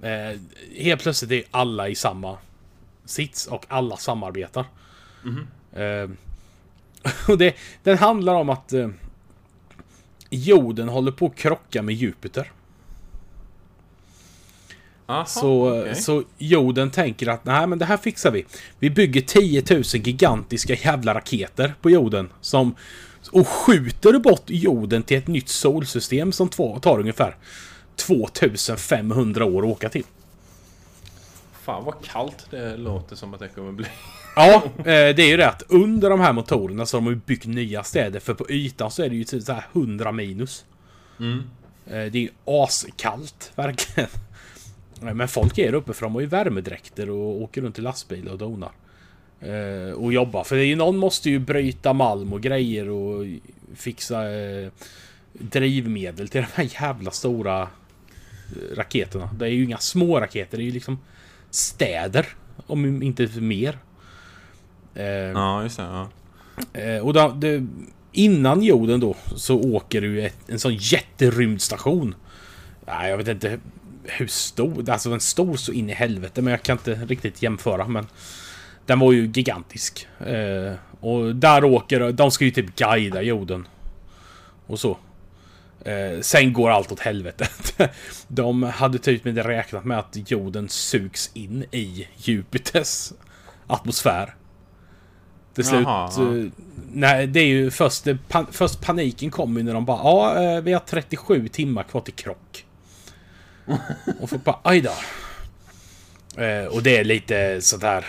Eh, 0.02 0.40
helt 0.76 1.02
plötsligt 1.02 1.32
är 1.32 1.42
alla 1.50 1.88
i 1.88 1.94
samma 1.94 2.38
sits 3.04 3.46
och 3.46 3.66
alla 3.68 3.96
samarbetar. 3.96 4.64
Eh, 5.72 6.10
och 7.28 7.38
det, 7.38 7.56
den 7.82 7.98
handlar 7.98 8.34
om 8.34 8.50
att 8.50 8.72
eh, 8.72 8.88
jorden 10.30 10.88
håller 10.88 11.12
på 11.12 11.26
att 11.26 11.36
krocka 11.36 11.82
med 11.82 11.94
Jupiter. 11.94 12.52
Aha, 15.10 15.24
Så, 15.24 15.80
okej. 15.80 15.94
så 15.94 16.22
jorden 16.38 16.90
tänker 16.90 17.26
att 17.28 17.44
nej 17.44 17.66
men 17.66 17.78
det 17.78 17.84
här 17.84 17.96
fixar 17.96 18.30
vi. 18.30 18.44
Vi 18.78 18.90
bygger 18.90 19.20
10 19.20 19.62
000 19.70 19.82
gigantiska 19.82 20.74
jävla 20.74 21.14
raketer 21.14 21.74
på 21.82 21.90
jorden. 21.90 22.28
Som, 22.40 22.74
och 23.32 23.48
skjuter 23.48 24.18
bort 24.18 24.44
jorden 24.46 25.02
till 25.02 25.16
ett 25.18 25.26
nytt 25.26 25.48
solsystem 25.48 26.32
som 26.32 26.48
tar 26.48 26.98
ungefär 27.00 27.36
2500 27.96 29.44
år 29.44 29.62
att 29.62 29.68
åka 29.68 29.88
till. 29.88 30.04
Fan 31.62 31.84
vad 31.84 31.94
kallt 32.04 32.46
det 32.50 32.76
låter 32.76 33.16
som 33.16 33.34
att 33.34 33.40
det 33.40 33.48
kommer 33.48 33.72
bli. 33.72 33.86
Ja, 34.36 34.62
eh, 34.78 34.84
det 34.84 35.18
är 35.22 35.26
ju 35.28 35.36
det 35.36 35.48
att 35.48 35.62
under 35.68 36.10
de 36.10 36.20
här 36.20 36.32
motorerna 36.32 36.86
så 36.86 37.00
har 37.00 37.10
de 37.10 37.20
byggt 37.26 37.46
nya 37.46 37.82
städer. 37.84 38.20
För 38.20 38.34
på 38.34 38.50
ytan 38.50 38.90
så 38.90 39.02
är 39.02 39.08
det 39.08 39.16
ju 39.16 39.24
typ 39.24 39.42
så 39.42 39.52
här 39.52 39.66
100 39.72 40.12
minus. 40.12 40.64
Mm. 41.20 41.38
Eh, 41.86 41.92
Det 41.92 42.18
är 42.18 42.22
ju 42.22 42.28
askallt, 42.44 43.52
verkligen. 43.54 44.08
Men 45.00 45.28
folk 45.28 45.58
är 45.58 45.74
uppe 45.74 45.92
för 45.92 46.02
de 46.02 46.14
har 46.14 46.20
ju 46.20 46.26
värmedräkter 46.26 47.10
och 47.10 47.42
åker 47.42 47.62
runt 47.62 47.78
i 47.78 47.82
lastbilar 47.82 48.32
och 48.32 48.38
donar. 48.38 48.70
Eh, 49.40 49.92
och 49.92 50.12
jobba. 50.12 50.44
För 50.44 50.56
det 50.56 50.64
är 50.64 50.66
ju, 50.66 50.76
någon 50.76 50.96
måste 50.96 51.30
ju 51.30 51.38
bryta 51.38 51.92
malm 51.92 52.32
och 52.32 52.40
grejer 52.40 52.88
och 52.88 53.26
fixa 53.74 54.30
eh, 54.30 54.70
drivmedel 55.32 56.28
till 56.28 56.40
de 56.40 56.46
här 56.54 56.82
jävla 56.82 57.10
stora 57.10 57.62
eh, 57.62 58.76
raketerna. 58.76 59.30
Det 59.38 59.44
är 59.44 59.50
ju 59.50 59.64
inga 59.64 59.78
små 59.78 60.20
raketer, 60.20 60.56
det 60.58 60.62
är 60.62 60.66
ju 60.66 60.72
liksom 60.72 60.98
städer. 61.50 62.26
Om 62.66 63.02
inte 63.02 63.28
mer. 63.40 63.78
Eh, 64.94 65.04
Ja, 65.04 65.62
just 65.62 65.76
det. 65.76 65.82
Ja. 65.82 66.08
Eh, 66.80 67.06
och 67.06 67.12
då, 67.12 67.28
det, 67.28 67.66
innan 68.12 68.62
jorden 68.62 69.00
då 69.00 69.16
så 69.36 69.60
åker 69.60 70.00
du 70.00 70.22
ett, 70.22 70.36
en 70.46 70.58
sån 70.58 70.74
jätterymdstation. 70.74 72.14
Nej, 72.86 73.10
jag 73.10 73.16
vet 73.16 73.28
inte 73.28 73.60
hur 74.04 74.26
stor. 74.26 74.90
Alltså 74.90 75.10
den 75.10 75.20
stor 75.20 75.56
så 75.56 75.72
in 75.72 75.90
i 75.90 75.92
helvete, 75.92 76.42
men 76.42 76.50
jag 76.50 76.62
kan 76.62 76.76
inte 76.76 76.94
riktigt 76.94 77.42
jämföra. 77.42 77.88
Men 77.88 78.06
den 78.86 78.98
var 78.98 79.12
ju 79.12 79.26
gigantisk. 79.26 80.08
Eh, 80.20 80.72
och 81.00 81.36
där 81.36 81.64
åker 81.64 82.12
de 82.12 82.30
ska 82.30 82.44
ju 82.44 82.50
typ 82.50 82.76
guida 82.76 83.22
jorden. 83.22 83.68
Och 84.66 84.80
så. 84.80 84.98
Eh, 85.84 86.20
sen 86.20 86.52
går 86.52 86.70
allt 86.70 86.92
åt 86.92 87.00
helvete. 87.00 87.48
de 88.28 88.62
hade 88.62 88.98
typ 88.98 89.26
inte 89.26 89.48
räknat 89.48 89.84
med 89.84 89.98
att 89.98 90.30
jorden 90.30 90.68
sugs 90.68 91.30
in 91.34 91.64
i 91.70 92.08
Jupiters 92.16 93.12
atmosfär. 93.66 94.34
Till 95.54 95.64
slut... 95.64 95.82
Jaha, 95.82 96.10
ja. 96.16 96.36
eh, 96.36 96.44
nej, 96.92 97.26
det 97.26 97.40
är 97.40 97.46
ju 97.46 97.70
först... 97.70 98.06
Pan, 98.28 98.46
först 98.50 98.80
paniken 98.80 99.30
kommer 99.30 99.62
när 99.62 99.74
de 99.74 99.84
bara 99.84 99.98
ja, 99.98 100.42
eh, 100.42 100.62
vi 100.62 100.72
har 100.72 100.80
37 100.80 101.48
timmar 101.48 101.82
kvar 101.82 102.00
till 102.00 102.14
krock. 102.14 102.66
Och 104.20 104.30
folk 104.30 104.44
bara 104.44 104.58
aj 104.62 104.80
då. 104.80 104.92
Eh, 106.42 106.64
och 106.64 106.82
det 106.82 106.96
är 106.98 107.04
lite 107.04 107.60
sådär... 107.60 108.04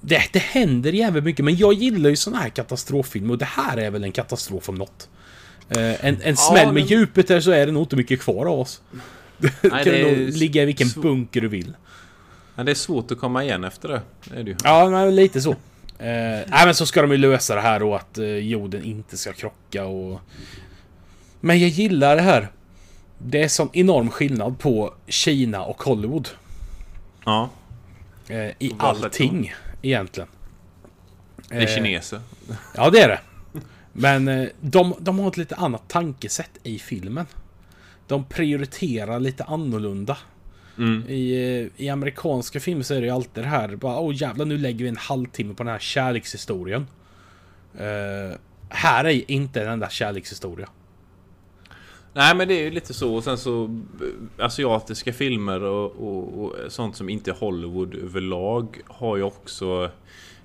Det, 0.00 0.22
det 0.32 0.38
händer 0.38 0.92
jävligt 0.92 1.24
mycket, 1.24 1.44
men 1.44 1.56
jag 1.56 1.72
gillar 1.72 2.10
ju 2.10 2.16
såna 2.16 2.38
här 2.38 2.48
katastroffilmer 2.48 3.32
och 3.32 3.38
det 3.38 3.44
här 3.44 3.76
är 3.76 3.90
väl 3.90 4.04
en 4.04 4.12
katastrof 4.12 4.68
om 4.68 4.74
något. 4.74 5.08
Eh, 5.68 6.04
en 6.04 6.22
en 6.22 6.36
smäll 6.36 6.66
med 6.66 6.74
men- 6.74 6.86
Jupiter 6.86 7.40
så 7.40 7.50
är 7.50 7.66
det 7.66 7.72
nog 7.72 7.82
inte 7.82 7.96
mycket 7.96 8.20
kvar 8.20 8.46
av 8.46 8.60
oss. 8.60 8.80
Du 9.40 9.50
Nej, 9.62 9.84
kan 9.84 9.92
det 9.92 10.02
nog 10.02 10.36
ligga 10.36 10.62
i 10.62 10.66
vilken 10.66 10.88
så- 10.88 11.00
bunker 11.00 11.40
du 11.40 11.48
vill. 11.48 11.74
Men 12.54 12.66
det 12.66 12.72
är 12.72 12.74
svårt 12.74 13.10
att 13.10 13.18
komma 13.18 13.44
igen 13.44 13.64
efter 13.64 13.88
det. 13.88 14.00
Det 14.24 14.36
är 14.40 14.44
det 14.44 14.50
ju. 14.50 14.56
Ja, 14.64 14.90
men 14.90 15.14
lite 15.16 15.40
så. 15.40 15.50
Eh, 15.50 15.56
nej, 15.98 16.64
men 16.64 16.74
så 16.74 16.86
ska 16.86 17.02
de 17.02 17.10
ju 17.10 17.16
lösa 17.16 17.54
det 17.54 17.60
här 17.60 17.80
då 17.80 17.94
att 17.94 18.18
eh, 18.18 18.26
jorden 18.26 18.84
inte 18.84 19.16
ska 19.16 19.32
krocka 19.32 19.84
och... 19.84 20.20
Men 21.40 21.60
jag 21.60 21.68
gillar 21.68 22.16
det 22.16 22.22
här. 22.22 22.48
Det 23.18 23.42
är 23.42 23.48
sån 23.48 23.68
enorm 23.72 24.10
skillnad 24.10 24.58
på 24.58 24.94
Kina 25.06 25.62
och 25.64 25.82
Hollywood. 25.82 26.28
Ja, 27.24 27.50
Eh, 28.30 28.50
I 28.58 28.74
allting, 28.78 29.52
egentligen. 29.82 30.28
det 31.48 31.54
är 31.54 31.60
Eh, 31.60 31.66
kineser. 31.74 32.20
Ja, 32.74 32.90
det 32.90 33.00
är 33.00 33.08
det. 33.08 33.20
Men 33.92 34.28
eh, 34.28 34.48
de, 34.60 34.94
de 34.98 35.18
har 35.18 35.28
ett 35.28 35.36
lite 35.36 35.54
annat 35.56 35.82
tankesätt 35.88 36.50
i 36.62 36.78
filmen. 36.78 37.26
De 38.06 38.24
prioriterar 38.24 39.20
lite 39.20 39.44
annorlunda. 39.44 40.16
Mm. 40.78 41.04
I, 41.08 41.32
eh, 41.76 41.84
I 41.84 41.88
amerikanska 41.88 42.60
filmer 42.60 42.82
så 42.82 42.94
är 42.94 43.00
det 43.00 43.06
ju 43.06 43.12
alltid 43.12 43.44
det 43.44 43.48
här. 43.48 43.76
Bara, 43.76 43.98
Åh 43.98 44.14
jävlar, 44.16 44.44
nu 44.44 44.58
lägger 44.58 44.82
vi 44.84 44.88
en 44.88 44.96
halvtimme 44.96 45.54
på 45.54 45.62
den 45.62 45.72
här 45.72 45.78
kärlekshistorien. 45.78 46.86
Eh, 47.78 48.36
här 48.68 49.04
är 49.04 49.30
inte 49.30 49.62
en 49.62 49.68
enda 49.68 49.88
kärlekshistoria. 49.88 50.68
Nej 52.12 52.34
men 52.34 52.48
det 52.48 52.54
är 52.54 52.62
ju 52.62 52.70
lite 52.70 52.94
så 52.94 53.14
och 53.14 53.24
sen 53.24 53.38
så 53.38 53.64
eh, 53.64 54.44
Asiatiska 54.44 55.12
filmer 55.12 55.62
och, 55.62 55.84
och, 55.90 56.44
och 56.44 56.72
sånt 56.72 56.96
som 56.96 57.08
inte 57.08 57.30
är 57.30 57.34
Hollywood 57.34 57.94
överlag 57.94 58.80
har 58.86 59.16
ju 59.16 59.22
också 59.22 59.90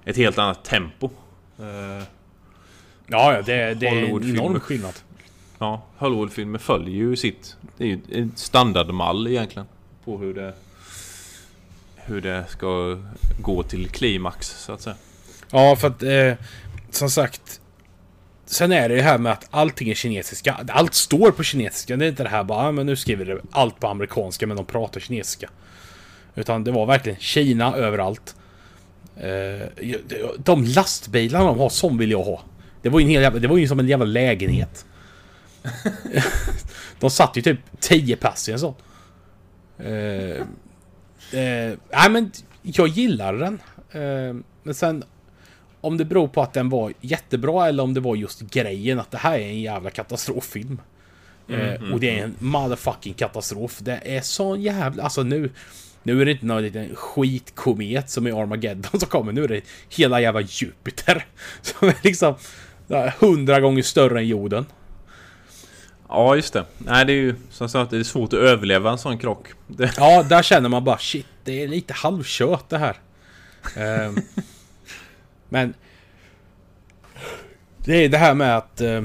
ett 0.06 0.18
helt 0.18 0.38
annat 0.38 0.64
tempo. 0.66 1.10
Eh, 1.60 2.04
Ja, 3.08 3.34
ja 3.34 3.42
det, 3.42 3.74
det 3.74 3.88
är 3.88 3.92
en 3.96 4.30
enorm 4.30 4.60
skillnad. 4.60 4.94
Ja, 5.60 5.82
Hollywoodfilmer 5.98 6.60
följer 6.60 6.96
ju 6.96 7.16
sitt... 7.16 7.58
Det 7.78 7.84
är 7.84 7.88
ju 7.88 8.00
en 8.12 8.32
standardmall 8.36 9.28
egentligen. 9.28 9.68
På 10.06 10.18
hur 10.18 10.34
det... 10.34 10.54
Hur 11.96 12.22
det 12.22 12.46
ska 12.50 12.98
gå 13.42 13.64
till 13.64 13.90
klimax 13.90 14.48
så 14.48 14.72
att 14.72 14.82
säga. 14.82 14.96
Ja, 15.52 15.76
för 15.76 15.88
att 15.88 16.04
eh, 16.04 16.46
som 16.90 17.10
sagt. 17.10 17.62
Sen 18.46 18.72
är 18.72 18.90
det 18.90 18.96
ju 18.96 19.02
här 19.02 19.18
med 19.18 19.32
att 19.32 19.48
allting 19.52 19.90
är 19.90 19.94
kinesiska. 19.94 20.66
Allt 20.68 20.94
står 20.94 21.32
på 21.32 21.44
kinesiska. 21.44 21.98
Det 21.98 22.06
är 22.06 22.10
inte 22.10 22.24
det 22.24 22.30
här 22.30 22.44
bara, 22.44 22.68
ah, 22.68 22.72
men 22.72 22.86
nu 22.86 22.96
skriver 22.96 23.26
det 23.26 23.42
allt 23.52 23.80
på 23.80 23.88
amerikanska 23.88 24.48
men 24.48 24.58
de 24.58 24.66
pratar 24.66 25.00
kinesiska. 25.00 25.50
Utan 26.36 26.64
det 26.64 26.72
var 26.72 26.86
verkligen 26.86 27.20
Kina 27.20 27.76
överallt. 27.76 28.36
Eh, 29.18 29.68
de 30.38 30.64
lastbilarna 30.64 31.46
de 31.46 31.60
har, 31.60 31.70
som 31.70 31.98
vill 31.98 32.12
jag 32.12 32.24
ha. 32.24 32.42
Det 32.82 32.90
var 32.90 33.00
ju 33.00 33.04
en 33.04 33.10
hel 33.10 33.22
jävla, 33.22 33.40
det 33.40 33.48
var 33.48 33.58
ju 33.58 33.68
som 33.68 33.80
en 33.80 33.88
jävla 33.88 34.06
lägenhet. 34.06 34.86
de 37.00 37.10
satt 37.10 37.38
ju 37.38 37.42
typ 37.42 37.60
10 37.80 38.16
pass 38.16 38.50
i 38.50 38.52
en 38.52 38.60
sån. 38.60 38.74
Eh, 39.80 40.38
eh, 41.42 41.78
nej 41.92 42.10
men 42.10 42.32
jag 42.62 42.88
gillar 42.88 43.34
den. 43.34 43.60
Men 44.64 44.76
sen 44.76 45.04
om 45.84 45.98
det 45.98 46.06
beror 46.06 46.28
på 46.28 46.42
att 46.42 46.54
den 46.54 46.70
var 46.70 46.94
jättebra 47.02 47.68
eller 47.68 47.84
om 47.84 47.94
det 47.94 48.00
var 48.00 48.16
just 48.16 48.42
grejen 48.42 49.00
att 49.00 49.12
det 49.12 49.18
här 49.18 49.40
är 49.40 49.48
en 49.48 49.62
jävla 49.62 49.90
katastroffilm. 49.90 50.82
Eh, 51.50 51.94
och 51.94 52.00
det 52.00 52.20
är 52.20 52.24
en 52.24 52.36
motherfucking 52.40 53.14
katastrof. 53.14 53.80
Det 53.80 54.02
är 54.06 54.22
sån 54.22 54.62
jävla... 54.62 55.04
Alltså 55.04 55.24
nu... 55.24 55.50
Nu 56.04 56.22
är 56.22 56.26
det 56.26 56.32
inte 56.32 56.46
någon 56.46 56.62
liten 56.62 56.96
skitkomet 56.96 58.10
som 58.10 58.28
i 58.28 58.32
Armageddon 58.32 59.00
som 59.00 59.10
kommer. 59.10 59.32
Nu 59.32 59.44
är 59.44 59.48
det 59.48 59.62
hela 59.90 60.22
jävla 60.22 60.42
Jupiter. 60.42 61.26
Som 61.62 61.88
är 61.88 61.96
liksom... 62.02 62.36
Hundra 63.20 63.60
gånger 63.60 63.84
större 63.84 64.20
än 64.20 64.28
jorden. 64.28 64.66
Ja, 66.10 66.36
just 66.36 66.54
det. 66.54 66.66
Nej, 66.78 67.06
det 67.06 67.14
är 67.14 67.18
ju 67.18 67.36
som 67.50 67.70
sagt 67.70 67.92
det 67.92 67.98
är 67.98 68.04
svårt 68.04 68.34
att 68.34 68.40
överleva 68.40 68.92
en 68.92 68.98
sån 68.98 69.18
krock. 69.18 69.48
Det, 69.68 69.94
Ja, 69.98 70.24
där 70.24 70.44
känner 70.44 70.70
man 70.70 70.84
bara 70.84 70.98
shit, 70.98 71.28
det 71.44 71.64
är 71.64 71.68
lite 71.68 71.94
halvkört 71.94 72.70
det 72.70 72.78
här. 72.78 72.98
Men... 75.54 75.74
Det 77.86 78.06
är 78.06 78.10
det 78.10 78.18
här 78.18 78.34
med 78.34 78.58
att... 78.58 78.82
eh, 78.82 79.04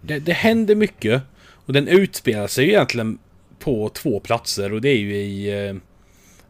det, 0.00 0.18
det 0.18 0.32
händer 0.32 0.74
mycket. 0.74 1.22
Och 1.66 1.72
den 1.72 1.88
utspelar 1.88 2.46
sig 2.46 2.64
ju 2.64 2.70
egentligen 2.70 3.18
på 3.58 3.88
två 3.88 4.20
platser 4.20 4.72
och 4.72 4.80
det 4.80 4.88
är 4.88 4.96
ju 4.96 5.16
i... 5.16 5.66
eh, 5.68 5.76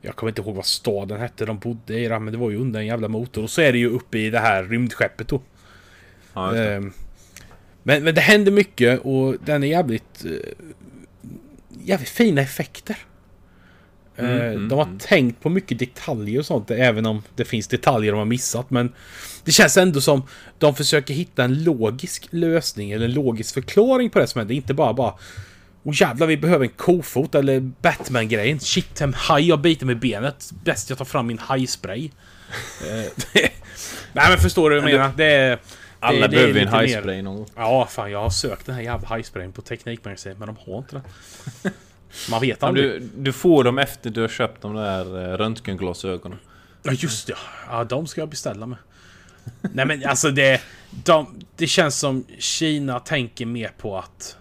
jag 0.00 0.16
kommer 0.16 0.30
inte 0.30 0.42
ihåg 0.42 0.54
vad 0.54 0.66
staden 0.66 1.20
hette 1.20 1.46
de 1.46 1.58
bodde 1.58 1.98
i, 1.98 2.08
men 2.08 2.32
det 2.32 2.38
var 2.38 2.50
ju 2.50 2.56
under 2.56 2.80
en 2.80 2.86
jävla 2.86 3.08
motor. 3.08 3.42
Och 3.42 3.50
så 3.50 3.60
är 3.60 3.72
det 3.72 3.78
ju 3.78 3.88
uppe 3.88 4.18
i 4.18 4.30
det 4.30 4.38
här 4.38 4.64
rymdskeppet 4.64 5.28
då. 5.28 5.40
ja. 6.32 6.56
Ehm, 6.56 6.92
men, 7.82 8.04
men 8.04 8.14
det 8.14 8.20
händer 8.20 8.52
mycket 8.52 9.00
och 9.00 9.36
den 9.44 9.62
är 9.62 9.68
jävligt... 9.68 10.24
eh, 10.24 10.66
jävligt 11.82 12.08
fina 12.08 12.40
effekter. 12.40 12.96
Eh, 14.16 14.24
Mm, 14.24 14.40
mm, 14.42 14.68
de 14.68 14.74
har 14.78 14.84
mm. 14.86 14.98
tänkt 14.98 15.42
på 15.42 15.48
mycket 15.48 15.78
detaljer 15.78 16.38
och 16.38 16.46
sånt, 16.46 16.70
även 16.70 17.06
om 17.06 17.22
det 17.36 17.44
finns 17.44 17.68
detaljer 17.68 18.12
de 18.12 18.18
har 18.18 18.24
missat. 18.24 18.70
Men 18.70 18.92
det 19.44 19.52
känns 19.52 19.76
ändå 19.76 20.00
som 20.00 20.22
de 20.58 20.74
försöker 20.74 21.14
hitta 21.14 21.44
en 21.44 21.64
logisk 21.64 22.26
lösning 22.30 22.90
eller 22.90 23.04
en 23.04 23.12
logisk 23.14 23.54
förklaring 23.54 24.10
på 24.10 24.18
det 24.18 24.26
som 24.26 24.38
händer. 24.38 24.54
Inte 24.54 24.74
bara 24.74 24.92
bara... 24.92 25.14
Åh 25.82 25.94
jävlar, 26.00 26.26
vi 26.26 26.36
behöver 26.36 26.64
en 26.64 26.70
kofot 26.76 27.34
eller 27.34 27.60
Batman-grejen. 27.60 28.60
Shit, 28.60 29.00
en 29.00 29.14
haj 29.14 29.48
jag 29.48 29.60
biter 29.60 29.86
med 29.86 29.98
benet. 29.98 30.50
Bäst 30.64 30.88
jag 30.90 30.98
tar 30.98 31.04
fram 31.04 31.26
min 31.26 31.38
hajspray. 31.38 32.10
Eh, 32.88 33.10
det- 33.32 33.50
Nej 34.12 34.26
men 34.30 34.38
förstår 34.38 34.70
du 34.70 34.80
vad 34.80 34.90
jag 34.90 34.98
menar? 34.98 35.12
Det 35.16 35.24
är... 35.24 35.58
Alla 36.00 36.20
det 36.20 36.28
behöver 36.28 36.48
en 36.48 36.54
lite 36.54 36.66
mer- 36.66 36.72
hajspray 36.72 37.22
någon 37.22 37.36
gång. 37.36 37.46
Ja, 37.56 37.86
fan 37.90 38.10
jag 38.10 38.22
har 38.22 38.30
sökt 38.30 38.66
den 38.66 38.74
här 38.74 38.82
jävla 38.82 39.08
hajsprayen 39.08 39.52
på 39.52 39.62
Teknikmagasinet 39.62 40.38
men 40.38 40.46
de 40.46 40.56
har 40.66 40.78
inte 40.78 40.94
den. 41.62 41.72
Man 42.30 42.40
vet 42.40 42.58
Ja, 42.60 42.68
aldrig. 42.68 43.02
du, 43.02 43.08
du 43.16 43.32
får 43.32 43.64
dem 43.64 43.78
efter 43.78 44.10
du 44.10 44.20
har 44.20 44.28
köpt 44.28 44.62
de 44.62 44.74
där 44.74 45.32
eh, 45.32 45.36
röntgenglasögonen. 45.36 46.38
Ja 46.82 46.92
just 46.92 47.26
det. 47.26 47.34
Ja, 47.70 47.84
de 47.84 48.06
ska 48.06 48.20
jag 48.20 48.28
beställa 48.28 48.66
med. 48.66 48.78
Nej 49.60 49.86
men 49.86 50.06
alltså 50.06 50.30
det... 50.30 50.60
De, 51.04 51.40
det 51.56 51.66
känns 51.66 51.98
som 51.98 52.24
Kina 52.38 53.00
tänker 53.00 53.46
mer 53.46 53.72
på 53.78 53.98
att 53.98 54.36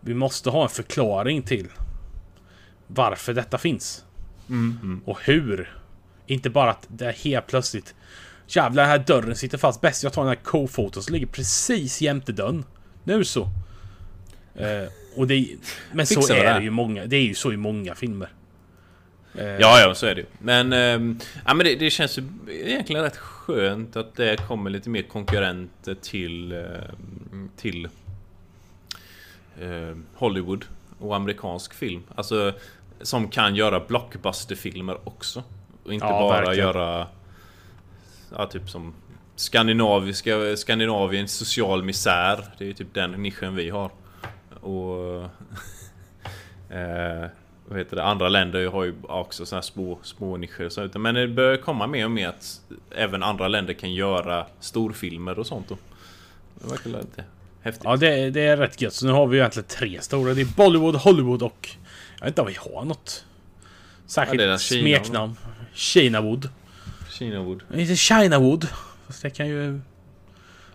vi 0.00 0.14
måste 0.14 0.50
ha 0.50 0.62
en 0.62 0.68
förklaring 0.68 1.42
till 1.42 1.66
varför 2.86 3.34
detta 3.34 3.58
finns. 3.58 4.04
Och 5.04 5.18
hur. 5.24 5.78
Inte 6.26 6.50
bara 6.50 6.70
att 6.70 6.86
det 6.88 7.06
är 7.06 7.12
helt 7.12 7.46
plötsligt 7.46 7.94
Jävlar 8.48 8.82
den 8.82 8.90
här 8.90 8.98
dörren 8.98 9.36
sitter 9.36 9.58
fast. 9.58 9.80
Bäst 9.80 10.02
jag 10.02 10.12
tar 10.12 10.22
den 10.22 10.28
här 10.28 10.44
kofoton 10.44 11.02
som 11.02 11.12
ligger 11.14 11.26
precis 11.26 12.00
jämte 12.00 12.32
dörren. 12.32 12.64
Nu 13.04 13.24
så. 13.24 13.42
Eh, 14.54 14.88
och 15.16 15.26
det, 15.26 15.48
men 15.92 16.06
så 16.06 16.32
är 16.32 16.54
det. 16.58 16.62
ju 16.64 16.70
många. 16.70 17.06
Det 17.06 17.16
är 17.16 17.22
ju 17.24 17.34
så 17.34 17.52
i 17.52 17.56
många 17.56 17.94
filmer. 17.94 18.28
Eh, 19.34 19.44
Ja, 19.46 19.80
ja, 19.80 19.94
så 19.94 20.06
är 20.06 20.14
det 20.14 20.20
ju. 20.20 20.26
Men, 20.38 20.72
ehm, 20.72 21.18
ja, 21.46 21.54
men 21.54 21.66
det, 21.66 21.74
det 21.74 21.90
känns 21.90 22.18
ju 22.18 22.22
egentligen 22.50 23.02
rätt 23.02 23.16
skönt 23.16 23.96
att 23.96 24.14
det 24.16 24.36
kommer 24.48 24.70
lite 24.70 24.90
mer 24.90 25.02
konkurrenter 25.02 25.94
till, 25.94 26.52
ehm, 26.52 27.50
till 27.56 27.88
ehm, 29.62 30.04
Hollywood 30.14 30.64
och 30.98 31.16
amerikansk 31.16 31.74
film. 31.74 32.02
Alltså, 32.14 32.52
som 33.00 33.28
kan 33.28 33.54
göra 33.56 33.80
blockbusterfilmer 33.80 35.08
också. 35.08 35.42
Och 35.84 35.94
inte 35.94 36.06
Ja, 36.06 36.10
bara 36.20 36.40
verkligen. 36.40 36.68
göra 36.68 37.06
ja, 38.36 38.46
typ 38.46 38.70
som 38.70 38.94
skandinaviska, 39.36 40.56
Skandinaviens 40.56 41.32
social 41.32 41.82
misär. 41.84 42.44
Det 42.58 42.64
är 42.64 42.68
ju 42.68 42.74
typ 42.74 42.94
den 42.94 43.10
nischen 43.10 43.54
vi 43.54 43.70
har. 43.70 43.90
Och... 44.66 45.22
eh, 46.70 47.28
vad 47.68 47.78
heter 47.78 47.96
det? 47.96 48.04
Andra 48.04 48.28
länder 48.28 48.66
har 48.66 48.84
ju 48.84 48.94
också 49.02 49.46
sådana 49.46 49.60
här 49.60 49.62
små, 49.62 49.98
små 50.02 50.36
nischer. 50.36 50.68
Så, 50.68 50.98
men 50.98 51.14
det 51.14 51.28
börjar 51.28 51.56
komma 51.56 51.86
mer 51.86 52.04
och 52.04 52.10
mer 52.10 52.28
att 52.28 52.60
även 52.90 53.22
andra 53.22 53.48
länder 53.48 53.74
kan 53.74 53.94
göra 53.94 54.46
storfilmer 54.60 55.38
och 55.38 55.46
sånt. 55.46 55.68
Då. 55.68 55.76
Det 56.54 56.70
verkar 56.70 56.90
lite 56.90 57.24
häftigt. 57.62 57.84
Ja, 57.84 57.96
det, 57.96 58.30
det 58.30 58.40
är 58.40 58.56
rätt 58.56 58.80
gött. 58.80 58.92
Så 58.92 59.06
nu 59.06 59.12
har 59.12 59.26
vi 59.26 59.36
ju 59.36 59.40
egentligen 59.40 59.68
tre 59.68 60.00
stora. 60.00 60.34
Det 60.34 60.40
är 60.40 60.56
Bollywood, 60.56 60.94
Hollywood 60.94 61.42
och... 61.42 61.68
Jag 62.18 62.24
vet 62.24 62.28
inte 62.28 62.40
om 62.40 62.46
vi 62.46 62.56
har 62.74 62.84
något 62.84 63.24
särskilt 64.06 64.42
Ja, 64.42 64.58
smeknamn. 64.58 65.36
Kinawood. 65.74 66.48
Kinawood. 67.10 67.62
Inte 67.74 67.96
Chinawood. 67.96 68.68
Fast 69.06 69.22
det 69.22 69.30
kan 69.30 69.48
ju... 69.48 69.80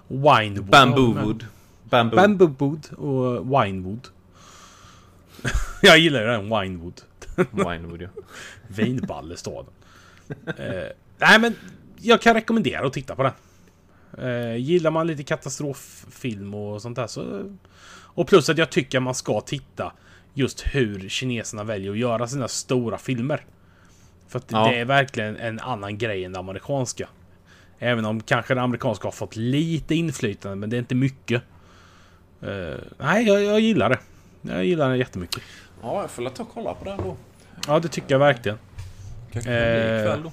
Winewood. 0.07 0.65
Bamboowood. 0.65 1.45
Bamboo. 1.91 2.15
Bamboowood 2.15 2.93
och 2.93 3.45
Winewood. 3.45 4.07
jag 5.81 5.97
gillar 5.99 6.21
ju 6.21 6.27
den 6.27 6.43
Winewood. 6.43 7.01
Winewood 7.51 8.01
ja. 8.01 8.09
Vinballestaden. 8.67 9.73
eh, 10.57 10.65
nej 11.17 11.39
men 11.39 11.55
jag 11.97 12.21
kan 12.21 12.33
rekommendera 12.33 12.87
att 12.87 12.93
titta 12.93 13.15
på 13.15 13.23
den. 13.23 13.33
Eh, 14.27 14.55
gillar 14.55 14.91
man 14.91 15.07
lite 15.07 15.23
katastroffilm 15.23 16.53
och 16.53 16.81
sånt 16.81 16.95
där 16.95 17.07
så... 17.07 17.51
Och 18.13 18.27
plus 18.27 18.49
att 18.49 18.57
jag 18.57 18.69
tycker 18.69 18.99
man 18.99 19.15
ska 19.15 19.41
titta 19.41 19.93
just 20.33 20.61
hur 20.75 21.09
kineserna 21.09 21.63
väljer 21.63 21.91
att 21.91 21.97
göra 21.97 22.27
sina 22.27 22.47
stora 22.47 22.97
filmer. 22.97 23.45
För 24.27 24.39
att 24.39 24.51
Ja. 24.51 24.67
det 24.67 24.79
är 24.79 24.85
verkligen 24.85 25.37
en 25.37 25.59
annan 25.59 25.97
grej 25.97 26.23
än 26.25 26.33
det 26.33 26.39
amerikanska. 26.39 27.07
Även 27.79 28.05
om 28.05 28.21
kanske 28.21 28.53
det 28.55 28.61
amerikanska 28.61 29.07
har 29.07 29.11
fått 29.11 29.35
lite 29.35 29.95
inflytande, 29.95 30.55
men 30.57 30.69
det 30.69 30.75
är 30.75 30.79
inte 30.79 30.95
mycket. 30.95 31.43
Eh, 32.43 32.77
nej, 32.97 33.27
jag, 33.27 33.43
jag 33.43 33.59
gillar 33.59 33.89
det. 33.89 33.99
Jag 34.41 34.65
gillar 34.65 34.89
det 34.89 34.97
jättemycket. 34.97 35.41
Ja, 35.83 36.01
jag 36.01 36.11
får 36.11 36.29
ta 36.29 36.43
och 36.43 36.49
kolla 36.53 36.73
på 36.73 36.85
den 36.85 36.97
då. 36.97 37.17
Ja, 37.67 37.79
det 37.79 37.87
tycker 37.87 38.11
jag 38.11 38.19
verkligen. 38.19 38.57
Kanske 39.33 39.51
Eh, 39.51 39.99
ikväll 40.01 40.23
då. 40.23 40.31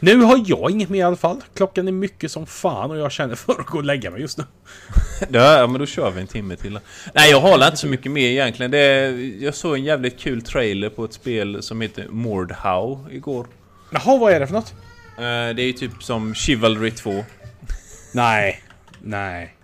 Nu 0.00 0.22
har 0.22 0.44
jag 0.46 0.70
inget 0.70 0.88
mer 0.88 0.98
i 0.98 1.02
alla 1.02 1.16
fall. 1.16 1.40
Klockan 1.54 1.88
är 1.88 1.92
mycket 1.92 2.30
som 2.30 2.46
fan 2.46 2.90
och 2.90 2.96
jag 2.96 3.12
känner 3.12 3.34
för 3.34 3.52
att 3.60 3.66
gå 3.66 3.78
och 3.78 3.84
lägga 3.84 4.10
mig 4.10 4.20
just 4.20 4.38
nu. 4.38 4.44
Ja, 5.30 5.66
men 5.66 5.80
då 5.80 5.86
kör 5.86 6.10
vi 6.10 6.20
en 6.20 6.26
timme 6.26 6.56
till. 6.56 6.78
Nej, 7.14 7.30
jag 7.30 7.40
har 7.40 7.64
inte 7.64 7.76
så 7.76 7.86
mycket 7.86 8.12
mer 8.12 8.28
egentligen. 8.28 8.70
Det 8.70 8.78
är, 8.78 9.12
jag 9.44 9.54
såg 9.54 9.74
en 9.74 9.84
jävligt 9.84 10.18
kul 10.20 10.42
trailer 10.42 10.88
på 10.88 11.04
ett 11.04 11.12
spel 11.12 11.62
som 11.62 11.80
heter 11.80 12.06
Mordhau 12.08 12.98
igår. 13.10 13.46
Jaha, 13.92 14.18
vad 14.18 14.32
är 14.32 14.40
det 14.40 14.46
för 14.46 14.54
något? 14.54 14.74
Eh, 15.18 15.54
Det 15.56 15.62
är 15.62 15.72
typ 15.72 16.02
som 16.02 16.34
Chivalry 16.34 16.90
2. 16.90 17.24
Nej. 18.14 18.62
Nej. 19.02 19.55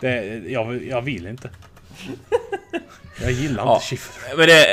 Det, 0.00 0.42
jag, 0.46 0.84
jag 0.84 1.02
vill 1.02 1.26
inte. 1.26 1.50
Jag 3.22 3.30
gillar 3.32 3.64
Ja. 3.64 3.74
inte 3.74 3.86
Schiffer. 3.86 4.36
Men 4.36 4.46
det... 4.48 4.66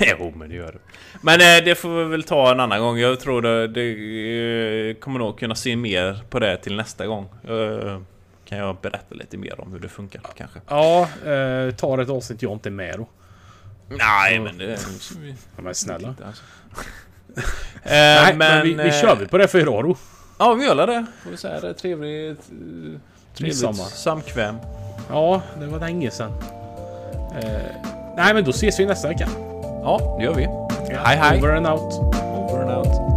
jo, 0.18 0.32
men 0.36 0.48
det 0.48 0.54
gör 0.54 0.72
det. 0.72 0.78
Men 1.22 1.40
eh, 1.40 1.64
det 1.64 1.74
får 1.74 1.88
vi 1.98 2.04
väl 2.04 2.22
ta 2.22 2.50
en 2.52 2.60
annan 2.60 2.80
gång. 2.80 2.98
Jag 2.98 3.20
tror 3.20 3.42
det, 3.42 3.68
det 3.68 4.90
eh, 4.90 4.94
kommer 4.94 5.18
nog 5.18 5.38
kunna 5.38 5.54
se 5.54 5.76
mer 5.76 6.20
på 6.30 6.38
det 6.38 6.56
till 6.56 6.76
nästa 6.76 7.06
gång. 7.06 7.28
Eh, 7.48 8.00
Kan 8.44 8.58
jag 8.58 8.76
berätta 8.82 9.14
lite 9.14 9.36
mer 9.36 9.60
om 9.60 9.72
hur 9.72 9.78
det 9.80 9.88
funkar 9.88 10.20
kanske? 10.36 10.60
Ja, 10.68 11.00
eh, 11.26 11.74
tar 11.74 11.98
ett 11.98 12.08
avsnitt 12.10 12.42
jag 12.42 12.52
inte 12.52 12.68
är 12.68 12.70
med 12.70 12.94
då. 12.98 13.08
Nej, 13.96 14.38
men 14.40 14.58
det... 14.58 14.78
Ja, 15.56 15.62
men 15.62 15.74
snälla. 15.74 16.14
Alltså. 16.26 16.42
Nej, 17.84 18.30
Eh, 18.30 18.36
men, 18.36 18.62
vi, 18.62 18.74
vi 18.74 18.88
eh, 18.88 19.00
kör 19.00 19.16
vi 19.16 19.26
på 19.26 19.38
det 19.38 19.48
för 19.48 19.58
idag 19.60 19.84
då. 19.84 19.96
Ja, 20.38 20.54
vi 20.54 20.64
gör 20.64 20.86
det. 20.86 21.06
Får 21.24 21.30
vi 21.30 21.36
säga 21.36 21.60
det. 21.60 21.74
Trevligt... 21.74 22.40
Trevligt 23.38 23.56
Midsommar. 23.62 23.88
samkväm. 23.90 24.60
Ja, 25.10 25.42
det 25.60 25.66
var 25.66 25.78
länge 25.78 26.10
sedan. 26.10 26.32
Eh, 27.42 27.50
nej, 28.16 28.34
men 28.34 28.44
då 28.44 28.50
ses 28.50 28.80
vi 28.80 28.86
nästa 28.86 29.08
vecka. 29.08 29.28
Ja, 29.82 30.16
det 30.18 30.24
gör 30.24 30.34
vi. 30.34 30.48
Hej, 31.04 31.16
hej. 31.16 31.38
Over 31.38 31.56
and 31.56 31.66
out. 31.66 33.07